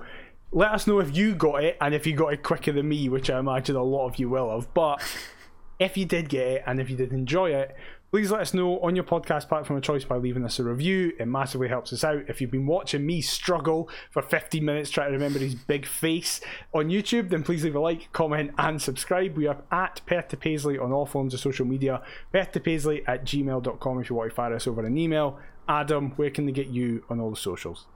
let 0.53 0.73
us 0.73 0.87
know 0.87 0.99
if 0.99 1.17
you 1.17 1.35
got 1.35 1.63
it 1.63 1.77
and 1.81 1.95
if 1.95 2.07
you 2.07 2.15
got 2.15 2.33
it 2.33 2.43
quicker 2.43 2.73
than 2.73 2.89
me, 2.89 3.09
which 3.09 3.31
I 3.31 3.39
imagine 3.39 3.77
a 3.77 3.83
lot 3.83 4.07
of 4.07 4.19
you 4.19 4.29
will 4.29 4.51
have. 4.51 4.73
But 4.75 5.03
if 5.79 5.97
you 5.97 6.05
did 6.05 6.29
get 6.29 6.47
it 6.47 6.63
and 6.67 6.81
if 6.81 6.91
you 6.91 6.97
did 6.97 7.13
enjoy 7.13 7.51
it, 7.55 7.77
please 8.11 8.33
let 8.33 8.41
us 8.41 8.53
know 8.53 8.81
on 8.81 8.97
your 8.97 9.05
podcast 9.05 9.49
platform 9.49 9.77
of 9.77 9.85
choice 9.85 10.05
by 10.05 10.17
leaving 10.17 10.45
us 10.45 10.59
a 10.59 10.65
review. 10.65 11.13
It 11.21 11.27
massively 11.27 11.69
helps 11.69 11.93
us 11.93 12.03
out. 12.03 12.25
If 12.29 12.41
you've 12.41 12.51
been 12.51 12.67
watching 12.67 13.07
me 13.07 13.21
struggle 13.21 13.89
for 14.11 14.23
15 14.23 14.65
minutes 14.65 14.91
trying 14.91 15.11
to 15.11 15.13
remember 15.13 15.39
his 15.39 15.55
big 15.55 15.87
face 15.87 16.41
on 16.75 16.89
YouTube, 16.89 17.31
then 17.31 17.45
please 17.45 17.63
leave 17.63 17.77
a 17.77 17.81
like, 17.81 18.13
comment, 18.13 18.51
and 18.59 18.83
subscribe. 18.83 19.37
We 19.37 19.47
are 19.47 19.63
at 19.71 20.01
Perth 20.07 20.29
to 20.29 20.37
Paisley 20.37 20.77
on 20.77 20.91
all 20.91 21.07
forms 21.07 21.33
of 21.35 21.41
social 21.41 21.65
media. 21.65 22.03
Perth 22.33 22.51
to 22.53 22.61
Paisley 22.61 23.05
at 23.07 23.25
gmail.com 23.25 24.01
if 24.01 24.11
you 24.11 24.17
want 24.17 24.31
to 24.31 24.35
fire 24.35 24.55
us 24.55 24.67
over 24.67 24.85
an 24.85 24.99
email. 24.99 25.39
Adam, 25.69 26.11
where 26.17 26.31
can 26.31 26.47
they 26.47 26.53
get 26.53 26.67
you 26.67 27.05
on 27.09 27.21
all 27.21 27.31
the 27.31 27.37
socials? 27.37 27.87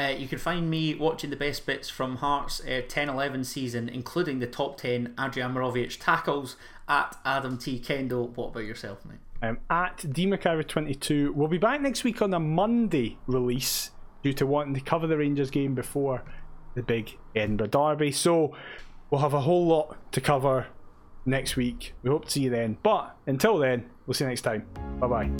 Uh, 0.00 0.08
you 0.08 0.26
can 0.26 0.38
find 0.38 0.70
me 0.70 0.94
watching 0.94 1.28
the 1.28 1.36
best 1.36 1.66
bits 1.66 1.90
from 1.90 2.16
Hearts 2.16 2.60
uh, 2.60 2.82
10-11 2.88 3.44
season, 3.44 3.88
including 3.88 4.38
the 4.38 4.46
top 4.46 4.78
10 4.78 5.14
Adrian 5.20 5.52
Morovic 5.52 5.98
tackles 6.00 6.56
at 6.88 7.16
Adam 7.24 7.58
T. 7.58 7.78
Kendo. 7.78 8.30
What 8.34 8.48
about 8.48 8.64
yourself, 8.64 9.04
mate? 9.04 9.18
um, 9.42 9.58
at 9.68 9.98
dmacarver22. 9.98 11.34
We'll 11.34 11.48
be 11.48 11.58
back 11.58 11.80
next 11.80 12.04
week 12.04 12.20
on 12.22 12.32
a 12.34 12.40
Monday 12.40 13.18
release 13.26 13.90
due 14.22 14.32
to 14.34 14.46
wanting 14.46 14.74
to 14.74 14.80
cover 14.80 15.06
the 15.06 15.16
Rangers 15.16 15.50
game 15.50 15.74
before 15.74 16.22
the 16.74 16.82
big 16.82 17.16
Edinburgh 17.34 17.68
Derby. 17.68 18.12
So 18.12 18.54
we'll 19.10 19.20
have 19.20 19.34
a 19.34 19.40
whole 19.40 19.66
lot 19.66 19.96
to 20.12 20.20
cover 20.20 20.66
next 21.24 21.56
week. 21.56 21.94
We 22.02 22.10
hope 22.10 22.26
to 22.26 22.30
see 22.30 22.42
you 22.42 22.50
then. 22.50 22.78
But 22.82 23.16
until 23.26 23.58
then, 23.58 23.88
we'll 24.06 24.14
see 24.14 24.24
you 24.24 24.28
next 24.28 24.42
time. 24.42 24.66
Bye 24.98 25.06
bye. 25.06 25.30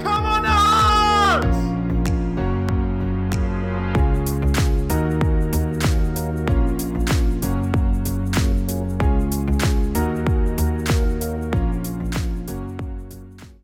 Come 0.00 0.26
on, 0.26 0.44
Hearts! 0.44 1.83